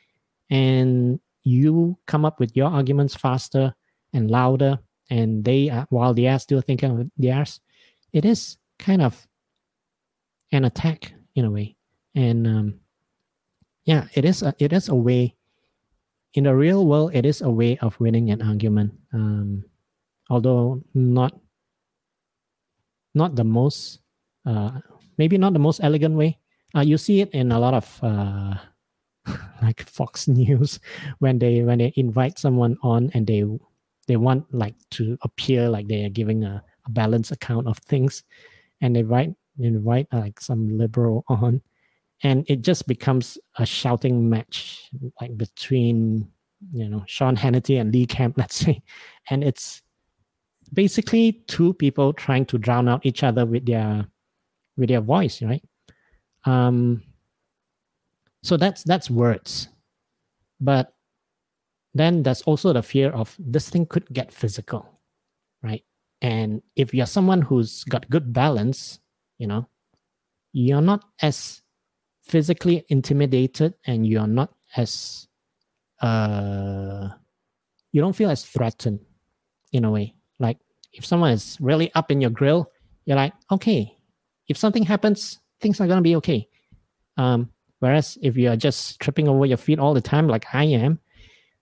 And 0.49 1.19
you 1.43 1.97
come 2.07 2.25
up 2.25 2.39
with 2.39 2.55
your 2.55 2.69
arguments 2.69 3.15
faster 3.15 3.73
and 4.13 4.31
louder. 4.31 4.79
And 5.09 5.45
they 5.45 5.69
are, 5.69 5.85
while 5.89 6.13
they 6.13 6.27
are 6.27 6.39
still 6.39 6.61
thinking 6.61 6.91
of 6.91 7.11
theirs 7.17 7.59
it 8.11 8.25
is 8.25 8.57
kind 8.79 9.01
of 9.01 9.27
an 10.51 10.65
attack 10.65 11.13
in 11.35 11.45
a 11.45 11.51
way. 11.51 11.75
And 12.15 12.47
um, 12.47 12.79
yeah 13.83 14.07
it 14.15 14.25
is 14.25 14.41
a, 14.41 14.55
it 14.57 14.73
is 14.73 14.89
a 14.89 14.95
way 14.95 15.35
in 16.35 16.43
the 16.43 16.55
real 16.55 16.85
world 16.85 17.15
it 17.15 17.25
is 17.25 17.41
a 17.41 17.49
way 17.49 17.77
of 17.79 17.99
winning 17.99 18.29
an 18.29 18.41
argument. 18.41 18.93
Um, 19.13 19.63
although 20.29 20.83
not 20.93 21.33
not 23.15 23.35
the 23.35 23.43
most 23.43 23.99
uh, 24.45 24.79
maybe 25.17 25.37
not 25.37 25.53
the 25.53 25.63
most 25.63 25.79
elegant 25.81 26.15
way. 26.15 26.37
Uh, 26.75 26.81
you 26.81 26.97
see 26.97 27.21
it 27.21 27.31
in 27.31 27.51
a 27.51 27.59
lot 27.59 27.73
of 27.73 27.87
uh, 28.03 28.55
like 29.61 29.87
Fox 29.87 30.27
News 30.31 30.79
when 31.19 31.39
they 31.39 31.63
when 31.63 31.79
they 31.79 31.93
invite 31.95 32.37
someone 32.37 32.77
on 32.83 33.09
and 33.13 33.25
they 33.25 33.43
they 34.07 34.17
want 34.17 34.45
like 34.53 34.75
to 34.91 35.17
appear 35.23 35.69
like 35.69 35.87
they 35.87 36.05
are 36.05 36.13
giving 36.13 36.43
a, 36.43 36.61
a 36.85 36.89
balanced 36.91 37.31
account 37.31 37.67
of 37.67 37.77
things. 37.79 38.23
And 38.81 38.95
they 38.95 39.03
write 39.03 39.31
invite 39.57 40.07
like 40.11 40.41
some 40.41 40.77
liberal 40.77 41.23
on 41.29 41.61
and 42.23 42.45
it 42.47 42.61
just 42.61 42.87
becomes 42.87 43.37
a 43.57 43.65
shouting 43.65 44.29
match 44.29 44.89
like 45.19 45.37
between 45.37 46.31
you 46.73 46.89
know 46.89 47.03
Sean 47.07 47.35
Hannity 47.35 47.79
and 47.79 47.93
Lee 47.93 48.05
Camp 48.05 48.35
let's 48.37 48.55
say. 48.55 48.81
And 49.29 49.43
it's 49.43 49.81
basically 50.73 51.43
two 51.47 51.73
people 51.73 52.13
trying 52.13 52.45
to 52.47 52.57
drown 52.57 52.87
out 52.87 53.05
each 53.05 53.23
other 53.23 53.45
with 53.45 53.65
their 53.65 54.07
with 54.77 54.89
their 54.89 55.01
voice 55.01 55.41
right? 55.41 55.63
Um 56.45 57.03
so 58.43 58.57
that's 58.57 58.83
that's 58.83 59.09
words. 59.09 59.67
But 60.61 60.93
then 61.93 62.23
there's 62.23 62.41
also 62.43 62.73
the 62.73 62.83
fear 62.83 63.09
of 63.11 63.35
this 63.39 63.69
thing 63.69 63.85
could 63.85 64.07
get 64.13 64.31
physical 64.31 64.87
right? 65.61 65.83
And 66.21 66.61
if 66.75 66.93
you're 66.93 67.05
someone 67.05 67.41
who's 67.41 67.83
got 67.83 68.09
good 68.09 68.31
balance 68.31 68.99
you 69.37 69.47
know 69.47 69.67
you're 70.53 70.81
not 70.81 71.03
as 71.21 71.61
physically 72.25 72.85
intimidated 72.89 73.73
and 73.85 74.05
you're 74.07 74.27
not 74.27 74.53
as 74.75 75.27
uh 76.01 77.07
you 77.91 78.01
don't 78.01 78.15
feel 78.15 78.29
as 78.29 78.43
threatened 78.43 78.99
in 79.71 79.85
a 79.85 79.91
way 79.91 80.13
like 80.39 80.57
if 80.91 81.05
someone 81.05 81.31
is 81.31 81.57
really 81.61 81.93
up 81.93 82.11
in 82.11 82.19
your 82.19 82.29
grill 82.29 82.71
you're 83.05 83.15
like 83.15 83.33
okay 83.51 83.95
if 84.47 84.57
something 84.57 84.83
happens 84.83 85.39
things 85.61 85.79
are 85.79 85.87
going 85.87 85.97
to 85.97 86.03
be 86.03 86.15
okay 86.15 86.47
um 87.17 87.49
Whereas 87.85 88.17
if 88.21 88.37
you 88.37 88.49
are 88.49 88.55
just 88.55 88.99
tripping 88.99 89.27
over 89.27 89.45
your 89.45 89.57
feet 89.57 89.79
all 89.79 89.93
the 89.93 90.01
time, 90.01 90.27
like 90.27 90.45
I 90.53 90.63
am, 90.63 90.99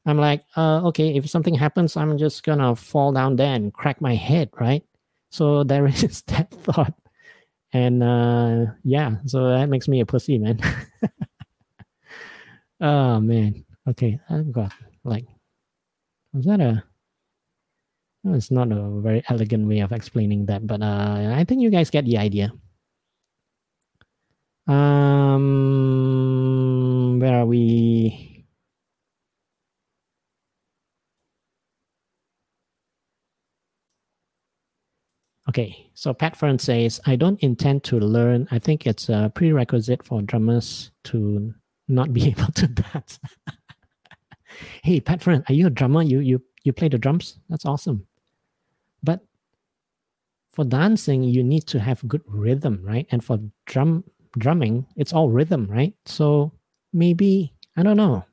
I'm 0.05 0.17
like, 0.17 0.43
uh, 0.55 0.81
okay, 0.87 1.15
if 1.15 1.29
something 1.29 1.55
happens, 1.55 1.97
I'm 1.97 2.17
just 2.17 2.43
gonna 2.43 2.75
fall 2.75 3.11
down 3.11 3.35
there 3.35 3.53
and 3.53 3.73
crack 3.73 3.99
my 3.99 4.15
head, 4.15 4.49
right? 4.59 4.83
So 5.31 5.63
there 5.63 5.85
is 5.87 6.21
that 6.23 6.51
thought. 6.51 6.93
And 7.73 8.03
uh, 8.03 8.65
yeah, 8.83 9.15
so 9.25 9.49
that 9.49 9.69
makes 9.69 9.87
me 9.87 9.99
a 9.99 10.05
pussy, 10.05 10.37
man. 10.37 10.59
oh 12.81 13.19
man. 13.19 13.65
Okay, 13.89 14.19
I've 14.29 14.51
got 14.51 14.71
like 15.03 15.25
was 16.33 16.45
that 16.45 16.61
a 16.61 16.83
it's 18.25 18.51
not 18.51 18.71
a 18.71 19.01
very 19.01 19.21
elegant 19.27 19.67
way 19.67 19.79
of 19.79 19.91
explaining 19.91 20.45
that, 20.45 20.65
but 20.65 20.81
uh, 20.81 21.33
I 21.35 21.43
think 21.43 21.61
you 21.61 21.69
guys 21.69 21.89
get 21.89 22.05
the 22.05 22.17
idea. 22.17 22.53
Um, 24.65 25.49
where 27.19 27.41
are 27.41 27.45
we? 27.45 28.32
Okay, 35.53 35.87
so 35.93 36.15
Pat 36.15 36.35
Friend 36.35 36.59
says, 36.59 36.99
I 37.05 37.15
don't 37.15 37.39
intend 37.43 37.83
to 37.83 37.99
learn. 37.99 38.47
I 38.49 38.57
think 38.57 38.87
it's 38.87 39.07
a 39.07 39.31
prerequisite 39.35 40.01
for 40.01 40.23
drummers 40.23 40.89
to 41.03 41.53
not 41.87 42.11
be 42.11 42.25
able 42.29 42.51
to 42.53 42.65
dance. 42.65 43.19
hey, 44.83 44.99
Pat 44.99 45.21
Friend, 45.21 45.43
are 45.47 45.53
you 45.53 45.67
a 45.67 45.69
drummer? 45.69 46.01
You 46.01 46.21
you 46.21 46.41
you 46.63 46.73
play 46.73 46.87
the 46.89 46.97
drums? 46.97 47.37
That's 47.49 47.67
awesome. 47.67 48.07
But 49.03 49.19
for 50.49 50.65
dancing, 50.65 51.21
you 51.21 51.43
need 51.43 51.67
to 51.67 51.79
have 51.79 52.01
good 52.07 52.23
rhythm, 52.25 52.81
right? 52.81 53.05
And 53.11 53.23
for 53.23 53.37
drum 53.67 54.05
drumming, 54.39 54.87
it's 54.95 55.13
all 55.13 55.29
rhythm, 55.29 55.67
right? 55.69 55.93
So 56.07 56.51
maybe, 56.93 57.53
I 57.77 57.83
don't 57.83 57.97
know. 57.97 58.25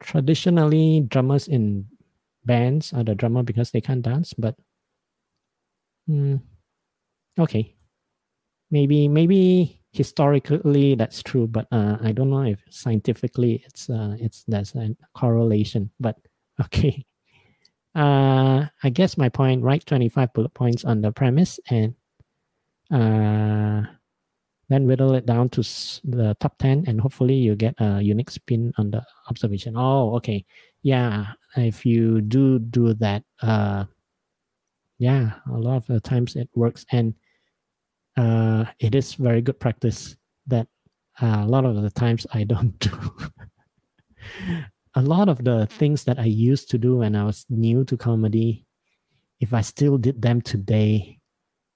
Traditionally, 0.00 1.06
drummers 1.06 1.46
in 1.46 1.86
bands 2.44 2.92
are 2.92 3.04
the 3.04 3.14
drummer 3.14 3.44
because 3.44 3.70
they 3.70 3.80
can't 3.80 4.02
dance, 4.02 4.34
but 4.34 4.56
mm, 6.08 6.40
okay. 7.38 7.74
Maybe, 8.70 9.08
maybe 9.08 9.82
historically 9.92 10.94
that's 10.94 11.22
true, 11.22 11.46
but 11.46 11.66
uh, 11.70 11.98
I 12.00 12.12
don't 12.12 12.30
know 12.30 12.42
if 12.42 12.60
scientifically 12.70 13.62
it's 13.66 13.90
uh, 13.90 14.16
it's 14.18 14.44
there's 14.48 14.74
a 14.74 14.96
correlation. 15.14 15.90
But 16.00 16.16
okay, 16.62 17.04
uh, 17.94 18.66
I 18.82 18.90
guess 18.90 19.18
my 19.18 19.28
point. 19.28 19.62
Write 19.62 19.84
twenty 19.84 20.08
five 20.08 20.32
bullet 20.32 20.54
points 20.54 20.84
on 20.84 21.02
the 21.02 21.12
premise 21.12 21.60
and 21.68 21.94
uh, 22.90 23.82
then 24.72 24.86
whittle 24.86 25.14
it 25.14 25.26
down 25.26 25.48
to 25.50 25.60
the 26.04 26.34
top 26.40 26.56
10 26.58 26.84
and 26.86 27.00
hopefully 27.00 27.34
you 27.34 27.54
get 27.54 27.74
a 27.78 28.00
unique 28.00 28.30
spin 28.30 28.72
on 28.78 28.90
the 28.90 29.02
observation 29.28 29.74
oh 29.76 30.14
okay 30.16 30.44
yeah 30.82 31.26
if 31.56 31.84
you 31.84 32.20
do 32.22 32.58
do 32.58 32.94
that 32.94 33.22
uh 33.42 33.84
yeah 35.02 35.32
a 35.50 35.58
lot 35.58 35.76
of 35.76 35.86
the 35.86 36.00
times 36.00 36.36
it 36.36 36.48
works 36.54 36.86
and 36.92 37.12
uh 38.16 38.64
it 38.78 38.94
is 38.94 39.14
very 39.14 39.42
good 39.42 39.58
practice 39.58 40.16
that 40.46 40.68
uh, 41.20 41.42
a 41.42 41.46
lot 41.46 41.64
of 41.64 41.82
the 41.82 41.90
times 41.90 42.26
I 42.32 42.44
don't 42.44 42.78
do. 42.78 42.90
a 44.94 45.02
lot 45.02 45.28
of 45.28 45.44
the 45.44 45.66
things 45.66 46.04
that 46.04 46.18
I 46.18 46.24
used 46.24 46.70
to 46.70 46.78
do 46.78 46.98
when 46.98 47.16
I 47.16 47.24
was 47.24 47.44
new 47.50 47.84
to 47.84 47.96
comedy, 47.96 48.64
if 49.40 49.52
I 49.52 49.60
still 49.60 49.98
did 49.98 50.22
them 50.22 50.40
today, 50.40 51.18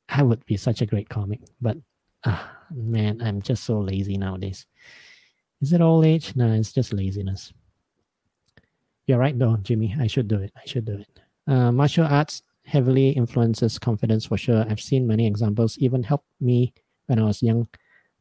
I 0.09 0.23
would 0.23 0.44
be 0.47 0.57
such 0.57 0.81
a 0.81 0.86
great 0.86 1.09
comic. 1.09 1.40
But 1.61 1.77
uh, 2.24 2.43
man, 2.70 3.20
I'm 3.20 3.43
just 3.43 3.65
so 3.65 3.81
lazy 3.81 4.16
nowadays. 4.16 4.66
Is 5.61 5.73
it 5.73 5.81
old 5.81 6.05
age? 6.05 6.35
No, 6.36 6.51
it's 6.53 6.73
just 6.73 6.93
laziness. 6.93 7.53
You're 9.07 9.19
right, 9.19 9.39
though, 9.39 9.57
Jimmy. 9.59 9.94
I 9.98 10.07
should 10.07 10.28
do 10.28 10.39
it. 10.40 10.53
I 10.57 10.66
should 10.66 10.85
do 10.85 10.98
it. 10.98 11.20
Uh, 11.47 11.73
martial 11.73 12.07
arts 12.07 12.43
heavily 12.66 13.10
influences 13.10 13.78
confidence 13.78 14.26
for 14.26 14.36
sure. 14.36 14.64
I've 14.68 14.80
seen 14.80 15.06
many 15.06 15.26
examples, 15.26 15.78
even 15.78 16.02
helped 16.02 16.28
me 16.40 16.74
when 17.06 17.18
I 17.18 17.24
was 17.24 17.43
young. 17.43 17.68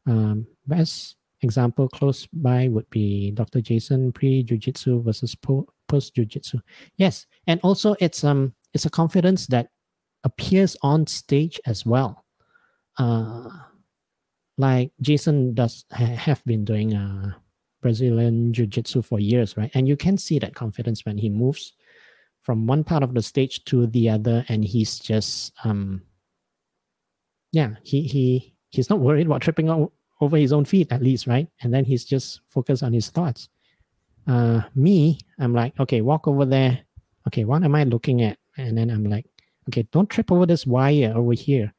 Um, 0.06 0.46
best 0.66 1.16
example 1.42 1.88
close 1.88 2.26
by 2.32 2.68
would 2.68 2.88
be 2.90 3.32
Dr. 3.32 3.60
Jason 3.60 4.12
pre 4.12 4.44
jujitsu 4.44 5.04
versus 5.04 5.34
po- 5.34 5.68
post 5.88 6.14
jujitsu. 6.14 6.60
Yes, 6.96 7.26
and 7.46 7.60
also 7.62 7.96
it's 8.00 8.24
um 8.24 8.54
it's 8.72 8.86
a 8.86 8.90
confidence 8.90 9.46
that 9.48 9.68
appears 10.24 10.76
on 10.82 11.06
stage 11.06 11.60
as 11.66 11.84
well. 11.84 12.24
Uh, 12.98 13.48
like 14.58 14.90
Jason 15.00 15.54
does 15.54 15.84
ha- 15.92 16.04
have 16.04 16.44
been 16.44 16.64
doing 16.64 16.94
uh, 16.94 17.32
Brazilian 17.82 18.52
jiu-jitsu 18.52 19.02
for 19.02 19.20
years, 19.20 19.56
right? 19.56 19.70
And 19.74 19.86
you 19.86 19.96
can 19.96 20.16
see 20.16 20.38
that 20.38 20.54
confidence 20.54 21.04
when 21.04 21.18
he 21.18 21.28
moves 21.28 21.74
from 22.46 22.64
one 22.64 22.84
part 22.84 23.02
of 23.02 23.12
the 23.12 23.22
stage 23.22 23.64
to 23.64 23.88
the 23.88 24.08
other, 24.08 24.44
and 24.48 24.64
he's 24.64 25.00
just 25.00 25.52
um, 25.64 26.00
yeah, 27.50 27.74
he 27.82 28.02
he 28.02 28.54
he's 28.70 28.88
not 28.88 29.00
worried 29.00 29.26
about 29.26 29.42
tripping 29.42 29.68
over 30.20 30.36
his 30.36 30.52
own 30.52 30.64
feet 30.64 30.92
at 30.92 31.02
least, 31.02 31.26
right? 31.26 31.48
And 31.62 31.74
then 31.74 31.84
he's 31.84 32.04
just 32.04 32.40
focused 32.46 32.84
on 32.84 32.92
his 32.92 33.10
thoughts. 33.10 33.48
Uh, 34.28 34.60
me, 34.76 35.18
I'm 35.40 35.54
like, 35.54 35.74
okay, 35.80 36.02
walk 36.02 36.28
over 36.28 36.44
there. 36.44 36.78
Okay, 37.26 37.44
what 37.44 37.64
am 37.64 37.74
I 37.74 37.82
looking 37.82 38.22
at? 38.22 38.38
And 38.56 38.78
then 38.78 38.90
I'm 38.90 39.04
like, 39.04 39.26
okay, 39.68 39.82
don't 39.90 40.08
trip 40.08 40.30
over 40.30 40.46
this 40.46 40.66
wire 40.66 41.12
over 41.16 41.32
here 41.32 41.74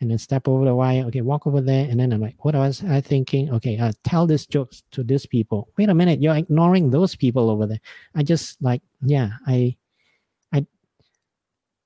and 0.00 0.10
then 0.10 0.18
step 0.18 0.46
over 0.46 0.64
the 0.64 0.74
wire. 0.74 1.04
Okay, 1.06 1.22
walk 1.22 1.46
over 1.46 1.60
there. 1.60 1.88
And 1.90 1.98
then 1.98 2.12
I'm 2.12 2.20
like, 2.20 2.36
what 2.44 2.54
was 2.54 2.84
I 2.84 3.00
thinking? 3.00 3.52
Okay, 3.54 3.78
uh, 3.78 3.92
tell 4.04 4.26
this 4.26 4.46
jokes 4.46 4.84
to 4.92 5.02
these 5.02 5.26
people. 5.26 5.68
Wait 5.76 5.88
a 5.88 5.94
minute, 5.94 6.22
you're 6.22 6.36
ignoring 6.36 6.90
those 6.90 7.16
people 7.16 7.50
over 7.50 7.66
there. 7.66 7.80
I 8.14 8.22
just 8.22 8.62
like, 8.62 8.82
yeah, 9.02 9.30
I, 9.46 9.76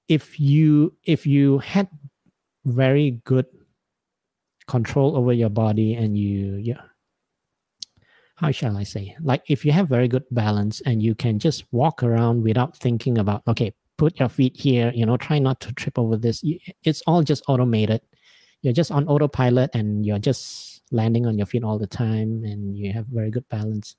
if 0.08 0.40
you 0.40 0.94
if 1.04 1.26
you 1.26 1.58
had 1.58 1.88
very 2.64 3.20
good 3.24 3.46
control 4.66 5.16
over 5.16 5.32
your 5.32 5.48
body 5.48 5.94
and 5.94 6.16
you, 6.18 6.56
yeah, 6.56 6.82
how 8.36 8.50
shall 8.50 8.76
I 8.76 8.84
say? 8.84 9.16
Like 9.20 9.42
if 9.48 9.64
you 9.64 9.72
have 9.72 9.88
very 9.88 10.08
good 10.08 10.24
balance 10.30 10.80
and 10.82 11.02
you 11.02 11.14
can 11.14 11.38
just 11.38 11.64
walk 11.72 12.02
around 12.02 12.42
without 12.42 12.76
thinking 12.76 13.18
about, 13.18 13.42
okay, 13.48 13.72
put 13.98 14.18
your 14.20 14.28
feet 14.28 14.56
here 14.56 14.92
you 14.94 15.04
know 15.04 15.16
try 15.16 15.38
not 15.38 15.60
to 15.60 15.72
trip 15.72 15.98
over 15.98 16.16
this. 16.16 16.42
It's 16.84 17.02
all 17.06 17.22
just 17.22 17.42
automated. 17.48 18.00
You're 18.62 18.72
just 18.72 18.90
on 18.90 19.06
autopilot 19.08 19.70
and 19.74 20.06
you're 20.06 20.20
just 20.20 20.82
landing 20.90 21.26
on 21.26 21.36
your 21.36 21.46
feet 21.46 21.64
all 21.64 21.78
the 21.78 21.86
time 21.86 22.44
and 22.44 22.76
you 22.76 22.92
have 22.92 23.06
very 23.06 23.30
good 23.30 23.48
balance. 23.48 23.96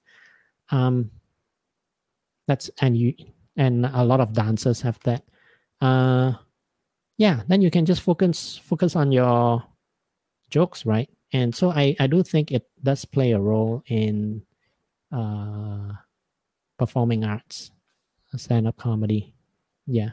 Um 0.72 1.12
that's 2.48 2.72
and 2.82 2.98
you 2.98 3.14
and 3.58 3.86
a 3.86 4.04
lot 4.04 4.22
of 4.22 4.34
dancers 4.34 4.82
have 4.82 5.00
that 5.04 5.24
uh 5.82 6.34
yeah 7.18 7.42
then 7.48 7.62
you 7.62 7.72
can 7.72 7.86
just 7.86 8.02
focus 8.02 8.60
focus 8.64 8.96
on 8.96 9.12
your 9.12 9.64
jokes 10.50 10.86
right 10.86 11.10
and 11.34 11.54
so 11.54 11.72
i 11.72 11.96
i 12.00 12.08
do 12.08 12.24
think 12.24 12.52
it 12.52 12.68
does 12.84 13.06
play 13.06 13.32
a 13.32 13.40
role 13.40 13.84
in 13.88 14.42
uh 15.12 15.92
performing 16.78 17.24
arts 17.24 17.72
stand-up 18.36 18.78
comedy 18.78 19.34
yeah. 19.90 20.12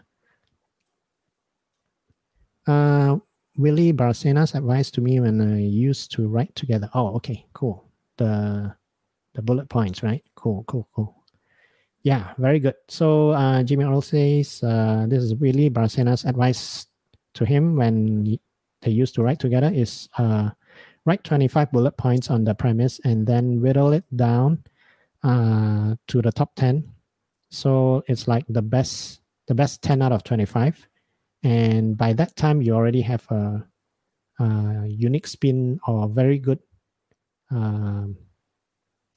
Uh, 2.66 3.18
Willie 3.58 3.92
Barcena's 3.92 4.54
advice 4.54 4.90
to 4.92 5.00
me 5.00 5.20
when 5.20 5.40
I 5.40 5.60
used 5.60 6.10
to 6.12 6.26
write 6.26 6.54
together. 6.54 6.88
Oh, 6.94 7.14
okay, 7.16 7.46
cool. 7.52 7.84
The 8.16 8.74
the 9.34 9.42
bullet 9.42 9.68
points, 9.68 10.02
right? 10.02 10.24
Cool, 10.34 10.64
cool, 10.66 10.88
cool. 10.94 11.15
Yeah, 12.06 12.38
very 12.38 12.60
good. 12.60 12.76
So 12.86 13.30
uh, 13.30 13.64
Jimmy 13.64 13.82
Earl 13.82 14.00
says 14.00 14.62
uh, 14.62 15.06
this 15.08 15.24
is 15.24 15.34
Willie 15.34 15.68
Barcena's 15.68 16.24
advice 16.24 16.86
to 17.34 17.44
him 17.44 17.74
when 17.74 18.38
they 18.82 18.92
used 18.92 19.16
to 19.16 19.24
write 19.24 19.40
together 19.40 19.72
is 19.74 20.08
uh, 20.16 20.50
write 21.04 21.24
25 21.24 21.72
bullet 21.72 21.96
points 21.96 22.30
on 22.30 22.44
the 22.44 22.54
premise 22.54 23.00
and 23.02 23.26
then 23.26 23.60
whittle 23.60 23.92
it 23.92 24.04
down 24.14 24.62
uh, 25.24 25.96
to 26.06 26.22
the 26.22 26.30
top 26.30 26.54
10. 26.54 26.86
So 27.50 28.04
it's 28.06 28.28
like 28.28 28.44
the 28.48 28.62
best 28.62 29.22
the 29.48 29.56
best 29.56 29.82
10 29.82 30.00
out 30.00 30.12
of 30.12 30.22
25 30.22 30.78
and 31.42 31.96
by 31.96 32.12
that 32.12 32.36
time 32.36 32.62
you 32.62 32.72
already 32.72 33.02
have 33.02 33.26
a, 33.32 33.66
a 34.38 34.86
unique 34.86 35.26
spin 35.26 35.80
or 35.88 36.08
very 36.08 36.38
good 36.38 36.60
um, 37.50 38.16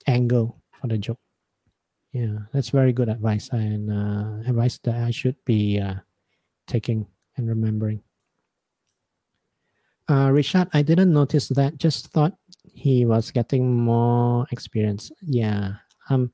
angle 0.07 0.57
for 0.71 0.87
the 0.87 0.97
joke 0.97 1.19
yeah 2.11 2.37
that's 2.53 2.69
very 2.69 2.93
good 2.93 3.09
advice 3.09 3.49
and 3.51 3.91
uh, 3.91 4.49
advice 4.49 4.79
that 4.83 4.95
i 4.95 5.11
should 5.11 5.35
be 5.45 5.79
uh, 5.79 5.95
taking 6.67 7.05
and 7.37 7.47
remembering 7.47 8.01
uh, 10.09 10.29
richard 10.31 10.67
i 10.73 10.81
didn't 10.81 11.13
notice 11.13 11.47
that 11.49 11.77
just 11.77 12.07
thought 12.09 12.33
he 12.73 13.05
was 13.05 13.31
getting 13.31 13.75
more 13.75 14.45
experience 14.51 15.11
yeah 15.21 15.73
um 16.09 16.31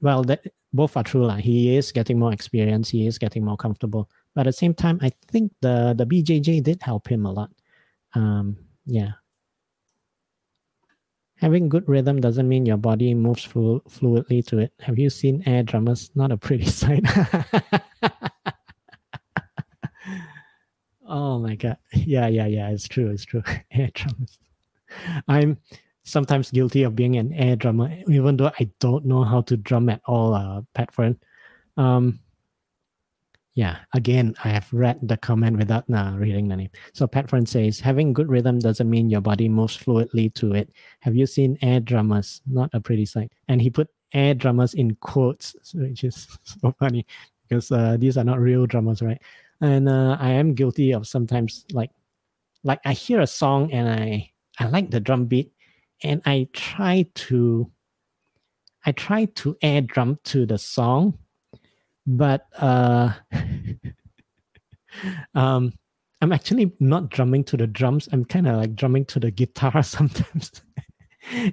well 0.00 0.22
that 0.22 0.44
both 0.72 0.96
are 0.96 1.02
true. 1.02 1.26
Like 1.26 1.44
he 1.44 1.76
is 1.76 1.92
getting 1.92 2.18
more 2.18 2.32
experience, 2.32 2.88
he 2.88 3.06
is 3.06 3.18
getting 3.18 3.44
more 3.44 3.56
comfortable. 3.56 4.10
But 4.34 4.42
at 4.42 4.50
the 4.50 4.52
same 4.52 4.74
time, 4.74 4.98
I 5.02 5.10
think 5.28 5.52
the 5.60 5.94
the 5.96 6.06
BJJ 6.06 6.62
did 6.62 6.82
help 6.82 7.08
him 7.08 7.26
a 7.26 7.32
lot. 7.32 7.50
Um, 8.14 8.56
yeah. 8.86 9.12
Having 11.42 11.68
good 11.70 11.88
rhythm 11.88 12.20
doesn't 12.20 12.48
mean 12.48 12.64
your 12.66 12.76
body 12.76 13.14
moves 13.14 13.42
flu- 13.42 13.82
fluidly 13.88 14.46
to 14.46 14.58
it. 14.60 14.72
Have 14.78 14.96
you 14.96 15.10
seen 15.10 15.42
air 15.44 15.64
drummers? 15.64 16.12
Not 16.14 16.30
a 16.30 16.36
pretty 16.36 16.66
sight. 16.70 17.04
oh 21.04 21.40
my 21.40 21.56
god. 21.56 21.78
Yeah, 21.94 22.28
yeah, 22.28 22.46
yeah. 22.46 22.70
It's 22.70 22.86
true. 22.86 23.10
It's 23.10 23.24
true. 23.24 23.42
air 23.72 23.90
drummers. 23.92 24.38
I'm 25.26 25.58
sometimes 26.04 26.52
guilty 26.52 26.84
of 26.84 26.94
being 26.94 27.16
an 27.16 27.32
air 27.32 27.56
drummer, 27.56 27.90
even 28.06 28.36
though 28.36 28.52
I 28.60 28.70
don't 28.78 29.04
know 29.04 29.24
how 29.24 29.40
to 29.40 29.56
drum 29.56 29.88
at 29.88 30.00
all, 30.06 30.34
uh, 30.34 30.60
Pat 30.74 30.94
Friend. 30.94 31.16
Um, 31.76 32.20
yeah, 33.54 33.78
again, 33.92 34.34
I 34.44 34.48
have 34.48 34.72
read 34.72 34.98
the 35.02 35.16
comment 35.16 35.58
without 35.58 35.84
uh, 35.92 36.12
reading 36.16 36.48
the 36.48 36.56
name. 36.56 36.70
So 36.94 37.06
Pat 37.06 37.28
Friend 37.28 37.48
says, 37.48 37.80
having 37.80 38.12
good 38.12 38.28
rhythm 38.28 38.58
doesn't 38.58 38.88
mean 38.88 39.10
your 39.10 39.20
body 39.20 39.48
moves 39.48 39.76
fluidly 39.76 40.32
to 40.34 40.54
it. 40.54 40.72
Have 41.00 41.14
you 41.14 41.26
seen 41.26 41.58
air 41.60 41.80
drummers? 41.80 42.40
Not 42.46 42.70
a 42.72 42.80
pretty 42.80 43.04
sight. 43.04 43.32
And 43.48 43.60
he 43.60 43.68
put 43.68 43.88
air 44.14 44.34
drummers 44.34 44.74
in 44.74 44.94
quotes, 44.96 45.54
which 45.74 46.04
is 46.04 46.28
so 46.44 46.74
funny 46.78 47.06
because 47.48 47.70
uh, 47.70 47.96
these 47.98 48.16
are 48.16 48.24
not 48.24 48.40
real 48.40 48.66
drummers, 48.66 49.02
right? 49.02 49.20
And 49.60 49.88
uh, 49.88 50.16
I 50.18 50.30
am 50.30 50.54
guilty 50.54 50.92
of 50.92 51.06
sometimes 51.06 51.66
like, 51.72 51.90
like 52.64 52.80
I 52.84 52.92
hear 52.94 53.20
a 53.20 53.26
song 53.26 53.72
and 53.72 53.88
I 53.88 54.32
I 54.58 54.66
like 54.66 54.90
the 54.90 55.00
drum 55.00 55.26
beat, 55.26 55.52
and 56.02 56.22
I 56.26 56.48
try 56.52 57.06
to 57.14 57.70
I 58.84 58.92
try 58.92 59.26
to 59.26 59.56
air 59.62 59.80
drum 59.80 60.18
to 60.24 60.46
the 60.46 60.58
song, 60.58 61.18
but 62.06 62.46
uh, 62.58 63.12
um, 65.34 65.72
I'm 66.20 66.32
actually 66.32 66.72
not 66.80 67.10
drumming 67.10 67.44
to 67.44 67.56
the 67.56 67.66
drums. 67.66 68.08
I'm 68.12 68.24
kind 68.24 68.46
of 68.46 68.56
like 68.56 68.76
drumming 68.76 69.04
to 69.06 69.20
the 69.20 69.30
guitar 69.30 69.82
sometimes, 69.82 70.52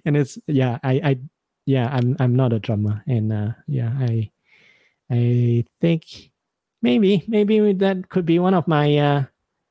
and 0.05 0.17
it's 0.17 0.37
yeah 0.47 0.79
I 0.83 0.93
I 1.03 1.19
yeah 1.65 1.89
I'm 1.91 2.15
I'm 2.19 2.35
not 2.35 2.53
a 2.53 2.59
drummer, 2.59 3.03
and 3.07 3.33
uh, 3.33 3.49
yeah 3.67 3.93
I 3.99 4.31
I 5.11 5.65
think 5.81 6.31
maybe 6.81 7.23
maybe 7.27 7.73
that 7.73 8.09
could 8.09 8.25
be 8.25 8.39
one 8.39 8.53
of 8.53 8.67
my 8.67 8.97
uh, 8.97 9.23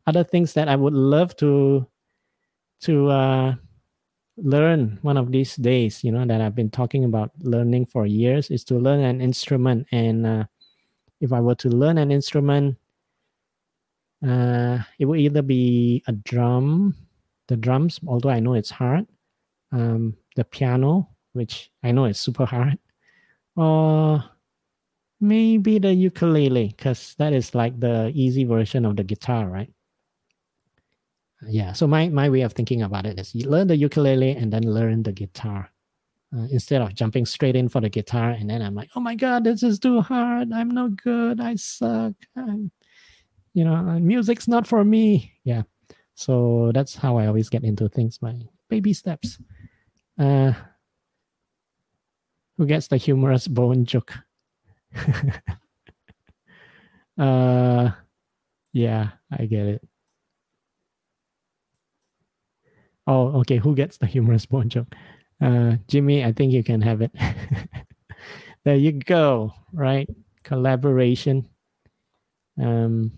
other 0.06 0.24
things 0.24 0.54
that 0.54 0.68
I 0.68 0.76
would 0.76 0.94
love 0.94 1.36
to 1.36 1.86
to 2.80 3.08
uh, 3.08 3.54
learn 4.38 4.98
one 5.02 5.16
of 5.16 5.32
these 5.32 5.56
days 5.56 6.04
you 6.04 6.12
know 6.12 6.24
that 6.24 6.40
i've 6.40 6.54
been 6.54 6.70
talking 6.70 7.04
about 7.04 7.32
learning 7.42 7.84
for 7.84 8.06
years 8.06 8.50
is 8.50 8.62
to 8.64 8.78
learn 8.78 9.00
an 9.00 9.20
instrument. 9.20 9.86
And 9.90 10.26
uh, 10.26 10.44
if 11.20 11.32
i 11.32 11.40
were 11.40 11.54
to 11.54 11.68
learn 11.68 11.98
an 11.98 12.10
instrument 12.10 12.76
uh, 14.26 14.78
it 14.98 15.04
would 15.04 15.20
either 15.20 15.42
be 15.42 16.02
a 16.08 16.12
drum 16.12 16.94
the 17.46 17.56
drums 17.56 18.00
although 18.06 18.30
i 18.30 18.40
know 18.40 18.54
it's 18.54 18.70
hard 18.70 19.06
um, 19.72 20.16
the 20.36 20.44
piano 20.44 21.08
which 21.32 21.70
i 21.82 21.92
know 21.92 22.04
is 22.04 22.18
super 22.18 22.44
hard 22.44 22.78
or 23.56 24.22
maybe 25.20 25.78
the 25.78 25.92
ukulele 25.92 26.68
because 26.68 27.14
that 27.18 27.32
is 27.32 27.54
like 27.54 27.78
the 27.80 28.10
easy 28.14 28.44
version 28.44 28.84
of 28.84 28.96
the 28.96 29.04
guitar 29.04 29.48
right 29.48 29.70
yeah. 31.46 31.72
So 31.72 31.86
my 31.86 32.08
my 32.08 32.28
way 32.28 32.40
of 32.42 32.52
thinking 32.52 32.82
about 32.82 33.06
it 33.06 33.18
is 33.18 33.34
you 33.34 33.48
learn 33.48 33.68
the 33.68 33.76
ukulele 33.76 34.32
and 34.32 34.52
then 34.52 34.62
learn 34.62 35.02
the 35.02 35.12
guitar. 35.12 35.70
Uh, 36.36 36.46
instead 36.50 36.82
of 36.82 36.94
jumping 36.94 37.24
straight 37.24 37.56
in 37.56 37.70
for 37.70 37.80
the 37.80 37.88
guitar 37.88 38.32
and 38.32 38.50
then 38.50 38.60
i'm 38.60 38.74
like 38.74 38.90
oh 38.94 39.00
my 39.00 39.14
god 39.14 39.44
this 39.44 39.62
is 39.62 39.78
too 39.78 40.02
hard. 40.02 40.52
I'm 40.52 40.68
no 40.70 40.88
good. 40.90 41.40
I 41.40 41.54
suck. 41.54 42.12
I'm, 42.36 42.70
you 43.54 43.64
know 43.64 43.72
uh, 43.72 43.98
music's 43.98 44.46
not 44.46 44.66
for 44.66 44.84
me. 44.84 45.32
Yeah. 45.44 45.62
So 46.14 46.70
that's 46.74 46.94
how 46.94 47.16
i 47.16 47.28
always 47.28 47.48
get 47.48 47.64
into 47.64 47.88
things 47.88 48.20
my 48.20 48.34
baby 48.68 48.92
steps. 48.92 49.38
Uh 50.18 50.52
who 52.58 52.66
gets 52.66 52.88
the 52.88 52.98
humorous 52.98 53.48
bone 53.48 53.86
joke? 53.86 54.12
Uh 57.16 57.90
yeah 58.72 59.08
i 59.32 59.46
get 59.46 59.66
it. 59.66 59.88
Oh 63.06 63.40
okay. 63.40 63.56
Who 63.56 63.74
gets 63.74 63.96
the 63.96 64.06
humorous 64.06 64.44
bone 64.46 64.68
joke 64.68 64.94
uh, 65.40 65.76
Jimmy, 65.86 66.24
I 66.24 66.32
think 66.32 66.52
you 66.52 66.64
can 66.64 66.80
have 66.80 67.02
it. 67.02 67.12
there 68.64 68.76
you 68.76 68.92
go. 68.92 69.52
Right, 69.72 70.08
collaboration. 70.42 71.48
Um, 72.60 73.12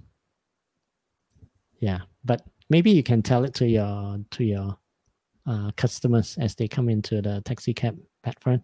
yeah, 1.80 2.00
but 2.24 2.42
maybe 2.68 2.90
you 2.90 3.02
can 3.02 3.22
tell 3.22 3.44
it 3.44 3.54
to 3.54 3.66
your 3.66 4.18
to 4.30 4.44
your 4.44 4.76
uh, 5.46 5.70
customers 5.76 6.36
as 6.38 6.54
they 6.54 6.68
come 6.68 6.88
into 6.88 7.22
the 7.22 7.40
taxi 7.44 7.72
cab 7.72 7.98
platform. 8.22 8.62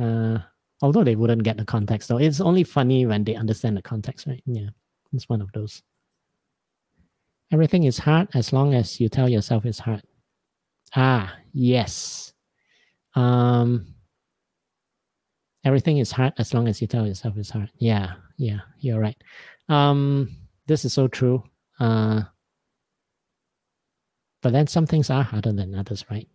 Uh, 0.00 0.38
although 0.80 1.02
they 1.02 1.16
wouldn't 1.16 1.42
get 1.42 1.56
the 1.56 1.64
context, 1.64 2.08
though, 2.08 2.18
it's 2.18 2.40
only 2.40 2.62
funny 2.62 3.06
when 3.06 3.24
they 3.24 3.34
understand 3.34 3.76
the 3.76 3.82
context, 3.82 4.26
right? 4.26 4.42
Yeah, 4.46 4.68
it's 5.12 5.28
one 5.28 5.42
of 5.42 5.50
those. 5.52 5.82
Everything 7.50 7.84
is 7.84 7.98
hard 7.98 8.28
as 8.34 8.52
long 8.52 8.74
as 8.74 9.00
you 9.00 9.08
tell 9.08 9.28
yourself 9.28 9.64
it's 9.64 9.78
hard. 9.78 10.02
Ah, 10.94 11.34
yes. 11.52 12.32
Um, 13.18 13.94
everything 15.64 15.98
is 15.98 16.12
hard 16.12 16.34
as 16.38 16.54
long 16.54 16.68
as 16.68 16.80
you 16.80 16.86
tell 16.86 17.06
yourself 17.06 17.36
it's 17.36 17.50
hard. 17.50 17.70
Yeah, 17.78 18.14
yeah, 18.36 18.60
you're 18.78 19.00
right. 19.00 19.16
Um, 19.68 20.36
this 20.66 20.84
is 20.84 20.92
so 20.92 21.08
true. 21.08 21.42
Uh, 21.80 22.22
but 24.40 24.52
then 24.52 24.68
some 24.68 24.86
things 24.86 25.10
are 25.10 25.24
harder 25.24 25.52
than 25.52 25.74
others, 25.74 26.04
right? 26.10 26.28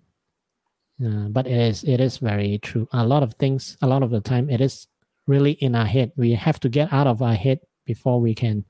Uh, 1.03 1.30
but 1.30 1.47
it 1.47 1.57
is 1.57 1.84
it 1.85 2.01
is 2.01 2.18
very 2.18 2.60
true. 2.60 2.88
A 2.91 3.07
lot 3.07 3.23
of 3.23 3.34
things, 3.35 3.77
a 3.81 3.88
lot 3.88 4.03
of 4.03 4.11
the 4.11 4.19
time, 4.22 4.49
it 4.49 4.60
is 4.60 4.88
really 5.26 5.51
in 5.51 5.76
our 5.76 5.85
head. 5.85 6.11
We 6.18 6.34
have 6.34 6.60
to 6.61 6.69
get 6.69 6.91
out 6.91 7.07
of 7.07 7.22
our 7.22 7.34
head 7.34 7.60
before 7.85 8.19
we 8.19 8.35
can 8.35 8.65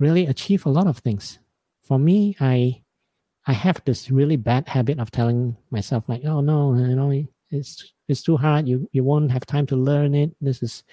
really 0.00 0.26
achieve 0.26 0.64
a 0.64 0.70
lot 0.70 0.86
of 0.86 0.98
things. 0.98 1.38
For 1.82 1.98
me, 1.98 2.34
I 2.40 2.82
I 3.46 3.52
have 3.52 3.80
this 3.84 4.10
really 4.10 4.36
bad 4.36 4.68
habit 4.68 4.98
of 4.98 5.10
telling 5.10 5.56
myself 5.70 6.08
like, 6.08 6.24
oh 6.24 6.40
no, 6.40 6.74
you 6.74 6.96
know, 6.96 7.26
it's 7.50 7.92
it's 8.08 8.22
too 8.22 8.36
hard. 8.36 8.66
You 8.68 8.88
you 8.92 9.04
won't 9.04 9.30
have 9.30 9.46
time 9.46 9.66
to 9.66 9.76
learn 9.76 10.14
it. 10.14 10.34
This 10.40 10.62
is 10.62 10.84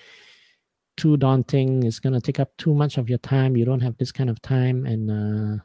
too 0.97 1.17
daunting. 1.17 1.83
It's 1.83 1.99
gonna 1.99 2.21
take 2.21 2.39
up 2.39 2.55
too 2.57 2.73
much 2.73 2.97
of 2.97 3.09
your 3.09 3.17
time. 3.19 3.57
You 3.57 3.65
don't 3.65 3.81
have 3.81 3.97
this 3.97 4.11
kind 4.11 4.29
of 4.29 4.41
time, 4.41 4.85
and 4.85 5.09
uh, 5.09 5.63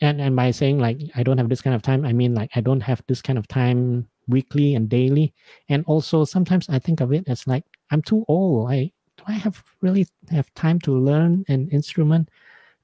and 0.00 0.20
and 0.20 0.34
by 0.36 0.50
saying 0.50 0.78
like 0.78 1.00
I 1.14 1.22
don't 1.22 1.38
have 1.38 1.48
this 1.48 1.62
kind 1.62 1.76
of 1.76 1.82
time, 1.82 2.04
I 2.04 2.12
mean 2.12 2.34
like 2.34 2.50
I 2.56 2.60
don't 2.60 2.80
have 2.80 3.02
this 3.06 3.22
kind 3.22 3.38
of 3.38 3.46
time 3.48 4.08
weekly 4.28 4.74
and 4.74 4.88
daily. 4.88 5.34
And 5.68 5.84
also 5.86 6.24
sometimes 6.24 6.68
I 6.68 6.78
think 6.78 7.00
of 7.00 7.12
it 7.12 7.28
as 7.28 7.46
like 7.46 7.64
I'm 7.90 8.02
too 8.02 8.24
old. 8.28 8.70
I 8.70 8.92
do 9.16 9.24
I 9.28 9.32
have 9.32 9.62
really 9.80 10.06
have 10.30 10.52
time 10.54 10.80
to 10.80 10.98
learn 10.98 11.44
an 11.48 11.68
instrument? 11.70 12.30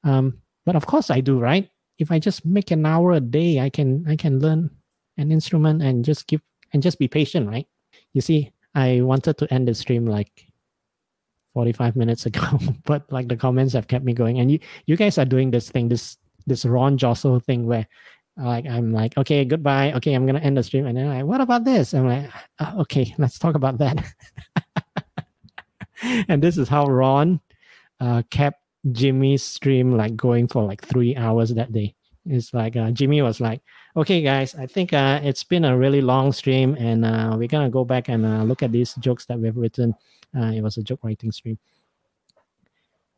Um, 0.05 0.43
but 0.65 0.77
of 0.77 0.87
course 0.87 1.11
I 1.11 1.21
do, 1.21 1.39
right? 1.41 1.69
If 1.99 2.11
I 2.11 2.19
just 2.19 2.45
make 2.45 2.71
an 2.71 2.85
hour 2.85 3.13
a 3.13 3.21
day, 3.21 3.61
I 3.61 3.71
can 3.71 4.05
I 4.09 4.17
can 4.17 4.39
learn 4.41 4.71
an 5.17 5.33
instrument 5.33 5.83
and 5.83 6.05
just 6.05 6.27
give 6.27 6.41
and 6.73 6.83
just 6.83 6.99
be 6.99 7.09
patient, 7.09 7.49
right? 7.49 7.67
You 8.13 8.21
see, 8.21 8.53
I 8.75 9.01
wanted 9.01 9.39
to 9.39 9.53
end 9.53 9.69
the 9.69 9.75
stream 9.75 10.07
like 10.07 10.47
45 11.55 11.97
minutes 11.97 12.27
ago, 12.27 12.43
but 12.85 13.11
like 13.11 13.29
the 13.29 13.37
comments 13.37 13.73
have 13.73 13.89
kept 13.89 14.05
me 14.05 14.13
going. 14.13 14.41
And 14.41 14.51
you 14.51 14.59
you 14.87 14.97
guys 14.97 15.19
are 15.19 15.25
doing 15.25 15.51
this 15.51 15.71
thing, 15.71 15.89
this 15.89 16.19
this 16.47 16.65
Ron 16.65 16.99
Josol 16.99 17.43
thing 17.43 17.67
where 17.67 17.87
like 18.37 18.67
I'm 18.67 18.93
like, 18.93 19.17
okay, 19.17 19.45
goodbye. 19.45 19.93
Okay, 19.95 20.13
I'm 20.13 20.27
gonna 20.27 20.41
end 20.41 20.57
the 20.57 20.63
stream. 20.63 20.87
And 20.87 20.97
then 20.97 21.09
like, 21.09 21.25
what 21.25 21.41
about 21.41 21.65
this? 21.65 21.95
I'm 21.95 22.07
like, 22.07 22.31
oh, 22.61 22.81
okay, 22.83 23.15
let's 23.19 23.39
talk 23.39 23.55
about 23.55 23.79
that. 23.79 24.05
and 26.29 26.43
this 26.43 26.59
is 26.59 26.69
how 26.69 26.85
Ron 26.87 27.41
uh, 28.01 28.23
kept 28.31 28.61
Jimmy's 28.93 29.43
stream 29.43 29.97
like 29.97 30.17
going 30.17 30.47
for 30.49 30.63
like 30.63 30.83
three 30.83 31.17
hours 31.17 31.53
that 31.55 31.73
day. 31.73 31.95
It's 32.29 32.53
like 32.53 32.77
uh, 32.77 32.91
Jimmy 32.91 33.23
was 33.23 33.41
like, 33.41 33.61
"Okay, 33.97 34.21
guys, 34.21 34.55
I 34.55 34.67
think 34.67 34.93
uh, 34.93 35.21
it's 35.23 35.45
been 35.45 35.65
a 35.65 35.77
really 35.77 36.01
long 36.01 36.33
stream, 36.33 36.75
and 36.79 37.05
uh, 37.05 37.37
we're 37.39 37.49
gonna 37.49 37.71
go 37.71 37.85
back 37.85 38.09
and 38.09 38.27
uh, 38.27 38.43
look 38.43 38.63
at 38.63 38.73
these 38.73 38.95
jokes 38.97 39.27
that 39.27 39.39
we've 39.39 39.57
written. 39.57 39.95
Uh, 40.37 40.53
it 40.53 40.61
was 40.61 40.77
a 40.77 40.83
joke 40.83 41.01
writing 41.05 41.31
stream." 41.33 41.59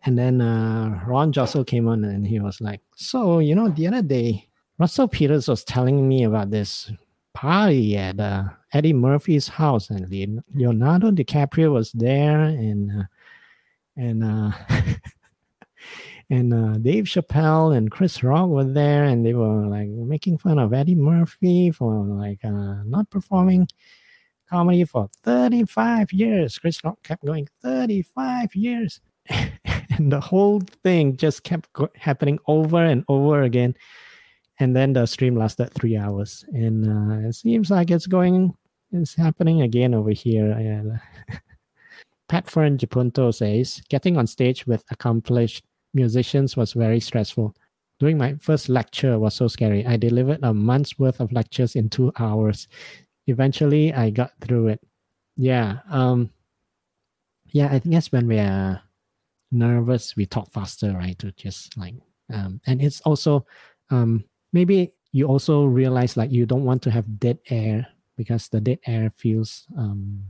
And 0.04 0.16
then 0.16 0.40
uh, 0.40 1.02
Ron 1.06 1.32
Josol 1.32 1.66
came 1.66 1.88
on, 1.88 2.04
and 2.04 2.26
he 2.26 2.38
was 2.40 2.60
like, 2.60 2.82
"So 2.96 3.38
you 3.38 3.54
know, 3.54 3.68
the 3.68 3.86
other 3.88 4.02
day, 4.02 4.48
Russell 4.78 5.08
Peters 5.08 5.48
was 5.48 5.64
telling 5.64 6.06
me 6.06 6.24
about 6.24 6.50
this 6.50 6.92
party 7.32 7.96
at 7.96 8.20
Eddie 8.72 8.92
Murphy's 8.92 9.48
house, 9.48 9.88
and 9.88 10.08
Leonardo 10.54 11.10
DiCaprio 11.10 11.72
was 11.72 11.92
there, 11.92 12.40
and 12.42 13.08
and." 13.96 14.54
and 16.30 16.52
uh, 16.52 16.78
Dave 16.78 17.04
Chappelle 17.04 17.76
and 17.76 17.90
Chris 17.90 18.22
Rock 18.22 18.48
were 18.48 18.64
there, 18.64 19.04
and 19.04 19.24
they 19.24 19.32
were 19.32 19.66
like 19.66 19.88
making 19.88 20.38
fun 20.38 20.58
of 20.58 20.74
Eddie 20.74 20.94
Murphy 20.94 21.70
for 21.70 22.04
like 22.04 22.44
uh, 22.44 22.82
not 22.84 23.08
performing 23.10 23.66
comedy 24.50 24.84
for 24.84 25.08
35 25.22 26.12
years. 26.12 26.58
Chris 26.58 26.82
Rock 26.84 27.02
kept 27.02 27.24
going 27.24 27.48
35 27.62 28.54
years, 28.54 29.00
and 29.30 30.12
the 30.12 30.20
whole 30.20 30.60
thing 30.82 31.16
just 31.16 31.44
kept 31.44 31.72
go- 31.72 31.90
happening 31.96 32.38
over 32.46 32.84
and 32.84 33.04
over 33.08 33.42
again. 33.42 33.74
And 34.60 34.74
then 34.74 34.92
the 34.92 35.06
stream 35.06 35.36
lasted 35.36 35.72
three 35.72 35.96
hours, 35.96 36.44
and 36.48 36.84
uh, 36.84 37.28
it 37.28 37.34
seems 37.34 37.70
like 37.70 37.90
it's 37.90 38.06
going, 38.06 38.52
it's 38.92 39.14
happening 39.14 39.62
again 39.62 39.94
over 39.94 40.10
here. 40.10 41.00
Pat 42.28 42.50
Friend 42.50 42.78
Japunto 42.78 43.34
says, 43.34 43.80
getting 43.88 44.18
on 44.18 44.26
stage 44.26 44.66
with 44.66 44.84
accomplished 44.90 45.64
musicians 45.94 46.56
was 46.56 46.72
very 46.72 47.00
stressful. 47.00 47.54
Doing 48.00 48.18
my 48.18 48.34
first 48.40 48.68
lecture 48.68 49.18
was 49.18 49.34
so 49.34 49.48
scary. 49.48 49.84
I 49.84 49.96
delivered 49.96 50.40
a 50.42 50.54
month's 50.54 50.98
worth 50.98 51.20
of 51.20 51.32
lectures 51.32 51.74
in 51.74 51.88
two 51.88 52.12
hours. 52.18 52.68
Eventually, 53.26 53.92
I 53.92 54.10
got 54.10 54.32
through 54.40 54.68
it. 54.68 54.80
Yeah. 55.36 55.78
Um, 55.90 56.30
yeah, 57.46 57.66
I 57.66 57.78
think 57.78 57.94
that's 57.94 58.12
when 58.12 58.26
we 58.26 58.38
are 58.38 58.82
nervous, 59.50 60.16
we 60.16 60.26
talk 60.26 60.50
faster, 60.52 60.92
right? 60.92 61.18
To 61.18 61.32
just 61.32 61.76
like, 61.76 61.94
um, 62.32 62.60
and 62.66 62.82
it's 62.82 63.00
also, 63.02 63.46
um, 63.90 64.24
maybe 64.52 64.92
you 65.12 65.26
also 65.26 65.64
realize 65.64 66.16
like 66.16 66.30
you 66.30 66.46
don't 66.46 66.64
want 66.64 66.82
to 66.82 66.90
have 66.90 67.18
dead 67.18 67.38
air 67.48 67.86
because 68.16 68.48
the 68.48 68.60
dead 68.60 68.78
air 68.86 69.10
feels 69.16 69.66
um, 69.76 70.22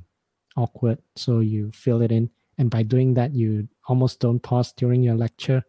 awkward. 0.56 0.98
So 1.16 1.40
you 1.40 1.70
fill 1.72 2.02
it 2.02 2.12
in 2.12 2.30
and 2.58 2.70
by 2.70 2.82
doing 2.82 3.14
that 3.14 3.34
you 3.34 3.68
almost 3.88 4.20
don't 4.20 4.40
pause 4.40 4.72
during 4.72 5.02
your 5.02 5.14
lecture. 5.14 5.62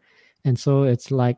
And 0.46 0.58
so 0.60 0.84
it's 0.84 1.12
like 1.12 1.38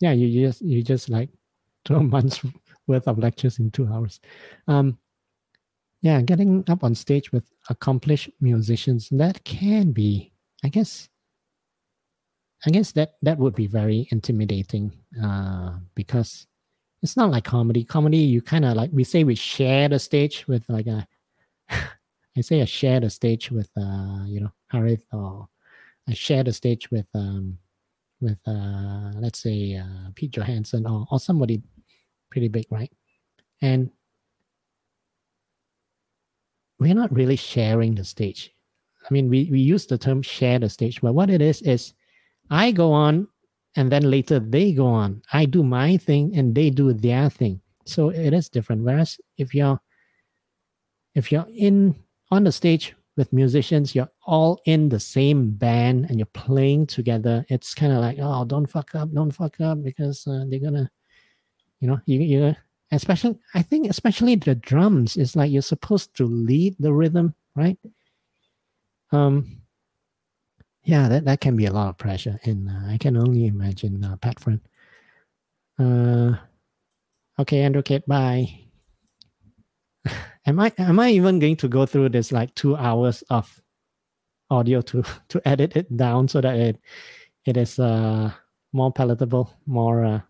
yeah 0.00 0.12
you 0.12 0.46
just 0.46 0.62
you 0.62 0.82
just 0.82 1.08
like 1.08 1.30
two 1.84 2.00
months 2.00 2.44
worth 2.86 3.08
of 3.08 3.18
lectures 3.18 3.58
in 3.58 3.70
two 3.70 3.88
hours. 3.88 4.20
Um 4.68 4.98
yeah 6.02 6.20
getting 6.20 6.64
up 6.68 6.82
on 6.84 6.94
stage 6.94 7.32
with 7.32 7.50
accomplished 7.70 8.28
musicians 8.40 9.08
that 9.12 9.44
can 9.44 9.92
be 9.92 10.32
i 10.64 10.68
guess 10.68 11.08
i 12.66 12.70
guess 12.70 12.90
that 12.90 13.12
that 13.22 13.38
would 13.38 13.54
be 13.54 13.68
very 13.68 14.08
intimidating 14.10 14.92
uh 15.22 15.78
because 15.94 16.48
it's 17.02 17.16
not 17.16 17.30
like 17.30 17.44
comedy. 17.44 17.84
Comedy 17.84 18.18
you 18.18 18.40
kind 18.40 18.64
of 18.64 18.76
like 18.76 18.90
we 18.92 19.04
say 19.04 19.24
we 19.24 19.34
share 19.34 19.88
the 19.88 19.98
stage 19.98 20.46
with 20.46 20.64
like 20.68 20.86
a 20.86 21.06
I 21.70 22.40
say 22.40 22.62
I 22.62 22.64
share 22.64 23.00
the 23.00 23.10
stage 23.10 23.50
with 23.50 23.68
uh, 23.76 24.24
you 24.26 24.40
know 24.40 24.52
Harith 24.72 25.04
or 25.12 25.48
I 26.08 26.14
share 26.14 26.42
the 26.42 26.52
stage 26.52 26.90
with 26.90 27.06
um, 27.14 27.58
with 28.20 28.40
uh, 28.46 29.12
let's 29.16 29.40
say 29.42 29.76
uh, 29.76 30.10
Pete 30.14 30.32
Johansson 30.32 30.86
or, 30.86 31.06
or 31.10 31.20
somebody 31.20 31.62
pretty 32.30 32.48
big, 32.48 32.66
right? 32.70 32.90
And 33.60 33.90
we're 36.78 36.94
not 36.94 37.14
really 37.14 37.36
sharing 37.36 37.94
the 37.94 38.04
stage. 38.04 38.52
I 39.08 39.12
mean, 39.12 39.28
we, 39.28 39.48
we 39.50 39.60
use 39.60 39.86
the 39.86 39.98
term 39.98 40.22
share 40.22 40.58
the 40.58 40.68
stage, 40.68 41.00
but 41.00 41.12
what 41.12 41.30
it 41.30 41.42
is 41.42 41.62
is 41.62 41.94
I 42.50 42.72
go 42.72 42.92
on 42.92 43.28
and 43.76 43.90
then 43.90 44.10
later 44.10 44.38
they 44.38 44.72
go 44.72 44.86
on. 44.86 45.22
I 45.32 45.44
do 45.44 45.62
my 45.62 45.96
thing 45.96 46.36
and 46.36 46.54
they 46.54 46.70
do 46.70 46.92
their 46.92 47.30
thing. 47.30 47.60
So 47.84 48.10
it 48.10 48.32
is 48.32 48.48
different. 48.48 48.82
Whereas 48.82 49.18
if 49.38 49.54
you're 49.54 49.80
if 51.14 51.30
you're 51.30 51.46
in 51.54 51.94
on 52.30 52.44
the 52.44 52.52
stage 52.52 52.94
with 53.16 53.32
musicians, 53.32 53.94
you're 53.94 54.10
all 54.26 54.60
in 54.66 54.88
the 54.88 55.00
same 55.00 55.50
band 55.52 56.06
and 56.08 56.18
you're 56.18 56.26
playing 56.26 56.86
together. 56.86 57.44
It's 57.48 57.74
kind 57.74 57.92
of 57.92 58.00
like, 58.00 58.18
oh, 58.20 58.44
don't 58.44 58.66
fuck 58.66 58.94
up, 58.94 59.12
don't 59.12 59.30
fuck 59.32 59.60
up, 59.60 59.82
because 59.82 60.26
uh, 60.26 60.44
they're 60.48 60.60
gonna 60.60 60.90
You 61.80 61.88
know, 61.88 62.00
you 62.06 62.20
you 62.20 62.56
especially 62.92 63.38
I 63.54 63.62
think 63.62 63.90
especially 63.90 64.36
the 64.36 64.54
drums 64.54 65.16
is 65.16 65.36
like 65.36 65.50
you're 65.52 65.62
supposed 65.62 66.14
to 66.16 66.24
lead 66.26 66.76
the 66.78 66.92
rhythm, 66.92 67.34
right? 67.56 67.78
Um, 69.12 69.62
yeah, 70.84 71.08
that, 71.08 71.24
that 71.26 71.40
can 71.40 71.56
be 71.56 71.66
a 71.66 71.72
lot 71.72 71.88
of 71.90 71.98
pressure, 71.98 72.38
and 72.44 72.68
uh, 72.68 72.86
I 72.92 72.98
can 72.98 73.16
only 73.16 73.46
imagine 73.46 74.04
uh, 74.04 74.16
Pat 74.16 74.40
Friend. 74.40 74.60
Uh, 75.78 76.36
okay, 77.38 77.60
Andrew 77.62 77.82
Kate, 77.82 78.06
bye. 78.06 78.48
am 80.46 80.60
I 80.60 80.72
am 80.78 80.98
I 81.00 81.10
even 81.10 81.38
going 81.38 81.56
to 81.56 81.68
go 81.68 81.86
through 81.86 82.10
this 82.10 82.32
like 82.32 82.54
two 82.54 82.76
hours 82.76 83.22
of 83.30 83.60
audio 84.50 84.80
to 84.82 85.02
to 85.28 85.48
edit 85.48 85.76
it 85.76 85.96
down 85.96 86.28
so 86.28 86.40
that 86.40 86.56
it 86.56 86.78
it 87.44 87.56
is 87.56 87.78
uh 87.78 88.32
more 88.72 88.92
palatable, 88.92 89.52
more 89.66 90.04
uh, 90.04 90.20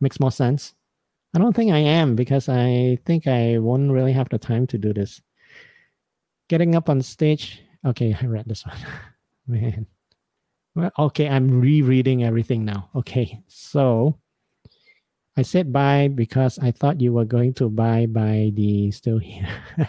makes 0.00 0.20
more 0.20 0.32
sense? 0.32 0.74
I 1.34 1.38
don't 1.38 1.54
think 1.54 1.72
I 1.72 1.78
am 1.78 2.16
because 2.16 2.48
I 2.48 2.98
think 3.04 3.26
I 3.26 3.58
won't 3.58 3.92
really 3.92 4.12
have 4.12 4.28
the 4.30 4.38
time 4.38 4.66
to 4.68 4.78
do 4.78 4.94
this. 4.94 5.20
Getting 6.48 6.74
up 6.74 6.88
on 6.88 7.02
stage. 7.02 7.62
Okay, 7.84 8.16
I 8.20 8.26
read 8.26 8.46
this 8.46 8.64
one. 8.64 8.78
Man. 9.46 9.86
Well, 10.74 10.92
okay, 10.98 11.28
I'm 11.28 11.60
rereading 11.60 12.24
everything 12.24 12.64
now. 12.64 12.88
Okay, 12.94 13.42
so 13.46 14.18
I 15.38 15.42
said 15.42 15.72
bye 15.72 16.08
because 16.10 16.58
I 16.58 16.72
thought 16.72 17.00
you 17.00 17.12
were 17.14 17.24
going 17.24 17.54
to 17.62 17.70
buy 17.70 18.06
by 18.06 18.50
the 18.54 18.90
still 18.90 19.18
here. 19.18 19.48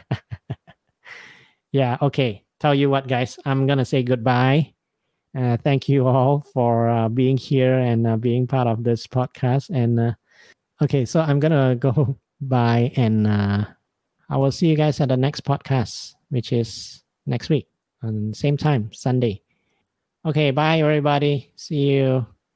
yeah, 1.71 1.97
okay. 2.01 2.45
Tell 2.59 2.75
you 2.75 2.89
what, 2.89 3.07
guys, 3.07 3.39
I'm 3.45 3.65
gonna 3.65 3.85
say 3.85 4.03
goodbye. 4.03 4.73
Uh, 5.35 5.57
thank 5.57 5.89
you 5.89 6.07
all 6.07 6.45
for 6.53 6.89
uh, 6.89 7.09
being 7.09 7.37
here 7.37 7.79
and 7.79 8.05
uh, 8.05 8.17
being 8.17 8.45
part 8.45 8.67
of 8.67 8.83
this 8.83 9.07
podcast. 9.07 9.69
And 9.73 9.99
uh, 9.99 10.13
Okay, 10.81 11.03
so 11.03 11.19
I'm 11.19 11.39
gonna 11.39 11.75
go 11.79 12.17
by 12.39 12.91
and 12.95 13.27
uh, 13.27 13.65
I 14.29 14.37
will 14.37 14.51
see 14.51 14.67
you 14.67 14.77
guys 14.77 15.01
at 15.01 15.09
the 15.09 15.17
next 15.17 15.43
podcast, 15.43 16.15
which 16.29 16.53
is 16.53 17.03
next 17.25 17.49
week 17.49 17.67
on 18.01 18.33
same 18.33 18.55
time, 18.55 18.91
Sunday. 18.93 19.41
Okay, 20.25 20.51
bye 20.51 20.79
everybody. 20.79 21.51
See 21.55 21.99
you. 21.99 22.25